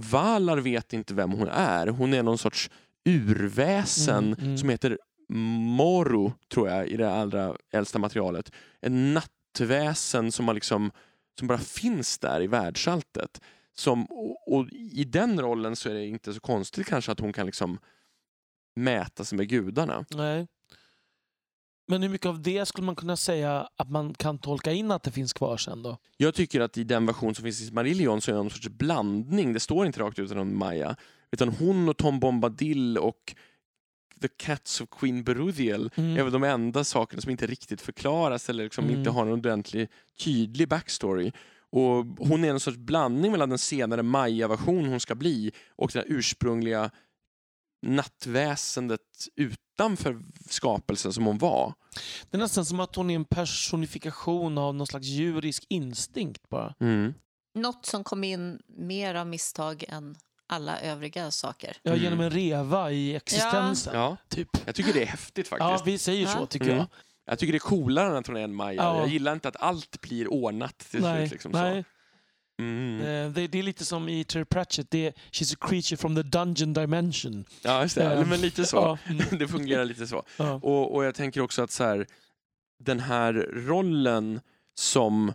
Valar 0.00 0.58
vet 0.58 0.92
inte 0.92 1.14
vem 1.14 1.30
hon 1.30 1.48
är. 1.48 1.86
Hon 1.86 2.14
är 2.14 2.22
någon 2.22 2.38
sorts 2.38 2.70
urväsen 3.08 4.24
Mm, 4.24 4.44
mm. 4.44 4.58
som 4.58 4.68
heter 4.68 4.98
Moru, 5.28 6.30
tror 6.52 6.68
jag, 6.68 6.88
i 6.88 6.96
det 6.96 7.12
allra 7.12 7.56
äldsta 7.72 7.98
materialet. 7.98 8.52
En 8.80 9.14
nattväsen 9.14 10.32
som, 10.32 10.48
har 10.48 10.54
liksom, 10.54 10.90
som 11.38 11.48
bara 11.48 11.58
finns 11.58 12.18
där 12.18 12.42
i 12.42 12.46
världsalltet. 12.46 13.40
Som, 13.78 14.04
och, 14.04 14.52
och 14.52 14.68
I 14.72 15.04
den 15.04 15.40
rollen 15.40 15.76
så 15.76 15.88
är 15.88 15.94
det 15.94 16.06
inte 16.06 16.34
så 16.34 16.40
konstigt 16.40 16.86
kanske 16.86 17.12
att 17.12 17.20
hon 17.20 17.32
kan 17.32 17.46
liksom 17.46 17.78
mäta 18.76 19.24
sig 19.24 19.38
med 19.38 19.48
gudarna. 19.48 20.04
nej. 20.10 20.46
Men 21.88 22.02
hur 22.02 22.08
mycket 22.08 22.26
av 22.26 22.42
det 22.42 22.66
skulle 22.66 22.84
man 22.86 22.96
kunna 22.96 23.16
säga 23.16 23.68
att 23.76 23.90
man 23.90 24.14
kan 24.14 24.38
tolka 24.38 24.72
in 24.72 24.90
att 24.90 25.02
det 25.02 25.10
finns 25.12 25.32
kvar 25.32 25.56
sen 25.56 25.82
då? 25.82 25.98
Jag 26.16 26.34
tycker 26.34 26.60
att 26.60 26.78
i 26.78 26.84
den 26.84 27.06
version 27.06 27.34
som 27.34 27.42
finns 27.42 27.68
i 27.68 27.72
Marillion 27.72 28.20
så 28.20 28.30
är 28.30 28.32
det 28.34 28.38
någon 28.42 28.50
sorts 28.50 28.68
blandning. 28.68 29.52
Det 29.52 29.60
står 29.60 29.86
inte 29.86 30.00
rakt 30.00 30.18
ut 30.18 30.30
om 30.32 30.58
Maja. 30.58 30.96
Utan 31.30 31.48
hon 31.48 31.88
och 31.88 31.96
Tom 31.96 32.20
Bombadil 32.20 32.98
och 32.98 33.34
The 34.20 34.28
Cats 34.28 34.80
of 34.80 34.88
Queen 34.90 35.24
Beruthiel 35.24 35.90
Mm. 35.96 36.16
är 36.16 36.22
väl 36.22 36.32
de 36.32 36.44
enda 36.44 36.84
sakerna 36.84 37.22
som 37.22 37.30
inte 37.30 37.46
riktigt 37.46 37.80
förklaras 37.80 38.48
eller 38.50 38.64
liksom 38.64 38.84
Mm. 38.84 38.98
inte 38.98 39.10
har 39.10 39.26
en 39.26 39.32
ordentlig 39.32 39.88
tydlig 40.24 40.68
backstory. 40.68 41.32
Och 41.76 42.06
hon 42.28 42.44
är 42.44 42.48
en 42.50 42.60
sorts 42.60 42.76
blandning 42.76 43.30
mellan 43.32 43.48
den 43.48 43.58
senare 43.58 44.02
Maja-version 44.02 44.86
hon 44.88 45.00
ska 45.00 45.14
bli 45.14 45.52
och 45.76 45.90
det 45.92 46.04
ursprungliga 46.06 46.90
nattväsendet 47.86 49.00
utanför 49.36 50.22
skapelsen 50.48 51.12
som 51.12 51.26
hon 51.26 51.38
var. 51.38 51.74
Det 52.30 52.36
är 52.36 52.38
nästan 52.38 52.64
som 52.66 52.80
att 52.80 52.96
hon 52.96 53.10
är 53.10 53.14
en 53.14 53.24
personifikation 53.24 54.58
av 54.58 54.74
någon 54.74 54.86
slags 54.86 55.06
djurisk 55.06 55.66
instinkt 55.68 56.48
bara. 56.48 56.74
Mm. 56.80 57.14
Något 57.54 57.86
som 57.86 58.04
kom 58.04 58.24
in 58.24 58.58
mer 58.78 59.14
av 59.14 59.26
misstag 59.26 59.84
än 59.88 60.16
alla 60.46 60.80
övriga 60.80 61.30
saker. 61.30 61.76
Ja, 61.82 61.90
Mm. 61.90 62.02
Genom 62.04 62.20
en 62.20 62.30
reva 62.30 62.92
i 62.92 63.16
existensen. 63.16 63.94
Ja, 63.96 64.16
Typ. 64.28 64.48
jag 64.66 64.74
tycker 64.74 64.92
det 64.92 65.02
är 65.02 65.06
häftigt 65.06 65.48
faktiskt. 65.48 65.70
Ja, 65.70 65.82
vi 65.84 65.98
säger 65.98 66.26
så 66.26 66.38
Ja. 66.38 66.46
tycker 66.46 66.66
Mm. 66.66 66.76
jag. 66.76 66.86
Jag 67.26 67.38
tycker 67.38 67.52
det 67.52 67.56
är 67.56 67.60
coolare 67.60 68.18
att 68.18 68.26
hon 68.26 68.36
är 68.36 68.40
en 68.40 68.54
Maja. 68.54 68.82
Ja. 68.82 68.98
Jag 68.98 69.08
gillar 69.08 69.32
inte 69.32 69.48
att 69.48 69.56
allt 69.56 70.00
blir 70.00 70.32
ordnat 70.32 70.78
till 70.78 71.02
Nej, 71.02 71.20
slut. 71.28 71.32
Liksom 71.32 71.52
nej. 71.52 71.84
Mm. 72.62 73.00
Eh, 73.00 73.32
Det, 73.32 73.46
det 73.46 73.58
är 73.58 73.62
lite 73.62 73.84
som 73.84 74.08
i 74.08 74.24
Terry 74.24 74.44
Pratchett. 74.44 74.90
Det 74.90 75.06
är, 75.06 75.12
she's 75.32 75.54
a 75.54 75.66
creature 75.68 75.96
from 75.96 76.16
the 76.16 76.22
dungeon 76.22 76.72
dimension. 76.72 77.44
Ja, 77.62 77.82
just 77.82 77.94
det. 77.94 78.12
Eh, 78.14 78.26
Men 78.28 78.40
lite 78.40 78.64
så. 78.64 78.98
Mm, 79.08 79.38
det 79.38 79.48
fungerar 79.48 79.84
lite 79.84 80.06
så. 80.06 80.22
ja. 80.36 80.52
Och, 80.62 80.94
och 80.94 81.04
jag 81.04 81.14
tänker 81.14 81.40
också 81.40 81.62
att 81.62 81.70
så 81.70 81.84
här, 81.84 82.06
den 82.84 83.00
här 83.00 83.32
rollen 83.52 84.40
som 84.78 85.32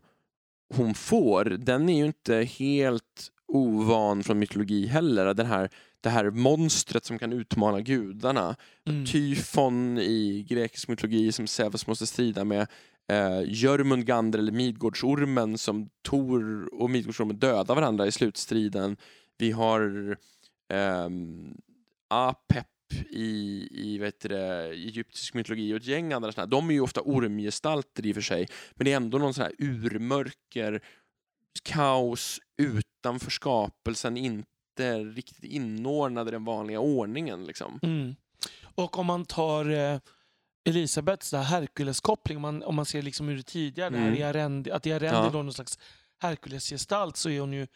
hon 0.74 0.94
får, 0.94 1.46
den 1.46 1.90
är 1.90 1.98
ju 1.98 2.06
inte 2.06 2.36
helt 2.36 3.32
ovan 3.48 4.24
från 4.24 4.40
mytologi 4.40 4.88
heller. 4.88 5.34
Den 5.34 5.46
här, 5.46 5.70
det 6.02 6.10
här 6.10 6.30
monstret 6.30 7.06
som 7.06 7.19
kan 7.19 7.34
utmana 7.34 7.82
gudarna. 7.82 8.56
Mm. 8.88 9.06
Tyfon 9.06 9.98
i 9.98 10.45
grekisk 10.49 10.88
mytologi 10.88 11.32
som 11.32 11.48
Zeus 11.48 11.88
måste 11.88 12.07
strida 12.07 12.44
med. 12.44 12.68
Eh, 13.11 13.41
Jörmungandr 13.45 14.40
eller 14.40 14.52
Midgårdsormen 14.52 15.57
som 15.57 15.90
Tor 16.03 16.69
och 16.73 16.90
Midgårdsormen 16.90 17.38
dödar 17.38 17.76
varandra 17.76 18.07
i 18.07 18.11
slutstriden. 18.11 18.98
Vi 19.38 19.52
har 19.52 20.18
ehm, 20.73 21.57
Apep 22.07 22.68
i, 23.10 23.68
i 23.72 23.98
vet 23.98 24.19
det, 24.19 24.69
egyptisk 24.69 25.34
mytologi 25.34 25.73
och 25.73 25.78
ett 25.78 25.88
gäng 25.88 26.14
andra 26.14 26.32
sådana. 26.32 26.49
De 26.49 26.69
är 26.69 26.73
ju 26.73 26.82
ofta 26.82 27.02
ormgestalter 27.02 28.06
i 28.06 28.11
och 28.11 28.15
för 28.15 28.22
sig, 28.22 28.48
men 28.76 28.86
det 28.86 28.91
är 28.91 28.95
ändå 28.95 29.18
någon 29.18 29.34
sån 29.34 29.44
här 29.44 29.53
urmörker, 29.60 30.84
kaos 31.64 32.40
utanför 32.57 33.32
skapelsen, 33.32 34.18
inte 34.18 34.48
riktigt 35.16 35.44
inordnad 35.44 36.28
i 36.28 36.32
den 36.32 36.45
vanliga 36.45 36.80
ordningen. 36.80 37.45
Liksom. 37.45 37.80
Mm. 37.84 38.16
Och 38.76 38.99
om 38.99 39.06
man 39.06 39.26
tar 39.26 39.70
eh, 39.70 39.99
Elisabeths 40.66 41.34
Herkules-koppling, 41.34 42.36
om 42.38 42.41
man, 42.41 42.64
om 42.64 42.76
man 42.76 42.86
ser 42.86 43.02
liksom 43.02 43.28
hur 43.28 43.38
det 43.38 43.44
tidigare, 43.44 43.98
Mm. 43.98 44.24
Arendi, 44.30 44.72
att 44.72 44.86
i 44.88 44.94
Arendi 44.94 45.16
Ja. 45.18 45.26
är 45.28 45.32
då 45.32 45.44
någon 45.44 45.53
slags 45.53 45.80
Herkules-gestalt 46.20 47.18
så 47.18 47.30
är 47.30 47.40
hon 47.40 47.53
ju 47.53 47.68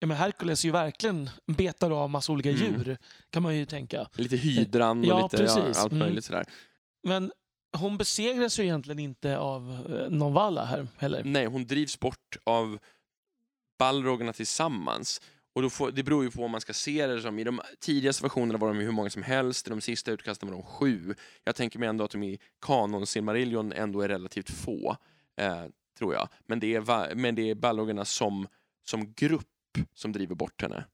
Ja, 0.00 0.06
men 0.06 0.16
Herkules 0.16 0.64
är 0.64 0.68
ju 0.68 0.72
verkligen 0.72 1.30
betar 1.46 1.90
av 1.90 2.10
massa 2.10 2.32
olika 2.32 2.50
Mm. 2.50 2.62
djur, 2.62 2.98
kan 3.30 3.42
man 3.42 3.56
ju 3.56 3.66
tänka. 3.66 4.08
Lite 4.14 4.36
hydran 4.36 4.98
och 5.00 5.04
Ja, 5.06 5.22
lite 5.22 5.36
precis. 5.36 5.58
Ja, 5.76 5.80
allt 5.82 5.92
Mm. 5.92 5.98
möjligt 5.98 6.24
sådär. 6.24 6.44
Men 7.02 7.32
hon 7.76 7.96
besegras 7.98 8.58
ju 8.58 8.62
egentligen 8.62 8.98
inte 8.98 9.38
av 9.38 9.86
eh, 9.90 10.10
någon 10.10 10.32
valla 10.32 10.64
här 10.64 10.88
heller. 10.98 11.22
Nej, 11.24 11.46
hon 11.46 11.66
drivs 11.66 12.00
bort 12.00 12.36
av 12.44 12.78
balrogerna 13.78 14.32
tillsammans. 14.32 15.20
Och 15.52 15.62
då 15.62 15.70
får, 15.70 15.90
det 15.90 16.02
beror 16.02 16.24
ju 16.24 16.30
på 16.30 16.44
om 16.44 16.50
man 16.50 16.60
ska 16.60 16.72
se 16.72 17.06
det 17.06 17.20
som, 17.20 17.38
i 17.38 17.44
de 17.44 17.60
tidigaste 17.80 18.22
versionerna 18.22 18.58
var 18.58 18.68
de 18.68 18.78
ju 18.78 18.84
hur 18.84 18.92
många 18.92 19.10
som 19.10 19.22
helst, 19.22 19.66
i 19.66 19.70
de 19.70 19.80
sista 19.80 20.10
utkasten 20.10 20.48
var 20.48 20.56
de 20.56 20.62
sju. 20.62 21.14
Jag 21.44 21.56
tänker 21.56 21.78
mig 21.78 21.88
ändå 21.88 22.04
att 22.04 22.10
de 22.10 22.22
i 22.22 22.38
kanon 22.66 23.06
Silmarillion 23.06 23.72
ändå 23.72 24.00
är 24.00 24.08
relativt 24.08 24.50
få, 24.50 24.96
eh, 25.40 25.64
tror 25.98 26.14
jag. 26.14 26.28
Men 26.46 26.60
det 26.60 26.74
är, 26.74 27.14
men 27.14 27.34
det 27.34 27.50
är 27.50 27.54
ballogerna 27.54 28.04
som, 28.04 28.46
som 28.84 29.12
grupp 29.12 29.46
som 29.94 30.12
driver 30.12 30.34
bort 30.34 30.62
henne. 30.62 30.84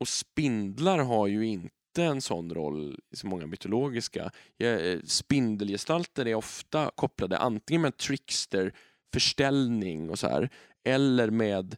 Och 0.00 0.08
spindlar 0.08 0.98
har 0.98 1.26
ju 1.26 1.46
inte 1.46 1.70
en 1.96 2.20
sån 2.20 2.54
roll 2.54 3.00
i 3.10 3.16
så 3.16 3.26
många 3.26 3.46
mytologiska. 3.46 4.30
Eh, 4.58 5.00
spindelgestalter 5.04 6.28
är 6.28 6.34
ofta 6.34 6.90
kopplade 6.94 7.38
antingen 7.38 7.82
med 7.82 7.96
trickster, 7.96 8.74
förställning 9.12 10.10
och 10.10 10.18
så 10.18 10.28
här, 10.28 10.50
eller 10.84 11.30
med 11.30 11.76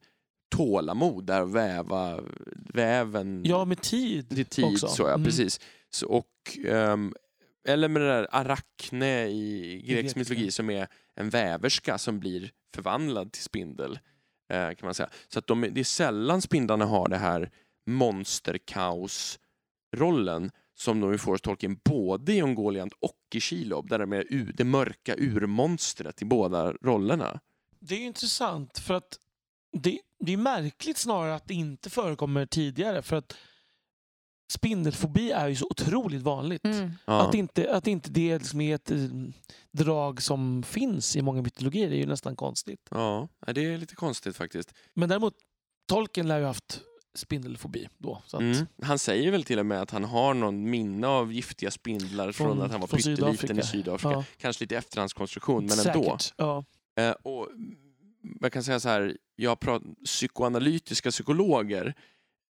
tålamod, 0.48 1.26
där 1.26 1.44
väva 1.44 2.20
väven 2.74 3.42
Ja, 3.44 3.64
med 3.64 3.80
tid. 3.82 4.28
till 4.28 4.46
tid. 4.46 4.64
också. 4.64 4.88
Så, 4.88 5.02
ja, 5.02 5.12
Mm. 5.14 5.24
precis. 5.24 5.60
Så, 5.90 6.06
och, 6.08 6.58
ehm, 6.66 7.14
eller 7.68 7.88
med 7.88 8.02
det 8.02 8.08
där 8.08 8.28
Arachne 8.30 9.26
i 9.28 9.82
grekisk 9.88 10.16
mytologi 10.16 10.50
som 10.50 10.70
är 10.70 10.88
en 11.14 11.30
väverska 11.30 11.98
som 11.98 12.20
blir 12.20 12.50
förvandlad 12.74 13.32
till 13.32 13.42
spindel. 13.42 13.98
eh, 14.48 14.68
kan 14.74 14.86
man 14.86 14.94
säga. 14.94 15.08
Så 15.28 15.38
att 15.38 15.46
de, 15.46 15.60
det 15.72 15.80
är 15.80 15.84
sällan 15.84 16.42
spindlarna 16.42 16.84
har 16.84 17.08
det 17.08 17.16
här 17.16 17.50
monsterkaos-rollen 17.86 20.50
som 20.74 21.00
de 21.00 21.18
får 21.18 21.32
hos 21.32 21.40
Tolkien 21.40 21.78
både 21.84 22.32
i 22.32 22.42
Ungoliant 22.42 22.92
och 23.00 23.18
i 23.34 23.40
Shelob, 23.40 23.88
där 23.88 23.98
de 23.98 24.12
är 24.12 24.26
u- 24.30 24.52
det 24.56 24.64
mörka 24.64 25.14
urmonstret 25.18 26.22
i 26.22 26.24
båda 26.24 26.72
rollerna. 26.72 27.40
Det 27.80 27.94
är 27.94 28.00
intressant 28.06 28.78
för 28.78 28.94
att 28.94 29.18
det, 29.72 29.98
det 30.18 30.32
är 30.32 30.36
märkligt 30.36 30.98
snarare 30.98 31.34
att 31.34 31.48
det 31.48 31.54
inte 31.54 31.90
förekommer 31.90 32.46
tidigare 32.46 33.02
för 33.02 33.16
att 33.16 33.36
spindelfobi 34.52 35.30
är 35.30 35.48
ju 35.48 35.56
så 35.56 35.66
otroligt 35.70 36.22
vanligt. 36.22 36.64
Mm. 36.64 36.90
Ja. 37.04 37.28
Att, 37.28 37.34
inte, 37.34 37.74
att 37.76 37.86
inte 37.86 38.10
det 38.10 38.38
liksom 38.38 38.60
är 38.60 38.74
ett 38.74 38.90
eh, 38.90 38.98
drag 39.72 40.22
som 40.22 40.62
finns 40.62 41.16
i 41.16 41.22
många 41.22 41.42
mytologier 41.42 41.90
är 41.90 41.96
ju 41.96 42.06
nästan 42.06 42.36
konstigt. 42.36 42.80
ja, 42.90 43.28
det 43.46 43.64
är 43.64 43.78
lite 43.78 43.94
konstigt 43.94 44.36
faktiskt. 44.36 44.72
Men 44.94 45.08
däremot, 45.08 45.34
Tolkien 45.88 46.28
lär 46.28 46.36
ju 46.36 46.42
ha 46.42 46.48
haft 46.48 46.80
spindelfobi 47.14 47.88
då. 47.98 48.22
Så 48.26 48.36
att, 48.36 48.42
Mm. 48.42 48.66
Han 48.82 48.98
säger 48.98 49.30
väl 49.30 49.44
till 49.44 49.58
och 49.58 49.66
med 49.66 49.82
att 49.82 49.90
han 49.90 50.04
har 50.04 50.34
någon 50.34 50.70
minne 50.70 51.06
av 51.06 51.32
giftiga 51.32 51.70
spindlar 51.70 52.32
från, 52.32 52.46
Från- 52.56 52.62
att 52.62 52.70
han 52.72 52.80
var 52.80 52.88
pytteliten 52.88 53.36
Sydafrika. 53.36 53.54
i 53.60 53.62
Sydafrika. 53.62 54.12
Ja. 54.14 54.24
Kanske 54.36 54.64
lite 54.64 54.76
efterhandskonstruktion, 54.76 55.66
men 55.66 55.78
ändå. 55.78 56.18
Säkert. 56.18 56.34
Ja. 56.36 56.64
Eh, 56.98 57.10
och 57.10 57.48
jag 58.40 58.52
kan 58.52 58.64
säga 58.64 58.80
så 58.80 58.88
här, 58.88 59.16
jag 59.36 59.50
har 59.50 59.56
pratat 59.56 59.88
psykoanalytiska 60.04 61.10
psykologer. 61.10 61.94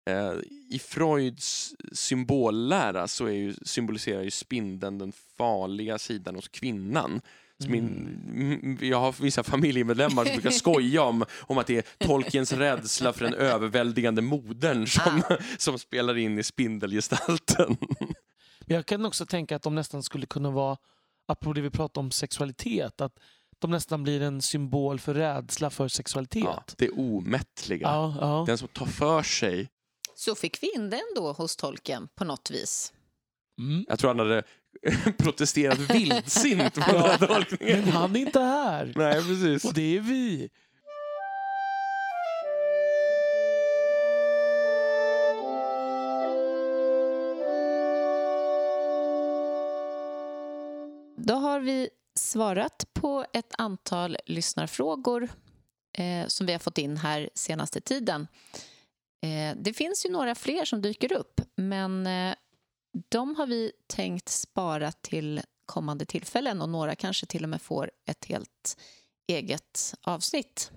Eh, 0.09 0.33
I 0.69 0.79
Freuds 0.79 1.75
symbollära 1.91 3.07
så 3.07 3.25
är 3.25 3.31
ju, 3.31 3.53
symboliserar 3.53 4.23
ju 4.23 4.31
spindeln 4.31 4.97
den 4.97 5.11
farliga 5.37 5.97
sidan 5.97 6.35
hos 6.35 6.47
kvinnan. 6.47 7.21
Min, 7.57 7.87
mm, 8.27 8.77
jag 8.81 8.99
har 8.99 9.15
vissa 9.21 9.43
familjemedlemmar 9.43 10.25
som 10.25 10.33
brukar 10.33 10.49
skoja 10.65 11.03
om, 11.03 11.25
om 11.41 11.57
att 11.57 11.67
det 11.67 11.77
är 11.77 12.05
Tolkiens 12.05 12.53
rädsla 12.53 13.13
för 13.13 13.25
den 13.25 13.33
överväldigande 13.33 14.21
modern 14.21 14.87
som, 14.87 15.21
som 15.57 15.79
spelar 15.79 16.17
in 16.17 16.39
i 16.39 16.43
spindelgestalten. 16.43 17.77
Men 18.59 18.75
jag 18.75 18.85
kan 18.85 19.05
också 19.05 19.25
tänka 19.25 19.55
att 19.55 19.61
de 19.61 19.75
nästan 19.75 20.03
skulle 20.03 20.25
kunna 20.25 20.51
vara, 20.51 20.77
apropå 21.27 21.53
det 21.53 21.61
vi 21.61 21.69
pratade 21.69 22.05
om 22.05 22.11
sexualitet, 22.11 23.01
att 23.01 23.19
de 23.59 23.71
nästan 23.71 24.03
blir 24.03 24.21
en 24.21 24.41
symbol 24.41 24.99
för 24.99 25.13
rädsla 25.13 25.69
för 25.69 25.87
sexualitet. 25.87 26.43
Ja, 26.43 26.63
det 26.77 26.89
omättliga. 26.89 27.87
Ja, 27.87 28.17
ja. 28.21 28.43
Den 28.47 28.57
som 28.57 28.67
tar 28.67 28.85
för 28.85 29.23
sig. 29.23 29.69
Så 30.15 30.35
fick 30.35 30.63
vi 30.63 30.75
in 30.75 30.89
det 30.89 31.01
ändå 31.09 31.31
hos 31.31 31.55
tolken 31.55 32.07
på 32.15 32.25
något 32.25 32.51
vis. 32.51 32.93
Mm. 33.59 33.85
Jag 33.87 33.99
tror 33.99 34.07
han 34.07 34.19
hade 34.19 34.43
protesterat 35.17 35.79
vildsint 35.95 36.73
på 36.73 36.91
den 36.91 37.01
här 37.01 37.27
tolkningen. 37.27 37.81
Men 37.81 37.91
han 37.91 38.15
är 38.15 38.19
inte 38.19 38.39
här. 38.39 38.93
Nej, 38.95 39.13
precis. 39.13 39.65
Och 39.65 39.73
det 39.73 39.97
är 39.97 40.01
vi. 40.01 40.49
Då 51.17 51.33
har 51.33 51.59
vi 51.59 51.89
svarat 52.15 52.93
på 52.93 53.25
ett 53.33 53.53
antal 53.57 54.17
lyssnarfrågor 54.25 55.29
eh, 55.97 56.27
som 56.27 56.45
vi 56.45 56.51
har 56.51 56.59
fått 56.59 56.77
in 56.77 56.97
här 56.97 57.29
senaste 57.35 57.81
tiden. 57.81 58.27
Eh, 59.21 59.57
det 59.57 59.73
finns 59.73 60.05
ju 60.05 60.09
några 60.09 60.35
fler 60.35 60.65
som 60.65 60.81
dyker 60.81 61.13
upp, 61.13 61.41
men 61.55 62.07
eh, 62.07 62.35
de 63.09 63.35
har 63.35 63.47
vi 63.47 63.71
tänkt 63.87 64.29
spara 64.29 64.91
till 64.91 65.41
kommande 65.65 66.05
tillfällen 66.05 66.61
och 66.61 66.69
några 66.69 66.95
kanske 66.95 67.25
till 67.25 67.43
och 67.43 67.49
med 67.49 67.61
får 67.61 67.91
ett 68.05 68.25
helt 68.25 68.77
eget 69.27 69.95
avsnitt. 70.01 70.71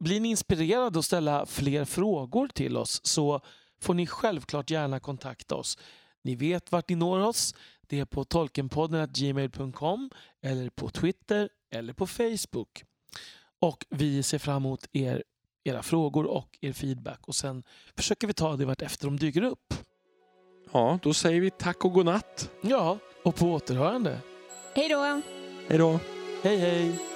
Blir 0.00 0.20
ni 0.20 0.28
inspirerade 0.28 0.98
att 0.98 1.04
ställa 1.04 1.46
fler 1.46 1.84
frågor 1.84 2.48
till 2.48 2.76
oss 2.76 3.00
så 3.04 3.40
får 3.80 3.94
ni 3.94 4.06
självklart 4.06 4.70
gärna 4.70 5.00
kontakta 5.00 5.54
oss. 5.54 5.78
Ni 6.24 6.34
vet 6.34 6.72
vart 6.72 6.88
ni 6.88 6.94
når 6.94 7.20
oss. 7.20 7.54
Det 7.88 8.00
är 8.00 8.04
på 8.04 8.24
tolkenpodden 8.24 9.08
gmail.com 9.12 10.10
eller 10.42 10.70
på 10.70 10.88
Twitter 10.88 11.48
eller 11.70 11.92
på 11.92 12.06
Facebook. 12.06 12.84
Och 13.60 13.86
vi 13.90 14.22
ser 14.22 14.38
fram 14.38 14.56
emot 14.56 14.86
er, 14.92 15.24
era 15.64 15.82
frågor 15.82 16.26
och 16.26 16.58
er 16.60 16.72
feedback 16.72 17.28
och 17.28 17.34
sen 17.34 17.62
försöker 17.96 18.26
vi 18.26 18.32
ta 18.32 18.56
det 18.56 18.64
vart 18.64 18.82
efter 18.82 19.06
de 19.06 19.16
dyker 19.16 19.42
upp. 19.42 19.74
Ja, 20.72 20.98
då 21.02 21.14
säger 21.14 21.40
vi 21.40 21.50
tack 21.50 21.84
och 21.84 21.92
godnatt. 21.92 22.50
Ja, 22.60 22.98
och 23.24 23.36
på 23.36 23.46
återhörande. 23.46 24.20
Hej 24.74 24.88
då! 24.88 25.22
Hej 25.68 25.78
då. 25.78 26.00
Hej 26.42 26.56
hej! 26.56 27.07